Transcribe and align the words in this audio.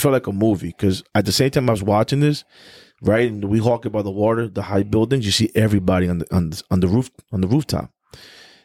felt 0.00 0.12
like 0.12 0.26
a 0.26 0.32
movie 0.32 0.68
because 0.68 1.02
at 1.14 1.24
the 1.26 1.32
same 1.32 1.50
time 1.50 1.68
I 1.68 1.72
was 1.72 1.82
watching 1.82 2.20
this, 2.20 2.44
right, 3.02 3.30
and 3.30 3.44
we 3.44 3.60
talk 3.60 3.84
about 3.84 4.04
the 4.04 4.10
water, 4.10 4.48
the 4.48 4.62
high 4.62 4.82
buildings, 4.82 5.26
you 5.26 5.32
see 5.32 5.50
everybody 5.54 6.08
on 6.08 6.18
the 6.18 6.34
on 6.34 6.50
the, 6.50 6.62
on 6.70 6.80
the 6.80 6.88
roof 6.88 7.10
on 7.32 7.40
the 7.40 7.48
rooftop, 7.48 7.90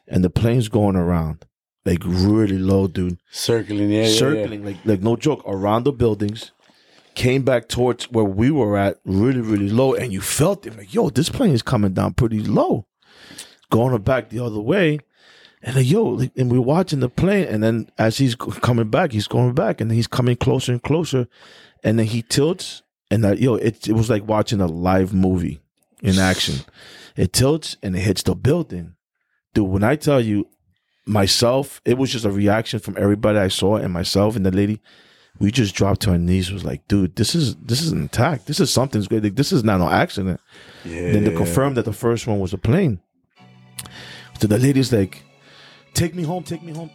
and 0.07 0.23
the 0.23 0.29
planes 0.29 0.67
going 0.69 0.95
around 0.95 1.45
like 1.85 2.03
really 2.03 2.57
low, 2.57 2.87
dude, 2.87 3.19
Circling, 3.31 3.91
yeah, 3.91 4.01
yeah, 4.01 4.07
yeah. 4.07 4.17
circling 4.17 4.65
like 4.65 4.77
like 4.85 5.01
no 5.01 5.15
joke 5.15 5.43
around 5.45 5.83
the 5.83 5.91
buildings. 5.91 6.51
Came 7.13 7.43
back 7.43 7.69
towards 7.69 8.11
where 8.11 8.25
we 8.25 8.51
were 8.51 8.75
at, 8.75 8.99
really, 9.05 9.39
really 9.39 9.69
low, 9.69 9.93
and 9.93 10.11
you 10.11 10.19
felt 10.19 10.65
it 10.65 10.75
like, 10.77 10.93
yo, 10.93 11.09
this 11.09 11.29
plane 11.29 11.53
is 11.53 11.61
coming 11.61 11.93
down 11.93 12.13
pretty 12.13 12.41
low, 12.41 12.87
going 13.71 13.97
back 14.01 14.29
the 14.29 14.43
other 14.43 14.59
way, 14.59 14.99
and 15.61 15.75
like, 15.75 15.89
yo, 15.89 16.19
and 16.35 16.51
we're 16.51 16.61
watching 16.61 16.99
the 16.99 17.09
plane, 17.09 17.47
and 17.47 17.63
then 17.63 17.89
as 17.97 18.17
he's 18.17 18.35
coming 18.35 18.89
back, 18.89 19.11
he's 19.11 19.27
going 19.27 19.53
back, 19.53 19.81
and 19.81 19.91
he's 19.91 20.07
coming 20.07 20.35
closer 20.35 20.71
and 20.71 20.83
closer, 20.83 21.27
and 21.83 21.97
then 21.97 22.05
he 22.05 22.21
tilts, 22.21 22.83
and 23.09 23.23
that 23.23 23.39
yo, 23.39 23.55
it 23.55 23.87
it 23.87 23.93
was 23.93 24.09
like 24.09 24.27
watching 24.27 24.61
a 24.61 24.67
live 24.67 25.13
movie 25.13 25.61
in 26.01 26.19
action. 26.19 26.65
It 27.15 27.33
tilts 27.33 27.77
and 27.81 27.95
it 27.95 28.01
hits 28.01 28.23
the 28.23 28.35
building, 28.35 28.95
dude. 29.53 29.69
When 29.69 29.83
I 29.83 29.95
tell 29.95 30.21
you, 30.21 30.47
myself, 31.05 31.81
it 31.85 31.97
was 31.97 32.11
just 32.11 32.25
a 32.25 32.31
reaction 32.31 32.79
from 32.79 32.95
everybody 32.97 33.39
I 33.39 33.47
saw, 33.47 33.77
and 33.77 33.93
myself 33.93 34.35
and 34.35 34.45
the 34.45 34.51
lady. 34.51 34.81
We 35.37 35.51
just 35.51 35.75
dropped 35.75 36.01
to 36.03 36.11
our 36.11 36.17
knees. 36.17 36.49
Was 36.49 36.63
like, 36.63 36.87
dude, 36.87 37.17
this 37.17 37.35
is 37.35 37.57
this 37.57 37.81
is 37.81 37.91
an 37.91 38.05
attack. 38.05 38.45
This 38.45 38.61
is 38.61 38.71
something's 38.71 39.09
great. 39.09 39.21
Like, 39.21 39.35
this 39.35 39.51
is 39.51 39.65
not 39.65 39.79
no 39.79 39.89
accident. 39.89 40.39
Yeah. 40.85 41.11
Then 41.11 41.25
to 41.25 41.35
confirm 41.35 41.73
that 41.73 41.83
the 41.83 41.91
first 41.91 42.25
one 42.25 42.39
was 42.39 42.53
a 42.53 42.57
plane. 42.57 43.01
So 44.39 44.47
the 44.47 44.57
lady's 44.57 44.93
like, 44.93 45.24
take 45.95 46.13
me 46.13 46.23
home, 46.23 46.43
take 46.43 46.61
me 46.61 46.73
home. 46.73 46.91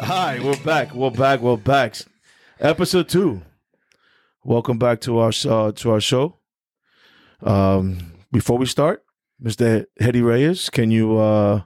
Hi, 0.00 0.38
we're 0.42 0.62
back. 0.64 0.94
We're 0.94 1.10
back. 1.10 1.40
We're 1.40 1.56
back. 1.56 1.96
Episode 2.60 3.08
two. 3.08 3.42
Welcome 4.44 4.78
back 4.78 5.00
to 5.02 5.18
our 5.18 5.32
uh, 5.48 5.72
to 5.72 5.90
our 5.90 6.00
show. 6.00 6.38
Um, 7.42 8.12
before 8.32 8.58
we 8.58 8.66
start, 8.66 9.04
Mr. 9.42 9.86
Hedy 10.00 10.24
Reyes, 10.24 10.70
can 10.70 10.90
you 10.90 11.18
uh, 11.18 11.62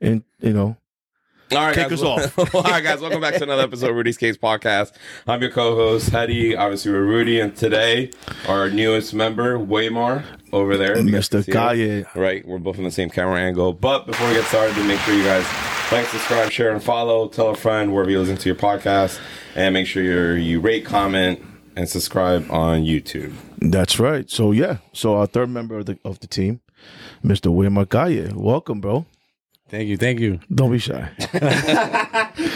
and 0.00 0.24
you 0.40 0.52
know, 0.52 0.76
All 1.50 1.56
right, 1.58 1.74
Kick 1.74 1.88
guys. 1.88 2.02
us 2.02 2.36
off. 2.36 2.54
All 2.54 2.62
right, 2.62 2.84
guys. 2.84 3.00
Welcome 3.00 3.22
back 3.22 3.34
to 3.36 3.42
another 3.42 3.62
episode 3.62 3.88
of 3.90 3.96
Rudy's 3.96 4.18
Cave 4.18 4.38
Podcast. 4.38 4.92
I'm 5.26 5.40
your 5.40 5.50
co-host, 5.50 6.10
Hedy. 6.10 6.58
Obviously, 6.58 6.92
we're 6.92 7.04
Rudy, 7.04 7.40
and 7.40 7.56
today 7.56 8.10
our 8.46 8.68
newest 8.68 9.14
member, 9.14 9.58
Weimar, 9.58 10.24
over 10.52 10.76
there. 10.76 10.98
You 10.98 11.10
guys 11.10 11.28
can 11.30 11.40
Mr. 11.42 11.52
Calle. 11.52 12.04
Right, 12.14 12.46
we're 12.46 12.58
both 12.58 12.76
in 12.76 12.84
the 12.84 12.90
same 12.90 13.08
camera 13.08 13.40
angle. 13.40 13.72
But 13.72 14.06
before 14.06 14.28
we 14.28 14.34
get 14.34 14.44
started, 14.44 14.76
make 14.84 15.00
sure 15.00 15.14
you 15.14 15.24
guys 15.24 15.46
like, 15.90 16.06
subscribe, 16.08 16.50
share, 16.50 16.70
and 16.70 16.82
follow. 16.82 17.28
Tell 17.28 17.48
a 17.48 17.56
friend 17.56 17.94
wherever 17.94 18.10
you 18.10 18.20
listen 18.20 18.36
to 18.36 18.48
your 18.48 18.56
podcast, 18.56 19.18
and 19.54 19.72
make 19.72 19.86
sure 19.86 20.02
you 20.02 20.42
you 20.42 20.60
rate, 20.60 20.84
comment, 20.84 21.40
and 21.76 21.88
subscribe 21.88 22.50
on 22.50 22.82
YouTube. 22.82 23.32
That's 23.58 23.98
right. 23.98 24.28
So 24.28 24.52
yeah, 24.52 24.78
so 24.92 25.16
our 25.16 25.26
third 25.26 25.48
member 25.48 25.78
of 25.78 25.86
the 25.86 25.98
of 26.04 26.20
the 26.20 26.26
team, 26.26 26.60
Mr. 27.24 27.46
William 27.46 27.82
Calle. 27.86 28.32
Welcome, 28.34 28.80
bro. 28.82 29.06
Thank 29.68 29.88
you, 29.88 29.96
thank 29.98 30.18
you. 30.20 30.40
Don't 30.54 30.70
be 30.72 30.78
shy. 30.78 31.10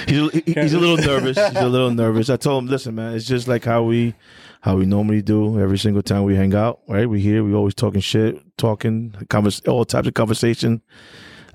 he's 0.06 0.18
a, 0.18 0.30
he- 0.30 0.52
he's 0.54 0.72
a 0.72 0.78
little 0.80 0.96
nervous. 0.96 1.36
He's 1.36 1.56
a 1.60 1.68
little 1.68 1.90
nervous. 1.90 2.30
I 2.30 2.36
told 2.36 2.64
him, 2.64 2.70
listen, 2.70 2.94
man, 2.94 3.14
it's 3.14 3.26
just 3.26 3.46
like 3.48 3.64
how 3.64 3.82
we 3.82 4.14
how 4.62 4.76
we 4.76 4.86
normally 4.86 5.20
do 5.20 5.60
every 5.60 5.78
single 5.78 6.02
time 6.02 6.22
we 6.22 6.36
hang 6.36 6.54
out. 6.54 6.80
Right? 6.88 7.06
We 7.08 7.20
here. 7.20 7.44
We 7.44 7.52
always 7.52 7.74
talking 7.74 8.00
shit, 8.00 8.40
talking 8.56 9.14
convers 9.28 9.60
all 9.68 9.84
types 9.84 10.08
of 10.08 10.14
conversation. 10.14 10.80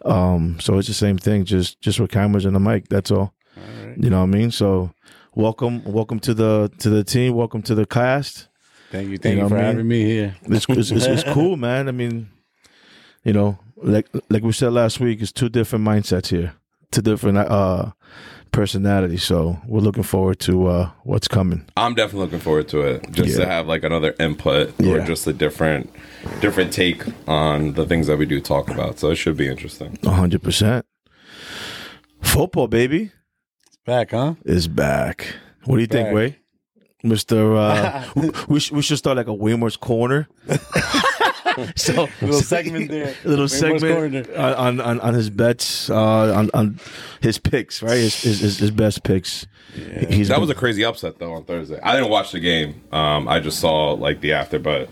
Um, 0.05 0.59
so 0.59 0.77
it's 0.77 0.87
the 0.87 0.93
same 0.93 1.17
thing, 1.17 1.43
just 1.43 1.81
just 1.81 1.99
with 1.99 2.11
cameras 2.11 2.45
and 2.45 2.55
a 2.55 2.59
mic. 2.59 2.87
That's 2.89 3.09
all. 3.09 3.33
all 3.57 3.63
right. 3.87 3.97
You 3.97 4.11
know 4.11 4.19
what 4.19 4.23
I 4.35 4.37
mean? 4.37 4.51
So 4.51 4.91
welcome, 5.33 5.83
welcome 5.85 6.19
to 6.19 6.35
the 6.35 6.71
to 6.79 6.89
the 6.91 7.03
team. 7.03 7.33
Welcome 7.33 7.63
to 7.63 7.73
the 7.73 7.87
cast. 7.87 8.47
Thank 8.91 9.09
you, 9.09 9.17
thank 9.17 9.37
You 9.37 9.43
you, 9.43 9.49
for 9.49 9.55
I 9.55 9.57
mean? 9.57 9.65
having 9.65 9.87
me 9.87 10.03
here. 10.03 10.35
It's, 10.43 10.65
it's, 10.69 10.91
it's, 10.91 11.05
it's 11.07 11.23
cool, 11.33 11.57
man. 11.57 11.89
I 11.89 11.91
mean, 11.91 12.29
you 13.25 13.33
know, 13.33 13.57
like 13.81 14.07
like 14.29 14.43
we 14.43 14.51
said 14.51 14.73
last 14.73 14.99
week, 14.99 15.21
it's 15.21 15.31
two 15.31 15.49
different 15.49 15.85
mindsets 15.85 16.27
here, 16.27 16.53
two 16.91 17.01
different 17.01 17.37
uh 17.37 17.91
personalities. 18.51 19.23
So 19.23 19.59
we're 19.67 19.81
looking 19.81 20.03
forward 20.03 20.39
to 20.41 20.67
uh 20.67 20.89
what's 21.03 21.27
coming. 21.27 21.65
I'm 21.77 21.93
definitely 21.93 22.25
looking 22.25 22.39
forward 22.39 22.67
to 22.69 22.81
it. 22.81 23.11
Just 23.11 23.31
Yeah. 23.37 23.45
to 23.45 23.51
have 23.51 23.67
like 23.67 23.83
another 23.83 24.15
input 24.19 24.73
or 24.81 24.99
just 25.01 25.27
a 25.27 25.33
different 25.33 25.89
different 26.41 26.71
take 26.73 27.03
on 27.27 27.73
the 27.73 27.85
things 27.85 28.07
that 28.07 28.17
we 28.17 28.25
do 28.25 28.39
talk 28.41 28.69
about. 28.69 28.99
So 28.99 29.11
it 29.11 29.15
should 29.15 29.37
be 29.37 29.47
interesting. 29.47 29.97
hundred 30.03 30.41
percent. 30.43 30.85
Football, 32.21 32.67
baby, 32.67 33.11
Back, 33.85 34.11
huh? 34.11 34.33
is 34.43 34.67
back. 34.67 35.35
What 35.65 35.75
do 35.75 35.81
you 35.81 35.87
think, 35.87 36.13
Way? 36.13 36.39
Mister, 37.03 37.55
uh, 37.55 38.03
we 38.49 38.59
sh- 38.59 38.71
we 38.71 38.81
should 38.81 38.97
start 38.97 39.17
like 39.17 39.27
a 39.27 39.35
Weimar's 39.35 39.77
corner. 39.77 40.27
so 41.75 42.07
Little 42.21 42.41
segment 42.41 42.89
there. 42.89 43.15
little 43.23 43.45
Weimar's 43.45 43.81
segment 43.81 44.29
on, 44.31 44.79
on 44.79 44.99
on 44.99 45.13
his 45.13 45.29
bets, 45.29 45.89
uh, 45.89 46.33
on 46.33 46.49
on 46.53 46.79
his 47.21 47.37
picks, 47.37 47.81
right? 47.81 47.97
His 47.97 48.21
his, 48.21 48.39
his, 48.39 48.57
his 48.59 48.71
best 48.71 49.03
picks. 49.03 49.47
He's 50.09 50.29
That 50.29 50.39
was 50.39 50.49
a 50.49 50.55
crazy 50.55 50.83
upset 50.83 51.19
though 51.19 51.33
on 51.33 51.43
Thursday. 51.43 51.79
I 51.81 51.93
didn't 51.95 52.09
watch 52.09 52.31
the 52.31 52.39
game. 52.39 52.81
Um, 52.91 53.27
I 53.27 53.39
just 53.39 53.59
saw 53.59 53.91
like 53.93 54.21
the 54.21 54.33
after, 54.33 54.59
but 54.59 54.89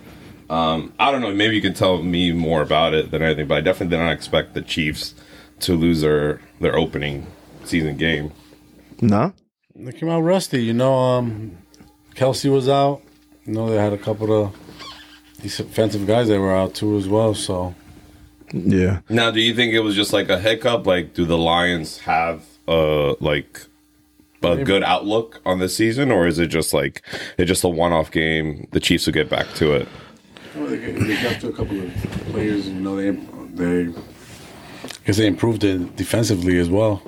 um, 0.49 0.93
I 0.99 1.11
don't 1.11 1.21
know. 1.21 1.33
Maybe 1.33 1.55
you 1.55 1.61
can 1.61 1.73
tell 1.73 2.01
me 2.01 2.31
more 2.31 2.61
about 2.61 2.93
it 2.93 3.11
than 3.11 3.21
anything. 3.21 3.47
But 3.47 3.57
I 3.57 3.61
definitely 3.61 3.95
did 3.97 4.03
not 4.03 4.11
expect 4.11 4.53
the 4.53 4.61
Chiefs 4.61 5.15
to 5.61 5.73
lose 5.75 6.01
their 6.01 6.41
their 6.59 6.75
opening 6.77 7.27
season 7.63 7.97
game. 7.97 8.31
no. 9.01 9.33
They 9.77 9.91
came 9.91 10.07
out 10.07 10.21
rusty. 10.21 10.63
You 10.63 10.73
know, 10.73 10.93
um, 10.97 11.57
Kelce 12.15 12.49
was 12.49 12.69
out. 12.69 13.01
You 13.45 13.53
know, 13.53 13.69
they 13.69 13.75
had 13.75 13.91
a 13.91 13.97
couple 13.97 14.31
of 14.31 14.55
these 15.37 15.59
offensive 15.59 16.05
guys 16.07 16.27
that 16.27 16.39
were 16.39 16.55
out 16.55 16.73
too 16.75 16.97
as 16.97 17.07
well. 17.07 17.33
So 17.33 17.75
Yeah. 18.53 18.99
Now, 19.09 19.31
do 19.31 19.39
you 19.41 19.53
think 19.53 19.73
it 19.73 19.81
was 19.81 19.95
just 19.95 20.13
like 20.13 20.29
a 20.29 20.39
hiccup? 20.39 20.85
Like, 20.87 21.13
do 21.13 21.25
the 21.25 21.37
Lions 21.37 21.99
have 21.99 22.43
uh 22.67 23.13
like 23.19 23.61
a 24.43 24.63
good 24.63 24.83
outlook 24.83 25.41
on 25.45 25.57
this 25.59 25.75
season, 25.75 26.11
or 26.11 26.27
is 26.27 26.37
it 26.39 26.47
just 26.47 26.73
like 26.73 27.01
it's 27.37 27.47
just 27.47 27.63
a 27.63 27.69
one 27.69 27.91
off 27.93 28.11
game? 28.11 28.67
The 28.71 28.79
Chiefs 28.79 29.07
will 29.07 29.13
get 29.13 29.29
back 29.29 29.47
to 29.55 29.73
it. 29.73 29.87
Well, 30.55 30.67
they, 30.67 30.77
they 30.77 31.21
got 31.21 31.41
to 31.41 31.49
a 31.49 31.53
couple 31.53 31.81
of 31.81 31.91
players. 32.31 32.67
You 32.67 32.75
know, 32.75 32.95
they 32.95 33.11
they 33.55 33.93
because 34.99 35.17
they 35.17 35.27
improved 35.27 35.63
it 35.63 35.95
defensively 35.95 36.59
as 36.59 36.69
well. 36.69 37.01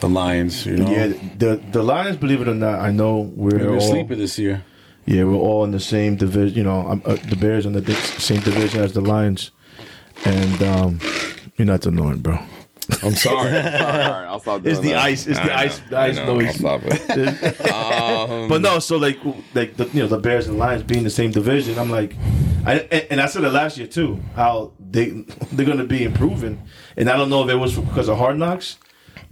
The 0.00 0.08
Lions, 0.08 0.66
you 0.66 0.76
know, 0.76 0.90
Yeah, 0.90 1.06
the 1.38 1.60
the 1.72 1.82
Lions, 1.82 2.16
believe 2.16 2.40
it 2.40 2.48
or 2.48 2.54
not, 2.54 2.80
I 2.80 2.90
know 2.90 3.30
we're 3.34 3.58
they 3.58 3.66
were 3.66 3.74
all 3.74 3.80
sleeping 3.80 4.18
this 4.18 4.38
year. 4.38 4.64
Yeah 5.06 5.24
we're 5.24 5.34
all 5.34 5.64
in 5.64 5.70
the 5.70 5.80
same 5.80 6.16
division. 6.16 6.56
You 6.58 6.64
know, 6.64 7.00
uh, 7.04 7.16
the 7.28 7.36
Bears 7.36 7.66
in 7.66 7.72
the 7.72 7.80
di- 7.80 7.94
same 7.94 8.40
division 8.40 8.80
as 8.82 8.92
the 8.92 9.00
Lions, 9.00 9.50
and 10.24 10.62
um, 10.62 11.00
you're 11.56 11.66
not 11.66 11.86
annoying, 11.86 12.18
bro. 12.18 12.38
I'm 13.02 13.14
sorry. 13.16 13.36
all 13.36 13.44
right, 13.44 13.74
all 13.80 13.88
right, 13.90 14.24
I'll 14.26 14.40
stop. 14.40 14.64
It's 14.64 14.78
the 14.80 14.90
that. 14.90 15.02
ice- 15.02 15.26
it's 15.26 15.38
the 15.40 15.44
I 15.52 15.56
know, 15.56 15.62
ice- 15.62 15.80
the 15.90 15.96
I 15.96 16.06
ice 16.06 16.16
know, 16.16 16.34
noise. 16.36 16.46
I'll 16.64 16.80
stop 16.80 16.80
it. 16.84 17.66
Um, 17.72 18.48
But 18.48 18.60
no, 18.62 18.78
so 18.78 18.96
like 18.96 19.18
like 19.54 19.76
the 19.76 19.86
you 19.92 20.02
know 20.02 20.08
the 20.08 20.18
Bears 20.18 20.46
and 20.48 20.56
Lions 20.58 20.82
being 20.84 21.02
the 21.04 21.10
same 21.10 21.30
division, 21.32 21.78
I'm 21.78 21.90
like, 21.90 22.14
I 22.64 22.80
and, 22.90 23.06
and 23.12 23.20
I 23.20 23.26
said 23.26 23.42
it 23.44 23.50
last 23.52 23.76
year 23.78 23.86
too, 23.88 24.20
how 24.36 24.72
they 24.78 25.24
they're 25.52 25.66
gonna 25.66 25.84
be 25.84 26.04
improving, 26.04 26.62
and 26.96 27.08
I 27.10 27.16
don't 27.16 27.28
know 27.30 27.42
if 27.44 27.50
it 27.50 27.56
was 27.56 27.76
because 27.76 28.08
of 28.08 28.18
Hard 28.18 28.38
Knocks, 28.38 28.78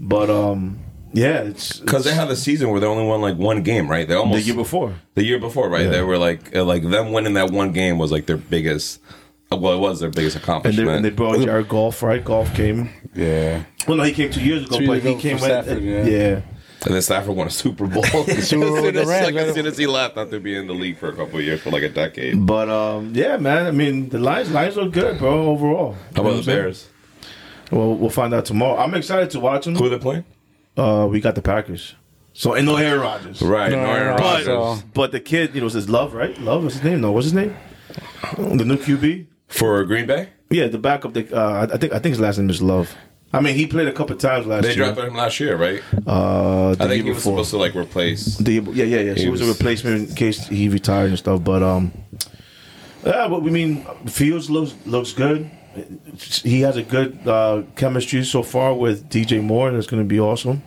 but 0.00 0.30
um 0.30 0.80
yeah, 1.14 1.40
it's 1.42 1.80
Because 1.80 2.04
they 2.04 2.12
had 2.14 2.30
a 2.30 2.36
season 2.36 2.68
where 2.70 2.80
they 2.80 2.86
only 2.86 3.04
won 3.06 3.20
like 3.22 3.36
one 3.36 3.62
game, 3.62 3.88
right? 3.90 4.06
They 4.06 4.14
almost 4.14 4.40
the 4.42 4.46
year 4.46 4.54
before. 4.56 4.94
The 5.14 5.24
year 5.24 5.38
before, 5.38 5.68
right? 5.70 5.84
Yeah. 5.84 5.90
They 5.90 6.02
were 6.02 6.18
like 6.18 6.54
uh, 6.54 6.64
like 6.64 6.82
them 6.88 7.12
winning 7.12 7.34
that 7.34 7.50
one 7.50 7.72
game 7.72 7.98
was 7.98 8.12
like 8.12 8.26
their 8.26 8.36
biggest. 8.36 9.00
uh, 9.50 9.56
Well, 9.56 9.74
it 9.74 9.80
was 9.80 10.00
their 10.00 10.10
biggest 10.10 10.36
And 10.36 10.42
accomplishment. 10.44 10.86
they, 10.88 10.94
and 10.96 11.04
they 11.04 11.10
brought 11.10 11.40
Jared 11.44 11.68
Goff, 11.68 12.02
right? 12.02 12.22
Goff 12.24 12.54
came. 12.54 12.90
Yeah, 13.14 13.62
Well, 13.88 13.96
no, 13.96 14.02
he 14.02 14.12
came 14.12 14.30
two 14.30 14.42
years 14.44 14.64
ago, 14.66 14.78
Two 14.78 14.86
but 14.88 15.02
years 15.02 15.16
he 15.16 15.22
came 15.22 15.38
for 15.38 15.42
when, 15.48 15.62
Stafford, 15.64 15.82
yeah. 15.84 16.04
yeah. 16.04 16.40
And 16.84 16.92
then 16.94 17.00
Stafford 17.00 17.34
won 17.36 17.46
a 17.46 17.50
Super 17.50 17.86
Bowl. 17.86 18.04
as, 18.04 18.48
Super 18.48 18.66
Bowl 18.66 18.74
soon 18.74 18.82
with 18.84 18.94
the 18.94 19.00
as, 19.02 19.06
Rams, 19.08 19.24
like, 19.26 19.34
right? 19.36 19.46
as 19.48 19.54
soon 19.54 19.66
as 19.66 19.78
he 19.78 19.86
left 19.86 20.18
after 20.18 20.38
being 20.40 20.62
in 20.62 20.66
the 20.66 20.74
league 20.74 20.98
for 20.98 21.08
a 21.08 21.16
couple 21.16 21.38
of 21.38 21.44
years, 21.44 21.62
for 21.62 21.70
like 21.70 21.82
a 21.84 21.88
decade. 21.88 22.44
But 22.44 22.68
um, 22.68 23.12
yeah, 23.14 23.38
man. 23.38 23.66
I 23.66 23.70
mean, 23.70 24.10
the 24.10 24.18
Lions, 24.18 24.50
Lions 24.50 24.76
look 24.76 24.92
good, 24.92 25.18
bro. 25.18 25.46
Overall. 25.46 25.96
How 26.14 26.20
about 26.22 26.36
the 26.36 26.42
Bears? 26.42 26.88
Well, 27.70 27.94
we'll 27.94 28.10
find 28.10 28.34
out 28.34 28.44
tomorrow. 28.44 28.76
I'm 28.78 28.92
excited 28.94 29.30
to 29.30 29.40
watch 29.40 29.64
them. 29.64 29.76
Who 29.76 29.86
are 29.86 29.88
they 29.88 29.98
playing? 29.98 30.24
Uh, 30.76 31.06
we 31.10 31.20
got 31.20 31.34
the 31.34 31.42
Packers. 31.42 31.94
So 32.32 32.54
and 32.54 32.66
no 32.66 32.76
Aaron 32.76 33.00
Rodgers. 33.00 33.40
Right, 33.42 33.70
No, 33.70 33.76
no, 33.76 33.82
Aaron 33.90 34.02
Aaron 34.02 34.16
But 34.16 34.22
Rodgers. 34.22 34.46
So- 34.80 34.86
but 34.92 35.12
the 35.12 35.20
kid, 35.20 35.54
you 35.54 35.60
know, 35.60 35.68
says 35.68 35.88
Love, 35.88 36.14
right? 36.14 36.36
Love, 36.40 36.64
what's 36.64 36.74
his 36.76 36.84
name? 36.84 37.00
No, 37.00 37.12
what's 37.12 37.26
his 37.26 37.34
name? 37.34 37.54
The 38.36 38.64
new 38.64 38.76
QB. 38.76 39.26
For 39.48 39.84
Green 39.84 40.06
Bay? 40.06 40.30
Yeah, 40.50 40.66
the 40.68 40.78
backup. 40.78 41.12
The 41.14 41.32
uh, 41.36 41.68
I 41.72 41.76
think 41.76 41.92
I 41.92 41.98
think 42.00 42.12
his 42.14 42.20
last 42.20 42.38
name 42.38 42.50
is 42.50 42.60
Love. 42.60 42.94
I 43.32 43.40
mean, 43.40 43.54
he 43.56 43.66
played 43.66 43.88
a 43.88 43.92
couple 43.92 44.14
times 44.16 44.46
last 44.46 44.62
They 44.62 44.68
year. 44.74 44.84
drafted 44.84 45.04
him 45.06 45.14
last 45.16 45.40
year, 45.40 45.56
right? 45.56 45.82
Uh, 46.06 46.74
the 46.74 46.84
I 46.84 46.88
think 46.88 46.96
year 46.96 47.02
he 47.04 47.10
was 47.10 47.18
before. 47.18 47.32
supposed 47.44 47.50
to 47.50 47.56
like 47.58 47.74
replace. 47.74 48.36
The, 48.38 48.54
yeah, 48.72 48.84
yeah, 48.84 49.00
yeah. 49.00 49.12
So 49.14 49.16
He 49.18 49.22
he 49.24 49.28
was 49.30 49.40
a 49.40 49.46
replacement 49.46 50.10
in 50.10 50.14
case 50.14 50.46
he 50.46 50.68
retired 50.68 51.08
and 51.10 51.18
stuff. 51.18 51.42
But 51.42 51.62
um, 51.62 51.92
yeah, 53.04 53.28
but 53.28 53.42
we 53.42 53.50
mean 53.50 53.84
Fields 54.06 54.50
looks 54.50 54.74
looks 54.86 55.12
good. 55.12 55.50
He 56.42 56.60
has 56.62 56.76
a 56.76 56.82
good 56.82 57.26
uh, 57.26 57.62
chemistry 57.76 58.24
so 58.24 58.42
far 58.42 58.74
with 58.74 59.08
DJ 59.08 59.42
Moore, 59.42 59.68
and 59.68 59.76
it's 59.76 59.86
going 59.86 60.02
to 60.02 60.08
be 60.08 60.20
awesome. 60.20 60.62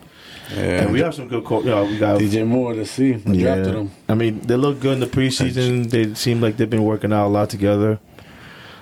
Yeah. 0.52 0.84
And 0.84 0.94
we 0.94 1.02
have 1.02 1.14
some 1.14 1.28
good, 1.28 1.44
co- 1.44 1.60
you 1.60 1.70
know, 1.70 1.84
we 1.86 1.98
got 1.98 2.20
DJ 2.22 2.48
Moore. 2.48 2.74
Let's 2.74 2.92
see. 2.92 3.16
I 3.16 3.18
yeah. 3.32 3.56
drafted 3.56 3.76
him. 3.76 3.92
I 4.08 4.14
mean, 4.14 4.40
they 4.42 4.56
look 4.56 4.80
good 4.80 4.94
in 4.94 5.00
the 5.02 5.06
preseason. 5.08 5.90
They 5.90 6.14
seem 6.14 6.40
like 6.40 6.56
they've 6.58 6.70
been 6.70 6.86
working 6.86 7.12
out 7.12 7.28
a 7.28 7.30
lot 7.30 7.50
together. 7.50 8.00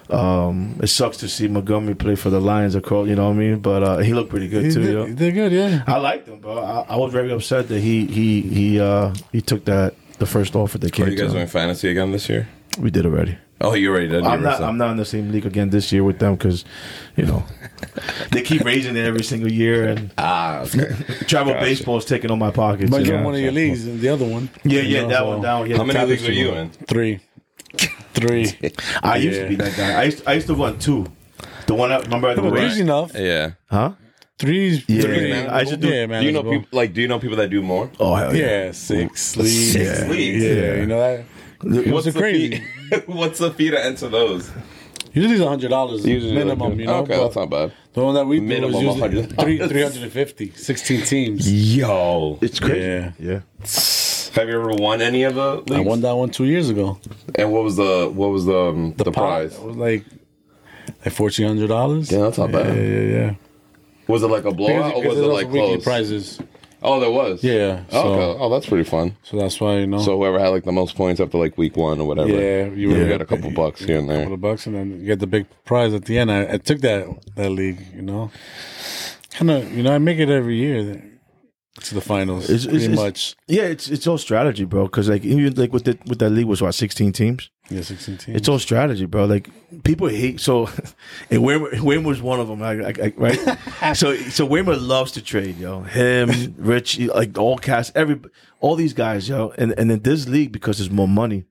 Um, 0.09 0.79
it 0.83 0.87
sucks 0.87 1.17
to 1.17 1.27
see 1.27 1.47
Montgomery 1.47 1.95
play 1.95 2.15
for 2.15 2.29
the 2.29 2.39
Lions, 2.39 2.75
of 2.75 2.83
across, 2.83 3.07
you 3.07 3.15
know 3.15 3.25
what 3.25 3.35
I 3.35 3.39
mean? 3.39 3.59
But 3.59 3.81
uh, 3.81 3.97
he 3.97 4.13
looked 4.13 4.29
pretty 4.29 4.47
good 4.47 4.65
He 4.65 4.71
too. 4.71 4.83
did, 4.83 4.91
yo. 4.93 5.05
he 5.05 5.13
did 5.15 5.33
good. 5.33 5.51
Yeah. 5.51 5.83
I 5.87 5.97
liked 5.97 6.27
him, 6.27 6.39
bro. 6.39 6.59
I, 6.59 6.81
I 6.89 6.95
was 6.97 7.11
very 7.11 7.31
upset 7.31 7.67
that 7.69 7.79
he 7.79 8.05
he 8.05 8.41
he 8.41 8.79
uh 8.79 9.15
he 9.31 9.41
took 9.41 9.65
that 9.65 9.95
the 10.19 10.27
first 10.27 10.55
offer 10.55 10.77
that 10.77 10.91
Are 10.91 10.95
came. 10.95 11.07
you 11.09 11.15
guys 11.17 11.31
doing 11.33 11.47
fantasy 11.47 11.89
again 11.89 12.11
this 12.11 12.29
year? 12.29 12.47
We 12.79 12.91
did 12.91 13.05
already. 13.07 13.37
Oh, 13.61 13.73
you 13.73 13.89
already 13.89 14.07
did. 14.09 14.23
I'm 14.23 14.41
not. 14.43 14.57
saying- 14.57 14.69
I'm 14.69 14.77
not 14.77 14.91
in 14.91 14.97
the 14.97 15.05
same 15.05 15.31
league 15.31 15.45
again 15.45 15.69
this 15.69 15.91
year 15.91 16.03
with 16.03 16.19
them 16.19 16.35
because, 16.35 16.65
you 17.15 17.25
know, 17.25 17.43
they 18.31 18.41
keep 18.41 18.63
raising 18.65 18.95
it 18.97 19.05
every 19.05 19.23
single 19.23 19.51
year, 19.51 19.87
and 19.87 20.11
Ah, 20.17 20.61
okay. 20.63 20.93
travel 21.27 21.53
Gotcha. 21.53 21.65
baseball 21.65 21.97
is 21.97 22.05
taking 22.05 22.31
on 22.31 22.37
my 22.39 22.51
pockets. 22.51 22.91
But 22.91 23.01
you 23.01 23.07
you're 23.07 23.13
know? 23.15 23.19
in 23.19 23.25
one 23.25 23.35
of 23.35 23.39
your 23.41 23.51
leagues, 23.53 23.87
and 23.87 23.99
the 24.01 24.09
other 24.09 24.25
one. 24.25 24.49
Yeah, 24.63 24.81
You 24.81 24.95
yeah, 24.95 25.01
know, 25.03 25.07
that 25.07 25.19
so 25.19 25.27
one 25.29 25.41
down. 25.41 25.69
Yeah, 25.69 25.77
How 25.77 25.83
many 25.85 26.05
leagues 26.05 26.27
are 26.27 26.33
you 26.33 26.49
in? 26.51 26.69
Three. 26.69 27.21
Three. 28.13 28.51
I 29.03 29.17
used 29.17 29.39
to 29.41 29.47
be 29.49 29.55
that 29.55 29.75
guy. 29.75 30.01
I 30.01 30.03
used, 30.03 30.27
I 30.27 30.33
used 30.33 30.47
to 30.47 30.55
run 30.55 30.77
two. 30.79 31.05
The 31.67 31.73
one 31.75 31.91
I 31.91 31.99
remember 31.99 32.29
at 32.29 32.35
the 32.35 32.41
But 32.43 32.51
race. 32.53 32.73
three's 32.73 32.79
enough. 32.79 33.11
Yeah. 33.15 33.51
Huh? 33.69 33.93
Three's. 34.37 34.83
Yeah, 34.89 35.01
three. 35.01 35.29
man. 35.31 35.49
I 35.49 35.63
should 35.63 35.79
do- 35.79 35.87
Yeah, 35.89 36.05
man. 36.07 36.21
Do 36.21 36.27
you 36.27 36.33
know 36.33 36.43
people 36.43 36.67
like? 36.73 36.93
Do 36.93 37.01
you 37.01 37.07
know 37.07 37.19
people 37.19 37.37
that 37.37 37.49
do 37.49 37.61
more? 37.61 37.89
Oh 38.01 38.15
hell 38.15 38.35
yeah! 38.35 38.65
Yeah, 38.65 38.71
six 38.71 39.37
leagues. 39.37 39.71
Six 39.71 40.07
leagues? 40.09 40.43
Yeah, 40.43 40.51
Yeah. 40.53 40.73
you 40.75 40.85
know 40.85 40.99
that. 40.99 41.23
What's 41.91 42.07
a 42.07 42.11
the 42.11 42.19
crazy? 42.19 42.57
fee? 42.89 42.95
What's 43.07 43.39
the 43.39 43.51
fee 43.51 43.71
to 43.71 43.83
enter 43.83 44.07
those? 44.07 44.51
Usually 45.13 45.35
it's 45.35 45.43
a 45.43 45.47
hundred 45.47 45.69
dollars 45.69 46.05
Usually 46.05 46.33
minimum. 46.33 46.71
like- 46.71 46.79
You 46.79 46.85
know, 46.87 46.95
okay, 46.99 47.15
but 47.17 47.23
that's 47.23 47.35
not 47.37 47.49
bad. 47.49 47.71
the 47.93 48.03
one 48.03 48.15
that 48.15 48.25
we 48.27 48.39
did 48.39 48.49
Minimum 48.49 48.73
was 48.73 48.83
usually 48.83 49.21
$100. 49.23 49.39
three 49.41 49.57
three 49.67 49.81
hundred 49.81 50.03
and 50.03 50.11
fifty. 50.11 50.51
Sixteen 50.55 51.01
teams. 51.03 51.75
Yo, 51.75 52.37
It's 52.41 52.59
crazy. 52.59 52.81
Yeah. 52.81 53.11
Yeah. 53.17 53.39
have 54.35 54.49
you 54.49 54.59
ever 54.59 54.73
won 54.73 55.01
any 55.01 55.23
of 55.23 55.35
the 55.35 55.55
leagues? 55.55 55.71
I 55.71 55.79
won 55.79 56.01
that 56.01 56.11
one 56.15 56.29
two 56.31 56.45
years 56.45 56.69
ago. 56.69 56.99
And 57.35 57.51
what 57.53 57.63
was 57.63 57.77
the 57.77 58.11
what 58.13 58.27
was 58.31 58.45
the 58.45 58.57
um, 58.57 58.93
the, 58.97 59.05
pot 59.05 59.13
prize? 59.13 59.57
was 59.59 59.77
like 59.77 60.03
like 61.05 61.13
fourteen 61.13 61.47
hundred 61.47 61.67
dollars. 61.67 62.11
Yeah, 62.11 62.19
that's 62.19 62.37
not 62.37 62.49
Yeah, 62.51 62.63
bad. 62.63 62.75
yeah, 62.77 62.99
yeah. 63.17 63.35
Was 64.07 64.21
it 64.21 64.27
like 64.27 64.43
a 64.45 64.51
blowout 64.51 64.95
or 64.95 65.07
was 65.07 65.17
it 65.17 65.21
like 65.21 65.47
weekly 65.47 65.75
close? 65.75 65.83
prizes? 65.83 66.39
Oh, 66.83 66.99
there 66.99 67.09
was. 67.11 67.43
Yeah. 67.43 67.83
Oh, 67.91 68.03
So, 68.03 68.13
okay. 68.13 68.39
Oh, 68.43 68.49
that's 68.49 68.65
pretty 68.67 68.83
fun. 68.83 69.15
so 69.23 69.37
that's 69.37 69.59
why 69.59 69.77
you 69.79 69.87
know. 69.87 69.99
So 69.99 70.17
whoever 70.17 70.39
had 70.39 70.49
like 70.49 70.63
the 70.65 70.71
most 70.71 70.95
points 70.95 71.19
after 71.19 71.37
like 71.37 71.57
week 71.57 71.75
one 71.77 71.99
or 71.99 72.07
whatever, 72.07 72.29
yeah, 72.29 72.65
you 72.65 72.89
you 72.89 72.89
would 72.89 73.09
got 73.09 73.21
a 73.21 73.25
couple 73.25 73.49
bucks 73.51 73.81
here 73.83 73.97
and 73.97 74.07
couple 74.07 74.23
there. 74.25 74.33
of 74.33 74.41
bucks, 74.41 74.67
and 74.67 74.75
then 74.75 74.99
you 74.99 75.05
get 75.05 75.19
the 75.19 75.27
big 75.27 75.45
prize 75.65 75.93
at 75.93 76.05
the 76.05 76.17
end. 76.19 76.31
I, 76.31 76.53
I 76.53 76.57
took 76.57 76.81
that 76.81 77.07
that 77.35 77.49
league. 77.49 77.79
You 77.95 78.01
know, 78.03 78.31
kind 79.31 79.51
of. 79.51 79.71
You 79.75 79.83
know, 79.83 79.93
I 79.93 79.97
make 79.97 80.19
it 80.19 80.29
every 80.29 80.57
year 80.57 81.01
to 81.83 81.93
the 81.93 82.01
finals. 82.01 82.45
It's- 82.45 82.63
it's- 82.65 82.71
pretty 82.71 82.85
it's- 82.93 82.97
much. 82.99 83.35
Yeah, 83.47 83.63
it's 83.63 83.89
it's 83.89 84.07
all 84.07 84.17
strategy, 84.17 84.65
bro. 84.65 84.85
Because 84.85 85.09
like 85.09 85.23
even 85.25 85.53
like 85.55 85.73
with 85.73 85.83
the 85.83 85.97
with 86.05 86.19
that 86.19 86.29
league 86.31 86.45
was 86.45 86.61
what 86.61 86.73
sixteen 86.73 87.11
teams. 87.11 87.49
Yeah, 87.69 87.81
sixteen 87.81 88.17
teams. 88.17 88.37
It's 88.37 88.47
all 88.47 88.59
strategy, 88.59 89.05
bro. 89.05 89.25
Like 89.25 89.49
people 89.83 90.07
hate 90.07 90.39
so, 90.39 90.69
and 91.29 91.43
Weimar, 91.43 91.81
Weimar 91.81 92.07
was 92.07 92.21
one 92.21 92.39
of 92.39 92.47
them. 92.47 92.59
Like, 92.59 92.79
like, 92.79 92.97
like, 92.97 93.19
right? 93.19 93.95
so 93.97 94.15
so 94.15 94.45
Weimar 94.45 94.75
loves 94.77 95.11
to 95.13 95.21
trade, 95.21 95.57
yo. 95.57 95.81
Him, 95.81 96.55
Rich, 96.57 96.99
like 96.99 97.37
all 97.37 97.57
cast, 97.57 97.95
every 97.95 98.19
all 98.61 98.75
these 98.75 98.93
guys, 98.93 99.27
yo. 99.27 99.51
And 99.57 99.73
and 99.77 99.91
in 99.91 100.01
this 100.01 100.27
league 100.27 100.51
because 100.51 100.77
there's 100.77 100.91
more 100.91 101.07
money. 101.07 101.45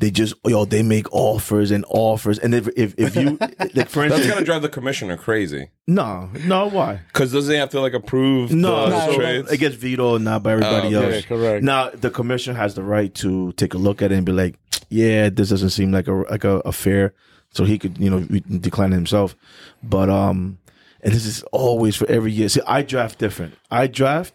They 0.00 0.12
just 0.12 0.34
yo, 0.46 0.64
they 0.64 0.84
make 0.84 1.12
offers 1.12 1.72
and 1.72 1.84
offers, 1.88 2.38
and 2.38 2.54
if 2.54 2.68
if, 2.76 2.94
if 2.98 3.16
you 3.16 3.36
like 3.74 3.88
for 3.88 4.08
That's 4.08 4.28
gonna 4.28 4.44
drive 4.44 4.62
the 4.62 4.68
commissioner 4.68 5.16
crazy. 5.16 5.70
no, 5.88 6.30
no, 6.44 6.68
why? 6.70 7.00
Because 7.08 7.32
doesn't 7.32 7.52
he 7.52 7.58
have 7.58 7.70
to 7.70 7.80
like 7.80 7.94
approve 7.94 8.52
No, 8.52 8.88
the 8.88 9.06
No, 9.08 9.14
trades? 9.16 9.50
it 9.50 9.58
gets 9.58 9.74
vetoed 9.74 10.22
not 10.22 10.44
by 10.44 10.52
everybody 10.52 10.94
Oh, 10.94 11.00
okay. 11.00 11.14
else. 11.16 11.24
Yeah, 11.24 11.28
correct. 11.28 11.64
Now 11.64 11.90
the 11.90 12.10
commission 12.10 12.54
has 12.54 12.76
the 12.76 12.84
right 12.84 13.12
to 13.16 13.50
take 13.54 13.74
a 13.74 13.78
look 13.78 14.00
at 14.00 14.12
it 14.12 14.14
and 14.14 14.24
be 14.24 14.30
like, 14.30 14.54
"Yeah, 14.88 15.30
this 15.30 15.48
doesn't 15.48 15.70
seem 15.70 15.90
like 15.90 16.06
a 16.06 16.12
like 16.12 16.44
a, 16.44 16.58
a 16.60 16.70
fair." 16.70 17.12
So 17.50 17.64
he 17.64 17.76
could, 17.78 17.98
you 17.98 18.10
know, 18.10 18.20
decline 18.60 18.92
himself. 18.92 19.34
But 19.82 20.08
um, 20.10 20.58
and 21.02 21.12
this 21.12 21.26
is 21.26 21.42
always 21.50 21.96
for 21.96 22.08
every 22.08 22.30
year. 22.30 22.48
See, 22.48 22.60
I 22.68 22.82
draft 22.82 23.18
different. 23.18 23.54
I 23.68 23.88
draft 23.88 24.34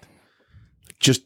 just 0.99 1.21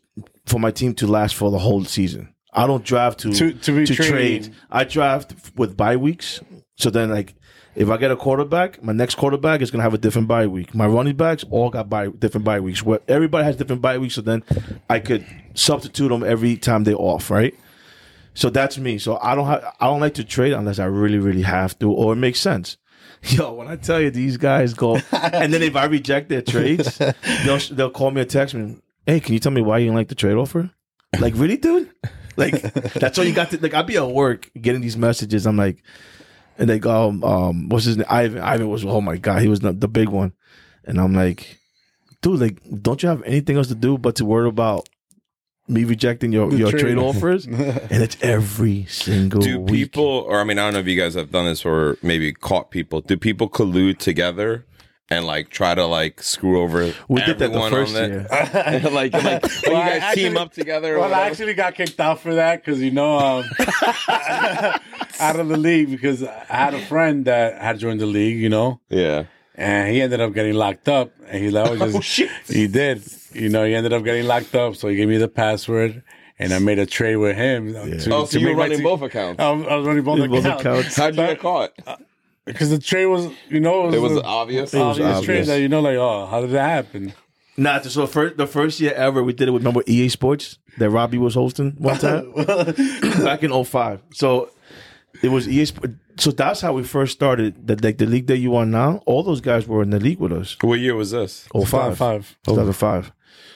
for 0.46 0.60
my 0.60 0.70
team 0.70 0.94
to 0.96 1.08
last 1.08 1.34
for 1.34 1.50
the 1.50 1.58
whole 1.60 1.86
season. 1.86 2.36
I 2.58 2.68
don't 2.68 2.84
draft 2.84 3.20
to 3.20 3.32
To- 3.34 3.54
to 3.54 3.72
be 3.72 3.86
trade. 3.86 4.54
I 4.72 4.84
draft 4.84 5.34
with 5.56 5.78
bye 5.78 5.96
weeks. 5.98 6.42
So 6.76 6.90
then, 6.90 7.10
like, 7.10 7.36
if 7.76 7.90
I 7.90 7.98
get 7.98 8.12
a 8.12 8.16
quarterback, 8.16 8.84
my 8.84 8.94
next 8.94 9.16
quarterback 9.16 9.62
is 9.62 9.72
gonna 9.72 9.84
have 9.84 9.94
a 9.94 9.98
different 9.98 10.28
bye 10.28 10.48
week. 10.48 10.74
My 10.76 10.88
running 10.88 11.16
backs 11.16 11.44
all 11.50 11.70
got 11.70 11.90
bye 11.90 12.08
different 12.08 12.46
bye 12.46 12.60
weeks. 12.60 12.84
Where 12.84 13.00
everybody 13.08 13.46
has 13.46 13.56
different 13.56 13.82
bye 13.82 13.98
weeks, 13.98 14.16
so 14.16 14.22
then 14.22 14.44
I 14.90 15.00
could 15.00 15.26
substitute 15.54 16.10
them 16.10 16.24
every 16.24 16.58
time 16.58 16.84
they're 16.84 16.96
off, 16.96 17.30
right? 17.32 17.54
So 18.34 18.50
that's 18.50 18.78
me. 18.78 18.98
So 19.00 19.18
I 19.22 19.34
don't 19.36 19.48
have, 19.48 19.64
I 19.80 19.86
don't 19.88 20.00
like 20.00 20.14
to 20.16 20.24
trade 20.24 20.54
unless 20.54 20.78
I 20.80 20.86
really, 20.86 21.18
really 21.18 21.42
have 21.42 21.78
to, 21.80 21.92
or 21.92 22.14
it 22.14 22.18
makes 22.18 22.40
sense. 22.40 22.78
Yo, 23.24 23.54
when 23.54 23.68
I 23.68 23.76
tell 23.78 24.00
you 24.00 24.12
these 24.12 24.38
guys 24.38 24.76
go, 24.76 24.96
and 25.12 25.52
then 25.52 25.64
if 25.64 25.76
I 25.76 25.86
reject 25.86 26.30
their 26.30 26.44
trades, 26.44 26.98
they'll 27.46 27.58
they'll 27.72 27.90
call 27.90 28.12
me 28.12 28.22
or 28.22 28.26
text 28.26 28.54
me. 28.54 28.78
Hey, 29.08 29.20
can 29.20 29.34
you 29.34 29.40
tell 29.40 29.52
me 29.52 29.62
why 29.62 29.80
you 29.80 29.86
didn't 29.86 29.96
like 29.98 30.10
the 30.10 30.16
trade 30.16 30.36
offer? 30.36 30.70
Like, 31.20 31.34
really, 31.36 31.58
dude? 31.58 31.90
Like, 32.38 32.62
that's 32.94 33.18
all 33.18 33.26
you 33.26 33.34
got 33.34 33.50
to. 33.52 33.62
Like, 33.62 33.74
I'd 33.74 33.88
be 33.88 33.98
at 33.98 34.08
work 34.08 34.50
getting 34.60 34.82
these 34.82 34.96
messages. 34.96 35.46
I'm 35.46 35.58
like, 35.58 35.84
and 36.58 36.70
they 36.70 36.80
go, 36.80 37.10
um, 37.10 37.24
um, 37.24 37.70
what's 37.70 37.86
his 37.86 37.98
name? 37.98 38.06
Ivan. 38.10 38.40
Ivan 38.40 38.70
was, 38.70 38.86
oh 38.86 39.02
my 39.02 39.18
god, 39.18 39.42
he 39.42 39.48
was 39.48 39.60
the, 39.60 39.74
the 39.74 39.88
big 39.88 40.10
one. 40.10 40.34
And 40.86 41.00
I'm 41.00 41.14
like, 41.14 41.60
dude, 42.22 42.40
like, 42.40 42.62
don't 42.82 43.02
you 43.04 43.10
have 43.10 43.24
anything 43.24 43.58
else 43.58 43.68
to 43.68 43.76
do 43.76 43.98
but 43.98 44.16
to 44.16 44.26
worry 44.26 44.48
about 44.48 44.88
me 45.68 45.84
rejecting 45.84 46.32
your 46.32 46.52
your 46.54 46.72
trade. 46.72 46.82
trade 46.82 46.98
offers? 46.98 47.46
and 47.46 48.04
it's 48.04 48.18
every 48.22 48.86
single 48.86 49.42
do 49.42 49.60
week. 49.60 49.74
people, 49.74 50.04
or 50.04 50.40
I 50.40 50.44
mean, 50.44 50.58
I 50.58 50.66
don't 50.66 50.74
know 50.74 50.80
if 50.80 50.88
you 50.88 51.00
guys 51.00 51.16
have 51.16 51.32
done 51.32 51.46
this 51.46 51.66
or 51.66 51.98
maybe 52.02 52.34
caught 52.34 52.72
people. 52.72 53.02
Do 53.02 53.18
people 53.18 53.50
collude 53.50 53.98
together 53.98 54.66
and 55.10 55.26
like 55.26 55.50
try 55.50 55.74
to 55.76 55.86
like 55.86 56.22
screw 56.22 56.62
over? 56.62 56.94
We 57.08 57.22
did 57.22 57.40
that 57.40 57.40
the 57.40 57.46
everyone 57.46 57.72
first 57.72 57.96
on 57.96 58.10
year. 58.10 58.28
that? 58.30 58.84
like, 58.94 59.14
like, 59.14 59.24
when 59.24 59.52
you 59.66 59.72
Well, 59.72 59.82
I 59.82 60.00
guys 60.00 60.16
team 60.16 60.38
up 60.38 60.54
together. 60.54 60.96
or 60.96 61.00
Well, 61.00 61.14
I 61.14 61.22
actually 61.28 61.54
got 61.54 61.76
kicked 61.76 62.00
out 62.00 62.20
for 62.20 62.36
that 62.36 62.64
because 62.64 62.82
you 62.82 62.92
know, 62.92 63.18
um, 63.20 63.44
out 65.20 65.40
of 65.40 65.48
the 65.48 65.58
league 65.58 65.90
because 65.92 66.24
I 66.24 66.44
had 66.48 66.74
a 66.74 66.86
friend 66.86 67.26
that 67.26 67.62
had 67.62 67.80
joined 67.80 68.00
the 68.00 68.06
league, 68.06 68.38
you 68.38 68.50
know, 68.50 68.80
yeah. 68.90 69.26
and 69.56 69.92
he 69.94 70.02
ended 70.02 70.22
up 70.22 70.34
getting 70.34 70.54
locked 70.54 70.88
up. 70.90 71.12
And 71.28 71.44
he's 71.44 71.54
like, 71.54 71.70
oh, 71.70 71.78
just, 71.78 71.96
Oh, 71.98 72.02
shit. 72.02 72.30
He 72.48 72.68
did, 72.68 73.04
you 73.34 73.50
know, 73.50 73.66
he 73.66 73.76
ended 73.76 73.94
up 73.94 74.04
getting 74.04 74.26
locked 74.26 74.56
up. 74.56 74.76
So 74.76 74.88
he 74.88 74.96
gave 74.96 75.08
me 75.10 75.18
the 75.18 75.28
password, 75.28 76.04
and 76.40 76.54
I 76.54 76.60
made 76.60 76.80
a 76.80 76.86
trade 76.86 77.18
with 77.18 77.36
him. 77.36 77.74
To, 77.74 77.82
Oh, 78.14 78.26
so 78.26 78.26
to 78.28 78.40
you 78.40 78.48
were 78.50 78.56
running 78.56 78.78
team- 78.78 78.84
both 78.84 79.02
accounts 79.02 79.42
I 79.42 79.52
was, 79.52 79.68
I 79.68 79.76
was 79.76 79.86
running 79.88 80.04
both 80.04 80.20
Both 80.30 80.46
accounts. 80.46 80.62
accounts. 80.62 80.96
How'd 80.98 81.16
you 81.16 81.22
get 81.28 81.40
caught? 81.40 81.72
Because 82.48 82.70
the 82.72 82.80
trade 82.80 83.06
was, 83.06 83.28
you 83.50 83.60
know, 83.60 83.90
It 83.90 84.02
was 84.02 84.14
a- 84.14 84.24
obvious. 84.24 84.74
It 84.74 84.80
was 84.80 85.00
obvious 85.00 85.26
trade 85.26 85.46
that 85.46 85.62
you 85.62 85.68
know, 85.70 85.82
like, 85.82 85.98
oh, 85.98 86.26
how 86.26 86.42
did 86.42 86.52
that 86.52 86.68
happen? 86.68 87.14
Nah, 87.60 87.82
so 87.82 88.06
first 88.08 88.38
the 88.38 88.46
first 88.48 88.80
year 88.80 88.94
ever 88.94 89.24
we 89.24 89.34
did 89.34 89.48
it 89.48 89.52
with 89.52 89.62
remember 89.64 89.82
EA 89.88 90.10
Sports 90.10 90.60
that 90.78 90.90
Robbie 90.92 91.18
was 91.18 91.34
hosting 91.34 91.72
one 91.80 91.98
time 91.98 92.32
back 93.24 93.42
in 93.44 93.52
05. 93.66 94.02
So 94.14 94.52
it 95.24 95.30
was 95.30 95.48
EA 95.50 95.66
Sports. 95.66 95.94
So 96.20 96.32
that's 96.32 96.62
how 96.62 96.74
we 96.74 96.84
first 96.84 97.14
started. 97.14 97.68
The 97.68 97.76
like 97.82 97.98
the 97.98 98.06
league 98.06 98.28
that 98.28 98.38
you 98.38 98.56
are 98.56 98.66
now. 98.66 99.02
All 99.08 99.24
those 99.24 99.42
guys 99.42 99.68
were 99.68 99.82
in 99.82 99.90
the 99.90 100.00
league 100.00 100.20
with 100.20 100.32
us. 100.34 100.56
What 100.62 100.80
year 100.80 100.96
was 100.96 101.12
this? 101.12 101.48
05. 101.54 101.98
Five. 101.98 102.38
2005. 102.46 103.12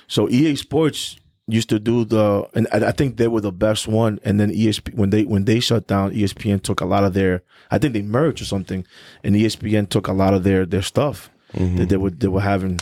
So 0.08 0.28
EA 0.30 0.56
Sports 0.56 1.18
used 1.52 1.70
to 1.70 1.80
do 1.80 2.06
the, 2.06 2.48
and 2.54 2.68
I, 2.72 2.88
I 2.88 2.92
think 2.92 3.18
they 3.18 3.28
were 3.28 3.42
the 3.42 3.52
best 3.52 3.88
one. 3.88 4.20
And 4.24 4.40
then 4.40 4.52
ESP 4.52 4.94
when 4.94 5.10
they 5.10 5.24
when 5.24 5.46
they 5.46 5.60
shut 5.60 5.88
down, 5.88 6.12
ESPN 6.12 6.62
took 6.62 6.82
a 6.82 6.86
lot 6.86 7.04
of 7.04 7.14
their. 7.14 7.44
I 7.70 7.78
think 7.78 7.94
they 7.94 8.02
merged 8.02 8.42
or 8.42 8.46
something, 8.46 8.86
and 9.24 9.36
ESPN 9.36 9.90
took 9.90 10.08
a 10.08 10.14
lot 10.14 10.34
of 10.34 10.44
their 10.44 10.66
their 10.66 10.82
stuff 10.82 11.30
mm-hmm. 11.54 11.78
that 11.78 11.90
they 11.90 11.98
were 11.98 12.10
they 12.10 12.28
were 12.28 12.42
having. 12.42 12.80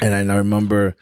And 0.00 0.14
I, 0.14 0.20
and 0.20 0.32
I 0.32 0.36
remember, 0.36 0.96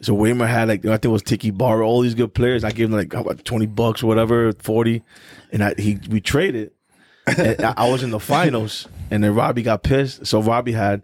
so 0.00 0.14
Weimar 0.14 0.46
had 0.46 0.68
like 0.68 0.84
I 0.84 0.92
think 0.92 1.06
it 1.06 1.08
was 1.08 1.22
Tiki 1.22 1.50
Bar, 1.50 1.82
all 1.82 2.00
these 2.00 2.14
good 2.14 2.34
players. 2.34 2.64
I 2.64 2.70
gave 2.70 2.86
him 2.86 2.92
like 2.92 3.12
how 3.12 3.22
about 3.22 3.44
twenty 3.44 3.66
bucks 3.66 4.02
or 4.02 4.06
whatever, 4.06 4.52
forty, 4.54 5.02
and 5.52 5.62
I 5.62 5.74
he 5.76 5.98
we 6.08 6.20
traded. 6.20 6.72
And 7.26 7.64
I 7.64 7.74
I 7.76 7.90
was 7.90 8.02
in 8.02 8.10
the 8.10 8.20
finals, 8.34 8.88
and 9.10 9.22
then 9.22 9.34
Robbie 9.34 9.62
got 9.62 9.82
pissed. 9.82 10.26
So 10.26 10.42
Robbie 10.42 10.72
had 10.72 11.02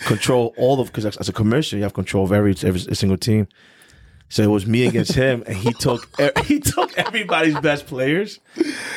control 0.00 0.54
all 0.56 0.80
of 0.80 0.88
because 0.88 1.04
as 1.16 1.28
a 1.28 1.32
commissioner, 1.32 1.78
you 1.78 1.82
have 1.84 1.94
control 1.94 2.24
of 2.24 2.32
every 2.32 2.54
every 2.62 2.80
single 2.94 3.18
team. 3.18 3.48
So 4.28 4.42
it 4.42 4.48
was 4.48 4.66
me 4.66 4.86
against 4.86 5.12
him, 5.12 5.44
and 5.46 5.56
he 5.56 5.72
took 5.72 6.08
he 6.44 6.58
took 6.58 6.98
everybody's 6.98 7.58
best 7.60 7.86
players 7.86 8.40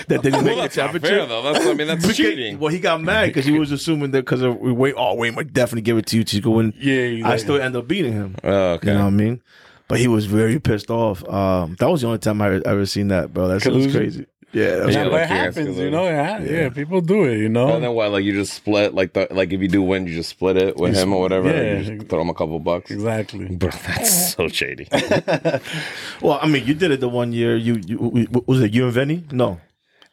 that 0.08 0.24
didn't 0.24 0.44
make 0.44 0.46
Well, 0.46 0.56
the 0.56 0.62
that's 0.64 0.78
not 0.78 0.84
temperature. 0.92 1.08
fair 1.08 1.26
though. 1.28 1.44
That's 1.54 1.66
I 1.66 1.74
mean 1.76 1.88
that's 1.88 2.02
Because- 2.02 2.18
cheating. 2.18 2.58
Well, 2.60 2.72
he 2.72 2.80
got 2.80 3.02
mad 3.02 3.28
because 3.28 3.46
he 3.46 3.58
was 3.58 3.72
assuming 3.72 4.10
that 4.12 4.26
because 4.26 4.42
we 4.42 4.72
wait, 4.72 4.96
oh, 4.98 5.14
Wayne 5.16 5.36
might 5.36 5.54
definitely 5.54 5.84
give 5.84 5.98
it 6.00 6.08
to 6.08 6.18
you 6.18 6.24
to 6.24 6.42
go. 6.42 6.60
Yeah, 6.62 6.72
he's 7.08 7.24
I 7.26 7.38
still 7.38 7.62
end 7.62 7.76
up 7.76 7.88
beating 7.88 8.14
him. 8.14 8.36
Oh, 8.44 8.72
okay. 8.74 8.88
You 8.88 8.94
know 8.98 9.02
what 9.02 9.08
I 9.08 9.12
mean? 9.12 9.42
But 9.88 10.00
he 10.00 10.08
was 10.08 10.26
very 10.26 10.60
pissed 10.60 10.90
off. 10.92 11.28
Um, 11.28 11.76
that 11.80 11.90
was 11.90 12.02
the 12.02 12.08
only 12.08 12.20
time 12.20 12.42
I 12.42 12.60
ever 12.66 12.86
seen 12.86 13.08
that, 13.10 13.34
bro. 13.34 13.48
That's, 13.48 13.64
crazy. 13.66 14.26
Yeah, 14.52 14.78
that's 14.78 14.96
Yeah, 14.96 15.04
Yeah, 15.04 15.10
like 15.10 15.22
it 15.24 15.28
happens, 15.30 15.58
escalator. 15.58 15.84
you 15.86 15.92
know. 15.92 16.06
It 16.08 16.26
ha- 16.26 16.38
yeah. 16.44 16.70
people 16.70 17.02
do 17.02 17.24
it, 17.26 17.38
you 17.38 17.50
know. 17.50 17.76
And 17.76 17.84
then 17.84 17.94
what? 17.94 18.12
Like 18.12 18.24
you 18.24 18.34
just 18.34 18.54
split 18.54 18.94
like 18.96 19.14
the 19.14 19.28
like 19.30 19.52
if 19.54 19.62
you 19.62 19.68
do 19.68 19.82
win, 19.84 20.08
you 20.08 20.16
just 20.16 20.30
split 20.30 20.58
it 20.58 20.76
with 20.78 20.96
him 20.96 21.14
or 21.14 21.22
whatever. 21.22 21.50
yeah. 21.50 21.80
you 21.80 21.96
just 21.98 22.10
throw 22.10 22.22
him 22.22 22.30
a 22.30 22.34
couple 22.34 22.60
bucks. 22.60 22.90
exactly. 22.90 23.46
Bro, 23.56 23.70
that's 23.70 24.34
so 24.36 24.48
shady. 24.48 24.88
Well, 26.22 26.40
I 26.42 26.48
mean, 26.48 26.66
you 26.66 26.74
did 26.74 26.92
it 26.92 27.00
the 27.00 27.10
one 27.10 27.32
year. 27.34 27.56
You, 27.56 27.76
you 27.86 28.28
was 28.46 28.62
it 28.62 28.74
you 28.74 28.86
and 28.86 28.94
Vinny? 28.94 29.24
No. 29.32 29.60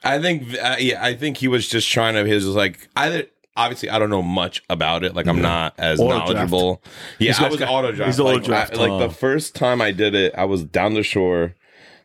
I 0.04 0.20
think, 0.20 0.54
uh, 0.62 0.76
yeah, 0.78 1.02
I 1.02 1.14
think 1.14 1.38
he 1.38 1.48
was 1.48 1.66
just 1.68 1.90
trying 1.90 2.14
to. 2.14 2.24
He 2.26 2.32
was 2.34 2.44
just 2.44 2.56
like, 2.56 2.88
I 2.94 3.26
obviously 3.56 3.88
I 3.90 3.98
don't 3.98 4.10
know 4.10 4.22
much 4.22 4.62
about 4.68 5.02
it. 5.02 5.14
Like 5.16 5.26
I'm 5.26 5.40
not 5.40 5.74
as 5.78 5.98
Auto 5.98 6.10
draft. 6.10 6.28
knowledgeable. 6.32 6.82
Yeah, 7.18 7.28
He's 7.32 7.40
I 7.40 7.48
was 7.48 7.62
auto 7.62 7.92
draft. 7.92 8.06
he's 8.10 8.20
auto 8.20 8.34
like, 8.34 8.44
draft. 8.44 8.74
I- 8.74 8.80
like 8.80 8.90
Oh. 8.90 8.98
the 8.98 9.10
first 9.10 9.54
time 9.54 9.80
I 9.80 9.90
did 9.92 10.14
it, 10.14 10.34
I 10.36 10.44
was 10.44 10.62
down 10.64 10.94
the 10.94 11.02
shore. 11.02 11.54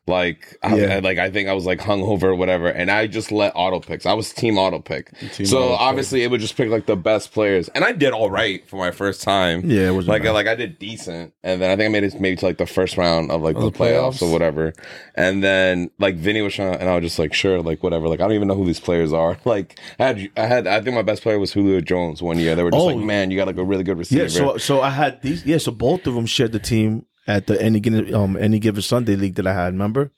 Like, 0.08 0.58
I, 0.64 0.76
Yeah. 0.76 0.96
I- 0.96 1.00
like 1.00 1.20
I 1.20 1.30
think 1.30 1.48
I 1.48 1.54
was 1.54 1.66
like 1.66 1.80
hungover 1.80 2.24
or 2.24 2.36
whatever, 2.36 2.68
and 2.68 2.90
I 2.90 3.06
just 3.06 3.32
let 3.32 3.54
auto 3.56 3.80
picks. 3.80 4.06
I 4.08 4.14
was 4.14 4.34
team 4.34 4.58
auto 4.58 4.80
pick, 4.80 5.16
Team 5.34 5.46
so 5.46 5.60
auto 5.60 5.72
pick. 5.74 5.80
obviously 5.82 6.24
it 6.24 6.32
would 6.32 6.42
just 6.42 6.58
pick 6.58 6.70
like 6.70 6.88
the 6.88 6.96
best 6.96 7.32
players, 7.32 7.70
and 7.70 7.84
I 7.84 7.92
did 7.92 8.12
all 8.12 8.32
right 8.32 8.68
for 8.68 8.78
my 8.78 8.90
first 8.90 9.22
time. 9.22 9.62
Yeah, 9.70 9.90
it 9.90 9.92
wasn't 9.92 10.10
like 10.10 10.24
bad. 10.24 10.32
like 10.32 10.48
I 10.48 10.56
did 10.56 10.80
decent, 10.80 11.34
and 11.44 11.62
then 11.62 11.70
I 11.70 11.76
think 11.76 11.86
I 11.86 11.90
made 11.92 12.04
it 12.04 12.20
maybe 12.20 12.36
to 12.38 12.46
like 12.46 12.58
the 12.58 12.66
first 12.66 12.98
round 12.98 13.30
of 13.30 13.42
like 13.44 13.56
the, 13.56 13.62
the 13.70 13.72
playoffs, 13.72 14.16
playoffs? 14.18 14.22
or 14.24 14.32
whatever. 14.32 14.74
And 15.14 15.44
then 15.44 15.92
like 16.00 16.16
Vinny 16.16 16.42
was 16.42 16.56
trying, 16.56 16.76
and 16.76 16.90
I 16.90 16.96
was 16.96 17.04
just 17.04 17.20
like, 17.20 17.34
sure, 17.36 17.62
like 17.62 17.84
whatever. 17.84 18.08
Like 18.08 18.22
I 18.22 18.24
don't 18.24 18.34
even 18.34 18.48
know 18.48 18.56
who 18.56 18.66
these 18.66 18.80
players 18.80 19.14
are. 19.14 19.38
Like 19.46 19.80
I 20.00 20.06
had, 20.08 20.30
I 20.38 20.46
had, 20.48 20.68
I 20.68 20.82
think 20.82 20.96
my 20.96 21.02
best 21.04 21.22
player 21.24 21.38
was 21.38 21.54
Julio 21.54 21.80
Jones 21.82 22.22
one 22.22 22.40
year. 22.40 22.56
They 22.56 22.64
were 22.64 22.72
just 22.72 22.82
Oh. 22.82 22.86
like, 22.88 22.98
man, 22.98 23.30
you 23.30 23.38
got 23.38 23.48
like 23.48 23.58
a 23.58 23.64
really 23.64 23.84
good 23.84 23.98
receiver. 23.98 24.24
Yeah. 24.24 24.28
So 24.30 24.58
so 24.58 24.82
I 24.82 24.90
had 24.90 25.22
these. 25.22 25.46
Yeah. 25.46 25.58
So 25.58 25.72
both 25.72 26.08
of 26.08 26.16
them 26.16 26.26
shared 26.26 26.54
the 26.54 26.60
team 26.60 27.06
at 27.28 27.48
the 27.48 27.62
any 27.62 27.80
given 27.80 28.14
um 28.14 28.36
any 28.38 28.60
given 28.60 28.82
Sunday 28.82 29.16
league 29.16 29.36
that 29.36 29.48
I 29.48 29.54
had. 29.54 29.74
Remember 29.74 30.12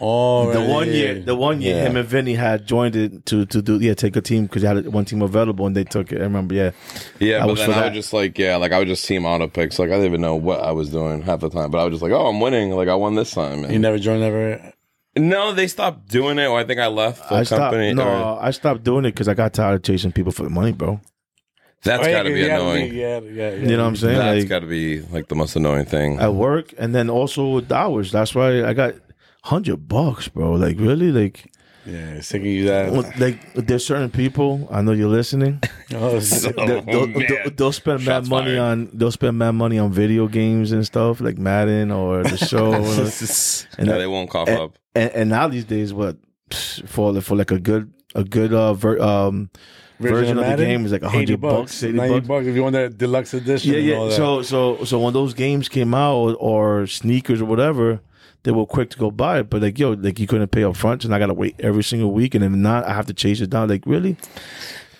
Oh, 0.00 0.52
the 0.52 0.60
right, 0.60 0.68
one 0.68 0.86
yeah, 0.86 0.92
year? 0.92 1.16
yeah. 1.16 1.24
The 1.24 1.34
one 1.34 1.60
year, 1.60 1.74
Yeah. 1.74 1.82
him 1.88 1.96
and 1.96 2.08
Vinny 2.08 2.34
had 2.34 2.66
joined 2.66 2.94
it 2.94 3.26
to 3.26 3.46
to 3.46 3.60
do 3.60 3.80
yeah 3.80 3.94
take 3.94 4.14
a 4.14 4.20
team 4.20 4.44
because 4.46 4.62
you 4.62 4.68
had 4.68 4.86
one 4.86 5.04
team 5.04 5.22
available 5.22 5.66
and 5.66 5.74
they 5.74 5.82
took 5.82 6.12
it. 6.12 6.20
I 6.20 6.24
remember. 6.24 6.54
Yeah. 6.54 6.70
yeah, 7.18 7.38
I 7.38 7.40
but 7.46 7.48
was 7.50 7.58
then 7.58 7.70
I 7.70 7.80
that. 7.80 7.84
was 7.86 7.94
just 8.04 8.12
like, 8.12 8.38
yeah, 8.38 8.54
like 8.56 8.70
I 8.70 8.78
would 8.78 8.86
just 8.86 9.04
team 9.04 9.26
auto 9.26 9.48
picks. 9.48 9.76
Like 9.76 9.88
I 9.88 9.94
didn't 9.94 10.06
even 10.06 10.20
know 10.20 10.36
what 10.36 10.60
I 10.62 10.70
was 10.70 10.90
doing 10.90 11.22
half 11.22 11.40
the 11.40 11.50
time, 11.50 11.72
but 11.72 11.78
I 11.78 11.84
was 11.84 11.94
just 11.94 12.02
like, 12.02 12.12
oh, 12.12 12.28
I'm 12.28 12.38
winning. 12.40 12.70
Like 12.70 12.86
I 12.88 12.94
won 12.94 13.16
this 13.16 13.32
time. 13.32 13.64
And 13.64 13.72
You 13.72 13.80
never 13.80 13.98
joined 13.98 14.22
ever. 14.22 14.72
no, 15.16 15.52
they 15.52 15.66
stopped 15.66 16.06
doing 16.08 16.38
it. 16.38 16.46
Or 16.46 16.60
I 16.60 16.64
think 16.64 16.78
I 16.78 16.86
left 16.86 17.28
the 17.28 17.34
I 17.34 17.42
stopped. 17.42 17.58
company. 17.72 17.92
No, 17.92 18.04
or- 18.36 18.40
I 18.40 18.52
stopped 18.52 18.84
doing 18.84 19.04
it 19.04 19.10
because 19.14 19.26
I 19.26 19.34
got 19.34 19.52
tired 19.52 19.74
of 19.74 19.82
chasing 19.82 20.12
people 20.12 20.30
for 20.30 20.44
the 20.44 20.50
money, 20.50 20.70
bro. 20.70 21.00
That's 21.82 22.04
Oh, 22.06 22.10
yeah, 22.10 22.16
got 22.16 22.22
to 22.24 22.30
be 22.32 22.40
yeah, 22.40 22.56
annoying. 22.56 22.94
Yeah, 22.94 23.20
yeah, 23.20 23.50
yeah. 23.50 23.54
You 23.70 23.76
know 23.76 23.84
what 23.84 23.88
I'm 23.90 23.96
saying? 23.96 24.18
That's 24.18 24.40
Like 24.40 24.48
got 24.48 24.60
to 24.60 24.66
be 24.66 25.00
like 25.02 25.28
the 25.28 25.34
most 25.36 25.56
annoying 25.56 25.84
thing. 25.86 26.18
at 26.18 26.34
work, 26.34 26.74
and 26.78 26.94
then 26.94 27.08
also 27.10 27.48
with 27.54 27.70
hours. 27.72 28.10
That's 28.12 28.34
why 28.34 28.64
I 28.64 28.72
got 28.74 28.94
hundred 29.44 29.88
bucks, 29.88 30.28
bro. 30.28 30.52
Like 30.52 30.78
really, 30.78 31.10
like 31.12 31.52
Yeah, 31.86 32.20
sick 32.20 32.42
of 32.42 32.46
you 32.46 32.66
that. 32.66 32.92
well, 32.92 33.10
like 33.18 33.38
there's 33.54 33.86
certain 33.86 34.10
people 34.10 34.68
I 34.70 34.82
know 34.82 34.92
you're 34.92 35.08
listening. 35.08 35.60
Oh, 35.94 36.18
So- 36.20 36.50
they'll, 36.52 36.82
they'll, 36.82 37.06
man. 37.06 37.26
they'll- 37.28 37.50
they'll 37.56 37.72
spend 37.72 38.00
mad 38.04 38.04
Shots 38.04 38.28
money 38.28 38.56
fired. 38.56 38.58
on 38.60 38.90
they'll 38.92 39.10
spend 39.10 39.38
mad 39.38 39.52
money 39.52 39.78
on 39.78 39.90
video 39.90 40.28
games 40.28 40.70
and 40.70 40.84
stuff 40.84 41.22
like 41.22 41.38
Madden 41.38 41.90
or 41.90 42.22
the 42.24 42.36
show. 42.52 42.74
and, 43.78 43.88
yeah, 43.88 43.96
they 43.96 44.06
won't 44.06 44.28
cough 44.28 44.48
and, 44.48 44.58
up. 44.58 44.78
and, 44.94 45.10
and 45.12 45.30
now 45.30 45.48
these 45.48 45.64
days, 45.64 45.94
what 45.94 46.18
psh, 46.50 46.86
for 46.86 47.18
for 47.22 47.36
like 47.36 47.50
a 47.50 47.58
good 47.58 47.90
a 48.14 48.22
good 48.22 48.52
uh 48.52 48.74
ver, 48.74 49.00
um 49.00 49.48
version, 49.98 50.38
of 50.38 50.44
the 50.44 50.50
Madden, 50.50 50.66
game 50.66 50.86
is 50.86 50.92
like 50.92 51.02
80 51.02 51.16
hundred 51.16 51.40
bucks, 51.40 51.82
eighty 51.82 51.96
90 51.96 52.14
bucks. 52.14 52.26
bucks 52.28 52.46
if 52.46 52.54
you 52.54 52.62
want 52.62 52.74
that 52.74 52.98
deluxe 52.98 53.34
edition. 53.34 53.72
Yeah, 53.72 53.78
and 53.78 53.92
all 53.92 54.04
yeah. 54.04 54.10
that. 54.10 54.16
So 54.16 54.42
so 54.42 54.84
so 54.84 54.98
when 55.00 55.12
those 55.14 55.34
games 55.34 55.68
came 55.68 55.94
out 55.94 56.36
or, 56.40 56.80
or 56.80 56.86
sneakers 56.86 57.40
or 57.40 57.46
whatever. 57.46 58.00
They 58.44 58.52
were 58.52 58.66
quick 58.66 58.88
to 58.90 58.98
go 58.98 59.10
buy 59.10 59.40
it, 59.40 59.50
but 59.50 59.62
like 59.62 59.80
yo, 59.80 59.90
like 59.90 60.20
you 60.20 60.28
couldn't 60.28 60.48
pay 60.52 60.62
up 60.62 60.76
front, 60.76 61.04
and 61.04 61.12
I 61.12 61.18
gotta 61.18 61.34
wait 61.34 61.56
every 61.58 61.82
single 61.82 62.12
week, 62.12 62.36
and 62.36 62.44
if 62.44 62.52
not, 62.52 62.84
I 62.84 62.94
have 62.94 63.04
to 63.06 63.12
chase 63.12 63.40
it 63.40 63.50
down. 63.50 63.68
Like 63.68 63.82
really? 63.84 64.16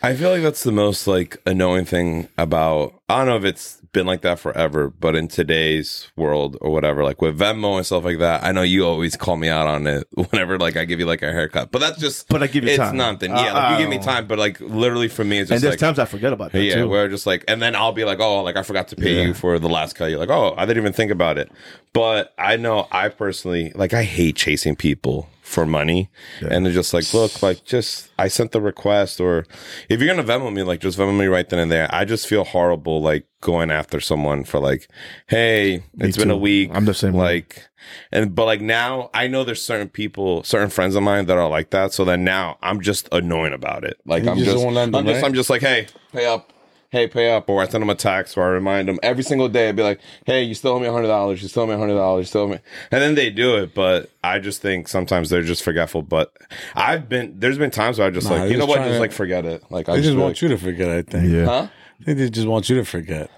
I 0.03 0.15
feel 0.15 0.31
like 0.31 0.43
that's 0.43 0.65
the 0.65 0.73
most 0.73 1.07
like 1.07 1.41
annoying 1.47 1.85
thing 1.85 2.29
about 2.37 3.01
I 3.09 3.19
don't 3.19 3.27
know 3.27 3.37
if 3.37 3.45
it's 3.45 3.78
been 3.93 4.07
like 4.07 4.23
that 4.23 4.39
forever, 4.39 4.91
but 4.91 5.15
in 5.17 5.29
today's 5.29 6.11
world 6.17 6.57
or 6.61 6.71
whatever, 6.71 7.03
like 7.05 7.21
with 7.23 7.39
Venmo 7.39 7.77
and 7.77 7.87
stuff 7.87 8.05
like 8.05 8.19
that, 8.19 8.45
I 8.45 8.53
know 8.53 8.63
you 8.63 8.87
always 8.87 9.17
call 9.17 9.37
me 9.37 9.49
out 9.49 9.67
on 9.67 9.87
it 9.87 10.07
whenever 10.31 10.59
like 10.59 10.77
I 10.77 10.85
give 10.85 11.01
you 11.01 11.07
like 11.07 11.23
a 11.23 11.33
haircut. 11.33 11.71
But 11.71 11.79
that's 11.81 11.99
just 11.99 12.29
But 12.29 12.43
I 12.43 12.47
give 12.47 12.65
you 12.65 12.71
it's 12.71 12.79
time. 12.79 12.97
nothing. 12.97 13.33
Uh, 13.33 13.43
Yeah, 13.43 13.53
like 13.53 13.73
you 13.73 13.85
give 13.85 13.91
me 13.91 13.99
oh. 13.99 14.03
time, 14.03 14.27
but 14.27 14.39
like 14.39 14.61
literally 14.61 15.09
for 15.09 15.25
me 15.25 15.39
it's 15.39 15.51
And 15.51 15.57
just 15.57 15.63
there's 15.63 15.73
like 15.75 15.81
times 15.81 15.99
I 15.99 16.05
forget 16.05 16.33
about 16.33 16.53
that 16.53 16.63
yeah, 16.63 16.75
too. 16.77 16.89
we're 16.89 17.09
just 17.09 17.27
like, 17.27 17.45
and 17.49 17.61
then 17.63 17.75
I'll 17.75 17.93
be 17.93 18.05
like, 18.05 18.21
oh, 18.21 18.43
like 18.43 18.57
I 18.57 18.63
forgot 18.63 18.89
to 18.89 18.97
pay 18.97 19.17
Yeah. 19.17 19.23
you 19.29 19.35
for 19.35 19.59
the 19.59 19.69
last 19.69 19.95
cut. 19.97 20.11
You're 20.11 20.19
like, 20.21 20.31
oh, 20.31 20.55
I 20.57 20.67
didn't 20.67 20.83
even 20.83 20.93
think 20.93 21.11
about 21.11 21.39
it. 21.39 21.51
But 21.93 22.35
I 22.39 22.57
know 22.57 22.87
I 22.93 23.09
personally, 23.09 23.73
like, 23.75 23.95
I 23.95 24.05
hate 24.05 24.37
chasing 24.37 24.77
people 24.77 25.29
for 25.49 25.67
money. 25.67 26.11
And 26.49 26.65
they're 26.65 26.73
just 26.73 26.95
like, 26.95 27.13
look, 27.15 27.43
like, 27.43 27.65
just, 27.65 28.11
I 28.19 28.29
sent 28.29 28.53
the 28.53 28.61
request, 28.61 29.21
or 29.21 29.47
if 29.89 30.01
you're 30.01 30.15
going 30.15 30.25
to 30.25 30.33
Venmo 30.33 30.53
me, 30.53 30.63
like, 30.63 30.81
just 30.81 30.99
Venmo 30.99 31.19
me 31.19 31.27
right 31.27 31.49
then 31.49 31.59
and 31.59 31.73
there. 31.73 31.89
I 31.93 32.05
just 32.05 32.27
feel 32.27 32.45
horrible, 32.45 33.01
like, 33.01 33.27
going 33.41 33.71
after 33.71 34.01
someone 34.01 34.45
for, 34.45 34.61
like, 34.61 34.89
hey, 35.27 35.83
it's 35.99 36.17
been 36.17 36.31
a 36.31 36.37
week. 36.37 36.71
I'm 36.73 36.85
the 36.85 36.95
same 36.95 37.15
way. 37.15 37.25
Like, 37.25 37.69
and, 38.13 38.35
but 38.35 38.45
like 38.45 38.61
now, 38.61 39.09
I 39.15 39.29
know 39.29 39.45
there's 39.45 39.63
certain 39.63 39.89
people, 39.89 40.43
certain 40.43 40.69
friends 40.69 40.95
of 40.95 41.03
mine 41.03 41.27
that 41.27 41.39
are 41.39 41.49
like 41.49 41.71
that. 41.71 41.93
So 41.93 42.05
then 42.05 42.25
now 42.25 42.59
I'm 42.61 42.81
just 42.81 43.09
annoying 43.13 43.53
about 43.53 43.85
it. 43.85 43.99
Like, 44.05 44.25
You 44.25 44.31
I'm 44.31 44.39
just 44.39 44.51
just, 44.51 44.65
won't 44.65 44.75
them, 44.75 44.95
I'm 44.95 45.07
just, 45.07 45.15
right? 45.15 45.25
I'm 45.25 45.35
just 45.35 45.49
like, 45.49 45.63
hey, 45.63 45.87
pay 46.13 46.27
up. 46.27 46.53
Hey, 46.91 47.07
pay 47.07 47.31
up, 47.31 47.51
or 47.51 47.61
I 47.61 47.69
send 47.69 47.83
them 47.83 47.91
a 47.91 47.95
text, 47.95 48.39
or 48.39 48.45
I 48.45 48.49
remind 48.49 48.89
them 48.89 48.99
every 49.03 49.23
single 49.23 49.49
day. 49.51 49.69
I'd 49.69 49.77
be 49.77 49.83
like, 49.83 50.01
"Hey, 50.25 50.43
you 50.43 50.55
still 50.55 50.73
owe 50.73 50.81
me 50.81 50.87
a 50.87 50.93
hundred 50.93 51.09
dollars. 51.09 51.43
You 51.43 51.49
still 51.49 51.65
owe 51.65 51.67
me 51.67 51.75
a 51.75 51.79
hundred 51.79 51.97
dollars. 51.97 52.23
You 52.23 52.27
still 52.29 52.41
owe 52.43 52.49
me," 52.49 52.59
and 52.91 53.03
then 53.03 53.15
they 53.15 53.29
do 53.29 53.57
it. 53.59 53.75
But 53.75 54.11
I 54.25 54.39
just 54.39 54.63
think 54.63 54.89
sometimes 54.89 55.29
they're 55.29 55.43
just 55.43 55.63
forgetful. 55.63 56.03
But 56.03 56.33
I've 56.75 57.07
been 57.07 57.39
there's 57.39 57.59
been 57.59 57.71
times 57.71 57.99
where 57.99 58.09
I 58.09 58.11
just 58.11 58.31
Nah, 58.31 58.37
like, 58.37 58.51
you 58.51 58.57
know 58.57 58.65
what, 58.65 58.79
just 58.79 58.93
to- 58.95 59.01
like 59.01 59.13
forget 59.13 59.45
it. 59.45 59.63
Like 59.71 59.91
I 59.91 59.97
just, 59.97 60.07
just 60.07 60.17
want 60.17 60.29
like, 60.31 60.43
you 60.43 60.49
to 60.49 60.57
forget. 60.57 60.89
I 60.89 61.03
think. 61.03 61.31
Yeah. 61.31 61.45
huh? 61.45 61.69
I 62.01 62.05
think 62.05 62.19
they 62.19 62.31
just 62.31 62.47
want 62.49 62.71
you 62.71 62.77
to 62.77 62.85
forget. 62.85 63.31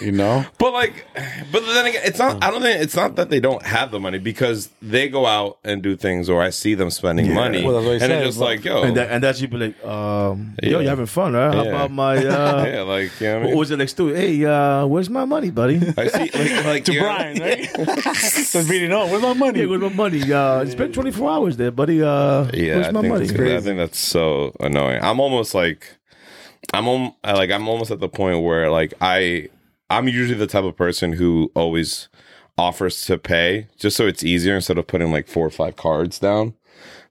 You 0.00 0.10
know. 0.12 0.44
But 0.58 0.72
like, 0.72 1.06
but 1.52 1.64
then 1.66 1.86
again, 1.86 2.02
it's 2.04 2.18
not. 2.18 2.42
I 2.42 2.50
don't 2.50 2.62
think 2.62 2.80
it's 2.82 2.96
not 2.96 3.14
that 3.16 3.30
they 3.30 3.38
don't 3.40 3.62
have 3.62 3.90
the 3.92 4.00
money 4.00 4.18
because 4.18 4.68
they 4.80 5.08
go 5.08 5.26
out 5.26 5.58
and 5.64 5.82
do 5.82 5.96
things, 5.96 6.28
or 6.28 6.42
I 6.42 6.50
see 6.50 6.74
them 6.74 6.90
spending 6.90 7.32
money, 7.34 7.62
Well, 7.64 7.74
that's 7.74 7.84
what 7.84 7.90
I 7.90 7.94
and 7.94 8.00
said, 8.02 8.10
it's 8.10 8.26
just 8.26 8.38
but- 8.40 8.44
like, 8.44 8.64
yo, 8.64 8.82
And 8.82 8.96
that, 8.96 9.10
and 9.10 9.22
that's 9.22 9.40
you 9.40 9.48
be 9.48 9.56
like, 9.58 9.84
um, 9.84 10.54
yo, 10.62 10.70
Yeah. 10.70 10.80
you 10.80 10.88
having 10.88 11.06
fun, 11.06 11.34
right? 11.34 11.54
How 11.54 11.62
Yeah. 11.62 11.68
about 11.70 11.90
my 11.92 12.16
uh 12.26 12.64
yeah, 12.66 12.82
like, 12.82 13.10
you 13.20 13.26
know 13.28 13.34
what 13.34 13.36
I 13.36 13.38
what 13.38 13.46
mean? 13.50 13.58
was 13.58 13.70
it 13.70 13.76
next 13.76 13.92
Stu? 13.92 14.08
Hey, 14.08 14.44
uh, 14.44 14.86
where's 14.86 15.10
my 15.10 15.24
money, 15.24 15.50
buddy? 15.50 15.76
I 15.96 16.06
see, 16.08 16.18
like, 16.34 16.64
like 16.64 16.84
to 16.86 16.92
you 16.94 17.00
know- 17.00 17.06
Brian, 17.06 17.38
right? 17.38 17.64
so 18.16 18.64
beating 18.66 18.92
on. 18.92 19.10
Where's 19.10 19.22
my 19.22 19.32
money? 19.34 19.60
hey, 19.60 19.66
where's 19.66 19.80
my 19.82 19.88
money? 19.90 20.32
Uh 20.32 20.62
it's 20.62 20.74
been 20.74 20.92
twenty 20.92 21.10
four 21.12 21.30
hours 21.30 21.56
there, 21.56 21.70
buddy. 21.70 22.02
Uh 22.02 22.50
Yeah, 22.52 22.76
where's 22.76 22.88
I 22.88 22.90
my 22.92 23.00
think 23.02 23.12
money? 23.14 23.26
that's- 23.26 23.62
I 23.62 23.64
think 23.64 23.78
that's 23.78 23.98
so 23.98 24.54
annoying. 24.60 25.00
I'm 25.02 25.20
almost 25.20 25.54
like, 25.54 25.98
I'm 26.74 26.88
om- 26.88 27.14
like 27.24 27.50
I'm 27.50 27.68
almost 27.68 27.90
at 27.90 28.00
the 28.00 28.08
point 28.08 28.42
where 28.42 28.70
like 28.70 28.94
I 29.00 29.48
I'm 29.90 30.08
usually 30.08 30.38
the 30.38 30.46
type 30.46 30.64
of 30.64 30.76
person 30.76 31.12
who 31.12 31.50
always 31.54 32.08
offers 32.58 33.04
to 33.06 33.18
pay 33.18 33.66
just 33.78 33.96
so 33.96 34.06
it's 34.06 34.22
easier 34.24 34.54
instead 34.54 34.78
of 34.78 34.86
putting 34.86 35.10
like 35.12 35.26
four 35.28 35.46
or 35.46 35.50
five 35.50 35.76
cards 35.76 36.18
down. 36.18 36.54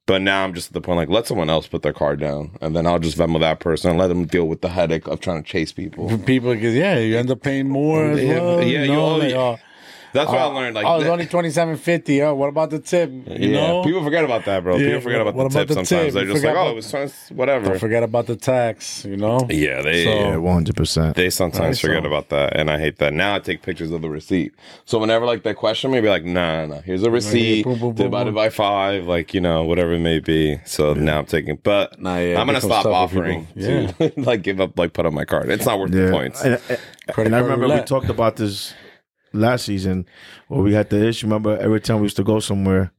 But 0.08 0.22
now 0.24 0.44
I'm 0.44 0.54
just 0.54 0.70
at 0.70 0.74
the 0.74 0.82
point 0.82 0.98
like 0.98 1.10
let 1.10 1.28
someone 1.28 1.50
else 1.50 1.68
put 1.68 1.84
their 1.84 1.94
card 1.94 2.20
down, 2.20 2.58
and 2.60 2.76
then 2.76 2.88
I'll 2.88 3.00
just 3.00 3.18
Venmo 3.18 3.40
that 3.40 3.60
person 3.60 3.92
and 3.92 4.00
let 4.00 4.08
them 4.08 4.26
deal 4.26 4.48
with 4.48 4.62
the 4.62 4.70
headache 4.70 5.08
of 5.08 5.20
trying 5.20 5.44
to 5.44 5.48
chase 5.50 5.72
people. 5.72 6.18
People, 6.20 6.54
because 6.54 6.74
yeah, 6.76 6.98
you 6.98 7.18
end 7.18 7.30
up 7.30 7.42
paying 7.42 7.70
more 7.70 8.14
Yeah, 8.14 8.40
well. 8.40 8.62
yeah, 8.64 8.84
you 8.84 8.94
you 8.94 9.00
owe- 9.00 9.18
like, 9.18 9.34
oh, 9.36 9.60
That's 10.14 10.30
what 10.30 10.40
I 10.40 10.44
oh, 10.46 10.52
learned. 10.54 10.76
Like, 10.76 10.86
oh, 10.86 10.96
it's 10.96 11.04
that- 11.06 11.12
only 11.12 11.26
twenty 11.26 11.50
seven 11.52 11.78
fifty. 11.78 12.22
Oh, 12.22 12.34
what 12.36 12.50
about 12.50 12.70
the 12.70 12.80
tip? 12.80 13.10
You 13.12 13.24
yeah, 13.28 13.68
know, 13.68 13.84
people 13.84 14.04
forget 14.04 14.24
about 14.24 14.46
that, 14.46 14.64
bro. 14.64 14.76
Yeah, 14.78 14.86
people 14.88 15.02
forget 15.02 15.22
about 15.22 15.36
the 15.36 15.40
about 15.42 15.52
tip 15.52 15.68
the 15.70 15.74
sometimes. 15.76 15.90
tip? 15.90 16.14
They're 16.14 16.24
You 16.26 16.32
just 16.34 16.44
like, 16.44 16.52
forgot 16.52 16.58
oh, 16.58 16.62
about- 16.64 16.72
it 16.72 16.76
was 16.76 16.92
twice- 16.92 17.32
whatever. 17.32 17.66
don't 17.70 17.80
forget 17.80 18.04
about 18.04 18.28
the 18.28 18.36
tax. 18.36 19.06
You 19.06 19.18
know, 19.18 19.48
Yeah, 19.50 19.82
they. 19.82 20.06
Yeah, 20.06 20.36
one 20.38 20.54
hundred 20.56 20.76
percent. 20.76 21.16
They 21.16 21.30
sometimes 21.30 21.82
Right, 21.84 21.90
forget 21.90 22.04
so- 22.04 22.08
about 22.08 22.30
that, 22.30 22.56
and 22.58 22.70
I 22.70 22.80
hate 22.80 22.98
that. 22.98 23.14
Now 23.14 23.36
I 23.36 23.40
take 23.40 23.62
pictures 23.62 23.92
of 23.92 24.02
the 24.02 24.10
receipt. 24.10 24.54
So 24.86 25.00
whenever 25.00 25.26
like 25.26 25.44
they 25.44 25.54
question 25.54 25.92
me, 25.92 26.02
be 26.02 26.10
like, 26.10 26.26
"Nah, 26.26 26.66
nah, 26.66 26.82
here's 26.82 27.04
a 27.04 27.12
receipt 27.12 27.64
boom, 27.64 27.74
boom, 27.80 27.94
boom, 27.94 28.06
divided 28.06 28.32
boom. 28.32 28.36
by 28.36 28.50
five, 28.50 29.08
like 29.08 29.34
you 29.34 29.42
know, 29.42 29.64
whatever 29.64 29.94
it 29.94 30.00
may 30.00 30.20
be." 30.20 30.60
So 30.66 30.94
now 30.94 31.20
I'm 31.20 31.26
taking, 31.26 31.58
but 31.64 32.00
Nah, 32.02 32.18
yeah, 32.18 32.40
I'm 32.40 32.46
gonna 32.48 32.60
stop 32.62 32.86
offering 32.86 33.46
people. 33.56 33.94
to 34.10 34.14
like 34.18 34.42
give 34.42 34.60
up, 34.60 34.78
like 34.78 34.94
put 34.94 35.06
on 35.06 35.14
my 35.14 35.26
card. 35.26 35.50
It's 35.50 35.66
not 35.66 35.80
worth 35.80 35.92
the 35.92 36.10
points. 36.12 36.44
And, 36.44 36.60
and- 36.70 36.80
and 37.18 37.36
I 37.36 37.40
remember 37.40 37.68
we 37.68 37.82
talked 37.82 38.10
about 38.10 38.38
this 38.38 38.74
last 39.34 39.66
season 39.66 40.06
where 40.48 40.62
we 40.62 40.74
had 40.74 40.90
the 40.90 41.08
issue. 41.08 41.26
Remember, 41.28 41.58
every 41.58 41.80
time 41.82 41.98
we 41.98 42.04
used 42.04 42.18
to 42.18 42.24
go 42.24 42.40
somewhere, 42.40 42.92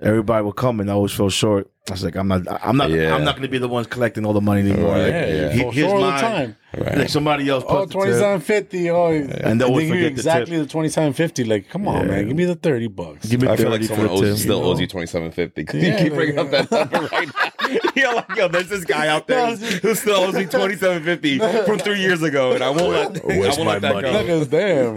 everybody 0.00 0.44
would 0.44 0.56
come 0.56 0.80
and 0.80 0.90
I 0.90 0.94
always 0.94 1.12
fell 1.12 1.28
short. 1.30 1.70
I 1.88 1.92
was 1.94 2.04
like, 2.04 2.14
I'm 2.14 2.28
not, 2.28 2.42
I'm 2.64 2.76
not, 2.76 2.90
Yeah. 2.90 3.14
I'm 3.14 3.24
not 3.24 3.34
going 3.34 3.42
to 3.42 3.48
be 3.50 3.58
the 3.58 3.66
ones 3.68 3.86
collecting 3.88 4.24
all 4.24 4.32
the 4.32 4.40
money 4.40 4.60
anymore. 4.70 4.92
Right, 4.92 5.02
Like, 5.02 5.12
yeah, 5.12 5.26
yeah. 5.26 5.34
yeah. 5.34 5.52
he- 5.52 5.62
For 5.62 5.72
here's 5.72 5.90
sure 5.90 5.96
all 6.00 6.12
the 6.12 6.18
time. 6.18 6.56
Right. 6.76 6.98
Like 6.98 7.08
somebody 7.08 7.48
else. 7.48 7.64
Oh, 7.66 7.80
put 7.80 7.88
the 7.88 7.94
2750. 7.94 8.90
Oh, 8.90 9.06
and, 9.10 9.28
then 9.30 9.58
then 9.58 9.72
we 9.72 9.82
you 9.84 9.88
forget 9.88 10.02
the 10.04 10.08
exactly 10.10 10.56
the, 10.58 10.64
2750. 10.66 11.44
Like, 11.44 11.68
come 11.68 11.88
on, 11.88 12.06
man, 12.06 12.28
give 12.28 12.36
me 12.36 12.44
the 12.44 12.54
30 12.54 12.86
bucks. 12.88 13.26
Give 13.28 13.42
me 13.42 13.48
I 13.48 13.56
feel 13.56 13.70
like 13.70 13.82
someone 13.82 14.08
owes, 14.08 14.20
tip. 14.20 14.36
still 14.36 14.58
you 14.58 14.62
know? 14.62 14.68
owes 14.70 14.80
you 14.80 14.86
twenty 14.86 15.08
seven 15.08 15.32
fifty 15.32 15.62
because 15.64 15.82
Yeah, 15.82 15.92
you 15.94 15.96
keep 16.04 16.12
like- 16.12 16.16
bringing 16.34 16.38
up 16.38 16.50
that 16.52 16.70
number 16.70 17.08
right 17.08 17.26
now. 17.26 17.39
yeah, 17.94 18.12
like 18.12 18.36
yo, 18.36 18.48
there's 18.48 18.68
this 18.68 18.84
guy 18.84 19.08
out 19.08 19.26
there 19.26 19.56
who 19.56 19.94
still 19.94 20.16
owes 20.16 20.34
me 20.34 20.46
twenty 20.46 20.76
seven 20.76 21.02
fifty 21.02 21.38
from 21.64 21.78
three 21.78 22.00
years 22.00 22.22
ago, 22.22 22.52
and 22.52 22.62
I 22.62 22.70
won't 22.70 22.88
let 23.14 23.24
Where's 23.24 23.58
I 23.58 23.62
won't 23.62 23.64
my 23.64 23.72
let 23.74 23.82
that 23.82 23.94
money? 23.94 24.26
Go. 24.26 24.40
at 24.42 24.50
damn. 24.50 24.94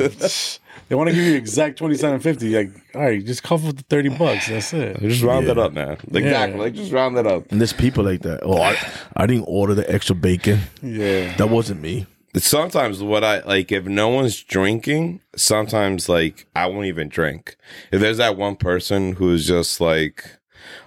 they 0.90 0.96
want 0.96 1.10
to 1.10 1.16
give 1.16 1.24
you 1.24 1.36
exact 1.36 1.78
twenty 1.78 1.96
seven 1.96 2.20
fifty. 2.20 2.56
Like, 2.56 2.72
all 2.96 3.02
right, 3.02 3.24
just 3.24 3.44
cover 3.44 3.72
the 3.72 3.84
thirty 3.84 4.10
bucks. 4.10 4.48
That's 4.48 4.74
it. 4.74 5.00
Just 5.00 5.22
round 5.24 5.48
it 5.48 5.58
up, 5.58 5.74
man. 5.74 5.98
Exactly, 6.14 6.60
like 6.60 6.74
just 6.74 6.92
round 6.92 7.18
it 7.18 7.28
up. 7.28 7.52
And 7.52 7.60
there's 7.62 7.74
people 7.74 8.04
like 8.04 8.22
that. 8.22 8.42
Oh, 8.44 8.62
I, 8.62 8.78
I 9.16 9.26
didn't 9.26 9.46
order 9.48 9.76
the 9.76 9.92
extra 9.92 10.16
bacon. 10.16 10.60
Yeah. 10.82 11.36
That 11.38 11.50
wasn't 11.50 11.82
me. 11.82 12.08
Sometimes 12.36 13.04
what 13.04 13.24
I 13.24 13.42
like, 13.42 13.72
if 13.72 13.86
no 13.86 14.10
one's 14.10 14.42
drinking, 14.42 15.22
sometimes 15.36 16.10
like 16.10 16.48
I 16.56 16.66
won't 16.66 16.88
even 16.88 17.08
drink. 17.08 17.58
If 17.92 18.02
there's 18.02 18.18
that 18.18 18.38
one 18.38 18.56
person 18.56 19.14
who's 19.14 19.48
just 19.48 19.80
like, 19.80 20.38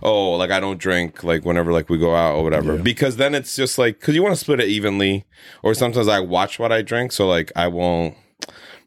oh, 0.03 0.33
like 0.33 0.51
I 0.51 0.61
don't 0.61 0.79
drink, 0.79 1.23
like 1.25 1.45
whenever 1.45 1.73
like 1.73 1.89
we 1.89 1.99
go 1.99 2.15
out 2.15 2.35
or 2.37 2.45
whatever, 2.45 2.77
because 2.79 3.17
then 3.17 3.35
it's 3.35 3.57
just 3.57 3.79
like 3.79 4.01
because 4.01 4.15
you 4.15 4.23
want 4.23 4.35
to 4.35 4.41
split 4.41 4.61
it 4.61 4.69
evenly. 4.69 5.25
Or 5.63 5.75
sometimes 5.75 6.09
I 6.09 6.21
watch 6.21 6.59
what 6.59 6.73
I 6.73 6.83
drink, 6.83 7.13
so 7.13 7.29
like 7.29 7.53
I 7.57 7.69
won't. 7.69 8.17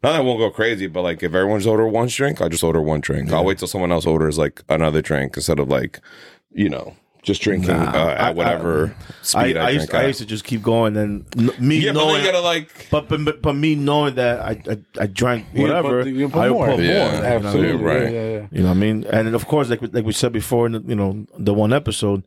Not 0.02 0.12
that 0.12 0.20
I 0.20 0.20
won't 0.20 0.38
go 0.38 0.50
crazy, 0.50 0.86
but 0.86 1.02
like 1.02 1.22
if 1.22 1.34
everyone's 1.34 1.66
order 1.66 1.86
one 1.86 2.08
drink, 2.08 2.40
I 2.40 2.48
just 2.48 2.64
order 2.64 2.80
one 2.80 3.00
drink. 3.00 3.32
I'll 3.32 3.44
wait 3.44 3.58
till 3.58 3.68
someone 3.68 3.92
else 3.92 4.06
orders 4.06 4.38
like 4.38 4.62
another 4.68 5.02
drink 5.02 5.36
instead 5.36 5.58
of 5.58 5.68
like, 5.68 6.00
you 6.52 6.70
know, 6.70 6.96
just 7.22 7.42
drinking 7.42 7.68
Nah, 7.76 7.90
uh, 7.90 8.14
at 8.18 8.34
whatever 8.34 8.94
I, 8.98 9.12
speed 9.22 9.56
I, 9.58 9.66
I, 9.66 9.70
used, 9.70 9.88
drink. 9.90 9.94
I 9.94 10.04
at. 10.04 10.06
used 10.08 10.18
to 10.20 10.26
just 10.26 10.44
keep 10.44 10.62
going 10.62 10.96
and 10.96 11.26
n- 11.36 11.50
me 11.58 11.76
yeah, 11.78 11.92
but 11.92 11.98
then 11.98 12.08
knowing 12.08 12.24
you 12.24 12.32
gotta 12.32 12.40
like. 12.44 12.86
But 12.90 13.08
but, 13.08 13.24
but 13.24 13.42
but 13.42 13.52
me 13.54 13.74
knowing 13.74 14.14
that 14.14 14.40
I 14.40 14.62
I, 14.70 14.78
I 15.00 15.06
drank 15.06 15.46
You 15.52 15.62
whatever, 15.62 16.02
put- 16.04 16.12
you 16.14 16.28
put 16.28 16.38
I 16.40 16.50
would 16.50 16.54
more. 16.56 16.66
put 16.68 16.76
more. 16.78 16.84
Yeah, 16.84 16.92
you 16.94 16.98
know 17.12 17.16
I 17.18 17.20
mean? 17.20 17.46
Absolutely. 17.46 17.84
right. 17.84 18.02
Yeah, 18.02 18.08
yeah, 18.10 18.28
yeah. 18.40 18.46
You 18.50 18.62
know 18.62 18.68
what 18.68 18.76
I 18.76 18.80
mean? 18.80 19.04
And 19.12 19.26
then 19.26 19.34
of 19.34 19.46
course, 19.46 19.68
like 19.68 19.82
we- 19.82 19.88
like 19.88 20.04
we 20.04 20.12
said 20.12 20.32
before, 20.32 20.66
in 20.66 20.72
the, 20.72 20.80
you 20.86 20.94
know, 20.96 21.26
the 21.38 21.52
one 21.52 21.72
episode, 21.72 22.22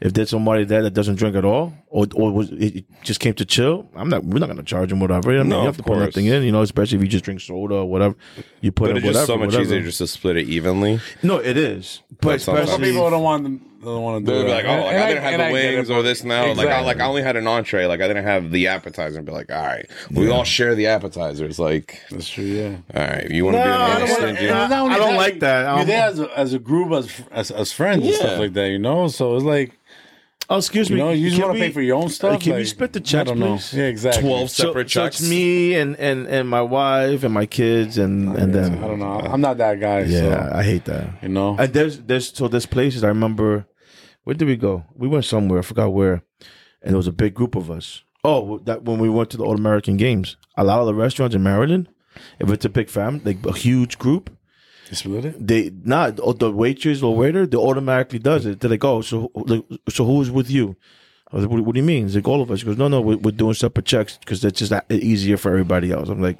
if 0.00 0.12
there's 0.12 0.30
somebody 0.30 0.64
there 0.64 0.82
that 0.82 0.92
doesn't 0.94 1.16
drink 1.16 1.34
at 1.36 1.44
all, 1.44 1.74
or 1.88 2.06
or 2.14 2.30
was 2.32 2.50
it 2.50 2.76
it 2.76 2.84
just 3.02 3.18
came 3.20 3.34
to 3.34 3.44
chill, 3.44 3.88
I'm 3.96 4.08
not. 4.08 4.24
We're 4.24 4.38
not 4.38 4.48
gonna 4.48 4.62
charge 4.62 4.92
him 4.92 5.00
whatever. 5.00 5.32
I 5.32 5.38
mean, 5.38 5.48
No, 5.48 5.60
you 5.60 5.66
have 5.66 5.70
of 5.70 5.76
to 5.78 5.82
put 5.82 5.94
course. 5.94 6.06
nothing 6.06 6.26
in. 6.26 6.42
You 6.44 6.52
know, 6.52 6.62
especially 6.62 6.96
if 6.98 7.02
you 7.02 7.08
just 7.08 7.24
drink 7.24 7.40
soda 7.40 7.74
or 7.76 7.86
whatever. 7.86 8.14
You 8.60 8.70
put 8.72 8.84
But 8.86 8.90
in 8.92 8.96
it's 8.98 9.06
whatever. 9.06 9.18
just 9.18 9.26
so 9.26 9.36
much 9.38 9.46
whatever. 9.48 9.62
easier 9.64 9.82
just 9.82 9.98
to 9.98 10.06
split 10.06 10.36
it 10.36 10.48
evenly. 10.48 11.00
No, 11.22 11.36
it 11.38 11.56
is. 11.56 12.02
But 12.20 12.30
That's 12.30 12.44
sometimes- 12.44 12.70
Some 12.70 12.74
especially 12.82 12.92
people 12.94 13.10
don't 13.10 13.22
want 13.22 13.42
them. 13.42 13.60
Don't 13.84 14.02
want 14.02 14.24
to 14.24 14.30
do 14.32 14.36
They'll 14.38 14.46
be 14.46 14.50
like, 14.50 14.64
oh, 14.64 14.86
like, 14.86 14.96
I 14.96 15.08
didn't 15.08 15.24
and 15.24 15.26
have 15.26 15.32
the 15.32 15.44
get 15.58 15.74
wings 15.76 15.90
or 15.90 16.02
this 16.02 16.24
now. 16.24 16.52
Like, 16.54 16.68
I, 16.68 16.80
like 16.80 16.98
I 16.98 17.06
only 17.06 17.22
had 17.22 17.36
an 17.36 17.46
entree. 17.46 17.86
Like, 17.86 18.00
I 18.00 18.08
didn't 18.08 18.24
have 18.24 18.50
the 18.50 18.66
appetizer. 18.68 19.18
And 19.18 19.26
be 19.26 19.32
like, 19.32 19.52
all 19.52 19.62
right, 19.64 19.88
we 20.10 20.30
all 20.30 20.44
share 20.44 20.74
the 20.74 20.86
appetizers. 20.86 21.58
Like, 21.58 22.00
That's 22.10 22.28
true. 22.28 22.44
Yeah. 22.44 22.76
all 22.94 23.06
right, 23.06 23.30
you 23.30 23.44
want 23.44 23.56
to 23.56 23.58
No, 23.58 23.64
be 23.64 23.70
I 23.70 23.74
a 23.74 23.98
don't 23.98 24.08
man 24.08 24.08
wanna- 24.20 24.34
stingy? 24.36 24.50
and 24.50 24.70
not 24.70 24.90
I 24.92 24.96
don't 24.98 25.16
like 25.16 25.40
that. 25.40 25.60
You're 25.70 25.80
Um, 25.80 25.86
there 25.86 26.02
as 26.08 26.18
a, 26.20 26.38
as 26.38 26.52
a 26.54 26.58
group, 26.58 26.92
as 26.92 27.22
as, 27.30 27.50
as 27.50 27.72
friends 27.72 28.02
and 28.02 28.12
Yeah. 28.12 28.18
stuff 28.18 28.38
like 28.38 28.54
that. 28.54 28.68
You 28.70 28.78
know, 28.78 29.08
so 29.08 29.34
it's 29.36 29.44
like 29.44 29.72
oh, 30.50 30.58
excuse 30.58 30.88
you 30.90 30.96
me. 30.96 31.02
know, 31.02 31.10
you 31.10 31.30
just 31.30 31.40
want 31.42 31.54
to 31.54 31.58
pay 31.60 31.70
for 31.72 31.80
your 31.82 31.96
own 31.96 32.06
uh, 32.06 32.08
stuff. 32.08 32.40
Can 32.42 32.52
like, 32.52 32.58
we 32.58 32.64
split 32.64 32.92
the 32.92 33.00
I 33.00 33.02
checks, 33.02 33.28
don't 33.30 33.38
know. 33.38 33.56
please? 33.56 33.72
Yeah, 33.74 33.84
exactly. 33.84 34.22
12 34.22 34.50
So, 34.50 34.62
separate 34.68 34.90
so 34.90 35.00
checks. 35.04 35.20
it's 35.20 35.28
me 35.30 35.74
and, 35.74 35.96
and, 35.96 36.26
and 36.26 36.48
my 36.48 36.62
wife 36.62 37.24
and 37.24 37.32
my 37.34 37.46
kids 37.46 37.98
and 37.98 38.36
and 38.36 38.54
then 38.54 38.82
I 38.82 38.86
don't 38.88 38.98
know. 38.98 39.20
I'm 39.20 39.40
not 39.40 39.58
that 39.58 39.80
guy. 39.80 40.00
yeah, 40.00 40.20
So, 40.20 40.50
I 40.54 40.62
hate 40.62 40.84
that. 40.86 41.22
you 41.22 41.28
know. 41.28 41.56
And 41.58 41.72
there's 41.72 41.98
there's 42.00 42.32
so 42.36 42.48
there's 42.48 42.66
places 42.66 43.02
I 43.04 43.08
remember. 43.08 43.66
Where 44.24 44.34
did 44.34 44.48
we 44.48 44.56
go? 44.56 44.84
We 44.94 45.06
went 45.08 45.24
somewhere. 45.24 45.60
I 45.60 45.62
forgot 45.62 45.92
where. 45.92 46.22
And 46.82 46.90
there 46.92 46.96
was 46.96 47.06
a 47.08 47.12
big 47.12 47.34
group 47.34 47.54
of 47.56 47.70
us. 47.70 48.02
Oh, 48.24 48.58
that 48.64 48.82
when 48.82 48.98
we 48.98 49.08
went 49.08 49.30
to 49.30 49.36
the 49.36 49.44
All 49.44 49.54
American 49.54 49.96
Games, 49.96 50.36
a 50.56 50.64
lot 50.64 50.80
of 50.80 50.86
the 50.86 50.94
restaurants 50.94 51.34
in 51.34 51.42
Maryland, 51.42 51.88
if 52.40 52.50
it's 52.50 52.64
a 52.64 52.68
big 52.68 52.88
family, 52.90 53.20
like 53.24 53.46
a 53.46 53.52
huge 53.56 53.98
group, 53.98 54.35
You 54.90 54.96
split 54.96 55.24
it. 55.24 55.46
they 55.46 55.70
not 55.84 56.20
or 56.20 56.34
the 56.34 56.50
waitress 56.52 57.02
or 57.02 57.16
waiter, 57.16 57.46
they 57.46 57.56
automatically 57.56 58.18
does 58.20 58.46
it. 58.46 58.60
They're 58.60 58.70
like, 58.70 58.84
oh, 58.84 59.00
so 59.00 59.30
so 59.88 60.04
who's 60.04 60.30
with 60.30 60.50
you? 60.50 60.76
I 61.32 61.36
was 61.36 61.44
like, 61.44 61.52
what, 61.52 61.64
what 61.64 61.74
do 61.74 61.80
you 61.80 61.86
mean? 61.86 62.06
It's 62.06 62.14
like 62.14 62.28
all 62.28 62.40
of 62.40 62.50
us. 62.52 62.60
He 62.60 62.66
goes, 62.66 62.76
no, 62.78 62.86
no, 62.86 63.00
we're, 63.00 63.16
we're 63.16 63.32
doing 63.32 63.54
separate 63.54 63.84
checks 63.86 64.16
because 64.18 64.40
that's 64.42 64.58
just 64.60 64.70
that 64.70 64.86
easier 64.90 65.36
for 65.36 65.50
everybody 65.50 65.90
else. 65.90 66.08
I'm 66.08 66.22
like, 66.22 66.38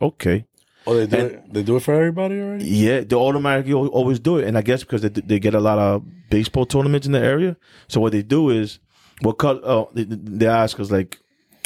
okay. 0.00 0.44
Oh, 0.86 0.94
they 0.96 1.06
do 1.06 1.16
And- 1.16 1.30
it. 1.32 1.52
They 1.52 1.62
do 1.62 1.76
it 1.76 1.80
for 1.80 1.94
everybody 1.94 2.40
already. 2.40 2.66
Yeah, 2.66 3.00
they 3.00 3.16
automatically 3.16 3.72
always 3.72 4.20
do 4.20 4.36
it, 4.38 4.46
and 4.46 4.56
I 4.58 4.62
guess 4.62 4.82
because 4.84 5.00
they, 5.02 5.08
they 5.08 5.38
get 5.38 5.54
a 5.54 5.60
lot 5.60 5.78
of 5.78 6.04
baseball 6.30 6.66
tournaments 6.66 7.06
in 7.06 7.12
the 7.12 7.20
area, 7.20 7.56
so 7.88 8.00
what 8.00 8.12
they 8.12 8.22
do 8.22 8.50
is, 8.50 8.78
what 9.22 9.38
cut? 9.38 9.60
Oh, 9.64 9.88
they, 9.94 10.04
they 10.04 10.46
ask 10.46 10.78
us 10.78 10.90
like, 10.90 11.18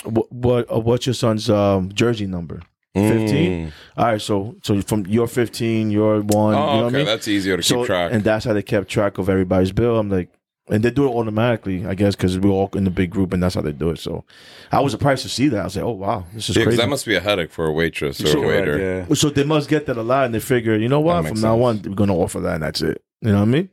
what, 0.05 0.31
what 0.33 0.73
uh, 0.73 0.79
what's 0.79 1.05
your 1.07 1.15
son's 1.15 1.51
um, 1.51 1.93
jersey 1.93 2.27
number? 2.27 2.63
Fifteen. 2.95 3.69
Mm. 3.69 3.73
All 3.97 4.05
right, 4.05 4.21
so 4.21 4.57
so 4.63 4.81
from 4.83 5.07
your 5.07 5.29
fifteen, 5.29 5.91
your 5.91 6.23
one. 6.23 6.55
Oh, 6.55 6.59
you 6.59 6.65
know 6.65 6.73
okay, 6.73 6.83
what 6.83 6.95
I 6.95 6.97
mean? 6.99 7.07
that's 7.07 7.29
easier 7.29 7.57
to 7.57 7.63
so, 7.63 7.79
keep 7.79 7.87
track. 7.87 8.13
and 8.13 8.25
that's 8.25 8.45
how 8.45 8.53
they 8.53 8.63
kept 8.63 8.89
track 8.89 9.19
of 9.19 9.29
everybody's 9.29 9.71
bill. 9.71 9.97
I'm 9.97 10.11
like, 10.11 10.29
and 10.69 10.83
they 10.83 10.91
do 10.91 11.05
it 11.07 11.11
automatically, 11.11 11.87
I 11.87 11.95
guess, 11.95 12.17
because 12.17 12.37
we're 12.39 12.51
all 12.51 12.69
in 12.75 12.83
the 12.83 12.91
big 12.91 13.11
group, 13.11 13.33
and 13.33 13.41
that's 13.41 13.55
how 13.55 13.61
they 13.61 13.71
do 13.73 13.91
it. 13.91 14.01
So, 14.01 14.25
I 14.73 14.81
was 14.81 14.91
surprised 14.91 15.23
to 15.23 15.29
see 15.29 15.49
that. 15.49 15.61
I 15.61 15.65
was 15.65 15.77
like, 15.77 15.85
oh 15.85 15.93
wow, 15.93 16.25
this 16.35 16.51
is 16.51 16.57
yeah, 16.57 16.63
because 16.63 16.75
crazy. 16.75 16.83
that 16.83 16.89
must 16.89 17.07
be 17.07 17.15
a 17.15 17.21
headache 17.21 17.53
for 17.53 17.67
a 17.67 17.73
waitress 17.73 18.21
or 18.21 18.27
So- 18.27 18.43
a 18.43 18.47
waiter. 18.47 19.07
Yeah. 19.09 19.15
So 19.15 19.31
they 19.31 19.45
must 19.45 19.69
get 19.69 19.87
that 19.87 19.97
a 19.97 20.03
lot, 20.03 20.25
and 20.27 20.35
they 20.35 20.41
figure, 20.41 20.77
you 20.77 20.89
know 20.89 21.01
what? 21.01 21.19
From 21.19 21.25
makes 21.27 21.43
now 21.43 21.63
on, 21.63 21.83
we're 21.83 21.95
gonna 21.95 22.17
offer 22.17 22.41
that, 22.41 22.55
and 22.55 22.63
that's 22.65 22.83
it. 22.83 23.03
You 23.21 23.31
know 23.31 23.37
what 23.37 23.43
I 23.43 23.53
mean? 23.53 23.69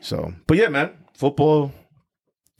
So, 0.00 0.32
but 0.46 0.56
yeah, 0.56 0.68
man, 0.68 0.90
football 1.14 1.72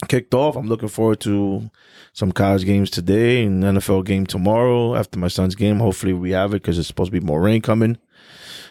kicked 0.08 0.34
off. 0.34 0.56
I'm 0.56 0.68
looking 0.68 0.88
forward 0.88 1.20
to 1.20 1.70
some 2.12 2.32
college 2.32 2.64
games 2.64 2.90
today 2.90 3.44
and 3.44 3.62
NFL 3.62 4.04
game 4.04 4.26
tomorrow 4.26 4.94
after 4.94 5.18
my 5.18 5.28
son's 5.28 5.54
game. 5.54 5.78
Hopefully, 5.78 6.12
we 6.12 6.30
have 6.32 6.50
it 6.52 6.62
because 6.62 6.78
it's 6.78 6.88
supposed 6.88 7.12
to 7.12 7.20
be 7.20 7.24
more 7.24 7.40
rain 7.40 7.62
coming. 7.62 7.98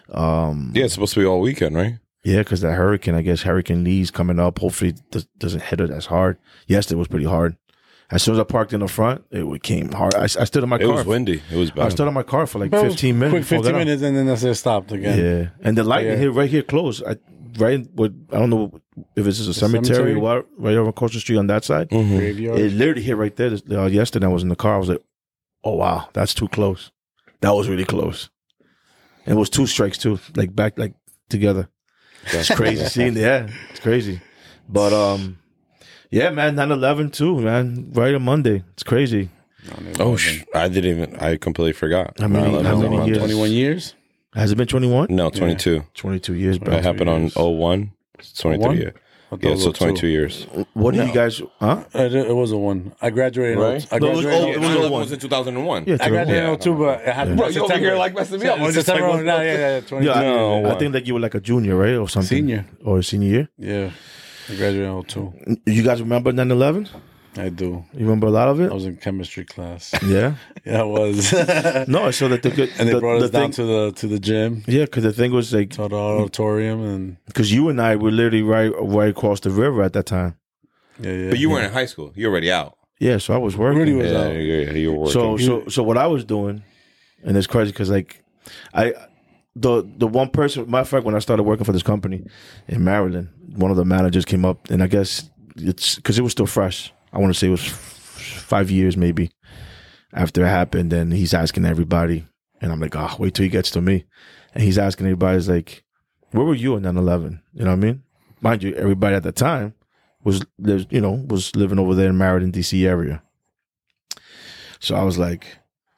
Um, 0.10 0.72
Yeah, 0.76 0.86
it's 0.86 0.94
supposed 0.94 1.14
to 1.16 1.20
be 1.20 1.26
all 1.26 1.42
weekend, 1.42 1.76
right? 1.76 1.96
yeah, 2.24 2.40
because 2.40 2.62
that 2.62 2.74
hurricane, 2.74 3.16
I 3.16 3.22
guess 3.22 3.42
Hurricane 3.44 3.84
Lee's 3.84 4.12
coming 4.12 4.40
up. 4.40 4.60
Hopefully, 4.60 4.92
it 4.92 5.02
does, 5.12 5.26
doesn't 5.38 5.64
hit 5.64 5.80
it 5.82 5.90
as 5.92 6.06
hard. 6.08 6.38
Yesterday 6.68 6.98
was 7.00 7.08
pretty 7.08 7.26
hard. 7.26 7.56
As 8.12 8.22
soon 8.22 8.36
as 8.36 8.40
I 8.40 8.44
parked 8.44 8.72
in 8.72 8.82
the 8.82 8.88
front, 8.88 9.24
it 9.32 9.64
came 9.64 9.92
hard. 9.92 10.14
I, 10.14 10.24
I 10.26 10.28
stood 10.28 10.62
in 10.62 10.70
my 10.70 10.78
car. 10.78 10.86
It 10.86 10.90
car. 10.90 10.98
was 10.98 11.06
windy. 11.08 11.42
It 11.52 11.56
was 11.58 11.72
bad. 11.72 11.88
I 11.88 11.90
stood 11.90 12.08
in 12.08 12.14
my 12.14 12.22
car 12.22 12.46
for 12.46 12.60
like 12.60 12.70
But 12.70 12.84
15 12.84 13.18
minutes. 13.18 13.32
Quick 13.32 13.42
before 13.42 13.58
I 13.58 13.62
got 13.62 13.66
15 13.80 13.80
minutes, 13.86 14.04
and 14.04 14.16
then 14.18 14.26
that's 14.28 14.44
it 14.44 14.54
stopped 14.56 14.92
again. 14.92 15.18
Yeah, 15.20 15.50
and 15.68 15.76
the 15.76 15.84
lightning 15.84 16.14
Yeah. 16.14 16.20
hit 16.20 16.34
right 16.34 16.50
here 16.50 16.62
close. 16.62 17.02
I 17.02 17.16
right 17.58 17.86
with 17.94 18.28
I 18.32 18.40
don't 18.40 18.50
know 18.50 18.72
if 19.16 19.26
it's 19.28 19.38
just 19.38 19.50
a 19.50 19.54
cemetery, 19.54 19.86
cemetery? 19.96 20.14
or 20.16 20.20
what, 20.20 20.48
right 20.58 20.76
over 20.76 20.90
across 20.90 21.14
the 21.14 21.20
street 21.20 21.38
on 21.38 21.48
that 21.48 21.64
side. 21.64 21.90
Mhm. 21.90 22.18
Graveyard. 22.18 22.60
It 22.60 22.74
literally 22.74 23.02
hit 23.02 23.18
right 23.18 23.36
there. 23.36 23.58
Uh, 23.72 23.86
yesterday, 23.88 24.26
I 24.26 24.30
was 24.30 24.44
in 24.44 24.50
the 24.50 24.56
car. 24.56 24.76
I 24.76 24.78
was 24.80 24.90
like, 24.90 25.02
"Oh 25.64 25.76
wow, 25.76 26.10
that's 26.14 26.34
too 26.34 26.48
close." 26.48 26.92
That 27.42 27.52
was 27.54 27.68
really 27.70 27.86
close. 27.86 28.30
And 29.26 29.36
it 29.36 29.40
was 29.40 29.50
two 29.50 29.68
strikes 29.68 29.98
too, 29.98 30.20
like 30.36 30.56
back 30.56 30.78
like 30.78 30.94
together. 31.30 31.68
That's 32.32 32.50
crazy 32.54 32.86
seeing. 32.86 33.16
Yeah, 33.18 33.48
it's 33.72 33.80
crazy. 33.80 34.22
But 34.70 34.94
um, 34.94 35.38
yeah, 36.10 36.30
man, 36.32 36.56
9-11 36.56 37.12
too, 37.14 37.40
man. 37.40 37.92
Right 37.94 38.16
on 38.16 38.24
Monday. 38.24 38.64
It's 38.74 38.84
crazy. 38.84 39.30
Oh, 40.00 40.16
sh- 40.16 40.44
I 40.54 40.68
didn't 40.70 40.92
even. 40.98 41.16
I 41.18 41.38
completely 41.38 41.74
forgot. 41.74 42.20
How 42.20 42.28
many- 42.28 42.64
how 42.64 42.78
many 42.78 43.06
years? 43.08 43.18
21 43.18 43.52
years. 43.52 43.96
Has 44.36 44.52
it 44.52 44.56
been 44.58 44.68
twenty 44.68 44.88
one? 44.90 45.08
No, 45.10 45.30
22. 45.30 45.84
Twenty 45.94 46.20
two 46.20 46.36
years, 46.36 46.60
bro. 46.60 46.76
It 46.76 46.84
happened 46.84 47.10
on 47.10 47.22
years. 47.22 47.36
01. 47.36 47.92
It's 48.20 48.34
23 48.34 48.68
01? 48.68 48.78
yeah. 48.78 48.90
I 49.32 49.38
Yeah, 49.42 49.56
so 49.56 49.72
22 49.72 50.02
two. 50.02 50.08
years. 50.08 50.44
What 50.74 50.94
do 50.94 51.04
you 51.04 51.12
guys? 51.12 51.42
Huh? 51.60 51.84
Uh, 51.96 52.00
it, 52.04 52.14
it 52.14 52.34
was 52.36 52.52
a 52.52 52.58
one. 52.58 52.94
I 53.02 53.10
graduated. 53.10 53.58
Right? 53.58 53.82
In, 53.82 53.88
I 53.92 53.98
No, 54.00 54.08
it 54.12 54.16
was- 54.18 54.26
graduated. 54.26 54.56
oh, 54.64 54.68
in- 54.68 54.72
it 54.74 54.78
was 54.78 54.86
a 54.86 54.92
one. 54.92 55.02
was 55.02 55.12
in 55.12 55.20
2001. 55.20 55.84
Yeah, 55.88 55.98
I 56.00 56.10
graduated 56.10 56.44
Yeah. 56.44 56.52
in 56.54 56.60
02, 56.60 56.76
but 56.78 57.02
it 57.02 57.14
happened. 57.14 57.38
Bro, 57.38 57.48
you 57.50 57.64
over 57.64 57.78
here 57.78 57.96
like 57.96 58.14
messing 58.14 58.40
me 58.40 58.48
up. 58.48 58.60
I'm 58.60 58.72
just 58.72 58.86
September. 58.86 59.10
like, 59.10 59.24
no, 59.26 59.42
yeah, 59.42 59.54
yeah, 59.54 59.70
yeah, 59.76 59.80
20, 59.82 60.06
Yeah, 60.06 60.12
I- 60.14 60.22
No, 60.24 60.54
I, 60.58 60.62
what? 60.70 60.80
think 60.80 60.94
that 60.94 61.08
you 61.08 61.14
were 61.16 61.20
like 61.20 61.34
a 61.36 61.40
junior, 61.42 61.76
right, 61.76 61.96
or 61.96 62.08
something. 62.08 62.38
Senior. 62.38 62.66
or 62.84 63.00
a 63.00 63.04
senior 63.04 63.30
year. 63.30 63.50
Yeah, 63.58 63.90
I 64.50 64.56
graduated 64.56 64.90
in 64.90 65.04
02. 65.04 65.34
You 65.66 65.82
guys 65.84 66.02
remember 66.02 66.32
9-11? 66.32 66.90
I 67.38 67.50
do. 67.50 67.84
You 67.94 68.00
remember 68.06 68.28
a 68.28 68.32
lot 68.32 68.48
of 68.48 68.60
it? 68.62 68.72
I 68.72 68.74
was 68.74 68.86
in 68.86 68.98
chemistry 68.98 69.46
class. 69.46 69.94
Yeah. 70.04 70.36
Yeah, 70.66 70.82
I 70.82 70.84
was. 70.84 71.32
and 71.34 71.88
No, 71.96 72.10
so 72.12 72.28
that 72.30 72.42
the 72.42 72.50
good 72.50 72.70
they 72.78 72.86
the, 72.86 73.00
brought 73.00 73.20
the 73.20 73.26
us 73.26 73.32
down 73.32 73.52
thing, 73.52 73.52
to 73.54 73.64
the 73.66 73.92
to 73.98 74.08
the 74.08 74.20
gym, 74.20 74.64
yeah, 74.68 74.86
because 74.86 75.04
the 75.04 75.14
thing 75.14 75.32
was 75.32 75.54
like 75.54 75.70
to 75.72 75.88
the 75.88 75.96
auditorium, 75.96 76.82
and 76.84 77.18
because 77.28 77.52
you 77.54 77.70
and 77.70 77.80
I 77.80 77.96
were 77.98 78.10
literally 78.12 78.42
right 78.42 78.72
right 78.82 79.10
across 79.10 79.42
the 79.42 79.52
river 79.52 79.84
at 79.84 79.94
that 79.94 80.06
time. 80.08 80.38
yeah, 81.00 81.12
yeah. 81.12 81.30
But 81.30 81.38
you 81.40 81.50
weren't 81.52 81.66
in 81.68 81.72
high 81.74 81.86
school. 81.86 82.12
You're 82.16 82.32
already 82.32 82.52
out. 82.52 82.78
Yeah, 83.00 83.20
so 83.20 83.34
I 83.36 83.38
was 83.38 83.56
working. 83.56 83.80
Really 83.80 83.94
was 83.94 84.12
Yeah, 84.12 84.18
out. 84.22 84.32
yeah, 84.34 84.40
yeah, 84.40 84.72
you 84.72 84.92
were 84.94 85.00
working. 85.00 85.14
so 85.14 85.38
so 85.38 85.68
so 85.68 85.84
what 85.84 85.98
I 85.98 86.08
was 86.08 86.24
doing, 86.26 86.64
and 87.24 87.38
it's 87.38 87.48
crazy 87.48 87.72
because 87.72 87.92
like 87.92 88.24
I 88.74 88.94
the 89.56 89.84
the 89.98 90.08
one 90.08 90.30
person 90.30 90.66
matter 90.72 90.82
of 90.82 90.90
fact 90.90 91.06
when 91.06 91.14
I 91.16 91.20
started 91.20 91.44
working 91.44 91.66
for 91.66 91.74
this 91.74 91.84
company 91.84 92.26
in 92.68 92.84
Maryland, 92.84 93.30
one 93.56 93.70
of 93.70 93.78
the 93.78 93.86
managers 93.86 94.26
came 94.26 94.46
up 94.46 94.70
and 94.72 94.82
I 94.82 94.88
guess 94.88 95.30
it's 95.58 95.96
because 95.96 96.18
it 96.18 96.24
was 96.24 96.32
still 96.32 96.48
fresh. 96.48 96.92
I 97.16 97.20
want 97.20 97.34
to 97.34 97.40
say 97.40 97.48
it 97.48 97.52
was 97.52 97.66
f- 97.66 98.44
five 98.48 98.70
years 98.70 98.96
maybe 98.98 99.32
after 100.14 100.44
it 100.44 100.48
happened, 100.50 100.94
and 100.94 101.12
he's 101.14 101.34
asking 101.34 101.66
everybody, 101.66 102.28
and 102.62 102.72
I'm 102.72 102.80
like, 102.80 102.96
oh, 102.96 103.16
wait 103.20 103.34
till 103.34 103.44
he 103.44 103.50
gets 103.50 103.72
to 103.72 103.82
me, 103.82 104.06
and 104.54 104.64
he's 104.64 104.78
asking 104.78 105.08
everybody, 105.08 105.38
he's 105.38 105.50
like, 105.50 105.84
where 106.32 106.46
were 106.46 106.54
you 106.56 106.76
in 106.76 106.84
9/11? 106.84 107.42
You 107.54 107.64
know 107.64 107.72
what 107.72 107.78
I 107.78 107.88
mean? 107.88 108.04
Mind 108.42 108.64
you, 108.64 108.74
everybody 108.76 109.16
at 109.16 109.24
the 109.24 109.32
time 109.32 109.74
was 110.24 110.46
you 110.90 111.02
know 111.02 111.24
was 111.28 111.56
living 111.56 111.80
over 111.80 111.96
there 111.96 112.10
in 112.10 112.18
Maryland, 112.18 112.54
D.C. 112.54 112.86
area. 112.86 113.22
So 114.80 114.96
I 114.96 115.04
was 115.04 115.18
like, 115.18 115.46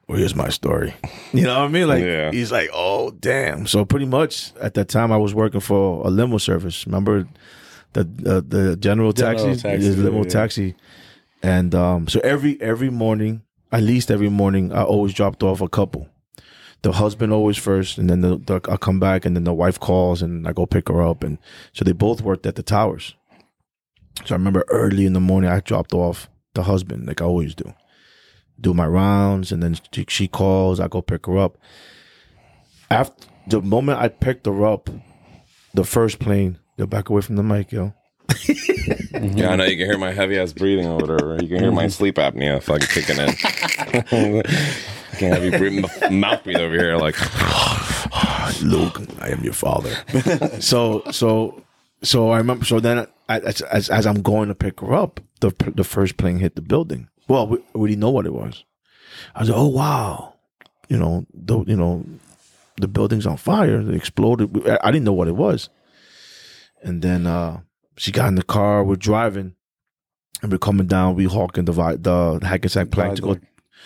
well, 0.08 0.18
here's 0.18 0.36
my 0.36 0.50
story. 0.50 0.94
You 1.34 1.44
know 1.44 1.60
what 1.60 1.66
I 1.66 1.68
mean? 1.68 1.88
Like, 1.90 2.04
Yeah. 2.06 2.32
he's 2.32 2.52
like, 2.54 2.70
oh, 2.74 3.12
damn. 3.12 3.68
So 3.68 3.84
pretty 3.84 4.06
much 4.06 4.54
at 4.62 4.76
that 4.76 4.88
time, 4.88 5.12
I 5.12 5.18
was 5.18 5.34
working 5.36 5.60
for 5.60 6.06
a 6.08 6.10
limo 6.10 6.38
service. 6.38 6.86
Remember 6.88 7.28
the 7.94 8.02
uh, 8.02 8.42
the 8.48 8.78
general 8.78 9.12
taxi, 9.12 9.44
General 9.56 9.58
taxi, 9.58 9.90
limo 9.96 10.24
yeah. 10.24 10.30
taxi, 10.30 10.76
and 11.44 11.74
um, 11.76 12.08
so 12.08 12.20
every 12.24 12.62
every 12.62 12.90
morning, 12.90 13.44
at 13.72 13.84
least 13.84 14.12
every 14.12 14.30
morning, 14.30 14.72
I 14.72 14.84
always 14.84 15.14
dropped 15.14 15.44
off 15.44 15.62
a 15.62 15.70
couple. 15.70 16.10
The 16.84 16.92
husband 16.94 17.34
always 17.34 17.58
first, 17.58 17.98
and 17.98 18.10
then 18.10 18.22
the, 18.22 18.38
the 18.38 18.62
I 18.72 18.78
come 18.78 19.00
back, 19.00 19.26
and 19.26 19.36
then 19.36 19.44
the 19.44 19.54
wife 19.54 19.80
calls, 19.80 20.22
and 20.22 20.48
I 20.48 20.54
go 20.54 20.66
pick 20.66 20.90
her 20.90 21.02
up, 21.02 21.24
and 21.24 21.38
so 21.74 21.84
they 21.84 21.92
both 21.92 22.22
worked 22.22 22.46
at 22.46 22.56
the 22.56 22.64
towers. 22.64 23.16
So 24.26 24.36
I 24.36 24.38
remember 24.38 24.66
early 24.70 25.06
in 25.06 25.14
the 25.14 25.20
morning, 25.20 25.50
I 25.50 25.60
dropped 25.60 25.94
off 25.94 26.30
the 26.54 26.64
husband, 26.64 27.08
like 27.08 27.22
I 27.22 27.26
always 27.26 27.56
do, 27.56 27.74
do 28.60 28.74
my 28.74 28.88
rounds, 28.88 29.52
and 29.52 29.62
then 29.62 29.78
she, 30.08 30.28
calls, 30.28 30.80
I 30.80 30.88
go 30.88 31.02
pick 31.02 31.26
her 31.28 31.38
up. 31.38 31.58
After 32.90 33.28
the 33.48 33.62
moment 33.62 34.00
I 34.00 34.08
picked 34.08 34.46
her 34.46 34.66
up, 34.66 34.90
the 35.74 35.84
first 35.84 36.20
plane, 36.20 36.58
they're 36.76 36.88
back 36.88 37.10
away 37.10 37.22
from 37.22 37.36
the 37.36 37.44
mic, 37.44 37.72
yo. 37.72 37.94
Yeah, 39.38 39.50
I 39.50 39.56
know 39.56 39.66
you 39.66 39.78
can 39.78 39.88
hear 39.88 39.98
my 39.98 40.12
heavy 40.12 40.38
ass 40.38 40.54
breathing 40.54 40.86
or 40.86 40.98
whatever. 40.98 41.38
You 41.42 41.48
can 41.48 41.60
hear 41.60 41.72
my 41.72 41.88
sleep 41.88 42.16
apnea 42.16 42.62
fucking 42.62 42.88
kicking 42.88 43.18
in. 43.18 43.30
I 43.30 44.44
can't 45.18 45.34
have 45.34 45.44
you 45.44 45.52
breathe, 45.52 45.86
mouth 46.12 46.44
breathe 46.44 46.58
over 46.58 46.76
here 46.76 46.98
like 46.98 47.16
Luke, 48.62 49.02
I 49.20 49.30
am 49.30 49.44
your 49.44 49.54
father. 49.54 49.92
so, 50.60 51.04
so, 51.12 51.64
so 52.04 52.30
I 52.30 52.38
remember. 52.38 52.66
So 52.66 52.80
then, 52.80 53.08
as, 53.28 53.62
as 53.62 53.90
as 53.90 54.06
I'm 54.06 54.22
going 54.22 54.50
to 54.50 54.56
pick 54.56 54.80
her 54.82 54.94
up, 54.94 55.20
the 55.40 55.52
the 55.76 55.84
first 55.84 56.18
plane 56.18 56.38
hit 56.40 56.56
the 56.56 56.62
building. 56.62 57.10
Well, 57.28 57.48
we 57.48 57.58
we 57.74 57.90
didn't 57.90 58.02
know 58.02 58.12
what 58.12 58.26
it 58.26 58.34
was. 58.34 58.64
I 59.36 59.42
was 59.42 59.50
like, 59.50 59.58
oh 59.58 59.68
wow, 59.68 60.36
you 60.90 60.98
know, 60.98 61.26
the 61.34 61.64
you 61.66 61.76
know, 61.76 62.06
the 62.78 62.88
building's 62.88 63.26
on 63.26 63.38
fire. 63.38 63.82
It 63.82 63.94
exploded. 63.96 64.68
I 64.84 64.92
didn't 64.92 65.06
know 65.06 65.14
what 65.14 65.28
it 65.28 65.36
was. 65.36 65.70
And 66.84 67.02
then 67.02 67.26
uh 67.26 67.62
she 67.98 68.12
got 68.12 68.28
in 68.28 68.36
the 68.36 68.44
car. 68.44 68.84
We're 68.84 68.96
driving, 68.96 69.56
and 70.42 70.52
we're 70.52 70.58
coming 70.58 70.88
down. 70.88 71.16
We 71.16 71.26
hawking 71.26 71.66
the 71.66 71.74
the 71.74 72.46
Hackensack 72.46 72.92
plane 72.92 73.16
to 73.16 73.22
go 73.22 73.38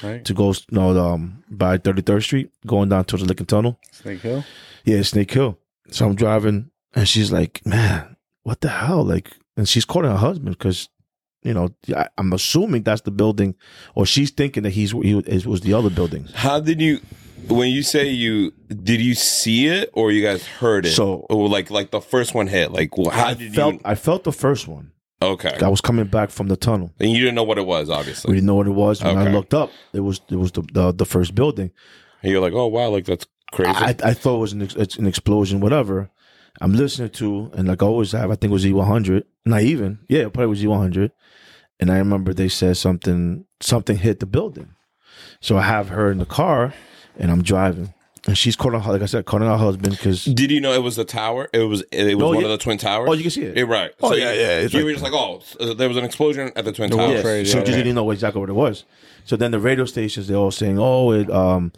right? 0.04 0.24
to 0.24 0.34
go 0.34 0.54
no 0.70 0.98
um 1.00 1.44
by 1.50 1.78
33rd 1.78 2.24
Street, 2.24 2.52
going 2.66 2.90
down 2.90 3.06
towards 3.06 3.24
the 3.24 3.28
Lincoln 3.28 3.46
Tunnel. 3.46 3.80
Snake 3.92 4.22
Hill. 4.22 4.44
Yeah, 4.86 5.02
Snake 5.02 5.32
Hill. 5.32 5.58
So 5.90 6.06
I'm 6.06 6.16
driving, 6.16 6.72
and 6.94 7.08
she's 7.08 7.32
like, 7.32 7.66
"Man, 7.66 8.16
what 8.44 8.62
the 8.62 8.70
hell?" 8.70 9.04
Like, 9.04 9.32
and 9.58 9.68
she's 9.68 9.86
calling 9.86 10.10
her 10.10 10.18
husband 10.18 10.58
because, 10.58 10.90
you 11.44 11.54
know, 11.54 11.70
I, 11.96 12.08
I'm 12.18 12.34
assuming 12.34 12.84
that's 12.84 13.02
the 13.02 13.12
building, 13.12 13.56
or 13.96 14.06
she's 14.06 14.32
thinking 14.32 14.64
that 14.64 14.72
he's 14.72 14.92
he 14.92 15.16
was 15.16 15.62
the 15.62 15.74
other 15.74 15.90
building. 15.90 16.28
How 16.34 16.60
did 16.60 16.82
you? 16.82 17.00
When 17.52 17.70
you 17.70 17.84
say 17.84 18.10
you 18.10 18.52
did 18.68 19.02
you 19.02 19.14
see 19.16 19.68
it 19.68 19.90
or 19.94 20.12
you 20.12 20.22
guys 20.24 20.46
heard 20.46 20.86
it? 20.86 20.92
So- 20.94 21.26
or 21.30 21.48
like 21.50 21.70
like 21.70 21.92
the 21.92 22.02
first 22.02 22.34
one 22.34 22.48
hit. 22.48 22.72
Like 22.72 22.98
well, 22.98 23.10
how 23.12 23.28
I 23.28 23.34
did 23.34 23.54
felt 23.54 23.74
you? 23.76 23.82
I 23.86 23.96
felt 23.96 24.24
the 24.24 24.32
first 24.32 24.68
one. 24.68 24.92
Okay, 25.24 25.56
I 25.62 25.68
was 25.68 25.82
coming 25.82 26.06
back 26.08 26.32
from 26.32 26.48
the 26.48 26.56
tunnel. 26.58 26.92
and 27.00 27.12
you 27.12 27.20
didn't 27.20 27.36
know 27.36 27.44
what 27.44 27.60
it 27.60 27.66
was, 27.68 27.92
Obviously, 27.92 28.32
We 28.32 28.38
didn't 28.38 28.48
know 28.48 28.56
what 28.56 28.66
it 28.66 28.72
was. 28.72 29.04
When 29.04 29.18
I 29.20 29.32
looked 29.32 29.54
up, 29.54 29.70
it 29.94 30.00
was 30.00 30.20
it 30.30 30.36
was 30.38 30.52
the 30.52 30.64
the, 30.74 30.92
the 30.92 31.06
first 31.06 31.36
building. 31.36 31.70
And 32.24 32.32
you're 32.32 32.42
like, 32.42 32.54
oh 32.54 32.66
wow, 32.68 32.90
like 32.90 33.06
that's 33.06 33.28
crazy. 33.52 33.72
I, 33.72 33.96
I 34.04 34.14
thought 34.16 34.38
it 34.38 34.40
was 34.40 34.54
an, 34.54 34.62
ex- 34.64 34.76
it's 34.76 34.96
an 34.98 35.06
explosion, 35.06 35.60
whatever. 35.60 36.10
I'm 36.60 36.74
listening 36.74 37.10
to, 37.12 37.52
and 37.54 37.68
like 37.68 37.82
I 37.84 37.86
always 37.86 38.12
have, 38.14 38.32
I 38.32 38.36
think 38.36 38.50
it 38.50 38.54
was 38.54 38.66
Z100. 38.66 39.24
Not 39.46 39.62
even, 39.62 40.00
yeah, 40.10 40.22
it 40.22 40.34
probably 40.34 40.48
was 40.48 40.62
Z100. 40.64 41.12
And 41.80 41.92
I 41.92 41.98
remember 41.98 42.34
they 42.34 42.50
said 42.50 42.78
something, 42.78 43.46
something 43.62 43.98
hit 43.98 44.20
the 44.20 44.26
building. 44.26 44.74
So 45.40 45.58
I 45.58 45.64
have 45.64 45.90
her 45.90 46.12
in 46.12 46.18
the 46.20 46.26
car, 46.26 46.74
and 47.20 47.32
I'm 47.32 47.42
driving, 47.44 47.94
and 48.28 48.38
she's 48.38 48.56
calling, 48.56 48.80
her, 48.82 48.92
like 48.94 49.02
I 49.02 49.06
said, 49.08 49.26
calling 49.26 49.48
her 49.48 49.58
husband 49.58 49.92
because 49.98 50.26
did 50.26 50.52
you 50.52 50.62
know 50.62 50.74
it 50.74 50.84
was 50.84 50.96
the 50.96 51.06
tower? 51.06 51.50
It 51.54 51.60
was 51.60 51.84
it 51.92 52.16
was 52.16 52.24
Oh, 52.24 52.28
one 52.30 52.40
yeah. 52.40 52.44
of 52.46 52.50
the 52.52 52.58
twin 52.58 52.78
towers. 52.78 53.10
Oh, 53.10 53.14
you 53.14 53.22
can 53.24 53.32
see 53.32 53.44
it. 53.44 53.58
Yeah, 53.58 53.64
right. 53.64 53.92
Oh, 54.02 54.14
you- 54.14 54.22
yeah, 54.22 54.34
yeah, 54.34 54.58
it's 54.60 54.74
You 54.74 54.80
like- 54.80 54.86
were 54.86 54.92
just 54.92 55.04
like, 55.04 55.14
oh, 55.14 55.42
uh, 55.60 55.74
there 55.74 55.88
was 55.88 55.98
an 55.98 56.04
explosion 56.06 56.52
at 56.56 56.66
the 56.66 56.72
twin 56.72 56.90
World 56.90 57.00
towers. 57.02 57.16
yeah, 57.16 57.22
Trade, 57.22 57.48
so 57.48 57.58
yeah, 57.60 57.64
you 57.66 57.72
yeah. 57.72 57.78
didn't 57.78 57.96
know 57.96 58.12
exactly 58.12 58.40
what 58.40 58.50
it 58.50 58.54
was. 58.54 58.86
So 59.26 59.36
then 59.36 59.52
the 59.52 59.60
radio 59.60 59.86
stations 59.86 60.28
they're 60.28 60.38
all 60.38 60.52
saying, 60.52 60.78
"Oh, 60.80 61.12
it 61.12 61.30
um 61.32 61.72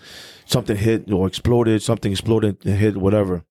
something 0.46 0.76
hit 0.78 1.12
or 1.12 1.28
exploded, 1.28 1.82
something 1.82 2.12
exploded 2.12 2.58
and 2.65 2.78
hit 2.78 2.98
whatever." 2.98 3.43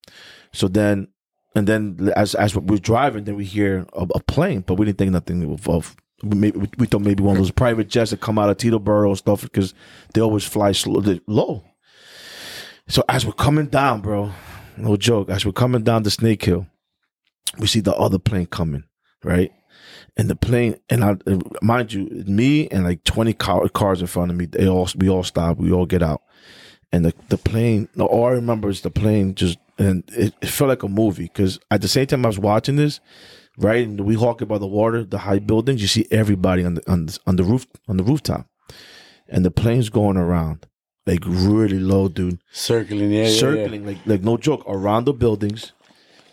So 0.52 0.68
then, 0.68 1.08
and 1.54 1.66
then 1.66 2.12
as 2.16 2.34
as 2.34 2.54
we're 2.56 2.78
driving, 2.78 3.24
then 3.24 3.36
we 3.36 3.44
hear 3.44 3.86
a, 3.94 4.06
a 4.14 4.20
plane, 4.20 4.64
but 4.66 4.74
we 4.74 4.86
didn't 4.86 4.98
think 4.98 5.12
nothing 5.12 5.50
of. 5.52 5.68
of 5.68 5.96
we, 6.22 6.38
maybe, 6.38 6.58
we, 6.58 6.68
we 6.78 6.86
thought 6.86 7.00
maybe 7.00 7.20
one 7.22 7.36
of 7.36 7.42
those 7.42 7.50
private 7.50 7.88
jets 7.88 8.12
that 8.12 8.20
come 8.20 8.38
out 8.38 8.48
of 8.48 8.56
Teterboro 8.56 9.08
and 9.08 9.18
stuff 9.18 9.42
because 9.42 9.74
they 10.14 10.20
always 10.20 10.44
fly 10.44 10.70
slow, 10.70 11.02
low. 11.26 11.64
So 12.88 13.02
as 13.08 13.24
we're 13.24 13.32
coming 13.32 13.66
down, 13.66 14.00
bro, 14.00 14.32
no 14.76 14.96
joke, 14.96 15.30
as 15.30 15.46
we're 15.46 15.52
coming 15.52 15.82
down 15.82 16.02
the 16.02 16.10
Snake 16.10 16.44
Hill, 16.44 16.66
we 17.58 17.66
see 17.66 17.80
the 17.80 17.94
other 17.94 18.18
plane 18.18 18.46
coming, 18.46 18.84
right? 19.22 19.52
And 20.16 20.28
the 20.28 20.36
plane, 20.36 20.76
and 20.90 21.04
I, 21.04 21.16
mind 21.62 21.92
you, 21.92 22.04
me 22.26 22.68
and 22.68 22.84
like 22.84 23.04
twenty 23.04 23.32
car, 23.32 23.68
cars 23.68 24.00
in 24.00 24.06
front 24.06 24.30
of 24.30 24.36
me, 24.36 24.46
they 24.46 24.68
all 24.68 24.88
we 24.96 25.08
all 25.08 25.22
stop, 25.22 25.58
we 25.58 25.72
all 25.72 25.86
get 25.86 26.02
out, 26.02 26.22
and 26.92 27.04
the 27.04 27.14
the 27.28 27.38
plane. 27.38 27.88
All 27.98 28.26
I 28.26 28.30
remember 28.30 28.68
is 28.68 28.82
the 28.82 28.90
plane 28.90 29.34
just, 29.34 29.58
and 29.78 30.04
it, 30.08 30.34
it 30.42 30.48
felt 30.48 30.68
like 30.68 30.82
a 30.82 30.88
movie 30.88 31.24
because 31.24 31.58
at 31.70 31.80
the 31.80 31.88
same 31.88 32.06
time 32.06 32.24
I 32.24 32.28
was 32.28 32.38
watching 32.38 32.76
this, 32.76 33.00
right, 33.58 33.86
and 33.86 34.00
we 34.00 34.16
walking 34.16 34.48
by 34.48 34.58
the 34.58 34.66
water, 34.66 35.04
the 35.04 35.18
high 35.18 35.38
buildings, 35.38 35.80
you 35.80 35.88
see 35.88 36.06
everybody 36.10 36.64
on 36.64 36.74
the 36.74 36.90
on 36.90 37.06
the, 37.06 37.18
on 37.26 37.36
the 37.36 37.44
roof 37.44 37.66
on 37.88 37.96
the 37.96 38.04
rooftop, 38.04 38.46
and 39.28 39.44
the 39.44 39.50
plane's 39.50 39.88
going 39.88 40.16
around 40.16 40.66
like 41.06 41.24
really 41.26 41.80
low, 41.80 42.08
dude. 42.08 42.38
Circling, 42.52 43.10
yeah, 43.10 43.22
yeah, 43.22 43.28
yeah. 43.28 43.38
circling 43.38 43.86
like 43.86 43.98
like 44.06 44.22
no 44.22 44.36
joke. 44.36 44.64
Around 44.66 45.04
the 45.04 45.12
buildings 45.12 45.72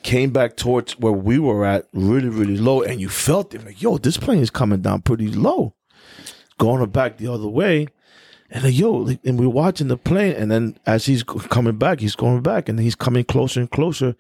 came 0.03 0.31
back 0.31 0.55
towards 0.55 0.97
where 0.99 1.11
we 1.11 1.39
were 1.39 1.65
at 1.65 1.87
really 1.93 2.29
really 2.29 2.57
low 2.57 2.81
and 2.81 3.01
you 3.01 3.09
felt 3.09 3.53
it. 3.53 3.65
Like 3.65 3.81
yo 3.81 3.97
this 3.97 4.17
plane 4.17 4.39
is 4.39 4.49
coming 4.49 4.81
down 4.81 5.01
pretty 5.01 5.27
low. 5.27 5.75
Going 6.57 6.87
back 6.89 7.17
the 7.17 7.27
other 7.27 7.47
way 7.47 7.87
and 8.49 8.63
like 8.63 8.77
yo 8.77 8.91
like, 8.91 9.19
and 9.25 9.39
we're 9.39 9.49
watching 9.49 9.87
the 9.87 9.97
plane 9.97 10.33
and 10.33 10.51
then 10.51 10.77
as 10.85 11.05
he's 11.05 11.23
coming 11.23 11.77
back 11.77 11.99
he's 11.99 12.15
going 12.15 12.41
back 12.41 12.69
and 12.69 12.77
then 12.77 12.83
he's 12.83 12.95
coming 12.95 13.23
closer 13.23 13.59
and 13.59 13.71
closer 13.71 14.15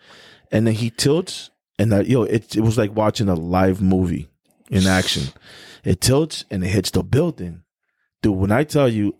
and 0.51 0.65
then 0.65 0.73
he 0.73 0.89
tilts 0.89 1.51
and 1.77 1.91
that 1.91 2.07
yo 2.07 2.23
it, 2.23 2.55
it 2.55 2.61
was 2.61 2.77
like 2.77 2.95
watching 2.95 3.29
a 3.29 3.35
live 3.35 3.81
movie 3.81 4.27
in 4.69 4.87
action. 4.87 5.27
It 5.83 6.01
tilts 6.01 6.43
and 6.51 6.63
it 6.63 6.67
hits 6.67 6.91
the 6.91 7.03
building. 7.03 7.63
Dude 8.21 8.35
when 8.35 8.51
i 8.51 8.63
tell 8.63 8.89
you 8.89 9.15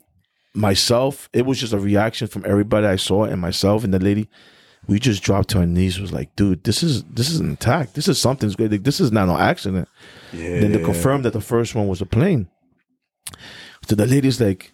myself, 0.54 1.30
it 1.34 1.46
was 1.46 1.60
just 1.60 1.74
a 1.74 1.80
reaction 1.80 2.28
from 2.28 2.44
everybody 2.46 2.88
I 2.88 2.96
saw 2.96 3.24
and 3.26 3.40
myself 3.42 3.84
and 3.84 3.94
the 3.94 4.00
lady. 4.00 4.30
We 4.88 4.98
just 5.00 5.22
dropped 5.24 5.50
to 5.50 5.60
our 5.60 5.66
knees. 5.66 6.00
Was 6.00 6.12
like, 6.14 6.36
dude, 6.36 6.64
this 6.64 6.82
is 6.84 7.04
this 7.04 7.30
is 7.30 7.40
an 7.40 7.52
attack. 7.52 7.94
This 7.94 8.08
is 8.08 8.20
something's 8.20 8.56
good. 8.56 8.72
Like, 8.72 8.84
this 8.84 9.00
is 9.00 9.12
not 9.12 9.26
no 9.28 9.38
accident. 9.38 9.88
Yeah. 10.34 10.62
Then 10.62 10.72
they 10.72 10.84
confirmed 10.84 11.26
that 11.26 11.34
the 11.34 11.42
first 11.42 11.76
one 11.76 11.88
was 11.88 12.02
a 12.02 12.06
plane. 12.06 12.48
So 13.88 13.96
the 13.96 14.06
lady's 14.08 14.40
like, 14.42 14.72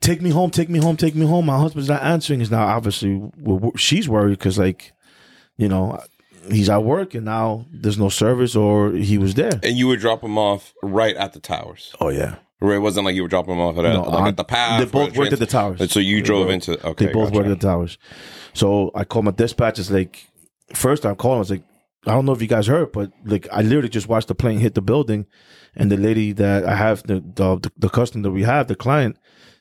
"Take 0.00 0.20
me 0.22 0.30
home, 0.30 0.50
take 0.50 0.68
me 0.68 0.78
home, 0.80 0.96
take 0.96 1.14
me 1.14 1.26
home." 1.26 1.46
My 1.46 1.58
husband's 1.58 1.88
not 1.88 2.02
answering. 2.02 2.40
Is 2.40 2.50
now 2.50 2.66
obviously 2.66 3.14
we're, 3.14 3.54
we're- 3.54 3.76
she's 3.78 4.08
worried 4.08 4.38
because 4.38 4.58
like, 4.58 4.92
you 5.56 5.68
know, 5.68 6.02
he's 6.50 6.68
at 6.68 6.82
work 6.84 7.14
and 7.14 7.24
now 7.24 7.64
there's 7.70 7.98
no 7.98 8.08
service 8.08 8.56
or 8.56 8.92
he 8.92 9.18
was 9.18 9.34
there. 9.34 9.60
And 9.62 9.76
you 9.76 9.86
would 9.86 10.00
drop 10.00 10.22
him 10.22 10.36
off 10.36 10.74
right 10.82 11.16
at 11.16 11.32
the 11.32 11.40
towers. 11.40 11.94
Oh 12.00 12.08
yeah, 12.08 12.36
Where 12.60 12.74
it 12.74 12.80
wasn't 12.80 13.06
like 13.06 13.14
you 13.14 13.22
were 13.22 13.28
dropping 13.28 13.50
them 13.56 13.60
off 13.60 13.78
at, 13.78 13.84
a, 13.84 13.92
No, 13.92 14.02
like 14.02 14.20
I- 14.22 14.28
at 14.28 14.36
the 14.36 14.44
path. 14.44 14.80
they 14.80 14.86
both 14.90 15.16
worked 15.16 15.32
at 15.32 15.38
the 15.38 15.46
towers. 15.46 15.92
So 15.92 16.00
you 16.00 16.22
drove 16.22 16.50
into. 16.50 16.84
Okay, 16.88 17.06
they 17.06 17.12
both 17.12 17.28
gotcha. 17.28 17.36
work 17.38 17.46
at 17.46 17.60
the 17.60 17.66
towers. 17.66 17.98
So 18.52 18.90
I 18.94 19.04
called 19.04 19.26
my 19.26 19.30
dispatch. 19.30 19.78
It's 19.78 19.90
like 19.90 20.26
first 20.74 21.06
I'm 21.06 21.14
calling. 21.16 21.36
I 21.36 21.38
was 21.40 21.50
like, 21.50 21.62
I 22.06 22.12
don't 22.12 22.24
know 22.24 22.32
if 22.32 22.42
you 22.42 22.48
guys 22.48 22.66
heard, 22.66 22.90
but 22.92 23.12
like 23.24 23.46
I 23.52 23.62
literally 23.62 23.88
just 23.88 24.08
watched 24.08 24.28
the 24.28 24.34
plane 24.34 24.58
hit 24.58 24.74
the 24.74 24.82
building, 24.82 25.26
and 25.76 25.90
the 25.90 25.96
lady 25.96 26.32
that 26.32 26.64
I 26.64 26.74
have 26.74 27.02
the 27.04 27.20
the, 27.20 27.70
the 27.76 27.88
customer 27.88 28.22
that 28.24 28.30
we 28.32 28.42
have, 28.42 28.66
the 28.66 28.74
client, 28.74 29.18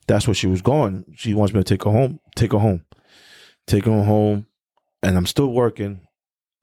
that's 0.07 0.27
where 0.27 0.33
she 0.35 0.47
was 0.47 0.61
going. 0.63 1.05
She 1.15 1.33
wants 1.35 1.53
me 1.53 1.59
to 1.59 1.63
take 1.63 1.83
her 1.83 1.91
home. 1.91 2.19
Take 2.35 2.51
her 2.53 2.59
home. 2.59 2.83
Take 3.67 3.85
her 3.85 4.03
home, 4.03 4.47
and 5.03 5.17
I'm 5.17 5.25
still 5.25 5.51
working, 5.51 6.01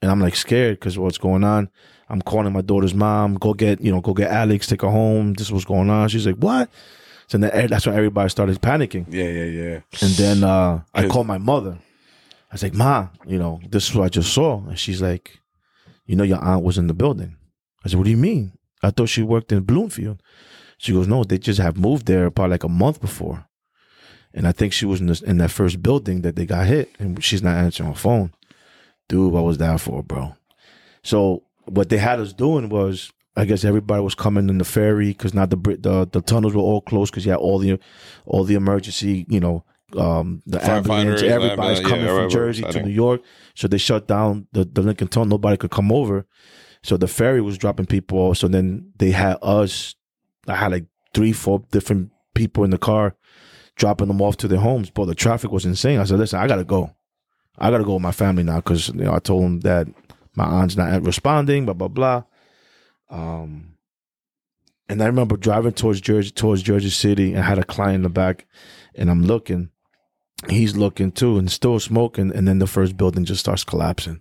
and 0.03 0.11
I'm 0.11 0.20
like 0.20 0.35
scared 0.37 0.81
because 0.81 0.99
what's 0.99 1.18
going 1.18 1.44
on. 1.44 1.70
I'm 2.09 2.23
calling 2.23 2.53
my 2.53 2.61
daughter's 2.61 2.95
mom. 2.95 3.35
Go 3.35 3.55
get 3.55 3.81
you 3.81 3.90
know, 3.90 4.01
go 4.01 4.14
get 4.14 4.31
Alex. 4.31 4.67
Take 4.67 4.83
her 4.83 4.90
home. 4.90 5.35
This 5.35 5.49
is 5.49 5.53
what's 5.53 5.64
going 5.64 5.90
on. 5.90 6.09
She's 6.09 6.27
like, 6.27 6.37
what? 6.37 6.71
So 7.27 7.38
then 7.38 7.69
that's 7.69 7.87
when 7.87 7.97
everybody 7.97 8.29
started 8.29 8.61
panicking. 8.61 9.07
Yeah, 9.09 9.25
yeah, 9.25 9.45
yeah. 9.45 9.81
And 10.03 10.11
then 10.12 10.45
uh, 10.45 10.83
I 10.95 11.09
called 11.09 11.27
my 11.27 11.38
mother. 11.38 11.79
I 12.51 12.55
was 12.55 12.62
like, 12.62 12.75
Ma, 12.75 13.09
you 13.27 13.38
know, 13.38 13.61
this 13.69 13.88
is 13.88 13.95
what 13.95 14.05
I 14.05 14.09
just 14.09 14.33
saw. 14.33 14.59
And 14.67 14.79
she's 14.79 15.01
like, 15.01 15.38
You 16.07 16.17
know, 16.17 16.25
your 16.25 16.43
aunt 16.43 16.64
was 16.64 16.79
in 16.79 16.87
the 16.87 16.95
building. 16.95 17.37
I 17.85 17.88
said, 17.88 17.99
What 17.99 18.05
do 18.05 18.11
you 18.11 18.17
mean? 18.17 18.53
I 18.83 18.90
thought 18.90 19.09
she 19.09 19.23
worked 19.23 19.53
in 19.53 19.62
Bloomfield. 19.62 20.23
She 20.79 20.93
goes, 20.93 21.09
No, 21.09 21.25
they 21.25 21.38
just 21.38 21.61
have 21.61 21.79
moved 21.79 22.07
there 22.07 22.31
probably 22.31 22.53
like 22.53 22.64
a 22.64 22.69
month 22.69 23.01
before. 23.01 23.47
And 24.35 24.47
I 24.47 24.53
think 24.53 24.73
she 24.73 24.85
was 24.85 25.01
in, 25.01 25.07
this, 25.07 25.23
in 25.23 25.38
that 25.38 25.53
first 25.53 25.83
building 25.83 26.23
that 26.23 26.35
they 26.35 26.45
got 26.45 26.67
hit, 26.67 26.90
and 26.99 27.23
she's 27.23 27.43
not 27.43 27.57
answering 27.57 27.90
her 27.90 27.95
phone. 27.95 28.33
Dude, 29.09 29.33
what 29.33 29.45
was 29.45 29.59
that 29.59 29.81
for, 29.81 30.03
bro? 30.03 30.35
So 31.05 31.45
what 31.66 31.88
they 31.88 31.98
had 31.98 32.20
us 32.20 32.33
doing 32.33 32.68
was, 32.68 33.12
I 33.37 33.44
guess 33.44 33.64
everybody 33.64 34.03
was 34.03 34.14
coming 34.14 34.48
in 34.48 34.59
the 34.59 34.64
ferry 34.64 35.09
because 35.09 35.35
now 35.35 35.46
the 35.46 35.57
the 35.57 36.09
the 36.11 36.20
tunnels 36.20 36.55
were 36.55 36.62
all 36.62 36.81
closed 36.81 37.12
because 37.12 37.27
you 37.27 37.33
had 37.33 37.40
all 37.40 37.59
the 37.59 37.79
all 38.27 38.44
the 38.44 38.55
emergency, 38.55 39.27
you 39.29 39.40
know, 39.40 39.64
um, 39.96 40.42
the 40.46 40.64
ambulance, 40.64 41.22
everybody's 41.22 41.81
coming 41.81 42.07
yeah, 42.07 42.16
from 42.16 42.31
Jersey 42.31 42.62
to. 42.62 42.83
New 42.83 42.92
York. 42.92 43.22
So 43.55 43.68
they 43.68 43.79
shut 43.79 44.09
down 44.09 44.46
the, 44.53 44.64
the 44.64 44.83
Lincoln 44.83 45.09
Tunnel. 45.09 45.29
Nobody 45.29 45.57
could 45.57 45.70
come 45.70 45.92
over. 45.92 46.27
So 46.83 46.96
the 46.96 47.09
ferry 47.09 47.40
was 47.40 47.59
dropping 47.59 47.87
people 47.87 48.18
off. 48.18 48.38
So 48.38 48.48
then 48.48 48.92
they 48.98 49.11
had 49.11 49.38
us. 49.42 49.94
I 50.46 50.57
had 50.57 50.72
like 50.72 50.87
three, 51.14 51.33
four 51.33 51.64
different 51.70 52.11
people 52.35 52.64
in 52.64 52.70
the 52.70 52.79
car 52.79 53.16
dropping 53.77 54.09
them 54.09 54.20
off 54.20 54.37
to 54.38 54.48
their 54.48 54.61
homes. 54.61 54.90
But 54.90 55.07
the 55.07 55.14
traffic 55.14 55.50
was 55.50 55.64
insane. 55.64 55.98
I 55.98 56.05
said, 56.05 56.18
listen, 56.18 56.38
I 56.38 56.46
gotta 56.46 56.64
go. 56.64 56.94
I 57.59 57.70
gotta 57.70 57.85
go 57.85 57.94
with 57.94 58.03
my 58.03 58.12
family 58.12 58.42
now 58.42 58.57
because 58.57 58.88
you 58.88 59.05
know 59.05 59.14
I 59.14 59.20
told 59.20 59.44
them 59.44 59.61
that 59.61 59.87
my 60.35 60.44
aunt's 60.44 60.77
not 60.77 61.03
responding. 61.03 61.64
Blah 61.64 61.75
blah 61.75 61.88
blah. 61.88 62.23
Um, 63.11 63.77
and 64.88 65.03
I 65.03 65.07
remember 65.07 65.37
driving 65.37 65.73
towards 65.73 66.01
Jersey, 66.01 66.31
towards 66.31 66.62
Jersey 66.62 66.90
City, 66.90 67.33
and 67.33 67.42
I 67.42 67.47
had 67.47 67.59
a 67.59 67.64
client 67.64 67.97
in 67.97 68.03
the 68.03 68.09
back, 68.09 68.47
and 68.94 69.11
I'm 69.11 69.23
looking. 69.23 69.70
He's 70.49 70.77
looking 70.77 71.12
too, 71.12 71.38
and 71.38 71.51
still 71.51 71.79
smoking. 71.81 72.35
And 72.35 72.47
then 72.47 72.59
the 72.59 72.66
first 72.66 72.97
building 72.97 73.25
just 73.25 73.40
starts 73.40 73.64
collapsing. 73.64 74.20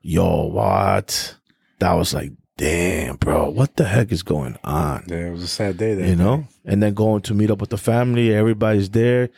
Yo, 0.00 0.46
what? 0.48 1.36
That 1.78 1.94
was 1.94 2.12
like, 2.12 2.32
damn, 2.58 3.16
bro, 3.16 3.48
what 3.48 3.76
the 3.76 3.84
heck 3.84 4.12
is 4.12 4.22
going 4.22 4.58
on? 4.62 5.04
Yeah, 5.06 5.28
it 5.28 5.30
was 5.32 5.42
a 5.42 5.48
sad 5.48 5.78
day 5.78 5.94
there. 5.94 6.06
you 6.06 6.16
know 6.16 6.44
and 6.64 6.82
then 6.82 6.94
going 6.94 7.22
to 7.22 7.34
meet 7.34 7.50
up 7.50 7.60
with 7.60 7.70
the 7.70 7.76
family 7.76 8.34
everybody's 8.34 8.90
there 8.90 9.28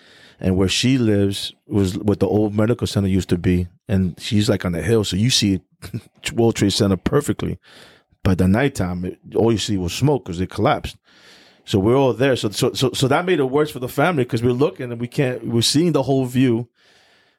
and 0.40 0.56
where 0.56 0.68
she 0.68 0.98
lives 0.98 1.54
was 1.66 1.98
what 1.98 2.20
the 2.20 2.28
old 2.28 2.54
medical 2.54 2.86
center 2.86 3.08
used 3.08 3.28
to 3.30 3.38
be. 3.38 3.68
And 3.88 4.18
she's 4.20 4.48
like 4.48 4.64
on 4.64 4.72
the 4.72 4.82
hill. 4.82 5.04
So 5.04 5.16
you 5.16 5.30
see 5.30 5.60
world 6.34 6.56
trade 6.56 6.72
center 6.72 6.96
perfectly. 6.96 7.58
But 8.22 8.38
the 8.38 8.48
nighttime 8.48 9.04
it, 9.04 9.18
all 9.34 9.52
you 9.52 9.58
see 9.58 9.76
was 9.76 9.92
smoke 9.92 10.24
because 10.24 10.40
it 10.40 10.50
collapsed. 10.50 10.96
So 11.64 11.78
we're 11.78 11.96
all 11.96 12.12
there. 12.12 12.36
So 12.36 12.50
so 12.50 12.72
so, 12.72 12.92
so 12.92 13.08
that 13.08 13.24
made 13.24 13.40
it 13.40 13.44
worse 13.44 13.70
for 13.70 13.78
the 13.78 13.88
family 13.88 14.24
because 14.24 14.42
we're 14.42 14.52
looking 14.52 14.92
and 14.92 15.00
we 15.00 15.08
can't 15.08 15.46
we're 15.46 15.62
seeing 15.62 15.92
the 15.92 16.02
whole 16.02 16.24
view 16.26 16.68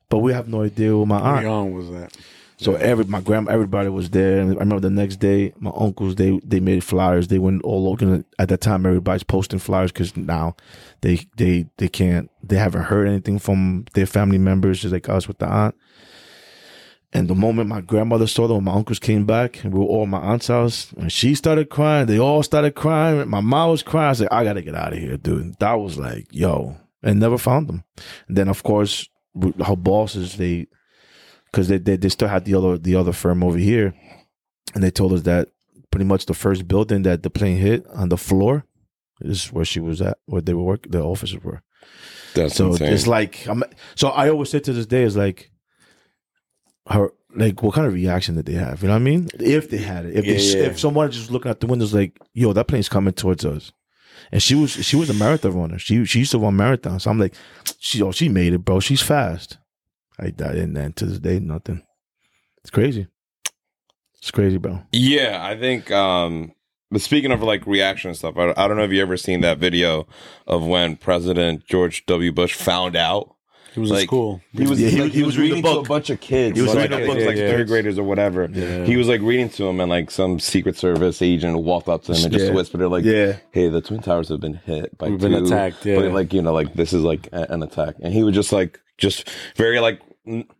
but 0.09 0.19
we 0.19 0.33
have 0.33 0.47
no 0.47 0.63
idea 0.63 0.95
where 0.95 1.05
my 1.05 1.19
How 1.19 1.35
aunt 1.35 1.43
young 1.43 1.73
was 1.73 1.89
that? 1.89 2.15
So 2.59 2.73
every 2.73 3.05
my 3.05 3.21
grandma, 3.21 3.51
everybody 3.51 3.89
was 3.89 4.09
there, 4.09 4.39
and 4.39 4.49
I 4.49 4.59
remember 4.59 4.79
the 4.79 4.89
next 4.89 5.17
day, 5.17 5.53
my 5.59 5.71
uncles 5.75 6.15
they 6.15 6.39
they 6.43 6.59
made 6.59 6.83
flyers. 6.83 7.27
They 7.27 7.37
went 7.37 7.61
all 7.61 7.87
over. 7.87 8.23
At 8.39 8.49
that 8.49 8.61
time, 8.61 8.85
everybody's 8.85 9.23
posting 9.23 9.59
flyers 9.59 9.91
because 9.91 10.17
now 10.17 10.55
they 11.01 11.19
they 11.37 11.67
they 11.77 11.87
can't 11.87 12.31
they 12.41 12.57
haven't 12.57 12.85
heard 12.85 13.07
anything 13.07 13.37
from 13.37 13.85
their 13.93 14.07
family 14.07 14.39
members, 14.39 14.81
just 14.81 14.91
like 14.91 15.07
us 15.07 15.27
with 15.27 15.37
the 15.37 15.47
aunt. 15.47 15.75
And 17.13 17.27
the 17.27 17.35
moment 17.35 17.69
my 17.69 17.81
grandmother 17.81 18.27
saw 18.27 18.47
them, 18.47 18.63
my 18.63 18.73
uncles 18.73 18.99
came 18.99 19.25
back, 19.25 19.63
and 19.63 19.71
we 19.71 19.79
were 19.79 19.85
all 19.85 20.03
at 20.03 20.09
my 20.09 20.19
aunt's 20.19 20.47
house, 20.47 20.91
and 20.93 21.11
she 21.11 21.35
started 21.35 21.69
crying. 21.69 22.07
They 22.07 22.19
all 22.19 22.41
started 22.41 22.73
crying. 22.73 23.29
My 23.29 23.39
mom 23.39 23.69
was 23.69 23.83
crying. 23.83 24.15
I 24.15 24.19
like, 24.19 24.33
I 24.33 24.43
gotta 24.43 24.63
get 24.63 24.75
out 24.75 24.93
of 24.93 24.99
here, 24.99 25.15
dude. 25.15 25.59
That 25.59 25.73
was 25.75 25.99
like, 25.99 26.25
yo, 26.31 26.75
and 27.03 27.19
never 27.19 27.37
found 27.37 27.67
them. 27.67 27.83
And 28.27 28.35
then 28.35 28.49
of 28.49 28.63
course, 28.63 29.07
her 29.63 29.75
bosses 29.75 30.37
they 30.37 30.65
because 31.57 31.69
they, 31.69 31.79
they 31.79 31.97
they 31.97 32.09
still 32.09 32.27
had 32.27 32.45
the 32.45 32.53
other 32.53 32.77
the 32.77 32.95
other 32.95 33.11
firm 33.11 33.43
over 33.43 33.57
here, 33.57 33.95
and 34.75 34.83
they 34.83 34.91
told 34.91 35.11
us 35.11 35.23
that 35.23 35.49
pretty 35.89 36.05
much 36.05 36.27
the 36.27 36.33
first 36.35 36.67
building 36.67 37.01
that 37.01 37.23
the 37.23 37.29
plane 37.31 37.57
hit 37.57 37.83
on 37.95 38.09
the 38.09 38.17
floor 38.17 38.63
is 39.21 39.51
where 39.51 39.65
she 39.65 39.79
was 39.79 39.99
at, 40.01 40.19
where 40.27 40.41
they 40.41 40.53
were 40.53 40.61
working, 40.63 40.91
the 40.91 41.01
offices 41.01 41.43
were. 41.43 41.63
That's 42.35 42.53
So 42.55 42.67
insane. 42.67 42.93
it's 42.93 43.07
like 43.07 43.47
I'm. 43.47 43.63
So 43.95 44.09
I 44.09 44.29
always 44.29 44.51
say 44.51 44.59
to 44.59 44.71
this 44.71 44.85
day 44.85 45.01
is 45.01 45.17
like 45.17 45.49
her 46.89 47.11
like 47.35 47.63
what 47.63 47.73
kind 47.73 47.87
of 47.87 47.93
reaction 47.93 48.35
did 48.35 48.45
they 48.45 48.53
have? 48.53 48.83
You 48.83 48.89
know 48.89 48.93
what 48.93 49.01
I 49.01 49.03
mean? 49.03 49.27
If 49.39 49.69
they 49.71 49.77
had 49.77 50.05
it, 50.05 50.15
if 50.15 50.25
they, 50.25 50.37
Yeah, 50.37 50.61
yeah. 50.63 50.69
if 50.69 50.79
someone 50.79 51.09
just 51.09 51.31
looking 51.31 51.49
out 51.49 51.59
the 51.59 51.67
windows 51.67 51.93
like, 51.93 52.19
yo, 52.33 52.53
that 52.53 52.67
plane's 52.67 52.87
coming 52.89 53.13
towards 53.13 53.45
us. 53.45 53.71
And 54.31 54.43
she 54.43 54.53
was 54.55 54.71
she 54.73 54.95
was 54.95 55.09
a 55.09 55.13
marathon 55.13 55.53
runner. 55.53 55.79
She 55.79 56.05
she 56.05 56.19
used 56.19 56.31
to 56.31 56.39
run 56.39 56.55
marathons. 56.55 57.01
So 57.01 57.09
I'm 57.09 57.19
like, 57.19 57.33
she 57.79 58.01
oh 58.03 58.11
she 58.11 58.29
made 58.29 58.53
it, 58.53 58.59
bro. 58.59 58.79
She's 58.79 59.01
fast. 59.01 59.57
I 60.19 60.29
died 60.31 60.55
and 60.57 60.75
then 60.75 60.93
to 60.93 61.05
this 61.05 61.19
day 61.19 61.39
nothing. 61.39 61.83
It's 62.61 62.69
crazy. 62.71 63.07
It's 64.19 64.31
crazy, 64.31 64.57
bro. 64.57 64.81
Yeah, 64.91 65.39
I 65.41 65.57
think. 65.57 65.91
um 65.91 66.51
But 66.91 67.01
speaking 67.01 67.31
of 67.31 67.43
like 67.43 67.65
reaction 67.67 68.09
and 68.09 68.17
stuff, 68.17 68.35
I, 68.37 68.53
I 68.57 68.67
don't 68.67 68.77
know 68.77 68.83
if 68.83 68.91
you 68.91 69.01
ever 69.01 69.17
seen 69.17 69.41
that 69.41 69.57
video 69.59 70.07
of 70.47 70.65
when 70.65 70.95
President 70.97 71.65
George 71.67 72.05
W. 72.07 72.31
Bush 72.31 72.53
found 72.55 72.95
out. 72.95 73.33
He 73.73 73.79
was 73.81 73.91
in 73.91 73.97
Like, 73.97 74.07
school. 74.07 74.41
He 74.53 74.65
was 74.65 74.81
Yeah, 74.81 74.89
he- 74.89 75.01
like, 75.03 75.11
he 75.11 75.21
was 75.21 75.37
reading 75.37 75.61
to 75.61 75.69
a 75.69 75.79
a 75.81 75.83
bunch 75.83 76.09
of 76.09 76.19
kids. 76.19 76.55
He 76.57 76.63
was 76.63 76.73
like, 76.73 76.89
reading 76.89 77.05
books 77.05 77.17
think, 77.17 77.19
book, 77.19 77.27
like 77.27 77.37
yeah, 77.37 77.43
yeah. 77.43 77.51
third 77.51 77.67
graders 77.67 77.99
or 77.99 78.03
whatever. 78.05 78.49
Yeah. 78.51 78.85
He 78.85 78.97
was 78.97 79.07
like 79.07 79.21
reading 79.21 79.49
to 79.49 79.67
him, 79.67 79.79
and 79.79 79.87
like 79.89 80.09
some 80.09 80.39
Secret 80.39 80.75
Service 80.77 81.21
agent 81.21 81.59
walked 81.61 81.87
up 81.87 82.03
to 82.05 82.13
him 82.15 82.23
and 82.23 82.33
just 82.33 82.45
Yeah. 82.47 82.53
whispered, 82.53 82.81
it, 82.81 82.89
like, 82.89 83.05
Yeah. 83.05 83.35
hey, 83.51 83.69
the 83.69 83.81
twin 83.81 84.01
towers 84.01 84.29
have 84.29 84.39
been 84.39 84.55
hit 84.55 84.97
by 84.97 85.09
We've 85.09 85.19
two, 85.21 85.29
been 85.29 85.45
attacked, 85.45 85.85
yeah. 85.85 85.97
but 85.99 86.11
like 86.11 86.33
you 86.33 86.41
know, 86.41 86.53
like 86.53 86.73
this 86.73 86.91
is 86.91 87.03
like 87.03 87.27
a- 87.31 87.51
an 87.53 87.61
attack, 87.61 87.95
and 88.01 88.11
he 88.13 88.23
was 88.23 88.33
just 88.33 88.51
like, 88.51 88.79
just 88.97 89.29
very 89.57 89.79
like 89.79 89.99
n- 90.01 90.06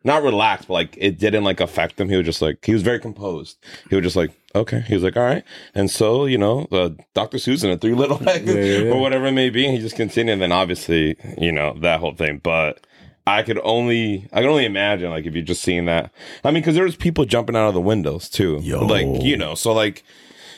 not 0.04 0.24
relaxed, 0.24 0.68
but 0.68 0.74
like 0.76 0.98
it 0.98 1.20
didn't 1.20 1.44
like 1.44 1.60
affect 1.60 2.00
him. 2.00 2.10
He 2.10 2.16
was 2.16 2.26
just 2.26 2.42
like 2.42 2.64
he 2.66 2.74
was 2.74 2.82
very 2.84 3.00
composed. 3.00 3.58
He 3.90 3.96
was 3.96 4.04
just 4.04 4.16
like, 4.16 4.32
okay. 4.56 4.82
He 4.82 4.94
was 4.94 5.04
like, 5.04 5.18
all 5.18 5.24
right, 5.24 5.44
and 5.76 5.90
so 5.92 6.26
you 6.26 6.38
know, 6.38 6.68
uh, 6.72 6.90
Dr. 7.14 7.38
Susan 7.38 7.70
and 7.70 7.80
Three 7.82 7.94
Little 7.94 8.18
Eggs 8.30 8.54
Yeah, 8.54 8.62
yeah, 8.62 8.78
yeah. 8.86 8.92
or 8.92 9.00
whatever 9.02 9.26
it 9.28 9.34
may 9.34 9.50
be, 9.50 9.66
and 9.66 9.76
he 9.76 9.82
just 9.82 9.96
continued. 9.96 10.34
And 10.34 10.42
then 10.42 10.52
obviously, 10.52 11.18
you 11.38 11.52
know, 11.52 11.78
that 11.82 12.00
whole 12.00 12.14
thing, 12.16 12.40
but. 12.44 12.86
I 13.30 13.44
could 13.44 13.60
only, 13.62 14.26
I 14.32 14.40
can 14.40 14.50
only 14.50 14.64
imagine, 14.64 15.10
like, 15.10 15.26
if 15.26 15.34
you're 15.34 15.44
just 15.44 15.62
seeing 15.62 15.84
that. 15.88 16.14
I 16.46 16.52
mean, 16.52 16.62
because 16.64 16.76
there 16.76 16.86
was 16.86 16.96
people 16.96 17.26
jumping 17.26 17.58
out 17.58 17.68
of 17.68 17.74
the 17.74 17.82
windows 17.82 18.30
too, 18.30 18.60
Yo. 18.62 18.86
like, 18.86 19.06
you 19.22 19.36
know, 19.36 19.54
so 19.54 19.74
like, 19.74 20.06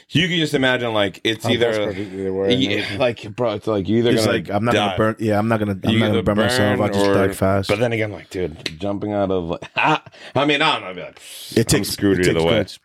you 0.10 0.28
can 0.28 0.38
just 0.38 0.54
imagine, 0.54 0.94
like, 0.94 1.22
it's 1.24 1.46
How 1.46 1.52
either, 1.52 2.32
were 2.32 2.46
and 2.48 2.62
yeah, 2.62 2.98
like, 3.00 3.36
bro, 3.36 3.54
it's 3.54 3.68
like 3.68 3.88
you 3.88 4.00
either 4.00 4.12
It's 4.12 4.26
like 4.26 4.50
I'm 4.50 4.66
not 4.66 4.74
die. 4.74 4.86
gonna 4.86 4.98
burn. 4.98 5.16
Yeah, 5.20 5.38
I'm 5.40 5.48
not 5.48 5.60
gonna. 5.60 5.74
I'm 5.84 5.90
You 5.90 6.00
not 6.00 6.06
gonna 6.08 6.18
either 6.20 6.24
burn, 6.24 6.38
myself. 6.38 6.82
I 6.82 6.88
just 6.90 7.06
or- 7.06 7.14
die 7.28 7.34
fast. 7.34 7.70
But 7.70 7.80
then 7.80 7.94
again, 7.94 8.12
like, 8.12 8.30
dude, 8.30 8.80
jumping 8.80 9.14
out 9.14 9.30
of, 9.32 9.46
like, 9.46 9.64
I 9.76 10.02
mean, 10.46 10.62
I 10.62 10.74
don't 10.74 10.82
know, 10.82 10.88
I'd 10.90 10.96
be 10.96 11.02
like, 11.02 11.20
it 11.56 11.60
I'm 11.60 11.64
takes 11.66 11.90
screwed 11.90 12.20
it 12.20 12.28
either 12.30 12.44
way. 12.44 12.58
guts. 12.60 12.80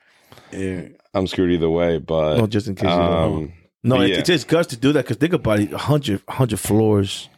Yeah. 0.53 0.83
I'm 1.15 1.27
screwed 1.27 1.53
either 1.53 1.71
way, 1.71 1.99
but 1.99 2.39
No, 2.39 2.47
just 2.47 2.67
in 2.69 2.75
case 2.75 2.85
you 2.91 2.97
know. 2.97 3.35
um, 3.37 3.53
No, 3.85 4.01
it, 4.01 4.11
yeah. 4.11 4.17
it 4.19 4.25
takes 4.25 4.45
guts 4.45 4.69
to 4.69 4.77
do 4.77 4.93
that 4.93 5.05
because 5.05 5.17
think 5.17 5.33
about 5.33 5.61
it 5.61 5.71
100, 5.71 6.23
100 6.27 6.59
floors, 6.61 7.29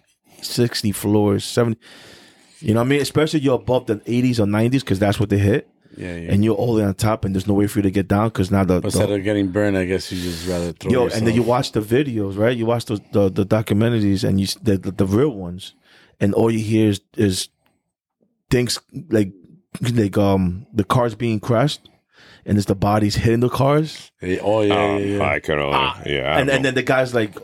60 0.42 0.92
floors, 0.92 1.44
70. 1.44 1.78
You 2.60 2.72
know 2.74 2.80
what 2.80 2.86
I 2.86 2.88
mean? 2.88 3.00
Especially 3.02 3.40
you're 3.40 3.54
above 3.56 3.86
the 3.86 3.96
80s 3.96 4.38
or 4.38 4.46
90s 4.46 4.80
because 4.80 4.98
that's 4.98 5.20
what 5.20 5.28
they 5.28 5.38
hit. 5.38 5.68
Yeah, 5.96 6.16
yeah. 6.16 6.32
And 6.32 6.44
you're 6.44 6.54
all 6.54 6.74
the 6.74 6.84
on 6.84 6.94
top 6.94 7.24
and 7.24 7.34
there's 7.34 7.46
no 7.46 7.54
way 7.54 7.66
for 7.66 7.78
you 7.78 7.84
to 7.84 7.90
get 7.90 8.08
down 8.08 8.28
because 8.28 8.50
now 8.50 8.64
the. 8.64 8.80
But 8.80 8.92
the- 8.92 8.98
instead 9.00 9.10
of 9.18 9.24
getting 9.24 9.48
burned, 9.48 9.76
I 9.76 9.84
guess 9.84 10.10
you 10.12 10.20
just 10.20 10.46
rather 10.48 10.72
throw 10.72 10.90
yo, 10.90 11.04
yourself. 11.04 11.18
and 11.18 11.26
then 11.26 11.34
you 11.34 11.42
watch 11.42 11.72
the 11.72 11.80
videos, 11.80 12.36
right? 12.36 12.56
You 12.56 12.66
watch 12.66 12.86
the, 12.86 13.00
the, 13.12 13.30
the 13.30 13.46
documentaries 13.46 14.26
and 14.26 14.40
you 14.40 14.46
the, 14.62 14.78
the, 14.78 14.90
the 14.90 15.06
real 15.06 15.30
ones, 15.30 15.74
and 16.20 16.34
all 16.34 16.50
you 16.50 16.60
hear 16.60 16.90
is, 16.90 17.00
is 17.16 17.48
things 18.50 18.78
like 19.10 19.32
like 19.92 20.16
um 20.16 20.66
the 20.72 20.84
cars 20.84 21.14
being 21.14 21.38
crashed 21.40 21.88
and 22.46 22.56
it's 22.56 22.66
the 22.66 22.74
bodies 22.74 23.16
hitting 23.16 23.40
the 23.40 23.48
cars. 23.48 24.10
Yeah, 24.22 24.38
Oh, 24.42 24.62
yeah, 24.62 24.74
um, 24.74 25.00
yeah, 25.02 25.16
yeah. 25.16 25.24
I 25.24 25.40
could 25.40 25.58
only, 25.58 25.72
yeah, 25.76 26.34
I 26.34 26.40
and 26.40 26.46
don't 26.48 26.56
and 26.56 26.64
then 26.64 26.74
the 26.74 26.82
guys 26.82 27.12
like 27.14 27.36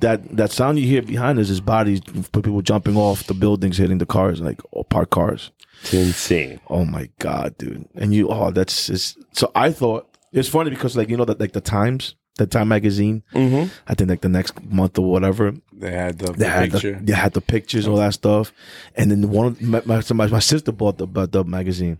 that 0.00 0.36
that 0.36 0.50
sound 0.50 0.78
you 0.78 0.86
hear 0.86 1.02
behind 1.02 1.38
us 1.38 1.48
is 1.48 1.60
bodies 1.60 2.00
people 2.00 2.60
jumping 2.60 2.96
off 2.96 3.24
the 3.26 3.34
buildings 3.34 3.78
hitting 3.78 3.98
the 3.98 4.06
cars 4.06 4.40
like 4.40 4.60
or 4.72 4.84
parked 4.84 5.10
cars 5.12 5.50
know. 5.59 5.59
It's 5.82 5.94
insane. 5.94 6.60
oh 6.68 6.84
my 6.84 7.08
god 7.18 7.56
dude 7.58 7.86
and 7.94 8.14
you 8.14 8.28
oh 8.28 8.50
that's 8.50 8.86
just 8.86 9.18
so 9.32 9.50
i 9.54 9.70
thought 9.70 10.06
it's 10.32 10.48
funny 10.48 10.70
because 10.70 10.96
like 10.96 11.08
you 11.08 11.16
know 11.16 11.24
that 11.24 11.40
like 11.40 11.52
the 11.52 11.60
times 11.60 12.14
the 12.36 12.46
time 12.46 12.68
magazine 12.68 13.22
Mm-hmm. 13.34 13.68
i 13.88 13.94
think 13.94 14.08
like 14.10 14.20
the 14.22 14.28
next 14.28 14.62
month 14.64 14.98
or 14.98 15.10
whatever 15.10 15.52
They 15.72 15.90
had 15.92 16.18
the, 16.18 16.32
they 16.32 16.38
the 16.44 16.48
had 16.48 16.70
picture. 16.72 16.92
the, 16.94 17.04
they 17.04 17.12
had 17.12 17.32
the 17.32 17.40
pictures 17.40 17.86
all 17.88 17.96
that 17.96 18.14
stuff 18.14 18.52
and 18.96 19.10
then 19.10 19.30
one 19.30 19.46
of 19.46 19.60
my, 19.62 19.82
my, 19.84 20.02
my, 20.14 20.26
my 20.26 20.38
sister 20.38 20.72
bought 20.72 20.98
the, 20.98 21.06
bought 21.06 21.32
the 21.32 21.44
magazine 21.44 21.98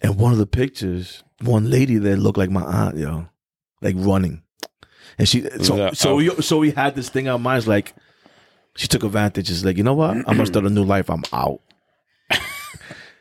and 0.00 0.16
one 0.18 0.32
of 0.32 0.38
the 0.38 0.46
pictures 0.46 1.22
one 1.42 1.70
lady 1.70 1.98
that 1.98 2.16
looked 2.18 2.38
like 2.38 2.50
my 2.50 2.62
aunt 2.62 2.96
yo 2.96 3.28
like 3.82 3.94
running 3.98 4.42
and 5.18 5.28
she 5.28 5.42
so 5.62 5.76
Yeah, 5.76 5.90
so 5.92 6.12
oh. 6.12 6.16
we 6.16 6.28
so 6.42 6.58
we 6.58 6.70
had 6.72 6.94
this 6.96 7.08
thing 7.08 7.28
on 7.28 7.32
our 7.34 7.38
minds 7.38 7.68
like 7.68 7.94
she 8.76 8.86
took 8.88 9.02
advantage 9.04 9.50
it's 9.50 9.64
like 9.64 9.76
you 9.76 9.82
know 9.84 9.94
what 9.94 10.10
i'm 10.16 10.22
gonna 10.24 10.46
start 10.46 10.64
a 10.64 10.70
new 10.70 10.84
life 10.84 11.08
i'm 11.10 11.22
out 11.32 11.60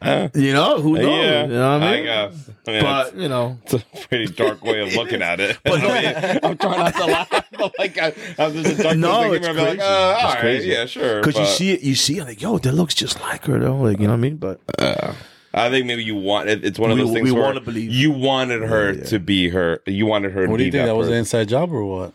you 0.03 0.53
know 0.53 0.79
who 0.81 0.93
knows 0.93 1.05
yeah, 1.25 1.41
you 1.43 1.47
know 1.53 1.77
what 1.79 1.83
i 1.87 1.91
mean 1.95 2.03
guess. 2.05 2.49
I 2.67 2.71
mean, 2.71 2.81
but 2.83 3.15
you 3.15 3.29
know 3.29 3.57
it's, 3.63 3.73
it's 3.73 4.03
a 4.03 4.07
pretty 4.07 4.25
dark 4.27 4.63
way 4.63 4.81
of 4.81 4.93
looking 4.93 5.21
at 5.21 5.39
it. 5.39 5.57
I 5.65 5.69
mean, 5.71 6.39
I'm 6.43 6.57
trying 6.57 6.79
not 6.79 6.93
to 6.95 7.05
laugh, 7.05 7.29
but 7.57 7.73
like 7.79 7.97
I, 7.97 8.13
I'm 8.37 8.53
just 8.53 8.79
a 8.79 8.83
dark 8.83 8.97
No, 8.97 9.23
no, 9.23 9.33
it's 9.33 9.47
thinking, 9.47 9.63
I'm 9.63 9.77
like, 9.77 9.77
crazy. 9.79 9.81
uh, 9.81 10.11
It's 10.13 10.23
all 10.23 10.29
right, 10.29 10.39
crazy. 10.39 10.69
yeah, 10.69 10.85
sure. 10.85 11.21
because 11.21 11.37
you 11.39 11.45
see 11.45 11.71
it 11.71 11.81
you 11.81 11.95
see 11.95 12.17
it 12.19 12.25
like 12.25 12.41
yo 12.41 12.57
that 12.59 12.73
looks 12.73 12.93
just 12.93 13.19
like 13.21 13.45
her 13.45 13.57
though 13.59 13.77
like 13.77 13.99
you 13.99 14.05
know 14.05 14.13
what 14.13 14.17
i 14.17 14.21
mean 14.21 14.37
but 14.37 14.59
uh, 14.79 15.13
I 15.53 15.69
think 15.71 15.87
maybe 15.87 16.03
you 16.03 16.15
want 16.15 16.49
it, 16.49 16.63
it's 16.63 16.77
one 16.77 16.91
of 16.91 16.97
We- 16.97 17.03
those 17.05 17.13
things 17.13 17.23
we 17.23 17.31
where 17.31 17.41
wanna 17.43 17.61
believe. 17.61 17.91
you 17.91 18.11
wanted 18.11 18.61
her 18.61 18.91
Yeah, 18.91 18.97
yeah. 18.99 19.03
to 19.05 19.19
be 19.19 19.49
her. 19.49 19.81
You 19.87 20.05
wanted 20.05 20.31
her. 20.33 20.45
to 20.45 20.51
What 20.51 20.57
do 20.57 20.63
you 20.65 20.71
be 20.71 20.77
think? 20.77 20.87
That 20.87 20.95
was 20.95 21.07
an 21.07 21.15
inside 21.15 21.47
job 21.49 21.71
or 21.73 21.83
what? 21.83 22.13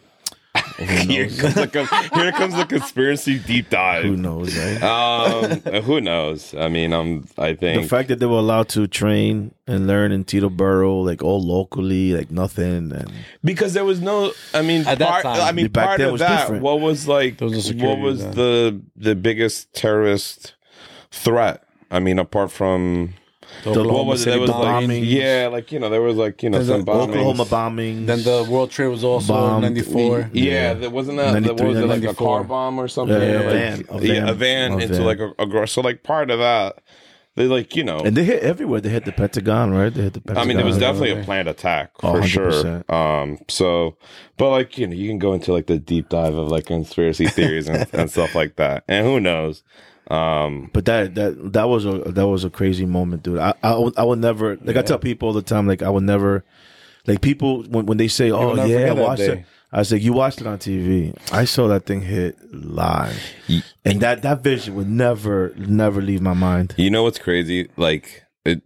here, 0.78 1.26
comes 1.28 1.54
the, 1.54 2.11
here 2.14 2.32
comes 2.32 2.54
the 2.56 2.64
conspiracy 2.66 3.38
deep 3.38 3.70
dive. 3.70 4.04
who 4.04 4.16
knows 4.16 4.56
right 4.56 4.82
um, 4.82 5.61
who 5.82 6.00
knows? 6.00 6.54
I 6.54 6.68
mean, 6.68 6.92
I'm. 6.92 7.26
I 7.38 7.54
think 7.54 7.82
the 7.82 7.88
fact 7.88 8.08
that 8.08 8.18
they 8.18 8.26
were 8.26 8.38
allowed 8.38 8.68
to 8.70 8.87
train 8.87 9.54
and 9.66 9.87
learn 9.87 10.12
in 10.12 10.24
Teterboro, 10.24 11.04
like 11.04 11.22
all 11.22 11.40
locally, 11.40 12.12
like 12.12 12.30
nothing, 12.30 12.92
and 12.92 13.12
because 13.44 13.74
there 13.74 13.85
was 13.85 14.00
no. 14.00 14.32
I 14.54 14.62
mean, 14.62 14.87
At 14.87 14.98
that 14.98 15.22
time. 15.22 15.40
I 15.40 15.52
mean, 15.52 15.68
Back 15.68 15.87
part 15.87 15.98
then 15.98 16.06
of 16.08 16.12
was 16.12 16.20
that. 16.20 16.40
different. 16.42 16.62
What 16.62 16.80
was 16.80 17.08
like? 17.08 17.40
Was 17.40 17.70
a 17.70 17.76
what 17.76 17.98
was 17.98 18.22
then. 18.22 18.32
the 18.32 18.82
the 18.96 19.14
biggest 19.14 19.72
terrorist 19.72 20.54
threat? 21.11 21.64
I 21.90 21.98
mean, 22.00 22.18
apart 22.18 22.50
from 22.50 23.14
The 23.62 23.70
what 23.70 23.78
Oklahoma 23.78 24.04
was 24.10 24.20
it? 24.20 24.24
City 24.24 24.30
There 24.32 24.40
was 24.40 24.50
like, 24.50 25.02
yeah, 25.04 25.48
like 25.52 25.70
you 25.72 25.78
know, 25.78 25.88
there 25.90 26.02
was 26.02 26.16
like 26.16 26.42
you 26.42 26.50
know 26.50 26.58
There's 26.58 26.68
some 26.68 26.80
a 26.80 26.84
bombings. 26.84 27.08
Oklahoma 27.10 27.44
bombing. 27.44 28.06
Then 28.06 28.22
the 28.22 28.46
World 28.50 28.70
Trade 28.70 28.88
was 28.88 29.04
also 29.04 29.32
Bombed. 29.32 29.64
in 29.64 29.74
'94. 29.74 30.30
Yeah, 30.32 30.74
there 30.74 30.90
wasn't 30.90 31.18
that. 31.18 31.32
That 31.34 31.42
93, 31.42 31.68
was 31.68 31.78
it 31.78 31.86
like 31.86 31.98
a 31.98 32.06
94. 32.06 32.26
car 32.26 32.44
bomb 32.44 32.78
or 32.78 32.88
something? 32.88 33.20
Yeah, 33.20 33.36
like, 33.38 33.44
a 33.44 33.50
van, 33.50 33.84
a 33.90 34.00
yeah, 34.02 34.12
a 34.28 34.34
van, 34.34 34.36
van 34.36 34.72
a 34.72 34.78
into 34.78 34.94
van. 34.94 35.04
like 35.04 35.18
a, 35.20 35.32
a 35.38 35.46
gro- 35.46 35.66
so 35.66 35.80
like 35.80 36.02
part 36.02 36.30
of 36.30 36.38
that. 36.40 36.82
They 37.34 37.46
like 37.46 37.74
you 37.76 37.82
know. 37.82 37.98
and 38.00 38.14
they 38.14 38.24
hit 38.24 38.42
everywhere. 38.42 38.82
They 38.82 38.90
hit 38.90 39.06
the 39.06 39.12
Pentagon, 39.12 39.70
right? 39.72 39.88
They 39.92 40.02
hit 40.02 40.12
the 40.12 40.20
I 40.20 40.34
Pentagon. 40.34 40.48
mean, 40.48 40.58
it 40.60 40.66
was 40.66 40.76
definitely 40.76 41.12
a 41.12 41.24
planned 41.24 41.48
attack 41.48 41.92
for 41.98 42.22
sure. 42.22 42.50
100%. 42.50 42.92
Um, 42.92 43.38
so, 43.48 43.96
but 44.36 44.50
like 44.50 44.76
you 44.76 44.86
know, 44.86 44.94
you 44.94 45.08
can 45.08 45.18
go 45.18 45.32
into 45.32 45.50
like 45.50 45.66
the 45.66 45.78
deep 45.78 46.10
dive 46.10 46.34
of 46.34 46.48
like 46.48 46.66
conspiracy 46.66 47.26
theories 47.28 47.68
and, 47.70 47.86
and 47.94 48.10
stuff 48.10 48.34
like 48.34 48.56
that, 48.56 48.84
and 48.86 49.06
who 49.06 49.18
knows? 49.18 49.62
Um, 50.12 50.70
But 50.72 50.85
that 50.85 51.14
that 51.14 51.53
that 51.55 51.68
was 51.68 51.87
a 51.87 51.98
that 52.12 52.29
was 52.29 52.44
a 52.44 52.51
crazy 52.51 52.85
moment, 52.85 53.22
dude. 53.22 53.38
I 53.38 53.55
I 53.62 53.75
would, 53.75 53.98
I 53.98 54.05
would 54.05 54.18
never 54.18 54.57
like 54.62 54.77
I 54.77 54.83
tell 54.83 54.98
people 54.98 55.29
all 55.29 55.35
the 55.35 55.42
time 55.42 55.66
like 55.66 55.83
I 55.83 55.88
would 55.88 56.03
never 56.05 56.44
like 57.07 57.20
people 57.22 57.62
when 57.64 57.87
when 57.87 57.96
they 57.98 58.09
say 58.09 58.31
oh 58.31 58.48
will 58.48 58.57
never 58.57 58.68
yeah 58.68 58.79
forget 58.81 58.96
that 58.96 59.03
watch 59.03 59.20
it. 59.20 59.44
I 59.75 59.85
said 59.85 60.03
you 60.03 60.12
watched 60.12 60.42
it 60.42 60.46
on 60.46 60.59
TV. 60.59 61.16
I 61.33 61.46
saw 61.46 61.66
that 61.68 61.87
thing 61.87 62.03
hit 62.03 62.37
live, 62.53 63.18
and 63.87 64.01
that 64.03 64.20
that 64.20 64.42
vision 64.44 64.75
would 64.75 64.90
never 64.90 65.55
never 65.57 66.03
leave 66.03 66.20
my 66.20 66.35
mind. 66.35 66.75
You 66.77 66.90
know 66.90 67.05
what's 67.05 67.18
crazy? 67.18 67.70
Like 67.79 68.25
it 68.44 68.61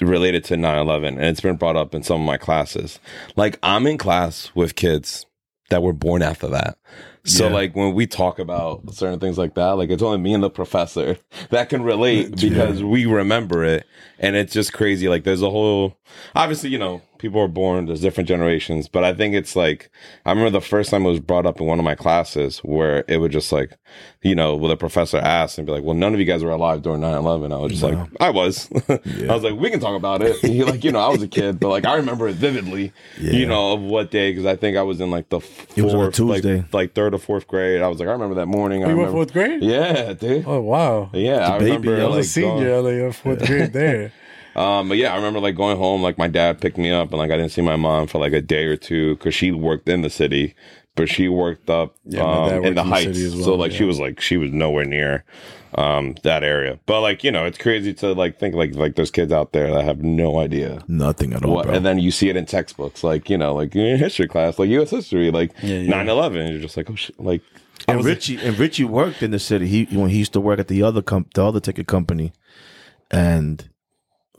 related 0.00 0.42
to 0.46 0.54
9/11 0.56 1.08
and 1.08 1.22
it's 1.22 1.40
been 1.40 1.56
brought 1.56 1.76
up 1.76 1.94
in 1.94 2.02
some 2.02 2.20
of 2.20 2.26
my 2.26 2.38
classes. 2.38 2.98
Like 3.36 3.58
I'm 3.62 3.86
in 3.86 3.98
class 3.98 4.50
with 4.56 4.74
kids 4.74 5.26
that 5.70 5.82
were 5.82 5.92
born 5.92 6.22
after 6.22 6.48
that. 6.48 6.76
So 7.28 7.46
Yeah. 7.46 7.52
like 7.52 7.76
when 7.76 7.94
we 7.94 8.06
talk 8.06 8.38
about 8.38 8.94
certain 8.94 9.20
things 9.20 9.36
like 9.36 9.54
that, 9.54 9.72
like 9.72 9.90
it's 9.90 10.02
only 10.02 10.18
me 10.18 10.32
and 10.32 10.42
the 10.42 10.48
professor 10.50 11.18
that 11.50 11.68
can 11.68 11.82
relate 11.82 12.36
because 12.40 12.82
we 12.82 13.04
remember 13.06 13.64
it 13.64 13.86
and 14.18 14.36
it's 14.36 14.52
just 14.52 14.72
crazy 14.72 15.08
like 15.08 15.24
there's 15.24 15.42
a 15.42 15.50
whole 15.50 15.96
obviously, 16.34 16.70
you 16.70 16.78
know, 16.78 17.02
people 17.18 17.40
are 17.40 17.48
born 17.48 17.86
there's 17.86 18.00
different 18.00 18.28
generations, 18.28 18.88
but 18.88 19.04
I 19.04 19.12
think 19.12 19.34
it's 19.34 19.54
like 19.56 19.90
I 20.24 20.30
remember 20.30 20.50
the 20.50 20.60
first 20.60 20.90
time 20.90 21.04
it 21.04 21.10
was 21.10 21.20
brought 21.20 21.46
up 21.46 21.60
in 21.60 21.66
one 21.66 21.78
of 21.78 21.84
my 21.84 21.94
classes 21.94 22.58
where 22.60 23.04
it 23.08 23.18
would 23.18 23.32
just 23.32 23.52
like, 23.52 23.76
you 24.22 24.34
know, 24.34 24.54
well 24.56 24.68
the 24.68 24.76
professor 24.76 25.18
asked 25.18 25.58
and 25.58 25.66
be 25.66 25.72
like, 25.72 25.82
"Well, 25.84 25.94
none 25.94 26.14
of 26.14 26.20
you 26.20 26.26
guys 26.26 26.42
were 26.44 26.50
alive 26.50 26.82
during 26.82 27.00
9/11." 27.00 27.52
I 27.52 27.56
was 27.58 27.72
just 27.72 27.82
like, 27.82 27.98
"I 28.20 28.30
was." 28.30 28.68
I 28.88 29.32
was 29.34 29.42
like, 29.42 29.54
"We 29.54 29.70
can 29.70 29.80
talk 29.80 29.96
about 29.96 30.22
it." 30.22 30.36
He, 30.36 30.62
like, 30.72 30.82
you 30.84 30.92
know, 30.92 31.00
I 31.00 31.08
was 31.08 31.22
a 31.22 31.28
kid, 31.28 31.60
but 31.60 31.68
like 31.68 31.84
I 31.84 31.94
remember 31.96 32.28
it 32.28 32.36
vividly. 32.36 32.92
Yeah. 33.20 33.32
You 33.32 33.46
know, 33.46 33.72
of 33.74 33.80
what 33.82 34.10
day 34.10 34.32
cuz 34.34 34.44
I 34.46 34.56
think 34.56 34.76
I 34.76 34.82
was 34.82 35.00
in 35.00 35.10
like 35.10 35.28
the 35.28 35.40
It 35.76 35.82
was 35.82 35.94
on 35.94 36.00
a 36.00 36.02
fourth, 36.04 36.14
Tuesday. 36.14 36.56
like, 36.58 36.74
like 36.74 36.94
third 36.94 37.14
or 37.14 37.18
fourth 37.18 37.46
grade. 37.46 37.82
I 37.82 37.88
was 37.88 37.98
like, 38.00 38.08
I 38.08 38.12
remember 38.12 38.34
that 38.36 38.46
morning. 38.46 38.82
Oh, 38.84 38.88
you 38.88 38.94
were 38.96 39.02
remember, 39.02 39.18
fourth 39.18 39.32
grade? 39.32 39.62
Yeah, 39.62 40.12
dude. 40.14 40.44
Oh 40.46 40.60
wow! 40.60 41.10
Yeah, 41.12 41.52
I 41.54 41.58
baby. 41.58 41.88
remember. 41.88 41.96
I 41.96 42.00
I 42.02 42.06
was 42.06 42.16
like, 42.16 42.24
a 42.24 42.28
senior, 42.28 42.80
like 42.80 42.94
in 42.94 43.12
fourth 43.12 43.46
grade 43.46 43.72
there. 43.72 44.07
Going, 44.58 44.78
um, 44.80 44.88
but 44.88 44.98
yeah, 44.98 45.12
I 45.12 45.16
remember 45.16 45.40
like 45.40 45.56
going 45.56 45.76
home. 45.76 46.02
Like 46.02 46.18
my 46.18 46.28
dad 46.28 46.60
picked 46.60 46.78
me 46.78 46.90
up, 46.90 47.10
and 47.10 47.18
like 47.18 47.30
I 47.30 47.36
didn't 47.36 47.52
see 47.52 47.62
my 47.62 47.76
mom 47.76 48.06
for 48.06 48.18
like 48.18 48.32
a 48.32 48.40
day 48.42 48.64
or 48.64 48.76
two 48.76 49.16
because 49.16 49.34
she 49.34 49.50
worked 49.52 49.88
in 49.88 50.02
the 50.02 50.10
city, 50.10 50.54
but 50.94 51.08
she 51.08 51.28
worked 51.28 51.70
up 51.70 51.94
Yeah, 52.04 52.22
um, 52.22 52.52
worked 52.52 52.66
in 52.66 52.74
the 52.74 52.80
in 52.82 52.86
heights. 52.88 53.04
city 53.04 53.24
as 53.26 53.34
well, 53.36 53.44
so 53.44 53.54
like 53.54 53.72
she 53.72 53.84
was 53.84 53.98
like 54.00 54.20
she 54.20 54.36
was 54.36 54.50
nowhere 54.52 54.84
near 54.84 55.24
um 55.74 56.14
that 56.22 56.42
area. 56.42 56.78
But 56.86 57.02
like 57.02 57.22
you 57.22 57.30
know, 57.30 57.44
it's 57.44 57.58
crazy 57.58 57.92
to 57.94 58.12
like 58.14 58.38
think 58.38 58.54
like 58.54 58.74
like 58.74 58.94
there's 58.96 59.10
kids 59.10 59.32
out 59.32 59.52
there 59.52 59.70
that 59.72 59.84
have 59.84 60.02
no 60.02 60.38
idea. 60.40 60.82
Nothing 60.88 61.34
at 61.34 61.44
all, 61.44 61.54
What, 61.54 61.66
bro. 61.66 61.74
and 61.74 61.84
then 61.86 61.98
you 61.98 62.10
see 62.10 62.28
it 62.30 62.36
in 62.36 62.46
textbooks, 62.46 63.04
like 63.04 63.28
you 63.30 63.36
know, 63.38 63.54
like 63.54 63.76
in 63.76 63.98
history 63.98 64.26
class, 64.28 64.58
like 64.58 64.70
U.S. 64.70 64.90
history, 64.90 65.30
like 65.30 65.52
Yeah, 65.62 65.76
yeah. 65.80 66.04
9/11. 66.04 66.50
You're 66.50 66.60
just 66.60 66.76
like, 66.76 66.90
oh 66.90 66.94
shit, 66.94 67.20
like 67.20 67.42
and 67.86 68.04
Richie 68.04 68.38
and 68.42 68.58
Richie 68.58 68.84
worked 68.84 69.22
in 69.22 69.30
the 69.30 69.38
city. 69.38 69.66
He 69.68 69.84
when 69.96 70.08
he 70.10 70.18
used 70.18 70.32
to 70.32 70.40
work 70.40 70.58
at 70.58 70.68
the 70.68 70.82
other 70.82 71.00
comp, 71.02 71.34
the 71.34 71.44
other 71.44 71.60
ticket 71.60 71.86
company, 71.86 72.32
and 73.10 73.68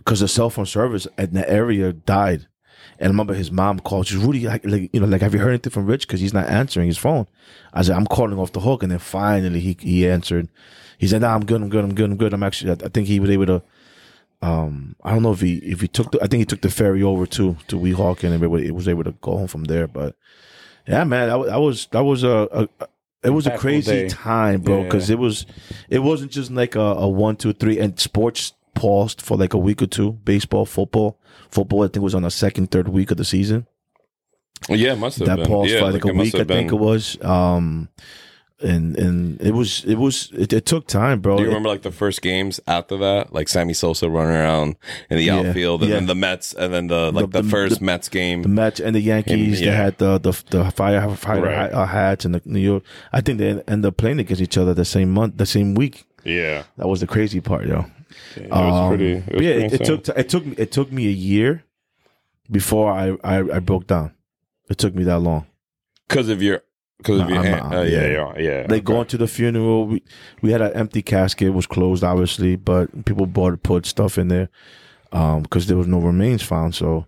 because 0.10 0.22
the 0.22 0.28
cell 0.28 0.50
phone 0.50 0.65
service 0.65 1.08
in 1.19 1.34
the 1.34 1.48
area 1.48 1.93
died, 1.93 2.48
and 2.98 3.10
I 3.10 3.12
remember 3.12 3.36
his 3.36 3.52
mom 3.52 3.80
called. 3.80 4.08
She's 4.08 4.17
Rudy, 4.17 4.48
like, 4.48 4.65
like 4.65 4.89
you 4.91 5.00
know, 5.00 5.06
like 5.06 5.22
have 5.22 5.36
you 5.36 5.39
heard 5.39 5.50
anything 5.50 5.72
from 5.72 5.86
Rich? 5.86 6.08
Because 6.08 6.19
he's 6.19 6.34
not 6.34 6.50
answering 6.50 6.88
his 6.88 6.98
phone. 6.98 7.28
I 7.74 7.84
said 7.84 7.95
I'm 7.95 8.08
calling 8.08 8.39
off 8.39 8.52
the 8.52 8.60
hook, 8.60 8.82
and 8.82 8.91
then 8.91 8.98
finally 8.98 9.60
he 9.60 9.78
he 9.80 10.10
answered. 10.10 10.50
He 10.98 11.08
said, 11.08 11.22
"Nah, 11.22 11.36
I'm 11.36 11.45
good. 11.45 11.62
I'm 11.62 11.69
good. 11.69 11.84
I'm 11.84 11.93
good. 11.93 12.10
I'm 12.10 12.17
good. 12.17 12.34
I'm 12.34 12.41
actually. 12.41 12.72
I, 12.72 12.86
I 12.86 12.89
think 12.89 13.08
he 13.08 13.19
was 13.19 13.30
able 13.30 13.45
to." 13.45 13.62
Um, 14.41 14.95
I 15.04 15.12
don't 15.12 15.22
know 15.22 15.32
if 15.34 15.41
he 15.41 15.58
if 15.58 15.82
he 15.82 15.88
took 15.88 16.12
the. 16.12 16.24
I 16.24 16.26
think 16.26 16.39
he 16.39 16.45
took 16.45 16.62
the 16.62 16.72
ferry 16.72 17.04
over 17.04 17.28
to 17.28 17.56
to 17.67 17.78
Weehawken 17.78 18.32
and 18.32 18.43
it 18.43 18.74
was 18.74 18.88
able 18.88 19.04
to 19.04 19.12
go 19.12 19.38
home 19.38 19.48
from 19.48 19.65
there. 19.65 19.88
But 19.88 20.15
yeah, 20.88 21.04
man, 21.04 21.30
that, 21.30 21.45
that 21.45 21.60
was 21.60 21.86
that 21.91 22.04
was 22.04 22.24
a, 22.24 22.48
a 22.52 22.88
it 23.22 23.30
was 23.30 23.45
a 23.45 23.56
crazy 23.56 23.91
day. 23.91 24.10
time, 24.10 24.62
bro. 24.62 24.80
Yeah. 24.80 24.84
Because 24.86 25.12
it 25.12 25.19
was 25.19 25.45
it 25.88 26.00
wasn't 26.00 26.32
just 26.32 26.50
like 26.50 26.74
a, 26.74 26.80
a 26.80 27.08
one, 27.08 27.36
two, 27.36 27.54
three, 27.54 27.78
and 27.78 28.00
sports 28.00 28.54
paused 28.79 29.21
for 29.21 29.37
like 29.37 29.53
a 29.53 29.57
week 29.57 29.81
or 29.81 29.87
two. 29.87 30.13
Baseball, 30.23 30.65
football, 30.65 31.19
football. 31.51 31.83
I 31.83 31.87
think 31.87 32.03
was 32.03 32.15
on 32.15 32.23
the 32.23 32.31
second, 32.31 32.71
third 32.71 32.87
week 32.89 33.11
of 33.11 33.17
the 33.17 33.25
season. 33.25 33.67
yeah, 34.69 34.93
it 34.93 34.99
must 34.99 35.19
have 35.19 35.27
that 35.27 35.37
been. 35.37 35.45
paused 35.47 35.71
yeah, 35.71 35.79
for 35.79 35.91
like, 35.91 36.03
a 36.05 36.13
week. 36.13 36.35
I 36.35 36.43
think 36.43 36.71
it 36.71 36.75
was. 36.75 37.21
Um, 37.23 37.89
and 38.61 38.97
and 38.97 39.41
it 39.41 39.53
was 39.53 39.85
it 39.85 39.95
was 39.95 40.31
it, 40.33 40.51
it 40.51 40.65
took 40.65 40.85
time, 40.85 41.21
bro. 41.21 41.37
Do 41.37 41.43
you 41.43 41.47
remember 41.47 41.69
like 41.69 41.81
the 41.83 41.91
first 41.93 42.21
games 42.21 42.59
after 42.67 42.97
that, 42.97 43.31
like 43.31 43.47
Sammy 43.47 43.71
Sosa 43.73 44.09
running 44.09 44.35
around 44.35 44.75
in 45.09 45.15
the 45.15 45.23
Yeah, 45.23 45.37
outfield, 45.39 45.81
and 45.81 45.89
yeah. 45.89 45.95
then 45.95 46.07
the 46.07 46.15
Mets, 46.15 46.53
and 46.53 46.73
then 46.73 46.87
the 46.87 47.09
like 47.13 47.31
The- 47.31 47.37
the, 47.37 47.41
the- 47.43 47.49
first 47.49 47.79
the- 47.79 47.85
Mets 47.85 48.09
game. 48.09 48.41
the 48.41 48.49
Mets 48.49 48.81
and 48.81 48.93
the 48.97 48.99
Yankees. 48.99 49.61
They 49.61 49.67
yeah. 49.67 49.75
had 49.83 49.97
the 49.97 50.17
the 50.19 50.33
the 50.49 50.71
fire 50.71 51.09
fire 51.15 51.41
Right. 51.41 51.71
uh, 51.71 51.85
hats 51.85 52.25
and 52.25 52.35
the 52.35 52.41
New 52.43 52.59
York. 52.59 52.83
I 53.13 53.21
think 53.21 53.37
they 53.39 53.51
ended 53.65 53.85
up 53.85 53.95
playing 53.95 54.19
against 54.19 54.41
each 54.41 54.57
other 54.57 54.73
the 54.73 54.83
same 54.83 55.09
month, 55.11 55.37
the 55.37 55.45
same 55.45 55.73
week. 55.73 56.03
yeah, 56.25 56.63
That 56.75 56.89
was 56.89 56.99
the 56.99 57.07
crazy 57.07 57.39
part, 57.39 57.65
yo. 57.65 57.85
It 58.36 58.50
was 58.50 58.74
Um, 58.82 58.88
pretty. 58.89 59.12
It 59.13 59.34
was 59.36 59.41
yeah, 59.45 59.54
pretty 59.60 59.76
it, 59.76 59.82
it 59.82 59.86
took 59.86 60.17
it 60.17 60.30
took 60.30 60.45
me 60.45 60.56
it 60.58 60.72
took 60.72 60.91
me 60.91 61.08
a 61.08 61.12
year 61.12 61.63
before 62.52 62.91
I 62.91 63.17
I, 63.24 63.38
I 63.58 63.60
broke 63.60 63.88
down. 63.88 64.12
It 64.69 64.78
took 64.78 64.93
me 64.95 65.04
that 65.06 65.19
long. 65.19 65.45
because 66.08 66.30
of 66.30 66.41
your 66.41 66.62
because 66.98 67.22
of 67.22 67.30
your 67.30 67.39
I'm 67.39 67.52
not- 67.52 67.74
Uh, 67.74 67.82
yeah, 67.82 68.08
yeah. 68.08 68.34
yeah, 68.38 68.39
yeah. 68.39 68.62
Like 68.62 68.72
okay. 68.72 68.93
going 68.93 69.08
to 69.08 69.17
the 69.17 69.28
funeral, 69.28 69.88
we 69.88 70.04
we 70.41 70.52
had 70.52 70.62
an 70.62 70.74
empty 70.74 71.02
casket. 71.02 71.48
It 71.48 71.54
was 71.54 71.67
closed, 71.67 72.04
obviously, 72.04 72.56
but 72.58 73.06
people 73.06 73.26
bought 73.26 73.62
put 73.63 73.86
stuff 73.86 74.17
in 74.17 74.28
there 74.28 74.50
um 75.12 75.41
because 75.43 75.65
there 75.67 75.78
was 75.78 75.88
no 75.88 76.00
remains 76.00 76.43
found. 76.43 76.76
So, 76.76 77.06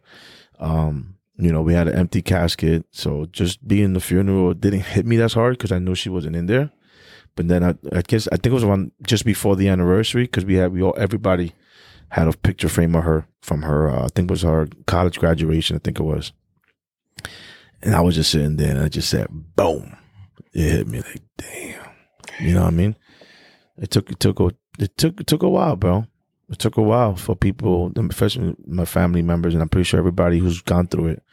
um, 0.59 1.15
you 1.37 1.51
know, 1.51 1.61
we 1.61 1.73
had 1.73 1.87
an 1.87 1.95
empty 1.95 2.21
casket. 2.21 2.85
So 2.91 3.25
just 3.31 3.67
being 3.67 3.93
the 3.93 3.99
funeral 3.99 4.53
didn't 4.53 4.85
hit 4.85 5.05
me 5.05 5.21
as 5.21 5.33
hard 5.33 5.57
because 5.57 5.71
I 5.71 5.79
knew 5.79 5.95
she 5.95 6.09
wasn't 6.09 6.35
in 6.35 6.45
there. 6.47 6.71
But 7.35 7.47
then 7.47 7.63
I, 7.63 7.75
I 7.93 8.01
guess 8.01 8.27
I 8.27 8.35
think 8.35 8.47
it 8.47 8.53
was 8.53 8.63
around 8.63 8.91
just 9.03 9.25
before 9.25 9.55
the 9.55 9.69
anniversary 9.69 10.23
because 10.23 10.45
we 10.45 10.55
had 10.55 10.73
we 10.73 10.81
all 10.81 10.95
everybody 10.97 11.53
had 12.09 12.27
a 12.27 12.33
picture 12.33 12.69
frame 12.69 12.95
of 12.95 13.03
her 13.03 13.27
from 13.41 13.61
her. 13.61 13.89
Uh, 13.89 14.05
I 14.05 14.07
think 14.09 14.29
it 14.29 14.31
was 14.31 14.41
her 14.41 14.67
college 14.85 15.19
graduation. 15.19 15.77
I 15.77 15.79
think 15.79 15.99
it 15.99 16.03
was. 16.03 16.33
And 17.81 17.95
I 17.95 18.01
was 18.01 18.15
just 18.15 18.31
sitting 18.31 18.57
there, 18.57 18.71
and 18.71 18.83
I 18.83 18.89
just 18.89 19.09
said, 19.09 19.27
"Boom!" 19.55 19.95
It 20.53 20.71
hit 20.71 20.87
me 20.87 21.01
like, 21.01 21.21
"Damn." 21.37 21.89
You 22.39 22.53
know 22.53 22.61
what 22.61 22.67
I 22.67 22.71
mean? 22.71 22.95
It 23.77 23.91
took 23.91 24.11
it 24.11 24.19
took 24.19 24.39
a 24.39 24.51
it 24.77 24.97
took 24.97 25.21
it 25.21 25.27
took 25.27 25.43
a 25.43 25.49
while, 25.49 25.75
bro. 25.75 26.05
It 26.49 26.59
took 26.59 26.77
a 26.77 26.81
while 26.81 27.15
for 27.15 27.35
people, 27.35 27.93
especially 28.09 28.55
my 28.67 28.85
family 28.85 29.21
members, 29.21 29.53
and 29.53 29.61
I'm 29.63 29.69
pretty 29.69 29.85
sure 29.85 29.99
everybody 29.99 30.37
who's 30.37 30.61
gone 30.61 30.87
through 30.87 31.07
it, 31.07 31.23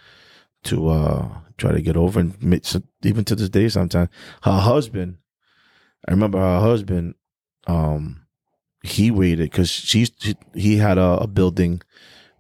to 0.65 0.89
uh 0.89 1.29
try 1.57 1.73
to 1.73 1.83
get 1.83 1.97
over. 1.97 2.21
And 2.21 2.35
even 3.03 3.25
to 3.25 3.35
this 3.35 3.49
day, 3.49 3.69
sometimes 3.69 4.09
her 4.43 4.59
husband, 4.61 5.17
I 6.07 6.13
remember 6.13 6.39
her 6.39 6.61
husband, 6.61 7.15
um, 7.67 8.27
he 8.83 9.11
waited 9.11 9.51
because 9.51 9.71
she's 9.71 10.11
she, 10.19 10.37
he 10.55 10.77
had 10.77 10.99
a, 10.99 11.19
a 11.21 11.27
building 11.27 11.83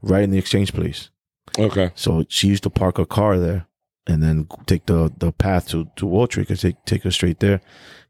right 0.02 0.22
in 0.22 0.30
the 0.30 0.38
exchange 0.38 0.72
place. 0.72 1.10
Okay, 1.58 1.90
So 1.94 2.24
she 2.28 2.48
used 2.48 2.62
to 2.64 2.70
park 2.70 2.98
her 2.98 3.04
car 3.04 3.38
there 3.38 3.66
and 4.06 4.22
then 4.22 4.46
take 4.66 4.86
the, 4.86 5.12
the 5.18 5.32
path 5.32 5.68
to, 5.68 5.90
to 5.96 6.06
Wall 6.06 6.26
Street 6.26 6.50
and 6.50 6.58
take, 6.58 6.84
take 6.84 7.02
her 7.02 7.10
straight 7.10 7.40
there. 7.40 7.60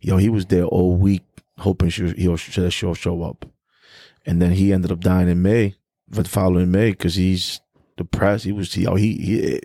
Yo, 0.00 0.18
he 0.18 0.28
was 0.28 0.46
there 0.46 0.64
all 0.64 0.96
week 0.96 1.22
hoping 1.58 1.88
she, 1.88 2.08
he'll, 2.10 2.36
she'll 2.36 2.70
she'll 2.70 2.94
show 2.94 3.22
up. 3.22 3.46
And 4.26 4.42
then 4.42 4.52
he 4.52 4.72
ended 4.72 4.92
up 4.92 5.00
dying 5.00 5.28
in 5.28 5.40
May, 5.40 5.76
the 6.08 6.24
following 6.24 6.70
May, 6.70 6.90
because 6.90 7.14
he's 7.14 7.60
depressed. 7.96 8.44
He 8.44 8.52
was, 8.52 8.76
yo, 8.76 8.96
he, 8.96 9.14
he 9.14 9.60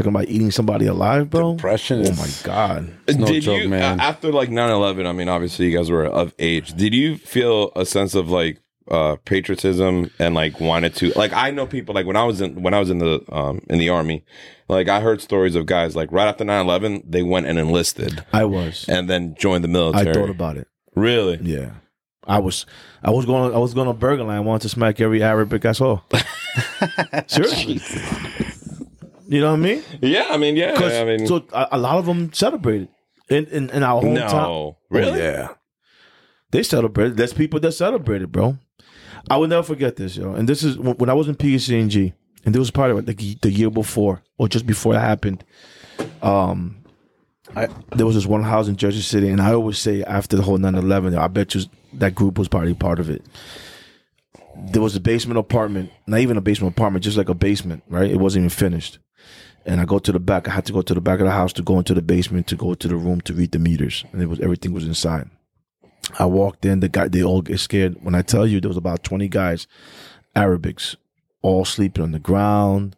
talking 0.00 0.14
about 0.14 0.28
eating 0.28 0.50
somebody 0.50 0.86
alive, 0.86 1.30
bro. 1.30 1.54
Depression 1.54 2.00
Oh 2.00 2.10
is- 2.10 2.18
my 2.18 2.46
God. 2.52 2.92
It's 3.06 3.18
no 3.18 3.26
did 3.26 3.42
joke, 3.42 3.62
you 3.62 3.68
man. 3.68 4.00
after 4.00 4.32
like 4.32 4.48
9-11, 4.50 5.06
I 5.06 5.12
mean, 5.12 5.28
obviously 5.28 5.70
you 5.70 5.76
guys 5.76 5.90
were 5.90 6.04
of 6.06 6.34
age. 6.38 6.74
Did 6.74 6.94
you 6.94 7.16
feel 7.16 7.72
a 7.76 7.84
sense 7.86 8.14
of 8.14 8.28
like 8.30 8.60
uh 8.90 9.14
patriotism 9.24 10.10
and 10.18 10.34
like 10.34 10.58
wanted 10.58 10.92
to 10.96 11.12
like 11.16 11.32
I 11.32 11.52
know 11.52 11.64
people 11.64 11.94
like 11.94 12.06
when 12.06 12.16
I 12.16 12.24
was 12.24 12.40
in 12.40 12.60
when 12.60 12.74
I 12.74 12.80
was 12.80 12.90
in 12.90 12.98
the 12.98 13.22
um 13.30 13.60
in 13.70 13.78
the 13.78 13.88
army, 13.88 14.24
like 14.68 14.88
I 14.88 15.00
heard 15.00 15.20
stories 15.20 15.54
of 15.54 15.66
guys 15.66 15.94
like 15.94 16.10
right 16.10 16.26
after 16.26 16.44
9-11, 16.44 17.04
they 17.06 17.22
went 17.22 17.46
and 17.46 17.56
enlisted 17.58 18.24
I 18.32 18.44
was. 18.46 18.86
and 18.88 19.08
then 19.08 19.36
joined 19.38 19.62
the 19.62 19.68
military. 19.68 20.10
I 20.10 20.12
thought 20.12 20.30
about 20.30 20.56
it. 20.56 20.66
really? 20.96 21.38
Yeah. 21.42 21.70
I 22.26 22.38
was 22.40 22.66
I 23.02 23.10
was 23.10 23.26
going 23.26 23.54
I 23.54 23.58
was 23.58 23.74
going 23.74 23.86
to 23.86 23.94
Burgerland. 23.94 24.30
I 24.30 24.40
wanted 24.40 24.62
to 24.62 24.68
smack 24.70 25.00
every 25.00 25.22
Arabic 25.22 25.64
I 25.64 25.72
saw. 25.72 26.00
Seriously. 27.28 27.80
You 29.30 29.40
know 29.40 29.52
what 29.52 29.60
I 29.60 29.62
mean? 29.62 29.82
Yeah, 30.02 30.26
I 30.28 30.36
mean, 30.38 30.56
yeah. 30.56 30.74
I 30.76 31.04
mean, 31.04 31.24
so 31.24 31.44
a, 31.52 31.68
a 31.72 31.78
lot 31.78 31.98
of 31.98 32.06
them 32.06 32.32
celebrated 32.32 32.88
in 33.28 33.46
in, 33.46 33.70
in 33.70 33.84
our 33.84 34.02
hometown. 34.02 34.32
no, 34.32 34.76
really? 34.90 35.12
Oh, 35.22 35.24
yeah, 35.24 35.48
they 36.50 36.64
celebrated. 36.64 37.16
There's 37.16 37.32
people 37.32 37.60
that 37.60 37.70
celebrated, 37.70 38.32
bro. 38.32 38.58
I 39.30 39.36
will 39.36 39.46
never 39.46 39.62
forget 39.62 39.94
this, 39.94 40.16
yo. 40.16 40.32
And 40.34 40.48
this 40.48 40.64
is 40.64 40.76
when 40.78 41.08
I 41.08 41.14
was 41.14 41.28
in 41.28 41.36
PSE&G, 41.36 42.12
and 42.44 42.52
this 42.52 42.58
was 42.58 42.72
part 42.72 42.90
of 42.90 42.98
it, 42.98 43.06
like 43.06 43.40
the 43.40 43.52
year 43.52 43.70
before 43.70 44.20
or 44.36 44.48
just 44.48 44.66
before 44.66 44.94
that 44.94 45.00
happened. 45.00 45.44
Um, 46.22 46.82
I 47.54 47.68
there 47.94 48.06
was 48.06 48.16
this 48.16 48.26
one 48.26 48.42
house 48.42 48.66
in 48.66 48.74
Jersey 48.74 49.00
City, 49.00 49.28
and 49.28 49.40
I 49.40 49.52
always 49.54 49.78
say 49.78 50.02
after 50.02 50.36
the 50.36 50.42
whole 50.42 50.58
9-11, 50.58 51.16
I 51.16 51.28
bet 51.28 51.54
you 51.54 51.62
that 51.92 52.16
group 52.16 52.36
was 52.36 52.48
probably 52.48 52.74
part 52.74 52.98
of 52.98 53.08
it. 53.08 53.24
There 54.56 54.82
was 54.82 54.96
a 54.96 55.00
basement 55.00 55.38
apartment, 55.38 55.92
not 56.08 56.18
even 56.18 56.36
a 56.36 56.40
basement 56.40 56.74
apartment, 56.74 57.04
just 57.04 57.16
like 57.16 57.28
a 57.28 57.34
basement, 57.34 57.84
right? 57.88 58.10
It 58.10 58.16
wasn't 58.18 58.40
even 58.42 58.50
finished. 58.50 58.98
And 59.66 59.80
I 59.80 59.84
go 59.84 59.98
to 59.98 60.12
the 60.12 60.18
back. 60.18 60.48
I 60.48 60.52
had 60.52 60.64
to 60.66 60.72
go 60.72 60.82
to 60.82 60.94
the 60.94 61.00
back 61.00 61.20
of 61.20 61.26
the 61.26 61.32
house 61.32 61.52
to 61.54 61.62
go 61.62 61.78
into 61.78 61.94
the 61.94 62.02
basement 62.02 62.46
to 62.48 62.56
go 62.56 62.74
to 62.74 62.88
the 62.88 62.96
room 62.96 63.20
to 63.22 63.34
read 63.34 63.52
the 63.52 63.58
meters, 63.58 64.04
and 64.12 64.22
it 64.22 64.26
was 64.26 64.40
everything 64.40 64.72
was 64.72 64.86
inside. 64.86 65.28
I 66.18 66.24
walked 66.24 66.64
in. 66.64 66.80
The 66.80 66.88
guy, 66.88 67.08
they 67.08 67.22
all 67.22 67.42
get 67.42 67.60
scared. 67.60 67.96
When 68.02 68.14
I 68.14 68.22
tell 68.22 68.46
you, 68.46 68.60
there 68.60 68.68
was 68.68 68.78
about 68.78 69.04
twenty 69.04 69.28
guys, 69.28 69.66
Arabics, 70.34 70.96
all 71.42 71.64
sleeping 71.64 72.02
on 72.02 72.12
the 72.12 72.18
ground, 72.18 72.96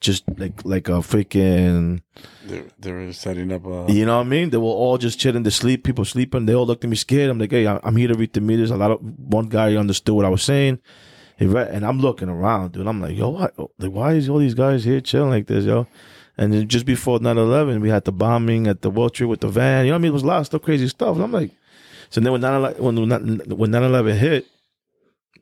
just 0.00 0.24
like 0.36 0.64
like 0.64 0.88
a 0.88 1.00
freaking. 1.00 2.02
They, 2.44 2.64
they 2.78 2.92
were 2.92 3.12
setting 3.12 3.52
up 3.52 3.64
a. 3.64 3.86
You 3.92 4.04
know 4.04 4.18
what 4.18 4.26
I 4.26 4.28
mean? 4.28 4.50
They 4.50 4.58
were 4.58 4.64
all 4.64 4.98
just 4.98 5.20
chilling 5.20 5.44
to 5.44 5.50
sleep. 5.50 5.84
People 5.84 6.04
sleeping. 6.04 6.46
They 6.46 6.54
all 6.54 6.66
looked 6.66 6.84
at 6.84 6.90
me 6.90 6.96
scared. 6.96 7.30
I'm 7.30 7.38
like, 7.38 7.52
hey, 7.52 7.66
I'm 7.66 7.96
here 7.96 8.08
to 8.08 8.14
read 8.14 8.32
the 8.32 8.40
meters. 8.40 8.70
A 8.70 8.76
lot 8.76 8.90
of 8.90 9.00
one 9.00 9.48
guy 9.48 9.76
understood 9.76 10.16
what 10.16 10.26
I 10.26 10.30
was 10.30 10.42
saying. 10.42 10.80
And 11.40 11.86
I'm 11.86 12.00
looking 12.00 12.28
around, 12.28 12.72
dude. 12.72 12.86
I'm 12.86 13.00
like, 13.00 13.16
yo, 13.16 13.30
why, 13.30 13.48
like, 13.78 13.90
why 13.90 14.12
is 14.12 14.28
all 14.28 14.38
these 14.38 14.54
guys 14.54 14.84
here 14.84 15.00
chilling 15.00 15.30
like 15.30 15.46
this, 15.46 15.64
yo? 15.64 15.86
And 16.36 16.52
then 16.52 16.68
just 16.68 16.86
before 16.86 17.18
9-11, 17.18 17.80
we 17.80 17.88
had 17.88 18.04
the 18.04 18.12
bombing 18.12 18.66
at 18.66 18.82
the 18.82 18.90
World 18.90 19.14
Trade 19.14 19.26
with 19.26 19.40
the 19.40 19.48
van. 19.48 19.84
You 19.84 19.90
know 19.90 19.96
what 19.96 20.00
I 20.00 20.02
mean? 20.02 20.10
It 20.10 20.14
was 20.14 20.22
a 20.22 20.26
lot 20.26 20.40
of 20.40 20.46
stuff, 20.46 20.62
crazy 20.62 20.88
stuff. 20.88 21.14
And 21.16 21.24
I'm 21.24 21.32
like, 21.32 21.50
so 22.10 22.20
then 22.20 22.32
when 22.32 22.40
9-11, 22.40 22.78
when, 22.78 22.96
when 23.58 23.70
9-11 23.70 24.16
hit, 24.18 24.46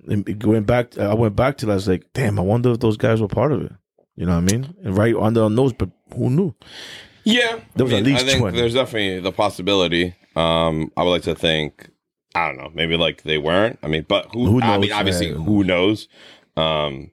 it 0.08 0.44
went 0.44 0.66
back, 0.66 0.96
I 0.98 1.14
went 1.14 1.36
back 1.36 1.56
to 1.58 1.66
that. 1.66 1.72
I 1.72 1.74
was 1.76 1.88
like, 1.88 2.06
damn, 2.14 2.38
I 2.38 2.42
wonder 2.42 2.70
if 2.72 2.80
those 2.80 2.96
guys 2.96 3.20
were 3.20 3.28
part 3.28 3.52
of 3.52 3.62
it. 3.62 3.72
You 4.16 4.26
know 4.26 4.34
what 4.40 4.50
I 4.50 4.52
mean? 4.56 4.74
And 4.82 4.96
right 4.96 5.14
under 5.14 5.42
our 5.44 5.50
nose, 5.50 5.72
but 5.72 5.90
who 6.16 6.30
knew? 6.30 6.54
Yeah, 7.24 7.60
There 7.76 7.84
was 7.84 7.92
I 7.92 7.98
at 7.98 8.04
least 8.04 8.24
I 8.24 8.26
think 8.26 8.40
20. 8.40 8.56
there's 8.56 8.74
definitely 8.74 9.20
the 9.20 9.32
possibility. 9.32 10.14
Um, 10.34 10.90
I 10.96 11.02
would 11.04 11.10
like 11.10 11.22
to 11.22 11.34
think. 11.34 11.90
I 12.44 12.48
don't 12.48 12.58
know. 12.58 12.70
Maybe 12.74 12.96
like 12.96 13.22
they 13.22 13.38
weren't. 13.38 13.78
I 13.82 13.88
mean, 13.88 14.04
but 14.08 14.26
who? 14.32 14.46
Who 14.46 14.60
I 14.62 14.78
mean, 14.78 14.92
obviously, 14.92 15.32
man? 15.32 15.42
who 15.42 15.64
knows? 15.64 16.08
Um, 16.56 17.10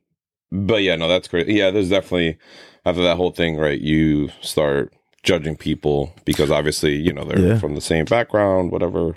but 0.51 0.81
yeah, 0.83 0.95
no, 0.95 1.07
that's 1.07 1.27
great. 1.27 1.47
Yeah, 1.47 1.71
there's 1.71 1.89
definitely 1.89 2.37
after 2.85 3.01
that 3.03 3.17
whole 3.17 3.31
thing, 3.31 3.57
right? 3.57 3.79
You 3.79 4.29
start 4.41 4.93
judging 5.23 5.55
people 5.55 6.13
because 6.23 6.51
obviously, 6.51 6.95
you 6.95 7.11
know, 7.11 7.23
they're 7.23 7.39
Yeah. 7.39 7.57
from 7.57 7.73
the 7.73 7.81
same 7.81 8.05
background, 8.05 8.71
whatever 8.71 9.15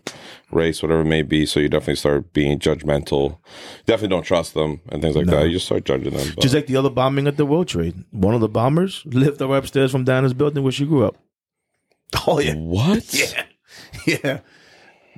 race, 0.50 0.82
whatever 0.82 1.02
it 1.02 1.04
may 1.06 1.20
be. 1.20 1.44
So 1.44 1.60
you 1.60 1.68
definitely 1.68 1.96
start 1.96 2.32
being 2.32 2.58
judgmental. 2.58 3.36
Definitely 3.84 4.16
don't 4.16 4.22
trust 4.22 4.54
them 4.54 4.80
and 4.88 5.02
things 5.02 5.14
like 5.16 5.26
No. 5.26 5.36
that. 5.36 5.46
You 5.48 5.52
just 5.52 5.66
start 5.66 5.84
judging 5.84 6.14
them. 6.14 6.32
but- 6.34 6.42
Just 6.42 6.54
like 6.54 6.66
the 6.66 6.76
other 6.76 6.88
bombing 6.88 7.26
at 7.26 7.36
the 7.36 7.44
World 7.44 7.68
Trade. 7.68 8.04
One 8.10 8.34
of 8.34 8.40
the 8.40 8.48
bombers 8.48 9.02
lived 9.04 9.42
up 9.42 9.50
upstairs 9.50 9.90
from 9.92 10.04
Diana's 10.04 10.32
building 10.32 10.62
where 10.62 10.72
she 10.72 10.86
grew 10.86 11.04
up. 11.06 11.16
Oh 12.26 12.38
yeah, 12.40 12.54
what? 12.54 13.12
yeah, 14.06 14.16
yeah. 14.24 14.40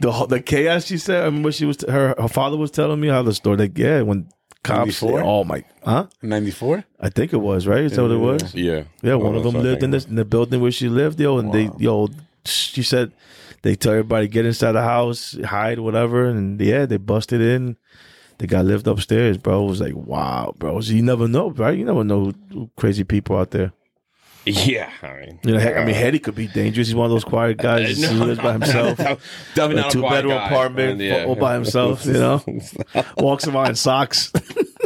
The 0.01 0.26
the 0.26 0.40
chaos 0.40 0.86
she 0.86 0.98
said. 0.98 1.22
I 1.22 1.26
remember 1.26 1.53
she 1.53 1.66
was 1.66 1.82
her 1.88 2.14
her 2.18 2.28
father 2.28 2.57
was 2.57 2.70
telling 2.70 3.01
me 3.01 3.09
how 3.09 3.22
the 3.22 3.34
story. 3.34 3.57
Like 3.57 3.78
yeah, 3.78 4.03
when 4.03 4.28
cops. 4.62 5.03
94? 5.03 5.22
Oh 5.22 5.44
my, 5.44 5.64
huh? 5.84 6.07
94? 6.22 6.84
I 7.01 7.09
think 7.09 7.32
it 7.32 7.38
was 7.38 7.66
right. 7.66 7.84
Is 7.84 7.96
that 7.96 8.03
what 8.03 8.11
it 8.11 8.16
was? 8.16 8.55
Yeah. 8.55 8.84
Yeah, 9.03 9.14
one 9.14 9.36
of 9.36 9.42
them 9.42 9.55
what 9.55 9.62
lived 9.62 9.82
in 9.82 9.90
this 9.90 10.07
in 10.07 10.16
the 10.16 10.24
building 10.24 10.61
where 10.61 10.70
she 10.70 10.88
lived, 10.88 11.20
yo, 11.20 11.38
and 11.38 11.53
they 11.53 11.70
yo, 11.78 12.09
she 12.44 12.82
said 12.82 13.12
they 13.62 13.74
tell 13.74 13.92
everybody 13.92 14.28
get 14.28 14.46
inside 14.46 14.72
the 14.72 14.82
house, 14.82 15.36
hide, 15.44 15.78
whatever, 15.80 16.26
and 16.26 16.61
yeah, 16.61 16.86
they 16.86 16.96
busted 16.96 17.40
in. 17.40 17.76
They 18.38 18.46
got 18.46 18.64
lived 18.64 18.86
upstairs, 18.86 19.36
bro. 19.36 19.66
It 19.66 19.68
was 19.68 19.80
like, 19.82 19.94
wow, 19.94 20.55
bro. 20.57 20.80
So 20.80 20.94
you 20.94 21.03
never 21.03 21.28
know, 21.28 21.51
right? 21.51 21.76
You 21.76 21.84
never 21.84 22.05
know 22.05 22.32
who 22.51 22.70
crazy 22.74 23.05
people 23.05 23.36
out 23.36 23.51
there. 23.51 23.72
Yeah, 24.53 24.90
I 25.03 25.12
mean, 25.20 25.40
You 25.44 25.53
know, 25.55 25.61
I 25.61 25.84
mean, 25.84 25.94
Hedy 25.94 26.22
could 26.22 26.34
be 26.34 26.46
dangerous. 26.46 26.88
He's 26.88 26.94
one 26.94 27.07
of 27.07 27.11
those 27.11 27.24
quiet 27.24 27.57
guys. 27.59 28.03
Uh, 28.03 28.12
no, 28.12 28.24
lives 28.26 28.40
by 28.40 28.53
himself. 28.59 28.96
Definitely 29.55 29.82
A 29.82 29.90
two 29.90 30.03
bedroom 30.03 30.32
apartment 30.32 30.98
man, 30.98 31.26
all 31.28 31.36
by 31.36 31.55
himself, 31.55 32.05
you 32.07 32.12
know? 32.14 32.42
Walks 33.18 33.46
around 33.46 33.68
in 33.70 33.74
socks 33.76 34.32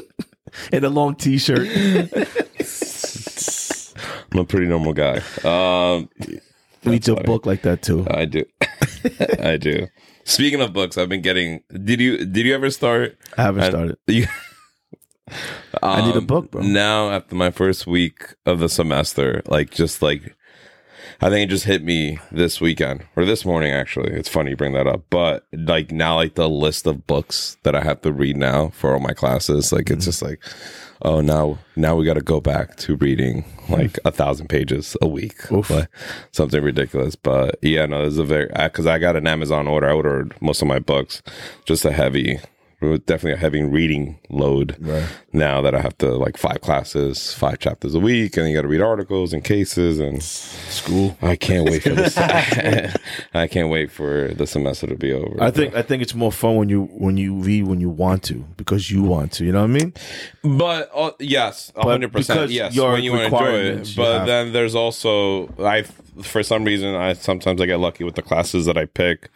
and 0.73 0.85
a 0.85 0.91
long 0.91 1.15
t-shirt. 1.17 1.69
I'm 4.33 4.39
a 4.41 4.45
pretty 4.45 4.67
normal 4.67 4.93
guy. 4.93 5.21
Um, 5.45 6.09
Reads 6.85 7.09
a 7.09 7.15
book 7.15 7.47
like 7.47 7.63
that 7.63 7.83
too. 7.83 8.07
I 8.11 8.25
do, 8.27 8.45
I 9.41 9.57
do. 9.57 9.87
Speaking 10.25 10.61
of 10.61 10.73
books, 10.73 10.99
I've 10.99 11.09
been 11.09 11.23
getting. 11.23 11.61
Did 11.71 12.01
you 12.01 12.25
did 12.27 12.45
you 12.47 12.55
ever 12.55 12.71
start? 12.71 13.17
I 13.39 13.43
haven't 13.43 13.65
started. 13.71 13.97
You, 14.07 14.27
I 15.83 16.05
need 16.07 16.15
a 16.15 16.19
Um, 16.19 16.27
book, 16.27 16.51
bro. 16.51 16.63
Now, 16.63 17.11
after 17.11 17.35
my 17.35 17.51
first 17.51 17.87
week 17.87 18.35
of 18.47 18.59
the 18.59 18.69
semester, 18.69 19.43
like 19.47 19.71
just 19.71 20.03
like, 20.03 20.37
I 21.21 21.31
think 21.31 21.47
it 21.49 21.51
just 21.51 21.65
hit 21.65 21.83
me 21.83 22.19
this 22.31 22.61
weekend 22.61 23.05
or 23.17 23.25
this 23.25 23.45
morning. 23.45 23.73
Actually, 23.73 24.13
it's 24.13 24.29
funny 24.29 24.51
you 24.51 24.57
bring 24.57 24.73
that 24.75 24.87
up, 24.87 25.03
but 25.11 25.47
like 25.53 25.91
now, 25.91 26.17
like 26.17 26.35
the 26.35 26.49
list 26.49 26.87
of 26.87 27.07
books 27.07 27.57
that 27.63 27.75
I 27.75 27.83
have 27.83 28.03
to 28.03 28.13
read 28.13 28.37
now 28.37 28.69
for 28.71 28.93
all 28.93 29.01
my 29.01 29.13
classes, 29.15 29.73
like 29.73 29.87
Mm-hmm. 29.87 29.95
it's 29.95 30.05
just 30.07 30.23
like, 30.23 30.41
oh, 31.03 31.21
now 31.21 31.59
now 31.77 31.97
we 31.97 32.05
got 32.05 32.15
to 32.15 32.21
go 32.23 32.41
back 32.41 32.77
to 32.79 32.97
reading 32.97 33.45
like 33.69 33.99
a 34.05 34.11
thousand 34.11 34.49
pages 34.49 34.97
a 35.01 35.09
week, 35.09 35.51
like 35.71 35.89
something 36.33 36.63
ridiculous. 36.63 37.17
But 37.17 37.57
yeah, 37.63 37.87
no, 37.87 38.05
this 38.05 38.13
is 38.13 38.19
a 38.19 38.25
very 38.25 38.49
because 38.55 38.87
I 38.87 38.99
got 38.99 39.17
an 39.17 39.27
Amazon 39.27 39.67
order. 39.69 39.89
I 39.89 39.93
ordered 39.93 40.35
most 40.43 40.61
of 40.63 40.69
my 40.69 40.79
books, 40.81 41.23
just 41.65 41.85
a 41.87 41.93
heavy. 41.93 42.41
Definitely 43.07 43.33
a 43.33 43.37
heavy 43.37 43.63
reading 43.63 44.19
load 44.31 44.77
Right. 44.81 45.05
now 45.33 45.61
that 45.61 45.75
I 45.75 45.81
have 45.81 45.97
to 45.99 46.13
like 46.15 46.37
five 46.37 46.61
classes, 46.61 47.33
five 47.35 47.59
chapters 47.59 47.95
a 47.95 48.01
week, 48.01 48.37
and 48.37 48.49
you 48.49 48.55
got 48.55 48.63
to 48.63 48.69
read 48.69 48.81
articles 48.81 49.33
and 49.33 49.43
cases 49.45 49.99
and 50.01 50.23
School. 50.23 51.17
I 51.23 51.37
can't 51.37 51.69
wait 51.69 51.83
for 51.83 51.91
this. 51.91 52.17
I 53.35 53.47
can't 53.47 53.69
wait 53.69 53.91
for 53.91 54.29
the 54.35 54.47
semester 54.47 54.87
to 54.87 54.97
be 54.97 55.13
over. 55.13 55.43
I 55.43 55.51
think 55.51 55.75
I 55.75 55.83
think 55.83 56.03
it's 56.03 56.15
more 56.15 56.33
fun 56.33 56.57
when 56.57 56.69
you 56.69 56.85
when 56.87 57.17
you 57.17 57.35
read 57.35 57.67
when 57.67 57.81
you 57.81 57.91
want 57.91 58.23
to 58.25 58.45
because 58.57 58.91
you 58.91 59.03
want 59.03 59.33
to. 59.33 59.45
You 59.45 59.53
know 59.53 59.63
what 59.63 59.71
I 59.71 59.73
mean? 59.73 59.93
but 60.59 60.91
uh, 60.95 61.13
yes, 61.21 61.73
hundred 61.77 62.13
percent. 62.13 62.51
Yes, 62.51 62.79
when 62.79 63.03
you 63.03 63.13
want 63.13 63.31
to 63.31 63.37
enjoy 63.37 63.81
it. 63.81 63.95
But 63.97 64.27
then 64.27 64.53
there's 64.53 64.75
also 64.75 65.49
I, 65.59 65.83
for 66.23 66.43
some 66.43 66.65
reason, 66.65 66.95
I 66.95 67.15
sometimes 67.15 67.61
I 67.61 67.67
get 67.67 67.81
lucky 67.81 68.05
with 68.05 68.15
the 68.15 68.23
classes 68.23 68.67
that 68.67 68.77
I 68.77 68.87
pick. 68.87 69.31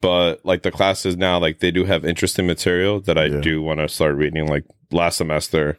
But 0.00 0.44
like 0.44 0.62
the 0.62 0.70
classes 0.70 1.16
now, 1.16 1.38
like 1.38 1.58
they 1.58 1.70
do 1.70 1.84
have 1.84 2.04
interesting 2.04 2.46
material 2.46 3.00
that 3.02 3.18
I 3.18 3.26
Yeah. 3.26 3.40
do 3.40 3.60
want 3.62 3.80
to 3.80 3.88
start 3.88 4.16
reading. 4.16 4.46
Like 4.46 4.64
last 4.90 5.18
semester, 5.18 5.78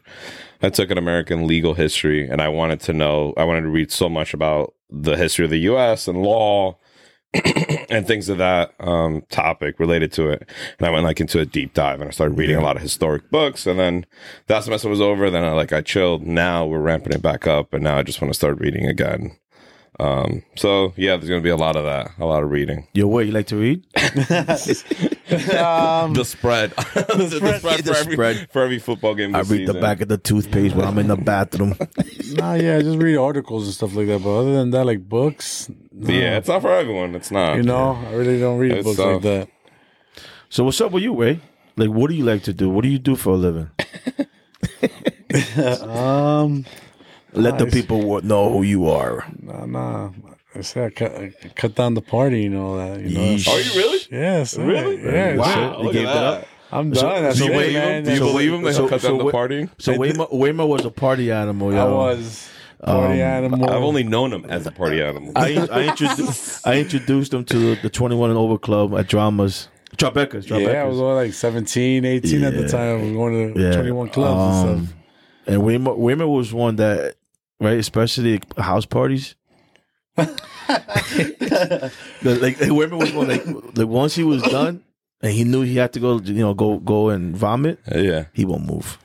I 0.62 0.70
took 0.70 0.90
an 0.90 0.98
American 0.98 1.46
legal 1.46 1.74
history, 1.74 2.28
and 2.28 2.40
I 2.40 2.48
wanted 2.48 2.80
to 2.82 2.92
know. 2.92 3.34
I 3.36 3.44
wanted 3.44 3.62
to 3.62 3.68
read 3.68 3.90
so 3.90 4.08
much 4.08 4.32
about 4.32 4.74
the 4.90 5.16
history 5.16 5.44
of 5.44 5.50
the 5.50 5.58
U.S. 5.60 6.06
and 6.08 6.22
law. 6.22 6.78
and 7.88 8.06
things 8.06 8.28
of 8.28 8.36
that 8.36 8.74
um, 8.78 9.22
topic 9.30 9.80
related 9.80 10.12
to 10.12 10.28
it. 10.28 10.46
And 10.78 10.86
I 10.86 10.90
went 10.90 11.04
like 11.04 11.18
into 11.18 11.40
a 11.40 11.46
deep 11.46 11.72
dive 11.72 11.98
and 12.02 12.08
I 12.08 12.10
started 12.12 12.36
reading 12.36 12.56
a 12.56 12.60
lot 12.60 12.76
of 12.76 12.82
historic 12.82 13.30
books. 13.30 13.66
And 13.66 13.80
then 13.80 14.04
that 14.48 14.64
semester 14.64 14.90
was 14.90 15.00
over. 15.00 15.30
Then 15.30 15.42
I 15.42 15.52
like 15.52 15.72
I 15.72 15.80
chilled. 15.80 16.26
Now 16.26 16.66
we're 16.66 16.82
ramping 16.82 17.14
it 17.14 17.22
back 17.22 17.46
up, 17.46 17.72
and 17.72 17.82
now 17.82 17.96
I 17.96 18.02
just 18.02 18.20
want 18.20 18.30
to 18.34 18.36
start 18.38 18.60
reading 18.60 18.86
again. 18.86 19.34
Um, 20.00 20.42
so 20.56 20.94
yeah, 20.96 21.16
there's 21.16 21.28
gonna 21.28 21.42
be 21.42 21.50
a 21.50 21.56
lot 21.56 21.76
of 21.76 21.84
that, 21.84 22.12
a 22.18 22.24
lot 22.24 22.42
of 22.42 22.50
reading. 22.50 22.88
Yo, 22.94 23.06
what 23.06 23.26
you 23.26 23.32
like 23.32 23.46
to 23.48 23.56
read? 23.56 23.84
um, 25.56 26.14
The 26.14 26.24
spread, 26.24 26.70
the, 26.76 27.28
spread. 27.36 27.60
for, 27.60 27.82
The 27.82 27.96
every, 28.00 28.12
spread. 28.14 28.50
for 28.50 28.62
every 28.62 28.78
football 28.78 29.14
game. 29.14 29.34
I 29.34 29.40
This 29.42 29.50
read 29.50 29.68
the 29.68 29.74
back 29.74 30.00
of 30.00 30.08
the 30.08 30.16
toothpaste 30.18 30.74
when 30.74 30.86
I'm 30.86 30.98
in 30.98 31.08
the 31.08 31.16
bathroom. 31.16 31.74
nah, 32.32 32.54
yeah, 32.54 32.80
just 32.80 32.98
read 32.98 33.16
articles 33.16 33.64
and 33.66 33.74
stuff 33.74 33.94
like 33.94 34.06
that. 34.06 34.22
But 34.22 34.30
other 34.40 34.54
than 34.54 34.70
that, 34.70 34.86
like 34.86 35.06
books, 35.08 35.68
no. 35.92 36.12
Yeah, 36.12 36.38
it's 36.38 36.48
not 36.48 36.62
for 36.62 36.72
everyone. 36.72 37.14
It's 37.14 37.30
not. 37.30 37.56
you 37.56 37.62
know, 37.62 37.92
I 38.08 38.12
really 38.14 38.40
don't 38.40 38.58
read 38.58 38.72
It's 38.72 38.84
books 38.84 38.96
tough. 38.96 39.12
like 39.14 39.22
that. 39.22 39.48
so 40.48 40.64
what's 40.64 40.80
up 40.80 40.92
with 40.92 41.02
you, 41.02 41.14
Ray? 41.14 41.40
Like, 41.76 41.90
what 41.90 42.08
do 42.10 42.16
you 42.16 42.24
like 42.24 42.42
to 42.44 42.52
do? 42.54 42.70
What 42.70 42.82
do 42.82 42.88
you 42.88 42.98
do 42.98 43.14
for 43.14 43.30
a 43.34 43.36
living? 43.36 43.70
Um, 45.82 46.64
Let 47.32 47.58
the 47.58 47.66
people 47.66 48.20
know 48.22 48.50
who 48.52 48.62
you 48.62 48.88
are. 48.88 49.24
nah, 49.40 49.66
nah. 49.66 50.10
I 50.54 50.60
said 50.60 50.84
I 50.84 50.90
cut, 50.90 51.12
I 51.16 51.32
cut 51.56 51.74
down 51.74 51.94
the 51.94 52.02
party 52.02 52.44
and 52.44 52.56
all 52.58 52.76
that. 52.76 53.00
You 53.00 53.14
know. 53.16 53.20
Yeesh. 53.22 53.48
Are 53.48 53.58
you 53.60 53.72
really? 53.80 54.00
Yes. 54.10 54.56
Really? 54.58 55.02
Yeah. 55.02 55.36
Wow. 55.36 55.76
so- 55.78 55.82
You 55.84 55.92
gave 55.92 56.06
at 56.06 56.12
that 56.14 56.24
up? 56.24 56.46
I'm 56.70 56.94
So- 56.94 57.02
done. 57.08 57.22
That's 57.22 57.38
so 57.38 57.46
it, 57.46 57.56
wait, 57.56 57.72
man. 57.72 58.04
Do 58.04 58.10
you 58.10 58.16
So- 58.18 58.26
believe 58.32 58.52
him? 58.52 58.62
They 58.62 58.72
so- 58.74 58.86
cut 58.88 59.00
so 59.00 59.08
down 59.16 59.24
the 59.26 59.32
party. 59.32 59.68
So 59.78 59.94
Weimar, 59.96 60.28
Weimar 60.30 60.66
was 60.66 60.84
a 60.84 60.90
party 60.90 61.30
animal, 61.32 61.72
yo. 61.72 61.80
I 61.80 61.84
was 62.14 62.48
party 62.84 63.22
Um, 63.22 63.28
animal. 63.28 63.70
I've 63.70 63.82
only 63.82 64.02
known 64.02 64.30
him 64.30 64.44
as 64.46 64.66
a 64.66 64.70
party 64.72 65.00
animal. 65.02 65.32
I, 65.36 65.66
I 65.72 65.84
introduced 65.88 66.66
I 66.66 66.80
introduced 66.80 67.30
them 67.30 67.44
to 67.46 67.74
the, 67.76 67.80
the 67.82 67.88
21 67.90 68.28
and 68.28 68.38
over 68.38 68.58
club 68.58 68.94
at 68.94 69.08
Dramas. 69.08 69.68
Tribeca's, 69.96 70.46
Tribeca's. 70.46 70.62
yeah, 70.72 70.82
I 70.82 70.84
was 70.84 70.98
going 70.98 71.16
like 71.16 71.32
17, 71.32 72.04
18 72.04 72.44
at 72.44 72.54
the 72.54 72.68
time. 72.68 72.98
I 73.00 73.02
was 73.04 73.12
going 73.12 73.54
to 73.54 73.60
Yeah. 73.60 73.72
21 73.72 74.08
clubs 74.10 74.64
and 74.64 74.70
Um, 74.80 74.86
stuff. 74.86 74.96
And 75.46 75.62
Weimar, 75.64 75.94
Weimar 75.96 76.26
was 76.28 76.52
one 76.52 76.76
that, 76.76 77.14
right, 77.62 77.78
especially 77.78 78.40
house 78.58 78.84
parties. 78.86 79.34
The- 80.16 81.90
like 82.42 82.58
Weimar 82.60 82.98
was 82.98 83.10
going 83.12 83.28
like, 83.28 83.46
like 83.76 83.88
once 83.88 84.14
he 84.14 84.24
was 84.24 84.42
done, 84.42 84.82
and 85.22 85.32
he 85.32 85.44
knew 85.44 85.62
he 85.62 85.76
had 85.76 85.92
to 85.94 86.00
go, 86.00 86.18
you 86.20 86.34
know, 86.34 86.54
go 86.54 86.78
go 86.78 87.08
and 87.08 87.36
vomit, 87.36 87.78
uh, 87.92 87.98
Yeah. 87.98 88.24
he 88.32 88.44
won't 88.44 88.66
move. 88.66 88.98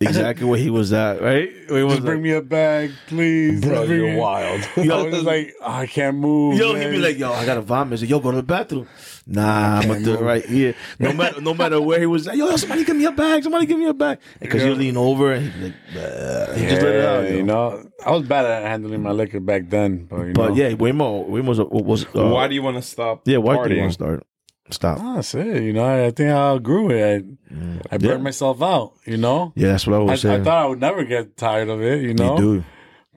Exactly 0.00 0.46
where 0.46 0.58
he 0.60 0.70
was 0.70 0.92
at, 0.92 1.20
right? 1.20 1.50
Where 1.68 1.78
he 1.78 1.84
was 1.84 1.94
Just 1.94 2.04
bring 2.04 2.18
like- 2.18 2.22
me 2.22 2.30
a 2.32 2.40
bag, 2.42 2.92
please. 3.08 3.60
Bro, 3.60 3.70
Just 3.74 3.86
bring 3.88 4.00
you're 4.00 4.10
me- 4.12 4.16
wild. 4.16 4.60
I 4.76 5.02
was 5.02 5.24
like, 5.24 5.54
oh, 5.60 5.72
I 5.72 5.86
can't 5.86 6.16
move. 6.18 6.56
Yo, 6.56 6.72
man. 6.72 6.82
he'd 6.82 6.90
be 6.90 6.98
like, 7.02 7.18
"Yo, 7.18 7.32
I 7.32 7.44
gotta 7.44 7.62
vomit." 7.62 7.98
He's 7.98 8.02
like, 8.02 8.10
"Yo, 8.10 8.20
go 8.20 8.30
to 8.30 8.36
the 8.36 8.42
bathroom." 8.44 8.86
Nah, 9.30 9.78
I'm 9.80 9.88
gonna 9.88 10.00
do 10.02 10.14
it 10.14 10.22
right 10.22 10.44
here. 10.44 10.74
No 10.98 11.12
matter, 11.12 11.40
no 11.42 11.52
matter 11.52 11.80
where 11.82 12.00
he 12.00 12.06
was, 12.06 12.26
at, 12.26 12.36
yo, 12.36 12.56
somebody 12.56 12.82
give 12.84 12.96
me 12.96 13.04
a 13.04 13.12
bag. 13.12 13.42
Somebody 13.42 13.66
give 13.66 13.78
me 13.78 13.84
a 13.86 13.92
bag. 13.92 14.18
Because 14.40 14.64
you 14.64 14.74
lean 14.74 14.96
over 14.96 15.32
and 15.32 15.44
he'd 15.52 15.60
be 15.60 15.64
like, 15.66 15.74
yeah, 15.94 16.54
just 16.70 16.82
let 16.82 16.94
it 16.94 17.04
out. 17.04 17.24
yo. 17.28 17.36
you 17.36 17.42
know, 17.42 17.90
I 18.06 18.10
was 18.12 18.22
bad 18.26 18.46
at 18.46 18.62
handling 18.64 19.02
my 19.02 19.10
liquor 19.12 19.38
back 19.40 19.68
then, 19.68 20.06
but 20.06 20.22
you 20.22 20.32
But 20.32 20.48
know, 20.50 20.54
yeah, 20.56 20.72
Weimar, 20.72 21.24
Weimar 21.28 21.48
was, 21.50 21.58
was 21.60 22.04
uh, 22.06 22.26
why 22.28 22.48
do 22.48 22.54
you 22.54 22.62
want 22.62 22.76
to 22.76 22.82
stop? 22.82 23.28
yeah, 23.28 23.36
why 23.36 23.68
do 23.68 23.74
you 23.74 23.80
want 23.80 23.90
to 23.90 23.94
start? 23.94 24.26
Stop. 24.70 24.98
Ah, 25.00 25.14
that's 25.16 25.34
it. 25.34 25.62
You 25.62 25.72
know, 25.74 25.84
I 26.06 26.10
think 26.10 26.28
I 26.30 26.32
outgrew 26.32 26.90
it. 26.90 27.24
I, 27.50 27.94
I 27.94 27.98
burned 27.98 28.02
Yeah. 28.02 28.16
myself 28.18 28.60
out. 28.62 28.94
You 29.06 29.16
know, 29.18 29.52
Yeah, 29.56 29.68
that's 29.68 29.86
what 29.86 29.94
I 29.94 29.98
I, 29.98 30.00
I 30.00 30.04
was 30.04 30.20
saying. 30.22 30.40
I 30.40 30.44
thought 30.44 30.64
I 30.64 30.66
would 30.68 30.80
never 30.80 31.04
get 31.04 31.36
tired 31.36 31.68
of 31.68 31.82
it. 31.82 32.02
You 32.02 32.12
know, 32.14 32.34
you 32.36 32.40
do. 32.58 32.64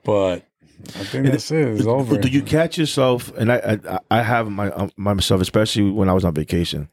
but 0.04 0.46
I 0.88 1.04
think 1.04 1.26
that's 1.26 1.50
it. 1.50 1.68
It's 1.68 1.86
over. 1.86 2.18
Do 2.18 2.28
you 2.28 2.42
catch 2.42 2.78
yourself? 2.78 3.32
And 3.36 3.52
I, 3.52 3.78
I, 3.88 3.98
I 4.10 4.22
have 4.22 4.50
my 4.50 4.70
um, 4.72 4.90
myself, 4.96 5.40
especially 5.40 5.90
when 5.90 6.08
I 6.08 6.12
was 6.12 6.24
on 6.24 6.34
vacation. 6.34 6.88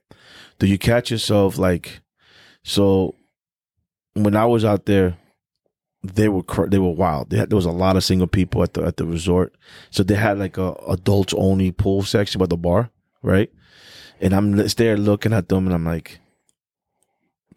Do 0.60 0.68
you 0.68 0.78
catch 0.78 1.12
yourself 1.12 1.58
like? 1.58 2.02
So, 2.64 3.16
when 4.14 4.36
I 4.36 4.46
was 4.46 4.66
out 4.66 4.86
there, 4.86 5.18
they 6.04 6.30
were 6.30 6.44
cr- 6.44 6.68
they 6.68 6.80
were 6.80 6.92
wild. 6.92 7.30
They 7.30 7.38
had, 7.38 7.50
there 7.50 7.56
was 7.56 7.66
a 7.66 7.72
lot 7.72 7.96
of 7.96 8.04
single 8.04 8.28
people 8.28 8.64
at 8.64 8.74
the 8.74 8.84
at 8.84 8.98
the 8.98 9.06
resort, 9.06 9.56
so 9.90 10.04
they 10.04 10.16
had 10.16 10.40
like 10.40 10.58
a 10.58 10.74
adults 10.88 11.34
only 11.38 11.72
pool 11.72 12.04
section 12.04 12.40
by 12.40 12.46
the 12.46 12.58
bar, 12.58 12.90
right? 13.22 13.52
And 14.22 14.34
I'm 14.34 14.56
just 14.58 14.78
there 14.78 14.98
looking 14.98 15.34
at 15.34 15.50
them, 15.50 15.66
and 15.66 15.74
I'm 15.74 15.86
like, 15.86 16.20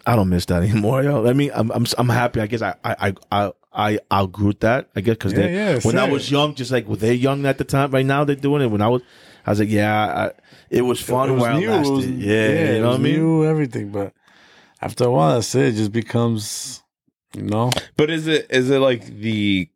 I 0.07 0.17
don't 0.17 0.29
miss 0.29 0.47
that 0.47 0.63
anymore, 0.69 1.03
yo. 1.03 1.27
I 1.27 1.33
mean, 1.33 1.51
I'm 1.55 1.71
I'm 1.71 1.87
I'm 1.99 2.09
happy. 2.09 2.41
I 2.41 2.47
guess 2.47 2.63
I 2.63 2.75
I 2.85 3.15
I 3.31 3.53
I 3.75 3.99
outgrew 4.13 4.53
that. 4.61 4.89
I 4.95 5.01
guess 5.01 5.15
because 5.17 5.33
Yeah, 5.33 5.47
yeah, 5.47 5.81
when 5.83 5.99
I 5.99 6.09
was 6.11 6.31
young, 6.31 6.55
just 6.55 6.71
like 6.71 6.87
were 6.87 6.97
they 6.97 7.15
young 7.15 7.47
at 7.47 7.59
the 7.59 7.65
time? 7.65 7.91
Right 7.91 8.07
now 8.07 8.25
they're 8.25 8.37
doing 8.37 8.63
it. 8.63 8.67
When 8.67 8.83
I 8.83 8.89
was, 8.89 9.03
I 9.47 9.51
was 9.51 9.61
like, 9.61 9.71
yeah, 9.71 10.31
I, 10.31 10.41
it 10.71 10.83
was 10.83 11.01
fun 11.01 11.31
it 11.31 11.33
was 11.33 11.41
while 11.43 11.59
new. 11.59 11.69
It 11.69 11.73
lasted. 11.73 11.93
was, 11.93 12.07
yeah, 12.07 12.49
you 12.49 12.55
it 12.55 12.81
know 12.81 12.89
what 12.91 12.95
I 12.95 12.99
mean. 12.99 13.17
New, 13.17 13.45
everything, 13.47 13.91
but 13.91 14.13
after 14.81 15.05
a 15.05 15.11
while, 15.11 15.35
that's 15.35 15.55
it. 15.55 15.69
It 15.69 15.77
just 15.77 15.93
becomes, 15.93 16.83
you 17.35 17.43
know, 17.43 17.71
But 17.97 18.11
is 18.11 18.27
it 18.27 18.47
is 18.51 18.71
it 18.71 18.79
like 18.79 19.07
the 19.07 19.69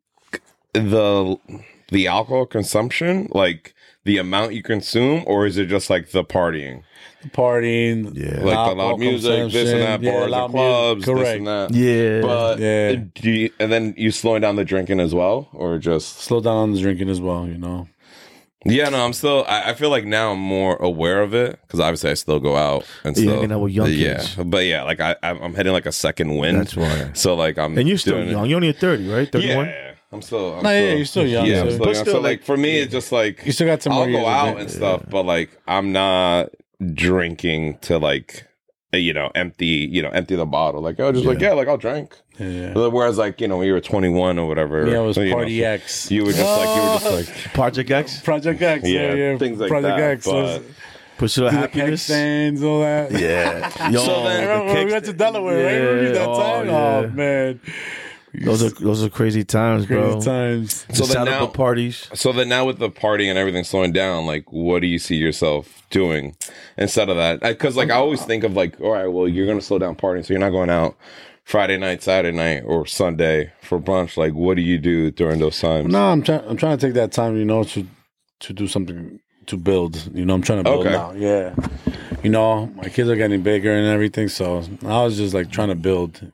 the 0.73 1.37
the 1.91 2.07
alcohol 2.09 2.47
consumption, 2.47 3.29
like 3.31 3.75
the 4.07 4.19
amount 4.19 4.55
you 4.55 4.63
consume, 4.63 5.23
or 5.27 5.47
is 5.47 5.59
it 5.59 5.67
just 5.67 5.91
like 5.91 6.11
the 6.13 6.25
partying, 6.25 6.83
The 7.23 7.29
partying, 7.31 8.13
Yeah. 8.17 8.37
like 8.37 8.45
the 8.45 8.51
alcohol 8.53 8.75
loud 8.77 9.01
music, 9.01 9.51
this 9.53 9.71
and 9.73 9.81
that, 9.83 10.01
consumption, 10.01 10.05
yeah, 10.05 10.13
bars 10.21 10.31
loud 10.31 10.45
and 10.45 10.53
clubs, 10.55 11.07
music, 11.07 11.15
this 11.15 11.25
correct. 11.25 11.39
and 11.39 11.47
that? 11.47 11.75
Yeah, 11.75 12.21
But 12.23 12.59
Yeah. 12.61 12.95
do 13.15 13.31
you, 13.31 13.51
and 13.61 13.73
then 13.73 13.95
you 13.97 14.11
slowing 14.13 14.41
down 14.43 14.57
the 14.57 14.65
drinking 14.65 15.01
as 15.01 15.15
well, 15.15 15.49
or 15.53 15.79
just 15.79 16.21
Slow 16.21 16.41
down 16.41 16.57
on 16.57 16.73
the 16.73 16.81
drinking 16.81 17.09
as 17.11 17.21
well. 17.21 17.47
You 17.49 17.59
know, 17.59 17.89
yeah? 18.65 18.89
No, 18.91 19.05
I'm 19.05 19.13
still. 19.13 19.45
I, 19.49 19.71
I 19.71 19.75
feel 19.75 19.91
like 19.91 20.05
now 20.05 20.33
I'm 20.33 20.39
more 20.41 20.77
aware 20.77 21.21
of 21.23 21.35
it 21.35 21.59
because 21.67 21.81
obviously 21.81 22.11
I 22.11 22.15
still 22.15 22.39
go 22.41 22.57
out 22.57 22.85
and 23.05 23.17
Yeah, 23.17 23.23
still 23.23 23.35
hanging 23.35 23.53
out 23.53 23.61
with 23.61 23.73
young 23.73 23.91
yeah. 23.91 24.17
kids. 24.19 24.37
But 24.45 24.65
yeah, 24.67 24.83
like 24.85 25.01
I 25.01 25.17
I'm 25.23 25.41
I'm 25.43 25.55
hitting 25.55 25.73
like 25.73 25.87
a 25.87 25.93
second 25.93 26.37
wind. 26.37 26.59
that's 26.61 26.77
why. 26.77 27.11
So 27.15 27.35
like 27.35 27.59
I'm 27.59 27.77
And 27.79 27.89
you're 27.89 27.99
still 27.99 28.15
doing 28.17 28.29
it- 28.29 28.33
young. 28.33 28.47
You're 28.49 28.57
only 28.57 28.69
at 28.71 28.79
thirty, 28.79 29.09
right? 29.09 29.31
Thirty-one. 29.31 29.67
Yeah, 29.67 29.93
I'm 30.13 30.23
still. 30.23 30.55
I'm 30.55 30.63
No, 30.63 30.71
yeah, 30.71 30.93
you're 30.95 31.05
still 31.05 31.27
young, 31.27 31.47
Yeah, 31.47 31.63
I'm 31.63 31.67
still 31.71 31.79
But 31.79 31.85
young. 31.87 31.95
still, 31.97 32.15
so 32.15 32.21
like 32.21 32.39
like- 32.41 32.45
for 32.45 32.57
me, 32.57 32.79
it's 32.79 32.93
just 32.93 33.11
like 33.13 33.45
you 33.45 33.53
still 33.53 33.67
got 33.67 33.83
some 33.83 33.93
I'll 33.93 34.11
go 34.11 34.27
out 34.27 34.45
drink. 34.55 34.61
and 34.61 34.71
stuff, 34.71 35.03
but 35.11 35.25
like 35.25 35.51
I'm 35.67 35.93
not 35.93 36.51
drinking 36.95 37.79
to 37.83 37.99
like 37.99 38.47
eh, 38.93 38.99
you 38.99 39.13
know 39.13 39.31
empty 39.35 39.89
you 39.91 40.03
know 40.03 40.11
empty 40.11 40.37
the 40.37 40.47
bottle. 40.47 40.81
Like 40.83 40.99
oh, 41.01 41.13
just 41.13 41.25
like 41.25 41.41
Yeah. 41.41 41.49
yeah, 41.49 41.55
like 41.55 41.69
I'll 41.69 41.77
drink. 41.77 42.15
Yeah, 42.39 42.75
Whereas 42.75 43.17
like 43.19 43.41
you 43.41 43.49
know 43.49 43.57
when 43.57 43.67
you 43.67 43.73
were 43.73 43.81
21 43.81 44.39
or 44.39 44.47
whatever, 44.47 44.87
yeah, 44.87 45.01
it 45.01 45.07
was 45.07 45.17
you 45.17 45.25
know, 45.31 45.37
Party 45.37 45.61
so 45.61 45.67
X. 45.67 46.11
You 46.11 46.25
were 46.25 46.33
just 46.33 46.43
like 46.59 46.77
you 46.77 46.83
were 46.83 46.99
just 47.23 47.35
like 47.45 47.53
Project 47.55 47.91
X, 47.91 48.21
Project 48.21 48.63
X. 48.63 48.85
Yeah, 48.89 49.01
Yeah, 49.01 49.15
yeah, 49.33 49.39
things 49.39 49.59
like 49.59 49.71
Project 49.71 49.97
that, 49.99 50.11
X. 50.11 50.27
but- 50.27 50.35
was- 50.35 50.61
Pursuit 51.19 51.47
of 51.47 51.53
do 51.53 51.61
the 51.63 51.69
keg 51.69 51.77
Happiness. 51.79 52.03
stands, 52.03 52.63
all 52.63 52.81
that. 52.81 53.11
Yeah. 53.11 53.91
Yo, 53.91 54.01
So 54.05 54.23
then- 54.25 54.43
the 54.45 54.49
remember 54.53 54.85
we 54.85 54.93
went 54.93 55.05
to 55.07 55.13
stand- 55.13 55.19
Delaware, 55.19 55.65
right? 55.65 55.73
Remember 55.77 56.13
that 56.13 56.29
oh, 56.29 56.39
time? 56.43 56.67
yeah. 56.67 56.75
Oh 56.77 57.09
man, 57.09 57.61
Those 58.45 58.63
are 58.63 58.71
those 58.71 59.03
are 59.05 59.09
crazy 59.09 59.45
times, 59.45 59.87
crazy 59.87 60.01
bro. 60.01 60.21
times. 60.21 60.87
So 60.93 61.05
So 61.05 61.15
then 61.15 61.25
now- 61.27 61.41
the 61.47 61.53
parties. 61.53 62.09
So 62.15 62.33
then 62.33 62.49
now 62.49 62.65
with 62.65 62.79
the 62.79 62.91
party 62.91 63.29
and 63.29 63.39
everything 63.39 63.65
slowing 63.65 63.93
down, 63.93 64.27
like 64.27 64.51
what 64.53 64.81
do 64.81 64.87
you 64.89 64.99
see 64.99 65.17
yourself 65.17 65.83
doing 65.91 66.37
instead 66.77 67.09
of 67.09 67.17
that? 67.17 67.41
Because 67.41 67.77
like 67.77 67.91
I 67.91 67.95
always 67.97 68.23
think 68.25 68.45
of 68.45 68.55
like, 68.55 68.81
all 68.81 68.93
right, 68.93 69.07
well 69.07 69.29
you're 69.29 69.47
gonna 69.47 69.61
slow 69.61 69.79
down 69.79 69.97
partying, 69.97 70.25
so 70.25 70.33
you're 70.33 70.41
not 70.41 70.51
going 70.51 70.71
out 70.71 70.97
Friday 71.45 71.77
night, 71.79 72.03
Saturday 72.03 72.37
night, 72.37 72.63
or 72.67 72.85
Sunday 72.87 73.53
for 73.63 73.79
brunch. 73.81 74.17
Like 74.17 74.33
what 74.35 74.57
do 74.57 74.63
you 74.63 74.79
do 74.79 75.11
during 75.11 75.39
those 75.39 75.59
times? 75.61 75.93
No, 75.93 76.07
I'm 76.07 76.23
trying. 76.23 76.43
I'm 76.49 76.57
trying 76.57 76.77
to 76.77 76.87
take 76.87 76.95
that 76.95 77.13
time, 77.13 77.37
you 77.37 77.45
know, 77.45 77.65
to 77.65 77.87
to 78.41 78.53
do 78.53 78.67
something 78.67 79.19
to 79.47 79.57
build. 79.57 80.11
You 80.13 80.25
know, 80.27 80.35
I'm 80.35 80.43
trying 80.43 80.59
to 80.59 80.65
build 80.65 80.87
Okay. 80.87 80.91
now. 80.97 81.13
Yeah, 81.13 81.55
you 82.25 82.31
know, 82.31 82.67
my 82.75 82.89
kids 82.89 83.09
are 83.09 83.17
getting 83.17 83.43
bigger 83.43 83.73
and 83.73 83.87
everything, 83.87 84.29
so 84.29 84.65
I 84.85 85.05
was 85.05 85.17
just 85.17 85.33
like 85.35 85.51
trying 85.51 85.69
to 85.69 85.75
build. 85.77 86.33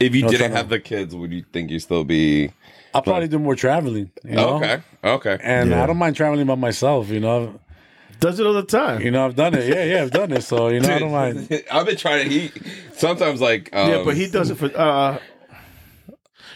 If 0.00 0.14
you 0.14 0.22
No, 0.22 0.28
didn't 0.30 0.52
have 0.52 0.68
the 0.70 0.80
kids, 0.80 1.14
would 1.14 1.30
you 1.32 1.44
think 1.52 1.70
you 1.70 1.78
still 1.78 2.04
be 2.04 2.50
I'll 2.94 3.02
probably 3.02 3.28
do 3.28 3.38
more 3.38 3.54
traveling. 3.54 4.10
You 4.24 4.32
know? 4.36 4.56
okay? 4.56 4.80
Okay. 5.04 5.38
And 5.42 5.70
Yeah. 5.70 5.82
I 5.82 5.86
don't 5.86 5.98
mind 5.98 6.16
traveling 6.16 6.46
by 6.46 6.56
myself. 6.56 7.08
You 7.10 7.20
know, 7.20 7.60
Does 8.18 8.40
it 8.40 8.46
all 8.46 8.52
the 8.54 8.62
time. 8.64 9.00
you 9.02 9.10
know, 9.10 9.24
I've 9.26 9.36
done 9.36 9.54
it. 9.54 9.68
Yeah, 9.68 9.84
yeah, 9.84 10.02
I've 10.02 10.10
done 10.10 10.32
it. 10.32 10.42
So 10.42 10.68
you 10.68 10.80
know, 10.80 10.94
I 10.94 10.98
don't 10.98 11.12
mind. 11.12 11.62
I've 11.72 11.86
been 11.86 11.96
trying 11.96 12.28
to. 12.28 12.34
He 12.38 12.50
sometimes 12.94 13.40
like 13.40 13.70
um, 13.74 13.90
yeah, 13.90 14.02
but 14.04 14.16
he 14.16 14.26
does 14.28 14.50
it 14.50 14.56
for. 14.56 14.66
uh 14.76 15.18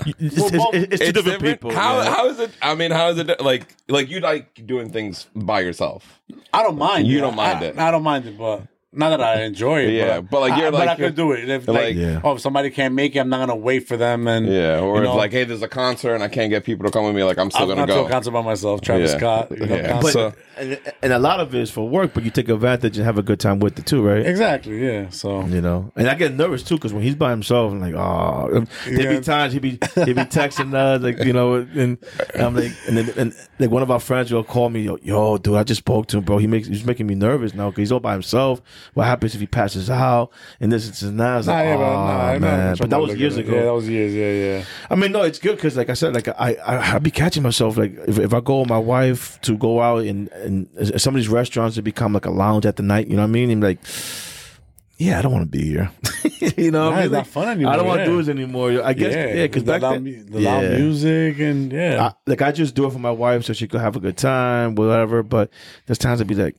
It's, 0.07 0.36
Well, 0.36 0.47
it's, 0.49 0.57
both- 0.57 0.74
it's, 0.74 0.84
it's 0.84 1.03
It's 1.03 1.12
different, 1.12 1.24
different. 1.40 1.61
people. 1.61 1.70
How 1.72 1.99
man. 1.99 2.12
how 2.12 2.26
is 2.28 2.40
it? 2.40 2.51
I 2.61 2.74
mean, 2.74 2.90
how 2.90 3.09
is 3.11 3.18
it 3.18 3.40
like? 3.40 3.74
Like 3.88 4.09
you 4.11 4.18
like 4.20 4.66
doing 4.66 4.90
things 4.90 5.28
by 5.36 5.61
yourself? 5.61 6.20
I 6.53 6.62
don't 6.64 6.76
mind. 6.78 7.07
You 7.07 7.18
it. 7.18 7.20
don't 7.20 7.36
mind 7.36 7.59
I, 7.61 7.64
it. 7.66 7.78
I 7.78 7.90
don't 7.92 8.03
mind 8.03 8.26
it, 8.26 8.36
but 8.36 8.62
not 8.97 9.11
that 9.11 9.20
I 9.20 9.42
enjoy 9.42 9.82
it. 9.82 9.90
Yeah, 9.90 10.20
but, 10.20 10.40
like, 10.40 10.53
I- 10.53 10.61
you're 10.62 10.70
but 10.70 10.80
like- 10.80 10.88
I 10.90 10.97
could 10.97 11.14
do 11.14 11.32
it. 11.32 11.49
If 11.49 11.68
like- 11.68 11.76
like, 11.84 11.95
Yeah. 11.97 12.20
oh, 12.24 12.32
if 12.32 12.40
somebody 12.40 12.70
can't 12.70 12.95
make 12.95 13.14
it, 13.16 13.18
I'm 13.20 13.28
not 13.28 13.38
gonna 13.40 13.57
wait 13.57 13.86
for 13.88 13.97
them. 13.97 14.26
And 14.28 14.47
Yeah, 14.47 14.80
or 14.80 15.03
you 15.03 15.09
if 15.09 15.14
like, 15.14 15.32
hey, 15.32 15.45
there's 15.45 15.62
a 15.62 15.68
concert 15.68 16.14
and 16.14 16.22
I 16.22 16.28
can't 16.28 16.51
get 16.51 16.64
people 16.64 16.84
to 16.86 16.90
come 16.92 17.05
with 17.05 17.14
me, 17.14 17.22
like 17.24 17.38
I'm 17.38 17.51
still 17.51 17.62
I'm 17.62 17.68
gonna 17.76 17.80
gonna 17.86 17.92
to 17.95 18.01
go. 18.03 18.07
a 18.07 18.11
concert 18.11 18.30
by 18.30 18.42
myself. 18.42 18.80
Travis 18.80 19.11
Yeah. 19.12 19.16
Scott, 19.18 19.51
you 19.51 19.66
know, 19.66 19.74
Yeah. 19.76 19.88
concert. 19.88 20.03
But 20.03 20.12
So- 20.12 20.32
and, 20.57 20.78
and 21.03 21.12
a 21.12 21.18
lot 21.18 21.40
of 21.40 21.53
it 21.55 21.61
is 21.61 21.70
for 21.70 21.88
work, 21.88 22.12
but 22.14 22.24
you 22.24 22.30
take 22.30 22.49
advantage 22.49 22.97
and 22.97 23.05
have 23.05 23.18
a 23.18 23.22
good 23.22 23.40
time 23.40 23.59
with 23.59 23.78
it 23.78 23.86
too, 23.86 24.03
right? 24.03 24.24
exactly. 24.24 24.84
Yeah. 24.86 25.07
So 25.11 25.45
You 25.47 25.61
know, 25.61 25.90
and 25.97 26.09
I 26.09 26.14
get 26.14 26.34
nervous 26.34 26.62
too 26.62 26.76
because 26.76 26.92
when 26.92 27.03
he's 27.03 27.14
by 27.16 27.30
himself, 27.30 27.72
I'm 27.72 27.80
like, 27.80 27.95
oh, 27.95 28.64
there 28.86 29.12
Yeah. 29.12 29.18
be 29.18 29.24
times 29.24 29.53
he 29.53 29.59
be 29.59 29.70
he 30.05 30.12
be 30.12 30.22
texting 30.22 30.72
us 30.74 31.03
like 31.03 31.24
you 31.24 31.32
know, 31.32 31.55
and 31.74 31.99
I'm 32.38 32.55
like, 32.55 32.72
and 32.86 32.97
then 32.99 33.11
and 33.16 33.34
like 33.59 33.70
one 33.70 33.82
of 33.82 33.90
our 33.90 34.01
friends 34.01 34.32
will 34.32 34.45
call 34.45 34.70
me, 34.70 34.82
yo, 34.82 34.99
yo, 35.03 35.38
dude, 35.38 35.57
I 35.57 35.64
just 35.64 35.78
spoke 35.80 36.07
to 36.09 36.18
him, 36.18 36.24
bro. 36.24 36.38
He 36.38 36.47
makes 36.47 36.68
he's 36.68 36.84
making 36.84 37.07
me 37.07 37.14
nervous 37.14 37.55
now 37.55 37.70
because 37.70 37.82
he's 37.82 37.92
all 37.92 38.01
by 38.01 38.12
himself. 38.12 38.62
What 38.93 39.07
happens 39.07 39.35
if 39.35 39.41
he 39.41 39.47
passes 39.47 39.89
out? 39.89 40.30
And 40.61 40.70
this 40.70 40.89
is 40.89 41.03
and 41.03 41.18
that. 41.18 41.26
I 41.32 41.37
was 41.39 41.47
Nah, 41.47 41.53
like, 41.55 41.64
yeah, 41.64 41.74
oh 41.74 41.78
nah, 41.78 42.26
I 42.26 42.39
man, 42.39 42.76
but 42.78 42.91
that 42.91 43.01
was 43.01 43.16
years 43.16 43.37
ago. 43.37 43.55
Yeah, 43.55 43.62
that 43.64 43.74
was 43.74 43.89
years. 43.89 44.14
Yeah, 44.14 44.59
yeah. 44.59 44.64
I 44.91 44.95
mean, 44.95 45.12
no, 45.12 45.22
it's 45.22 45.39
good 45.39 45.57
because, 45.57 45.76
like 45.76 45.89
I 45.91 45.95
said, 45.95 46.14
like 46.14 46.28
I, 46.28 46.57
I, 46.64 46.95
I 46.95 46.99
be 46.99 47.11
catching 47.11 47.43
myself, 47.43 47.76
like 47.76 47.95
if, 48.07 48.18
if 48.18 48.35
I 48.35 48.41
go 48.41 48.61
with 48.61 48.68
my 48.68 48.78
wife 48.78 49.41
to 49.43 49.57
go 49.57 49.80
out 49.80 50.05
and 50.05 50.28
and 50.32 51.01
some 51.01 51.14
of 51.14 51.18
these 51.18 51.28
restaurants, 51.28 51.76
it 51.78 51.82
become 51.82 52.12
like 52.12 52.26
a 52.26 52.30
lounge 52.30 52.66
at 52.66 52.76
the 52.76 52.82
night. 52.82 53.09
You 53.09 53.16
know 53.16 53.22
what 53.22 53.28
I 53.28 53.32
mean? 53.32 53.51
And 53.51 53.62
like, 53.62 53.78
yeah, 54.97 55.18
I 55.18 55.22
don't 55.22 55.32
want 55.32 55.51
to 55.51 55.59
be 55.59 55.64
here. 55.64 55.91
you 56.57 56.70
know, 56.70 56.91
what 56.91 56.91
Nah, 56.91 56.97
I 56.97 57.03
mean? 57.03 57.12
Like, 57.12 57.26
fun 57.26 57.49
anymore, 57.49 57.72
I 57.72 57.76
don't 57.76 57.87
want 57.87 57.99
to 58.01 58.07
do 58.07 58.16
this 58.18 58.28
anymore. 58.28 58.80
I 58.85 58.93
guess, 58.93 59.12
yeah, 59.14 59.43
because 59.47 59.64
the 59.64 59.72
back 59.72 59.82
loud, 59.82 60.05
then, 60.05 60.26
the 60.30 60.41
loud 60.41 60.62
yeah. 60.62 60.76
music 60.78 61.39
and 61.41 61.72
yeah. 61.72 62.11
I, 62.11 62.12
like 62.30 62.43
I 62.43 62.53
just 62.53 62.74
do 62.74 62.87
it 62.87 62.93
for 62.93 62.99
my 63.01 63.11
wife 63.11 63.45
so 63.45 63.53
she 63.53 63.66
could 63.66 63.80
have 63.80 63.97
a 63.97 64.01
good 64.01 64.16
time, 64.16 64.76
whatever. 64.76 65.22
But 65.22 65.51
there's 65.87 65.99
times 65.99 66.20
to 66.20 66.24
be 66.24 66.35
like, 66.35 66.57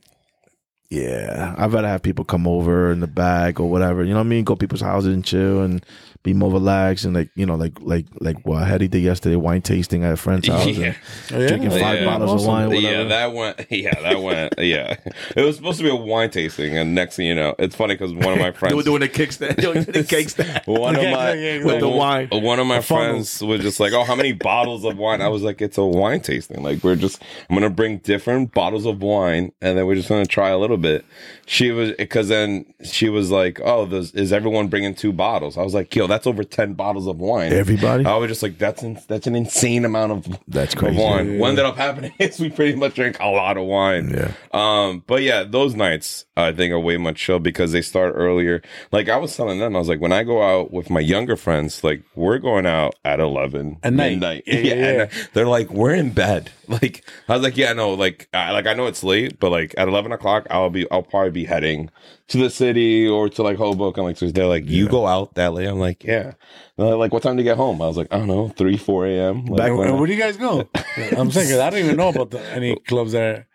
yeah, 0.88 1.54
I'd 1.58 1.72
rather 1.72 1.88
have 1.88 2.02
people 2.02 2.24
come 2.24 2.46
over 2.46 2.92
in 2.92 3.00
the 3.00 3.06
back 3.06 3.58
or 3.58 3.68
whatever. 3.68 4.04
You 4.04 4.10
know 4.10 4.20
what 4.20 4.26
I 4.26 4.28
mean? 4.28 4.44
Go 4.44 4.56
people's 4.56 4.80
houses 4.80 5.12
and 5.12 5.24
chill 5.24 5.62
and 5.62 5.84
be 6.26 6.34
more 6.34 6.50
relaxed 6.52 7.04
and 7.04 7.14
like 7.14 7.30
you 7.36 7.46
know 7.46 7.54
like 7.54 7.78
like 7.80 8.04
like 8.20 8.36
what 8.44 8.64
Hedy 8.66 8.90
did 8.90 9.02
yesterday, 9.02 9.36
wine 9.36 9.62
tasting 9.62 10.02
at 10.04 10.12
a 10.12 10.16
friend's 10.16 10.48
house. 10.48 10.66
Yeah. 10.66 10.86
And, 10.86 10.96
Oh, 11.32 11.38
yeah? 11.40 11.46
drinking 11.48 11.72
oh, 11.72 11.78
five 11.80 12.00
Yeah. 12.00 12.04
bottles 12.04 12.42
of 12.42 12.46
wine. 12.48 12.66
Whatever. 12.68 12.82
Yeah, 12.86 13.04
that 13.04 13.32
went. 13.32 13.66
Yeah, 13.70 14.00
that 14.02 14.20
went. 14.20 14.54
Yeah, 14.58 14.96
it 15.36 15.42
was 15.42 15.56
supposed 15.56 15.78
to 15.78 15.84
be 15.84 15.90
a 15.90 15.94
wine 15.94 16.30
tasting, 16.30 16.76
and 16.76 16.94
next 16.94 17.16
thing 17.16 17.26
you 17.26 17.34
know, 17.34 17.54
it's 17.58 17.76
funny 17.76 17.94
because 17.94 18.12
one 18.12 18.32
of 18.34 18.38
my 18.40 18.50
friends 18.58 18.72
they 18.72 18.76
were 18.76 18.82
doing 18.82 19.00
the 19.00 19.08
kickstand, 19.08 19.56
doing 19.60 19.84
the 19.84 20.02
kickstand. 20.04 20.66
One 20.66 20.96
of 20.96 21.02
my 21.02 21.32
yeah, 21.34 21.54
yeah, 21.58 21.64
with 21.64 21.80
the 21.80 21.88
wine. 21.88 22.28
One 22.32 22.58
of 22.58 22.66
my 22.66 22.80
friends 22.80 23.40
was 23.42 23.60
just 23.60 23.78
like, 23.78 23.92
"Oh, 23.92 24.02
how 24.04 24.16
many 24.16 24.32
bottles 24.32 24.84
of 24.84 24.98
wine?" 24.98 25.22
I 25.22 25.28
was 25.28 25.42
like, 25.42 25.62
"It's 25.62 25.78
a 25.78 25.84
wine 25.84 26.20
tasting. 26.20 26.62
Like, 26.62 26.82
we're 26.82 26.96
just 26.96 27.22
I'm 27.48 27.54
gonna 27.56 27.70
bring 27.70 27.98
different 27.98 28.52
bottles 28.52 28.84
of 28.84 29.00
wine, 29.00 29.52
and 29.62 29.78
then 29.78 29.86
we're 29.86 29.94
just 29.94 30.08
gonna 30.08 30.26
try 30.26 30.48
a 30.50 30.58
little 30.58 30.76
bit." 30.76 31.04
She 31.48 31.70
was 31.70 31.92
because 31.92 32.26
then 32.26 32.66
she 32.82 33.08
was 33.08 33.30
like, 33.30 33.60
"Oh, 33.64 33.86
does, 33.86 34.12
is 34.14 34.32
everyone 34.32 34.66
bringing 34.66 34.96
two 34.96 35.12
bottles?" 35.12 35.56
I 35.56 35.62
was 35.62 35.74
like, 35.74 35.94
"Yo, 35.94 36.08
that's 36.08 36.26
over 36.26 36.42
ten 36.42 36.74
bottles 36.74 37.06
of 37.06 37.18
wine. 37.18 37.52
Everybody? 37.52 38.04
I 38.04 38.16
was 38.16 38.28
just 38.28 38.42
like, 38.42 38.58
that's 38.58 38.82
in, 38.82 38.98
that's 39.06 39.28
an 39.28 39.36
insane 39.36 39.84
amount 39.84 40.10
of 40.10 40.38
That's 40.48 40.74
of 40.74 40.80
crazy. 40.80 41.00
wine. 41.00 41.34
Yeah. 41.34 41.38
What 41.38 41.50
ended 41.50 41.64
up 41.64 41.76
happening 41.76 42.12
is 42.18 42.40
we 42.40 42.50
pretty 42.50 42.74
much 42.76 42.94
drank 42.96 43.20
a 43.20 43.28
lot 43.28 43.56
of 43.56 43.64
wine. 43.64 44.10
Yeah. 44.10 44.32
Um, 44.52 45.04
but 45.06 45.22
yeah, 45.22 45.44
those 45.44 45.76
nights 45.76 46.24
I 46.36 46.50
think 46.52 46.72
are 46.72 46.80
way 46.80 46.96
much 46.96 47.16
chill 47.16 47.38
because 47.38 47.70
they 47.70 47.80
start 47.82 48.14
earlier. 48.16 48.60
Like 48.90 49.08
I 49.08 49.16
was 49.16 49.36
telling 49.36 49.60
them, 49.60 49.76
I 49.76 49.78
was 49.78 49.88
like, 49.88 50.00
when 50.00 50.12
I 50.12 50.24
go 50.24 50.42
out 50.42 50.72
with 50.72 50.90
my 50.90 51.00
younger 51.00 51.36
friends, 51.36 51.84
like 51.84 52.02
we're 52.16 52.38
going 52.38 52.66
out 52.66 52.96
at 53.04 53.20
eleven 53.20 53.76
At 53.84 53.92
night. 53.92 54.10
midnight. 54.18 54.42
Yeah, 54.48 54.54
yeah, 54.60 54.74
and 55.02 55.10
they're 55.32 55.46
like, 55.46 55.70
we're 55.70 55.94
in 55.94 56.10
bed. 56.10 56.50
Like 56.68 57.04
I 57.28 57.34
was 57.34 57.42
like, 57.44 57.56
yeah, 57.56 57.72
no, 57.74 57.94
like, 57.94 58.28
I, 58.34 58.50
like 58.50 58.66
I 58.66 58.74
know 58.74 58.86
it's 58.86 59.04
late, 59.04 59.38
but 59.38 59.50
like 59.52 59.72
at 59.78 59.86
eleven 59.86 60.10
o'clock, 60.10 60.48
I'll 60.50 60.68
be, 60.68 60.84
I'll 60.90 61.04
probably 61.04 61.30
be 61.36 61.44
heading 61.44 61.90
to 62.28 62.38
the 62.38 62.50
city 62.50 63.06
or 63.06 63.28
to 63.28 63.42
like 63.42 63.56
Hoboken. 63.58 64.02
Like, 64.04 64.16
so 64.16 64.26
they're 64.30 64.46
like, 64.46 64.66
you 64.66 64.88
go 64.88 65.06
out 65.06 65.34
that 65.34 65.52
late? 65.54 65.66
I'm 65.68 65.78
like, 65.78 66.02
yeah. 66.04 66.32
And 66.78 66.98
like, 66.98 67.12
what 67.12 67.22
time 67.22 67.36
do 67.36 67.42
you 67.42 67.48
get 67.48 67.56
home? 67.56 67.80
I 67.80 67.86
was 67.86 67.96
like, 67.96 68.08
I 68.12 68.18
don't 68.18 68.26
know, 68.28 68.48
three, 68.48 68.76
four 68.76 69.06
a.m. 69.06 69.44
Like, 69.46 69.68
And 69.68 69.78
when 69.78 69.96
where 69.98 70.06
do 70.06 70.12
you 70.12 70.18
guys 70.18 70.36
go? 70.36 70.68
I'm 71.16 71.30
saying 71.30 71.48
'cause 71.50 71.58
I 71.58 71.70
don't 71.70 71.80
even 71.84 71.96
know 71.96 72.08
about 72.08 72.30
the, 72.30 72.40
any 72.52 72.74
clubs 72.88 73.12
there. 73.12 73.46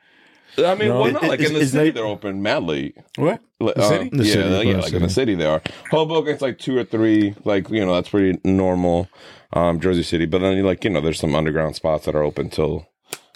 I 0.58 0.76
mean, 0.76 0.90
No. 0.90 1.02
well, 1.02 1.12
not 1.14 1.24
like 1.24 1.40
Is- 1.40 1.50
in 1.52 1.54
the 1.60 1.66
city, 1.66 1.78
they- 1.86 1.92
they're 1.92 2.06
open 2.06 2.42
mad 2.42 2.64
late. 2.64 2.98
What? 3.18 3.42
Like, 3.60 3.76
The 3.76 3.82
uh, 3.82 3.90
city? 3.90 4.10
The 4.10 4.24
yeah, 4.26 4.34
city, 4.34 4.50
yeah, 4.50 4.62
yeah, 4.62 4.78
like 4.82 4.94
in 4.94 5.02
the 5.02 5.10
city. 5.10 5.34
city 5.34 5.36
they 5.36 5.46
are. 5.46 5.62
Hoboken's 5.92 6.42
like 6.42 6.58
two 6.60 6.78
or 6.78 6.84
three, 6.84 7.36
like 7.46 7.70
you 7.70 7.86
know 7.86 7.94
that's 7.94 8.10
pretty 8.10 8.40
normal. 8.44 9.08
Um, 9.54 9.80
Jersey 9.82 10.04
City, 10.04 10.26
but 10.26 10.40
then 10.40 10.56
you 10.58 10.64
like 10.64 10.84
you 10.84 10.90
know 10.90 11.02
there's 11.02 11.20
some 11.20 11.36
underground 11.36 11.76
spots 11.76 12.06
that 12.06 12.16
are 12.16 12.24
open 12.24 12.50
till 12.50 12.74
you 12.74 12.86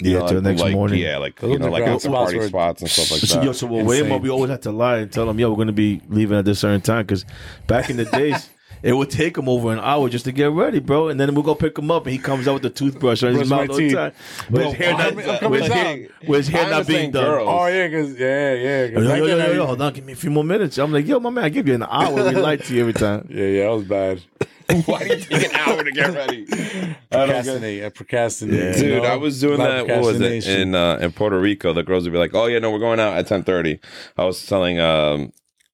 Yeah, 0.02 0.20
know, 0.20 0.28
till 0.28 0.36
like, 0.38 0.44
the 0.44 0.50
next 0.50 0.62
like, 0.62 0.74
morning. 0.74 1.02
Yeah, 1.02 1.18
like 1.18 1.42
you 1.42 1.58
know, 1.60 1.70
like 1.70 1.84
underground 1.84 1.90
after 1.96 2.00
spots 2.10 2.24
party 2.24 2.38
were- 2.38 2.48
spots 2.48 2.82
and 2.82 2.90
stuff 2.92 3.12
like 3.12 3.22
that. 3.22 3.44
yo, 3.44 3.52
so 3.54 3.68
well, 3.68 3.86
way 3.86 3.98
Insane. 4.00 4.10
more, 4.10 4.20
we 4.20 4.30
always 4.30 4.50
had 4.52 4.62
to 4.64 4.72
lie 4.72 4.98
and 4.98 5.12
tell 5.12 5.26
them, 5.26 5.40
yo, 5.40 5.50
we're 5.50 5.56
going 5.56 5.68
to 5.68 5.74
be 5.74 6.02
leaving 6.10 6.38
at 6.38 6.46
this 6.46 6.60
certain 6.60 6.82
time. 6.82 7.04
Because 7.06 7.26
back 7.68 7.90
in 7.90 7.96
the 7.98 8.06
days, 8.06 8.50
it 8.84 8.92
would 8.94 9.10
take 9.10 9.38
him 9.38 9.48
over 9.48 9.72
an 9.72 9.80
hour 9.80 10.10
just 10.10 10.26
to 10.26 10.32
get 10.34 10.52
ready, 10.52 10.80
bro. 10.80 11.08
And 11.08 11.18
then 11.20 11.34
we'll 11.34 11.44
go 11.46 11.56
pick 11.56 11.78
him 11.78 11.90
up, 11.92 12.06
and 12.06 12.12
he 12.12 12.20
comes 12.20 12.46
out 12.48 12.56
with 12.56 12.64
the 12.64 12.70
toothbrush 12.72 13.24
on 13.24 13.36
his 13.36 13.50
mouth 13.50 13.70
all 13.70 13.78
the 13.78 13.94
time. 13.94 14.12
With 14.50 14.64
his 14.66 14.74
hair 14.74 14.92
not, 14.98 15.00
coming- 15.40 15.52
with 15.52 15.62
his 15.64 15.72
hair, 15.72 16.08
with 16.28 16.38
his 16.40 16.48
hair 16.50 16.70
not 16.70 16.88
being 16.88 17.12
done. 17.12 17.24
girls. 17.24 17.48
Oh 17.50 17.66
yeah, 17.68 17.88
cause 17.90 18.20
yeah, 18.20 18.54
yeah. 18.54 18.84
Yo, 18.86 18.94
'cause 18.96 19.04
yo, 19.04 19.10
back 19.10 19.18
yo, 19.20 19.26
then 19.38 19.50
yo, 19.50 19.54
yo, 19.56 19.66
hold 19.66 19.82
on, 19.82 19.94
give 19.94 20.06
me 20.06 20.12
a 20.14 20.16
few 20.18 20.30
more 20.30 20.44
minutes. 20.44 20.78
I'm 20.78 20.92
like, 20.92 21.08
yo, 21.08 21.20
my 21.22 21.30
man, 21.30 21.46
I 21.46 21.50
give 21.50 21.68
you 21.70 21.76
an 21.76 21.84
hour. 21.84 22.14
We 22.16 22.32
lie 22.36 22.58
to 22.58 22.74
you 22.76 22.82
every 22.82 22.94
time. 22.94 23.28
Yeah, 23.36 23.46
yeah, 23.46 23.64
that 23.70 23.72
was 23.76 23.84
bad. 23.86 24.22
Why 24.86 25.00
do 25.00 25.16
you 25.16 25.18
take 25.18 25.50
an 25.54 25.56
hour 25.56 25.84
to 25.84 25.92
get 25.92 26.14
ready? 26.14 26.46
I 26.50 26.96
Procrastinate. 27.12 27.84
I 27.84 27.90
procrastinate. 27.90 28.60
Yeah. 28.60 28.68
you 28.70 28.74
Dude, 28.74 29.04
know? 29.04 29.10
I 29.10 29.16
was 29.16 29.40
doing 29.40 29.62
A 29.62 29.64
that. 29.64 29.88
What 29.88 30.02
was 30.02 30.20
it 30.22 30.48
in 30.48 30.74
uh, 30.76 30.98
in 30.98 31.12
Puerto 31.12 31.40
Rico? 31.40 31.72
The 31.74 31.84
girls 31.84 32.06
would 32.06 32.14
be 32.14 32.18
like, 32.20 32.34
"Oh 32.34 32.48
yeah, 32.48 32.60
no, 32.60 32.72
we're 32.72 32.80
going 32.80 33.00
out 33.00 33.16
at 33.18 33.28
ten 33.28 33.44
30. 33.44 33.80
I 34.18 34.26
was 34.26 34.46
telling 34.46 34.80
um 34.80 35.32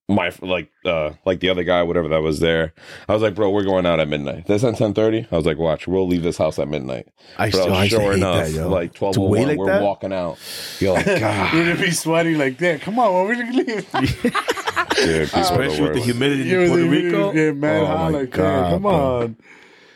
my 0.08 0.32
like 0.40 0.70
uh 0.84 1.12
like 1.24 1.40
the 1.40 1.48
other 1.48 1.64
guy, 1.64 1.82
whatever 1.82 2.08
that 2.08 2.22
was 2.22 2.40
there. 2.40 2.74
I 3.08 3.12
was 3.14 3.22
like, 3.22 3.34
"Bro, 3.34 3.50
we're 3.50 3.64
going 3.64 3.86
out 3.86 4.00
at 4.00 4.08
midnight." 4.08 4.46
That's 4.46 4.64
at 4.64 4.76
ten 4.76 4.92
thirty. 4.94 5.26
I 5.30 5.36
was 5.36 5.46
like, 5.46 5.58
"Watch, 5.58 5.86
we'll 5.86 6.06
leave 6.06 6.22
this 6.22 6.36
house 6.36 6.58
at 6.58 6.68
midnight." 6.68 7.08
I 7.38 7.50
Bro, 7.50 7.60
still, 7.62 7.74
I 7.74 7.88
sure 7.88 8.00
hate 8.00 8.14
enough, 8.14 8.46
that, 8.46 8.52
yo. 8.52 8.68
like 8.68 8.94
twelve 8.94 9.14
To 9.14 9.20
oh 9.22 9.28
one, 9.28 9.48
like 9.48 9.58
we're 9.58 9.66
that? 9.66 9.82
walking 9.82 10.12
out. 10.12 10.38
You're 10.80 10.94
like, 10.94 11.06
God, 11.20 11.54
We're 11.54 11.72
gonna 11.72 11.80
be 11.84 11.90
sweating 11.92 12.36
like 12.38 12.58
that. 12.58 12.80
Come 12.82 12.98
on, 12.98 13.14
when 13.14 13.28
we 13.28 13.42
gonna 13.44 13.56
leave? 13.56 13.92
dude, 13.92 15.28
people 15.28 15.40
Especially 15.40 15.76
the 15.76 15.82
with 15.82 15.94
the 15.94 16.00
humidity 16.00 16.44
You 16.44 16.60
in 16.60 16.68
Puerto 16.68 16.82
really 16.84 17.04
Rico. 17.04 17.32
Get 17.32 17.56
mad 17.56 17.80
Oh, 17.82 17.86
my 17.96 18.08
like 18.10 18.30
God. 18.30 18.70
Come 18.72 18.82
bro. 18.82 19.22
on. 19.22 19.36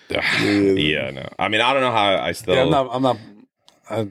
yeah, 0.11 1.11
no. 1.11 1.29
I 1.39 1.49
mean, 1.49 1.61
I 1.61 1.73
don't 1.73 1.83
know 1.83 1.91
how 1.91 2.17
I 2.17 2.33
still. 2.33 2.55
Yeah, 2.55 2.63
I'm 2.63 2.71
not. 2.71 2.89
I'm 2.93 3.03
not. 3.03 3.17
I, 3.91 4.07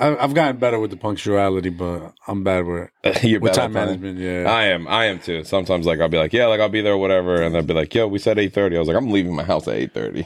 I, 0.00 0.16
I've 0.16 0.32
gotten 0.34 0.58
better 0.58 0.78
with 0.78 0.90
the 0.90 0.96
punctuality, 0.96 1.70
but 1.70 2.14
I'm 2.26 2.44
bad 2.44 2.64
with 2.64 2.90
You're 3.24 3.40
with 3.40 3.52
bad 3.54 3.60
time 3.62 3.76
at 3.76 3.86
management. 3.86 4.18
Yeah. 4.18 4.44
I 4.50 4.64
am. 4.66 4.86
I 4.86 5.06
am 5.06 5.18
too. 5.18 5.42
Sometimes, 5.44 5.86
like, 5.86 6.00
I'll 6.00 6.08
be 6.08 6.18
like, 6.18 6.32
yeah, 6.32 6.46
like, 6.46 6.60
I'll 6.60 6.68
be 6.68 6.80
there, 6.80 6.92
or 6.94 6.98
whatever. 6.98 7.42
And 7.42 7.54
they'll 7.54 7.62
be 7.62 7.74
like, 7.74 7.94
yo, 7.94 8.06
we 8.06 8.18
said 8.18 8.36
8.30. 8.36 8.76
I 8.76 8.78
was 8.78 8.88
like, 8.88 8.96
I'm 8.96 9.10
leaving 9.10 9.34
my 9.34 9.42
house 9.44 9.66
at 9.66 9.74
8.30. 9.92 10.16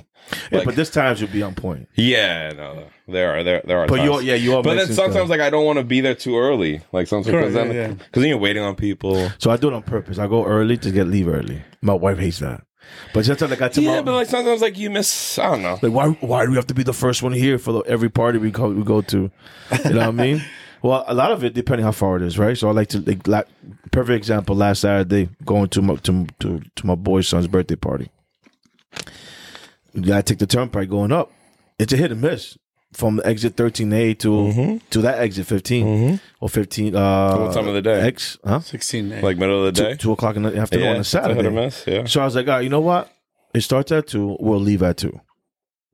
Yeah, 0.50 0.58
Like- 0.58 0.66
but 0.66 0.76
this 0.76 0.90
time 0.90 1.16
should 1.16 1.32
be 1.32 1.42
on 1.42 1.54
point. 1.54 1.88
Yeah, 1.96 2.52
no, 2.56 2.86
there 3.08 3.36
are, 3.36 3.42
there, 3.42 3.62
there 3.64 3.78
are 3.78 3.86
But 3.86 4.02
you, 4.02 4.20
yeah, 4.20 4.34
you 4.34 4.56
are. 4.56 4.62
But 4.62 4.76
then 4.76 4.86
sometimes, 4.86 5.14
stuff. 5.14 5.28
like, 5.30 5.40
I 5.40 5.50
don't 5.50 5.64
want 5.64 5.78
to 5.78 5.84
be 5.84 6.00
there 6.00 6.14
too 6.14 6.38
early. 6.38 6.80
Like, 6.92 7.06
sometimes, 7.08 7.26
because 7.26 7.52
Correct, 7.54 7.68
then, 7.68 7.74
yeah, 7.74 7.88
yeah. 7.88 7.94
because 7.94 8.22
then 8.22 8.28
you're 8.28 8.38
waiting 8.38 8.62
on 8.62 8.76
people. 8.76 9.30
so 9.38 9.50
I 9.50 9.56
do 9.56 9.68
it 9.68 9.74
on 9.74 9.82
purpose. 9.82 10.18
I 10.18 10.26
go 10.28 10.44
early 10.44 10.76
to 10.78 10.90
get 10.90 11.06
leave 11.08 11.28
early. 11.28 11.62
My 11.80 11.94
wife 11.94 12.18
hates 12.18 12.38
that. 12.40 12.64
But 13.14 13.24
sometimes 13.24 13.52
I 13.52 13.56
got 13.56 13.72
to 13.74 13.80
my, 13.80 13.94
Yeah, 13.94 14.02
but 14.02 14.14
like, 14.14 14.28
sometimes, 14.28 14.62
like, 14.62 14.78
you 14.78 14.90
miss, 14.90 15.38
I 15.38 15.50
don't 15.50 15.62
know. 15.62 15.78
Like 15.82 15.92
why 15.92 16.08
why 16.26 16.44
do 16.44 16.50
we 16.50 16.56
have 16.56 16.66
to 16.68 16.74
be 16.74 16.82
the 16.82 16.92
first 16.92 17.22
one 17.22 17.32
here 17.32 17.58
for 17.58 17.72
the, 17.72 17.78
every 17.80 18.08
party 18.08 18.38
we 18.38 18.50
go 18.50 18.68
we 18.68 18.82
go 18.82 19.00
to? 19.02 19.30
You 19.84 19.90
know 19.90 19.98
what 20.00 20.08
I 20.08 20.10
mean? 20.10 20.42
Well, 20.82 21.04
a 21.06 21.14
lot 21.14 21.30
of 21.30 21.44
it 21.44 21.54
depending 21.54 21.84
how 21.84 21.92
far 21.92 22.16
it 22.16 22.22
is, 22.22 22.40
right? 22.40 22.58
So 22.58 22.68
I 22.68 22.72
like 22.72 22.88
to 22.88 23.00
like, 23.02 23.28
la 23.28 23.44
perfect 23.92 24.16
example. 24.16 24.56
Last 24.56 24.80
Saturday, 24.80 25.28
going 25.44 25.68
to 25.68 25.80
my 25.80 25.94
to 25.94 26.26
to, 26.40 26.60
to 26.74 26.86
my 26.86 26.96
boy's 26.96 27.28
son's 27.28 27.46
birthday 27.46 27.76
party. 27.76 28.10
You 29.92 30.02
gotta 30.02 30.24
take 30.24 30.38
the 30.38 30.46
turnpike 30.48 30.88
going 30.88 31.12
up. 31.12 31.30
It's 31.78 31.92
a 31.92 31.96
hit 31.96 32.10
and 32.10 32.20
miss 32.20 32.58
from 32.92 33.20
exit 33.24 33.56
13A 33.56 34.18
to 34.20 34.80
to 34.90 35.00
that 35.02 35.18
exit 35.18 35.46
15 35.46 36.20
or 36.40 36.48
15. 36.48 36.94
Uh, 36.96 37.36
What 37.38 37.54
time 37.54 37.68
of 37.68 37.74
the 37.74 37.82
day? 37.82 38.00
X, 38.02 38.38
huh? 38.44 38.60
Sixteen. 38.60 39.20
Like, 39.20 39.36
middle 39.38 39.64
of 39.66 39.74
the 39.74 39.82
day. 39.82 39.94
two 39.96 40.12
o'clock 40.12 40.36
in 40.36 40.42
the 40.42 40.56
afternoon 40.56 40.84
yeah, 40.84 40.90
on 40.90 40.96
a 40.96 41.00
it's 41.00 41.14
a 41.14 41.18
hit 41.20 41.34
Saturday. 41.44 41.72
Yeah. 42.00 42.04
So 42.06 42.20
I 42.20 42.24
was 42.24 42.34
like, 42.36 42.46
all 42.48 42.54
right, 42.54 42.60
you 42.64 42.68
know 42.70 42.80
what? 42.80 43.10
It 43.54 43.60
starts 43.62 43.92
at 43.92 44.06
two. 44.06 44.36
We'll 44.40 44.60
leave 44.60 44.82
at 44.82 44.96
two. 44.98 45.20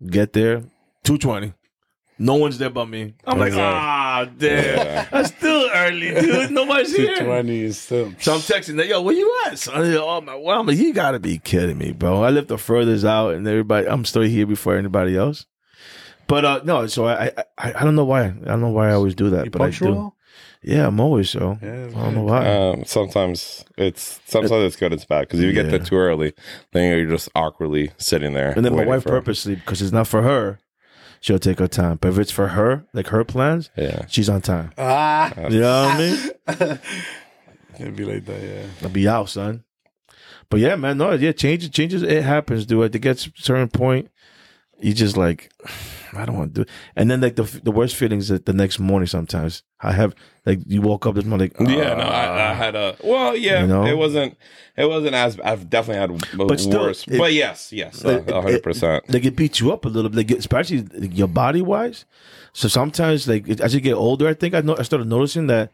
Get 0.07 0.33
there, 0.33 0.63
two 1.05 1.19
twenty. 1.19 1.55
No 2.21 2.35
one's 2.35 2.59
there 2.59 2.71
but 2.71 2.87
me. 2.87 3.15
I'm 3.25 3.39
like, 3.39 3.53
ah, 3.55 4.29
damn. 4.39 4.65
Yeah. 4.77 5.09
That's 5.13 5.29
still 5.29 5.71
early, 5.73 6.11
dude. 6.21 6.51
Nobody's 6.51 6.93
Two 6.93 7.03
here. 7.03 7.25
twenty 7.25 7.61
is 7.63 7.79
still. 7.79 8.13
So 8.19 8.35
I'm 8.35 8.41
texting 8.41 8.77
that, 8.79 8.89
yo, 8.89 9.03
where 9.03 9.15
you 9.15 9.33
at? 9.47 9.57
Son? 9.57 9.75
Oh 9.95 10.21
my, 10.21 10.35
well, 10.35 10.59
I'm 10.59 10.67
like, 10.67 10.79
you 10.79 10.93
gotta 10.93 11.21
be 11.21 11.39
kidding 11.39 11.79
me, 11.79 11.93
bro. 11.93 12.23
I 12.25 12.31
live 12.31 12.49
the 12.49 12.59
furthest 12.59 13.05
out, 13.05 13.35
and 13.35 13.47
everybody, 13.47 13.87
I'm 13.87 14.05
still 14.05 14.23
here 14.23 14.47
before 14.47 14.77
anybody 14.77 15.17
else. 15.17 15.47
But 16.29 16.45
uh 16.45 16.61
no, 16.65 16.87
so 16.87 17.07
I, 17.07 17.25
I 17.27 17.33
I 17.59 17.73
I 17.81 17.85
don't 17.85 17.97
know 17.97 18.05
why. 18.05 18.25
I 18.27 18.31
don't 18.31 18.61
know 18.61 18.69
why 18.71 18.91
I 18.91 18.93
always 18.93 19.15
do 19.15 19.31
that, 19.31 19.47
You 19.47 19.51
but 19.51 19.61
I 19.63 19.71
do. 19.71 19.79
punctual? 19.79 20.15
Yeah, 20.63 20.87
I'm 20.89 20.99
always 21.01 21.31
so. 21.31 21.57
Yeah, 21.63 21.87
I 21.87 22.03
don't 22.05 22.15
know 22.17 22.23
why. 22.23 22.47
Um, 22.47 22.85
sometimes 22.85 23.65
it's 23.77 24.21
sometimes 24.27 24.65
it's 24.65 24.77
good, 24.77 24.93
it's 24.93 25.05
bad 25.05 25.23
because 25.23 25.41
if 25.41 25.47
you 25.47 25.53
get 25.53 25.67
Yeah. 25.67 25.71
there 25.73 25.79
too 25.87 25.97
early, 25.97 26.33
then 26.73 26.91
you're 26.99 27.09
just 27.09 27.29
awkwardly 27.35 27.93
sitting 27.97 28.33
there. 28.35 28.53
And 28.57 28.65
then 28.65 28.75
my 28.77 28.85
wife 28.85 29.05
purposely, 29.05 29.55
because 29.55 29.81
it's 29.81 29.93
not 29.93 30.09
for 30.09 30.23
her, 30.23 30.59
she'll 31.21 31.39
take 31.39 31.61
her 31.61 31.69
time. 31.69 31.99
But 32.01 32.09
if 32.09 32.19
it's 32.19 32.33
for 32.33 32.49
her, 32.49 32.85
like 32.93 33.07
her 33.09 33.25
plans, 33.25 33.71
Yeah. 33.77 34.07
she's 34.09 34.29
on 34.29 34.41
time. 34.43 34.73
Ah. 34.77 35.33
You 35.49 35.61
know 35.61 35.87
what 35.87 35.95
I 36.61 36.67
mean? 36.67 36.79
It'd 37.81 37.97
be 37.97 38.05
like 38.05 38.25
that. 38.27 38.43
Yeah. 38.43 38.67
I'll 38.83 38.89
be 38.93 39.07
out, 39.09 39.29
son. 39.29 39.63
But 40.51 40.61
yeah, 40.61 40.75
man, 40.77 40.99
no, 40.99 41.13
yeah, 41.13 41.33
changes, 41.33 41.69
changes, 41.71 42.03
it 42.03 42.25
happens, 42.25 42.67
dude. 42.67 42.95
It 42.95 42.99
gets 43.01 43.27
a 43.27 43.31
certain 43.37 43.69
point, 43.69 44.11
you 44.81 44.93
just 44.95 45.17
like, 45.17 45.53
I 46.15 46.25
don't 46.25 46.39
want 46.39 46.55
to 46.55 46.61
do 46.61 46.63
it. 46.63 46.69
And 46.97 47.11
then 47.11 47.21
like 47.21 47.37
the 47.37 47.43
the 47.63 47.71
worst 47.71 47.95
feelings 47.95 48.29
that 48.29 48.47
the 48.47 48.53
next 48.55 48.79
morning 48.79 49.07
sometimes 49.07 49.63
I 49.81 49.93
have 49.93 50.15
like 50.47 50.61
you 50.67 50.81
woke 50.81 51.05
up 51.07 51.15
this 51.17 51.25
morning 51.27 51.53
like 51.59 51.69
Yeah, 51.69 51.95
no, 51.95 52.03
I, 52.05 52.25
I 52.25 52.51
"Ah." 52.51 52.55
had 52.55 52.75
a 52.75 52.97
well, 53.05 53.37
yeah, 53.37 53.61
You 53.61 53.67
know? 53.67 53.85
it 53.85 53.97
wasn't, 53.97 54.37
it 54.77 54.87
wasn't 54.89 55.15
as 55.15 55.39
I've 55.41 55.69
definitely 55.69 56.17
had 56.17 56.37
But 56.49 56.61
still, 56.61 56.81
worse, 56.81 57.07
it- 57.07 57.19
but 57.19 57.33
yes, 57.35 57.73
yes, 57.73 58.03
a 58.05 58.23
hundred 58.41 58.63
percent. 58.63 59.05
like 59.13 59.25
it 59.27 59.37
beats 59.37 59.61
you 59.61 59.71
up 59.71 59.85
a 59.85 59.89
little 59.89 60.09
bit, 60.11 60.17
like, 60.29 60.39
especially 60.39 60.87
your 61.13 61.29
body 61.29 61.61
wise. 61.61 62.07
So 62.55 62.69
sometimes, 62.69 63.29
like 63.29 63.47
as 63.61 63.75
you 63.75 63.81
get 63.81 63.93
older, 63.95 64.27
I 64.29 64.35
think 64.35 64.55
I 64.55 64.63
know 64.63 64.77
I 64.79 64.83
started 64.85 65.07
noticing 65.09 65.47
that 65.49 65.73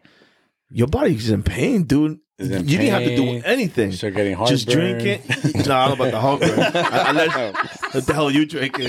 your 0.70 0.88
body's 0.88 1.30
in 1.30 1.42
pain, 1.44 1.84
dude. 1.84 2.18
Is 2.36 2.50
in 2.50 2.68
you 2.68 2.78
didn't 2.78 2.92
have 2.92 3.04
to 3.04 3.14
do 3.14 3.42
anything. 3.44 3.92
You 3.92 3.96
start 3.96 4.14
getting 4.14 4.34
heartburn. 4.34 4.56
Just 4.56 4.68
drinking. 4.68 5.22
no, 5.66 5.76
I 5.76 5.88
don't 5.88 5.98
know 5.98 6.04
about 6.04 6.10
the 6.10 6.20
heartburn. 6.20 6.58
I, 6.58 6.98
I 6.98 7.12
let, 7.12 7.56
what 7.94 8.06
the 8.06 8.12
hell 8.12 8.26
are 8.26 8.32
you 8.32 8.44
drinking? 8.44 8.88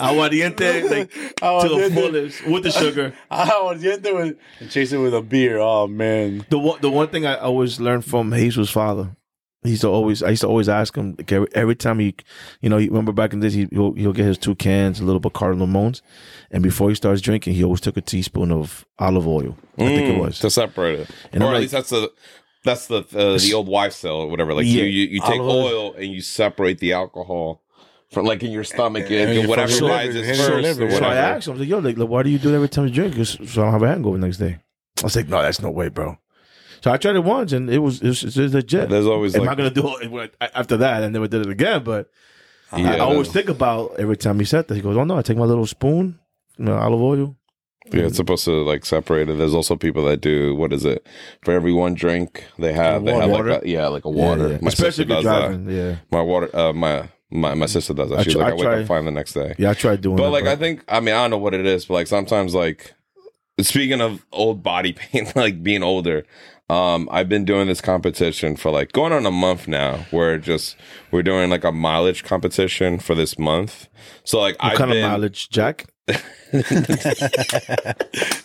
Aguardiente, 0.00 0.90
like 0.90 1.10
to 1.12 1.18
the 1.18 1.40
Aguardiente. 1.40 1.94
fullest 1.94 2.44
with 2.44 2.64
the 2.64 2.72
sugar. 2.72 3.14
I 3.30 3.62
was 3.62 3.84
yet 3.84 4.02
there 4.02 4.16
with 4.16 4.36
and 4.58 4.68
chase 4.68 4.90
it 4.90 4.98
with 4.98 5.14
a 5.14 5.22
beer. 5.22 5.58
Oh 5.58 5.86
man. 5.86 6.44
The 6.50 6.58
one, 6.58 6.80
the 6.80 6.90
one 6.90 7.06
thing 7.06 7.24
I 7.24 7.36
always 7.36 7.78
learned 7.78 8.04
from 8.04 8.32
Hazel's 8.32 8.70
father, 8.70 9.14
he 9.62 9.70
used 9.70 9.82
to 9.82 9.88
always, 9.88 10.24
I 10.24 10.30
used 10.30 10.42
to 10.42 10.48
always 10.48 10.68
ask 10.68 10.96
him 10.96 11.14
like, 11.18 11.30
every, 11.30 11.48
every 11.54 11.76
time 11.76 12.00
he, 12.00 12.16
you 12.60 12.68
know, 12.68 12.78
he 12.78 12.88
remember 12.88 13.12
back 13.12 13.32
in 13.32 13.38
this, 13.38 13.54
he, 13.54 13.68
he'll, 13.70 13.92
he'll 13.92 14.12
get 14.12 14.26
his 14.26 14.38
two 14.38 14.56
cans, 14.56 14.98
a 14.98 15.04
little 15.04 15.20
Bacardi 15.20 15.34
Cardinal 15.34 15.66
Mones, 15.68 16.02
and 16.50 16.62
before 16.62 16.88
he 16.88 16.94
starts 16.94 17.20
drinking, 17.20 17.54
he 17.54 17.64
always 17.64 17.80
took 17.80 17.96
a 17.96 18.00
teaspoon 18.00 18.50
of 18.52 18.86
olive 18.98 19.26
oil. 19.26 19.56
I 19.78 19.82
think 19.86 20.08
it 20.08 20.14
Mm, 20.16 20.20
was. 20.20 20.38
to 20.40 20.50
separate 20.50 21.00
it, 21.00 21.10
And 21.32 21.42
or 21.42 21.46
I'm 21.46 21.52
at 21.52 21.54
like- 21.54 21.60
least 21.62 21.72
that's 21.72 21.90
the 21.90 22.10
that's 22.64 22.86
the 22.88 22.98
uh, 23.14 23.38
the 23.38 23.52
old 23.54 23.68
wife 23.68 23.92
cell 23.92 24.16
or 24.16 24.26
whatever. 24.28 24.52
Like 24.54 24.66
Yeah, 24.66 24.82
you, 24.82 24.84
you, 24.84 25.06
you 25.14 25.20
take 25.20 25.40
oil. 25.40 25.50
oil 25.50 25.94
and 25.94 26.06
you 26.12 26.20
separate 26.20 26.78
the 26.78 26.92
alcohol 26.94 27.62
from 28.10 28.26
like 28.26 28.42
in 28.42 28.50
your 28.50 28.64
stomach 28.64 29.04
And 29.04 29.14
and, 29.14 29.34
your 29.34 29.48
whatever 29.48 29.70
fucking 29.70 29.88
rises 29.88 30.14
liver, 30.16 30.28
first 30.34 30.48
your 30.48 30.58
or 30.58 30.62
liver. 30.62 30.84
whatever. 30.86 31.04
So 31.04 31.08
I 31.10 31.14
asked 31.16 31.46
him, 31.46 31.52
I 31.52 31.54
was 31.54 31.60
like, 31.60 31.68
yo, 31.68 31.78
like, 31.78 31.96
like, 31.98 32.08
why 32.08 32.22
do 32.22 32.30
you 32.30 32.38
do 32.38 32.48
that 32.50 32.56
every 32.56 32.68
time 32.68 32.84
you 32.86 32.90
drink? 32.92 33.14
'Cause- 33.16 33.38
So 33.46 33.62
I 33.62 33.64
don't 33.66 33.72
have 33.72 33.82
a 33.82 33.88
hangover 33.88 34.18
the 34.18 34.26
next 34.26 34.38
day. 34.38 34.58
I 35.00 35.04
was 35.04 35.14
like, 35.16 35.28
no, 35.28 35.40
that's 35.42 35.60
no 35.62 35.70
way, 35.70 35.88
bro. 35.88 36.18
So 36.80 36.90
I 36.90 36.96
tried 36.96 37.16
it 37.16 37.24
once 37.24 37.52
and 37.52 37.68
it 37.70 37.78
was, 37.78 38.00
it 38.02 38.08
was, 38.08 38.22
it 38.24 38.36
was 38.42 38.54
legit. 38.54 38.88
There's 38.88 39.06
always 39.06 39.34
Am 39.34 39.42
like 39.42 39.50
I 39.50 39.54
going 39.54 39.72
to 39.74 39.80
do 39.82 40.18
it 40.20 40.34
after 40.54 40.76
that? 40.78 41.04
I 41.04 41.08
never 41.08 41.28
did 41.28 41.42
it 41.46 41.50
again, 41.50 41.84
but 41.84 42.08
Yeah, 42.76 42.94
I 42.94 42.98
always 43.00 43.28
think 43.28 43.48
about 43.48 43.94
every 43.98 44.16
time 44.16 44.38
he 44.38 44.44
said 44.44 44.68
that. 44.68 44.74
He 44.74 44.80
goes, 44.80 44.96
"Oh 44.96 45.04
no, 45.04 45.16
I 45.16 45.22
take 45.22 45.36
my 45.38 45.44
little 45.44 45.66
spoon, 45.66 46.18
you 46.58 46.64
know, 46.64 46.76
olive 46.76 47.00
oil, 47.00 47.36
Yeah, 47.92 48.02
it's 48.06 48.16
supposed 48.16 48.44
to 48.46 48.62
like 48.64 48.84
separate 48.84 49.28
it. 49.30 49.38
There's 49.38 49.54
also 49.54 49.76
people 49.76 50.04
that 50.06 50.20
do 50.20 50.54
what 50.54 50.72
is 50.72 50.84
it? 50.84 51.06
For 51.42 51.52
every 51.54 51.72
one 51.72 51.94
drink 51.94 52.44
they 52.58 52.72
have, 52.72 53.04
they 53.04 53.14
have 53.14 53.30
Water? 53.30 53.50
like 53.52 53.64
a, 53.64 53.68
yeah, 53.68 53.86
like 53.88 54.04
a 54.04 54.10
water. 54.10 54.48
yeah. 54.48 54.58
My 54.60 54.68
especially 54.68 54.90
sister 54.90 55.02
if 55.02 55.08
you're 55.08 55.16
does 55.16 55.24
that. 55.24 55.38
driving. 55.48 55.70
Yeah, 55.70 55.96
My 56.10 56.20
water, 56.22 56.54
uh, 56.56 56.72
my 56.72 57.08
my 57.30 57.54
my 57.54 57.66
sister 57.66 57.94
does 57.94 58.10
that. 58.10 58.18
I 58.20 58.22
She's 58.22 58.34
try- 58.34 58.42
like, 58.42 58.52
I 58.52 58.52
I 58.52 58.54
wake 58.56 58.62
try- 58.64 58.80
up 58.82 58.86
fine 58.88 59.04
the 59.04 59.10
next 59.10 59.32
day. 59.34 59.54
yeah. 59.58 59.70
I 59.70 59.74
tried 59.74 60.00
doing 60.00 60.14
it. 60.14 60.18
But 60.18 60.24
that. 60.24 60.30
like, 60.30 60.46
I 60.46 60.56
think, 60.56 60.84
I 60.88 61.00
mean, 61.00 61.14
I 61.14 61.18
don't 61.22 61.30
know 61.30 61.38
what 61.38 61.54
it 61.54 61.64
is, 61.66 61.86
but 61.86 61.94
like 61.94 62.06
sometimes, 62.06 62.54
like, 62.54 62.94
speaking 63.60 64.00
of 64.00 64.24
old 64.32 64.62
body 64.62 64.92
pain, 64.98 65.26
like 65.34 65.62
being 65.62 65.82
older, 65.82 66.24
um, 66.70 67.08
I've 67.10 67.28
been 67.30 67.44
doing 67.46 67.66
this 67.66 67.80
competition 67.80 68.54
for 68.56 68.70
like 68.70 68.92
going 68.92 69.12
on 69.12 69.24
a 69.26 69.30
month 69.30 69.66
now, 69.68 70.06
where 70.10 70.36
just 70.38 70.76
we're 71.10 71.22
doing 71.22 71.48
like 71.50 71.64
a 71.64 71.72
mileage 71.72 72.24
competition 72.24 72.98
for 72.98 73.14
this 73.14 73.38
month. 73.38 73.88
So 74.24 74.38
like, 74.40 74.56
what 74.62 74.72
I've 74.72 74.78
kind 74.78 74.90
been 74.90 75.04
of 75.04 75.10
mileage, 75.10 75.48
Jack? 75.50 75.86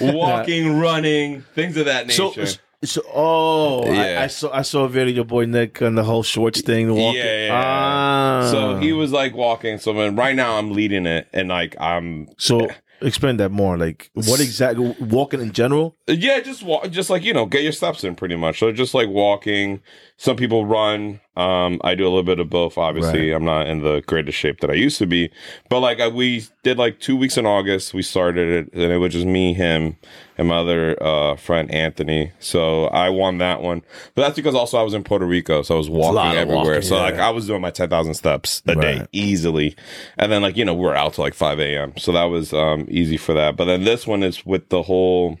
walking, 0.00 0.78
running, 0.78 1.42
things 1.54 1.76
of 1.76 1.86
that 1.86 2.06
nature. 2.06 2.46
so 2.84 3.02
oh, 3.12 3.92
Yeah. 3.92 4.20
I, 4.20 4.24
I 4.24 4.26
saw 4.26 4.52
I 4.52 4.62
saw 4.62 4.84
a 4.84 4.88
video 4.88 5.10
of 5.10 5.16
your 5.16 5.24
boy 5.24 5.46
Nick 5.46 5.80
and 5.80 5.96
the 5.96 6.04
whole 6.04 6.22
shorts 6.22 6.60
thing. 6.60 6.94
Walking. 6.94 7.20
Yeah, 7.20 7.46
yeah. 7.46 7.52
Ah. 7.54 8.48
so 8.50 8.76
he 8.78 8.92
was 8.92 9.12
like 9.12 9.34
walking. 9.34 9.78
So 9.78 9.92
then 9.92 10.16
right 10.16 10.36
now 10.36 10.58
I'm 10.58 10.72
leading 10.72 11.06
it, 11.06 11.28
and 11.32 11.48
like 11.48 11.76
I'm 11.80 12.28
So 12.38 12.68
explain 13.00 13.36
that 13.38 13.50
more. 13.50 13.76
Like 13.76 14.10
what 14.14 14.40
exactly 14.40 14.94
walking 15.00 15.40
in 15.40 15.52
general? 15.52 15.96
Yeah, 16.06 16.40
just 16.40 16.62
walk, 16.62 16.88
just 16.90 17.10
like 17.10 17.24
you 17.24 17.32
know, 17.32 17.46
get 17.46 17.62
your 17.62 17.72
steps 17.72 18.04
in, 18.04 18.14
pretty 18.14 18.36
much. 18.36 18.58
So 18.58 18.72
just 18.72 18.94
like 18.94 19.08
walking. 19.08 19.80
Some 20.16 20.36
people 20.36 20.64
run. 20.64 21.20
Um, 21.36 21.80
I 21.82 21.96
do 21.96 22.04
a 22.04 22.08
little 22.08 22.22
bit 22.22 22.38
of 22.38 22.48
both. 22.48 22.78
Obviously, 22.78 23.32
I'm 23.32 23.44
not 23.44 23.66
in 23.66 23.82
the 23.82 24.00
greatest 24.06 24.38
shape 24.38 24.60
that 24.60 24.70
I 24.70 24.74
used 24.74 24.98
to 24.98 25.06
be, 25.06 25.30
but 25.68 25.80
like 25.80 25.98
I, 26.00 26.06
we 26.06 26.46
did 26.62 26.78
like 26.78 27.00
two 27.00 27.16
weeks 27.16 27.36
in 27.36 27.46
August. 27.46 27.92
We 27.92 28.02
started 28.02 28.68
it, 28.68 28.72
and 28.72 28.92
it 28.92 28.98
was 28.98 29.12
just 29.12 29.26
me, 29.26 29.54
him, 29.54 29.96
and 30.38 30.46
my 30.46 30.58
other 30.58 31.02
uh, 31.02 31.34
friend 31.34 31.68
Anthony. 31.72 32.30
So 32.38 32.84
I 32.86 33.10
won 33.10 33.38
that 33.38 33.60
one, 33.60 33.82
but 34.14 34.22
that's 34.22 34.36
because 34.36 34.54
also 34.54 34.78
I 34.78 34.82
was 34.82 34.94
in 34.94 35.02
Puerto 35.02 35.26
Rico, 35.26 35.62
so 35.62 35.74
I 35.74 35.78
was 35.78 35.90
walking 35.90 36.38
everywhere. 36.38 36.64
walking, 36.64 36.82
so 36.82 36.94
yeah. 36.94 37.02
like 37.02 37.14
I 37.14 37.30
was 37.30 37.48
doing 37.48 37.60
my 37.60 37.72
ten 37.72 37.90
thousand 37.90 38.14
steps 38.14 38.62
a 38.68 38.76
day 38.76 39.04
easily, 39.10 39.74
and 40.16 40.30
then 40.30 40.42
like 40.42 40.56
you 40.56 40.64
know 40.64 40.74
we 40.74 40.82
we're 40.82 40.94
out 40.94 41.14
till 41.14 41.24
like 41.24 41.34
five 41.34 41.58
a.m. 41.58 41.92
So 41.96 42.12
that 42.12 42.24
was 42.24 42.52
um, 42.52 42.86
easy 42.88 43.16
for 43.16 43.34
that. 43.34 43.56
But 43.56 43.64
then 43.64 43.82
this 43.82 44.06
one 44.06 44.22
is 44.22 44.46
with 44.46 44.68
the 44.68 44.82
whole 44.82 45.38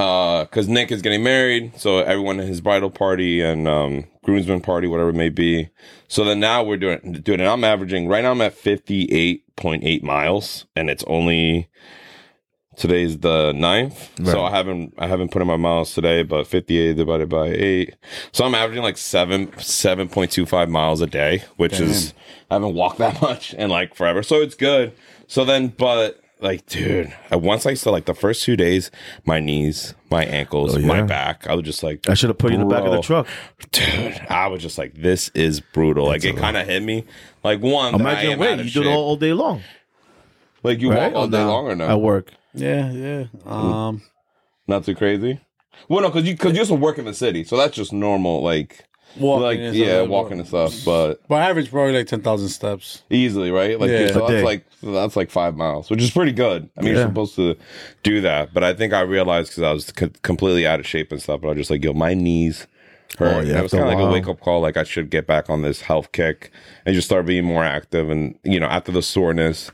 because 0.00 0.66
Nick 0.66 0.90
is 0.90 1.02
getting 1.02 1.22
married, 1.22 1.78
so 1.78 1.98
everyone 1.98 2.40
in 2.40 2.46
his 2.46 2.62
bridal 2.62 2.90
party 2.90 3.42
and 3.42 3.68
um, 3.68 4.04
groomsmen 4.24 4.62
party, 4.62 4.86
whatever 4.86 5.10
it 5.10 5.14
may 5.14 5.28
be. 5.28 5.68
So 6.08 6.24
then 6.24 6.40
now 6.40 6.62
we're 6.62 6.78
doing 6.78 7.20
doing 7.22 7.40
it. 7.40 7.46
I'm 7.46 7.64
averaging 7.64 8.08
right 8.08 8.22
now. 8.22 8.30
I'm 8.30 8.40
at 8.40 8.56
58.8 8.56 10.02
miles, 10.02 10.64
and 10.74 10.88
it's 10.88 11.04
only 11.06 11.68
today's 12.76 13.18
the 13.18 13.52
9th. 13.52 14.24
So 14.24 14.42
I 14.42 14.50
haven't 14.50 14.94
I 14.96 15.06
haven't 15.06 15.32
put 15.32 15.42
in 15.42 15.48
my 15.48 15.56
miles 15.56 15.92
today, 15.92 16.22
but 16.22 16.46
58 16.46 16.96
divided 16.96 17.28
by 17.28 17.48
eight. 17.48 17.94
So 18.32 18.46
I'm 18.46 18.54
averaging 18.54 18.82
like 18.82 18.96
seven 18.96 19.48
7.25 19.48 20.70
miles 20.70 21.02
a 21.02 21.06
day, 21.06 21.44
which 21.56 21.78
is 21.78 22.14
I 22.50 22.54
haven't 22.54 22.74
walked 22.74 22.98
that 22.98 23.20
much 23.22 23.52
in 23.52 23.68
like 23.68 23.94
forever. 23.94 24.22
So 24.22 24.36
it's 24.36 24.54
good. 24.54 24.94
So 25.26 25.44
then, 25.44 25.68
but 25.68 26.19
like, 26.42 26.66
dude, 26.66 27.12
I- 27.30 27.36
once 27.36 27.66
I 27.66 27.74
saw 27.74 27.90
like 27.90 28.04
the 28.06 28.14
first 28.14 28.42
two 28.44 28.56
days, 28.56 28.90
my 29.24 29.40
knees, 29.40 29.94
my 30.10 30.24
ankles, 30.24 30.76
Oh, 30.76 30.80
my 30.80 31.02
back, 31.02 31.46
I 31.46 31.54
was 31.54 31.64
just 31.64 31.82
like, 31.82 32.08
I 32.08 32.14
should 32.14 32.30
have 32.30 32.38
put 32.38 32.52
you 32.52 32.60
in 32.60 32.68
the 32.68 32.74
back 32.74 32.84
of 32.84 32.92
the 32.92 33.00
truck. 33.02 33.26
dude, 33.72 34.20
I 34.28 34.46
was 34.48 34.62
just 34.62 34.78
like, 34.78 34.94
this 34.94 35.28
is 35.34 35.60
brutal. 35.60 36.06
like 36.06 36.24
it 36.24 36.36
kind 36.36 36.56
of 36.56 36.66
hit 36.66 36.82
me. 36.82 37.04
Like 37.44 37.60
one, 37.60 37.92
that 37.92 38.00
I 38.00 38.10
Imagine 38.10 38.30
am 38.32 38.38
wait, 38.38 38.52
out 38.52 38.60
of 38.60 38.66
you 38.66 38.72
do 38.72 38.82
it 38.82 38.86
all, 38.92 39.02
all 39.04 39.16
day 39.16 39.32
long. 39.32 39.62
like 40.62 40.80
you 40.80 40.90
right? 40.90 41.12
walk 41.12 41.14
all 41.22 41.28
day 41.28 41.38
no? 41.38 41.48
long 41.48 41.66
or 41.68 41.76
no? 41.76 41.88
At 41.88 42.00
work. 42.00 42.32
Yeah, 42.54 42.90
yeah. 42.90 43.24
Um, 43.46 44.02
Not 44.66 44.84
too 44.84 44.94
crazy. 44.94 45.40
Well, 45.88 46.02
no, 46.02 46.08
because 46.10 46.26
you 46.28 46.34
because 46.34 46.52
you 46.54 46.60
also 46.60 46.74
work 46.74 46.98
in 46.98 47.04
the 47.06 47.14
city, 47.14 47.44
so 47.44 47.56
that's 47.56 47.74
just 47.74 47.92
normal. 47.92 48.42
Like, 48.42 48.84
walking 49.18 49.42
like 49.42 49.58
is 49.58 49.74
a 49.74 49.78
yeah, 49.78 49.86
little 49.86 50.08
walking 50.08 50.38
and 50.38 50.46
stuff, 50.48 50.74
but 50.84 51.20
But 51.28 51.42
average 51.42 51.70
probably 51.70 51.94
like 51.94 52.06
ten 52.06 52.22
thousand 52.22 52.48
steps. 52.48 53.02
easily, 53.10 53.50
right? 53.50 53.78
Like, 53.78 53.90
Yeah. 53.90 54.12
so 54.12 54.24
A 54.24 54.28
day. 54.28 54.34
that's 54.34 54.44
like 54.44 54.64
that's 54.82 55.16
like 55.16 55.30
five 55.30 55.56
miles, 55.56 55.90
which 55.90 56.02
is 56.02 56.10
pretty 56.10 56.32
good. 56.32 56.68
I 56.76 56.82
mean, 56.82 56.92
Yeah. 56.92 56.98
you're 57.00 57.08
supposed 57.08 57.34
to 57.36 57.56
do 58.02 58.20
that, 58.22 58.52
but 58.54 58.62
I 58.64 58.72
think 58.74 58.92
I 58.92 59.00
realized 59.00 59.50
because 59.50 59.62
I 59.62 59.72
was 59.72 59.90
co- 59.92 60.10
completely 60.22 60.66
out 60.66 60.80
of 60.80 60.86
shape 60.86 61.12
and 61.12 61.20
stuff. 61.20 61.40
But 61.40 61.48
I 61.48 61.50
was 61.50 61.58
just 61.58 61.70
like, 61.70 61.84
yo, 61.84 61.92
my 61.92 62.14
knees 62.14 62.66
oh, 63.20 63.24
hurt. 63.24 63.34
Oh, 63.34 63.40
yeah, 63.40 63.40
and 63.40 63.48
it 63.58 63.62
was 63.62 63.74
after 63.74 63.76
a 63.76 63.80
kind 63.80 63.82
of 63.82 63.88
like 63.88 63.98
a 63.98 64.04
while. 64.04 64.12
wake 64.12 64.28
up 64.28 64.40
call. 64.40 64.60
Like 64.60 64.76
I 64.76 64.84
should 64.84 65.10
get 65.10 65.26
back 65.26 65.50
on 65.50 65.62
this 65.62 65.82
health 65.82 66.12
kick 66.12 66.50
and 66.86 66.94
just 66.94 67.08
start 67.08 67.26
being 67.26 67.44
more 67.44 67.64
active. 67.64 68.08
And 68.10 68.38
you 68.44 68.58
know, 68.60 68.66
after 68.66 68.92
the 68.92 69.02
soreness, 69.02 69.70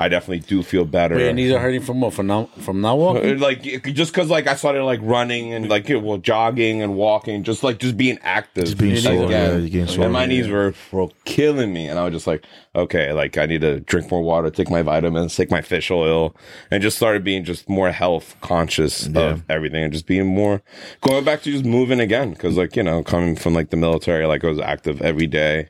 I 0.00 0.08
definitely 0.08 0.40
do 0.40 0.62
feel 0.62 0.84
better. 0.84 1.14
But 1.14 1.22
your 1.22 1.32
knees 1.32 1.52
are 1.52 1.58
hurting 1.58 1.82
from 1.82 2.00
what? 2.00 2.14
From 2.14 2.26
now, 2.26 2.46
from 2.58 2.80
now 2.80 2.96
walking. 2.96 3.36
Uh, 3.36 3.38
like 3.38 3.62
just 3.94 4.12
because 4.12 4.30
like 4.30 4.46
I 4.46 4.54
started 4.56 4.82
like 4.84 5.00
running 5.02 5.52
and 5.52 5.68
like 5.68 5.88
you 5.88 6.00
know, 6.00 6.06
well 6.06 6.18
jogging 6.18 6.82
and 6.82 6.96
walking, 6.96 7.42
just 7.44 7.62
like 7.62 7.78
just 7.78 7.96
being 7.96 8.18
active, 8.22 8.64
Just 8.64 8.78
being 8.78 8.92
again. 8.92 9.02
sore, 9.02 9.30
yeah, 9.30 9.56
you're 9.56 9.68
getting 9.68 9.86
sore, 9.86 10.04
and 10.04 10.12
my 10.12 10.22
yeah. 10.22 10.26
knees 10.26 10.48
were, 10.48 10.74
were 10.90 11.08
killing 11.24 11.72
me, 11.72 11.86
and 11.86 11.98
I 11.98 12.04
was 12.04 12.14
just 12.14 12.26
like, 12.26 12.44
okay, 12.74 13.12
like 13.12 13.36
I 13.36 13.46
need 13.46 13.60
to 13.60 13.80
drink 13.80 14.10
more 14.10 14.22
water, 14.22 14.50
take 14.50 14.70
my 14.70 14.82
vitamins, 14.82 15.36
take 15.36 15.50
my 15.50 15.60
fish 15.60 15.90
oil, 15.90 16.34
and 16.70 16.82
just 16.82 16.96
started 16.96 17.22
being 17.22 17.44
just 17.44 17.68
more 17.68 17.90
health 17.92 18.36
conscious 18.40 19.06
of 19.08 19.42
everything, 19.50 19.84
and 19.84 19.92
just 19.92 20.06
being 20.06 20.26
more 20.26 20.62
going 21.02 21.24
back 21.24 21.42
to 21.42 21.52
just 21.52 21.64
moving 21.64 22.00
again, 22.00 22.30
because 22.30 22.56
like 22.56 22.74
you 22.74 22.82
know 22.82 23.02
coming 23.02 23.36
from 23.36 23.54
like 23.54 23.70
the 23.70 23.76
military, 23.76 24.26
like 24.26 24.44
I 24.44 24.48
was 24.48 24.60
active 24.60 25.02
every 25.02 25.26
day. 25.26 25.68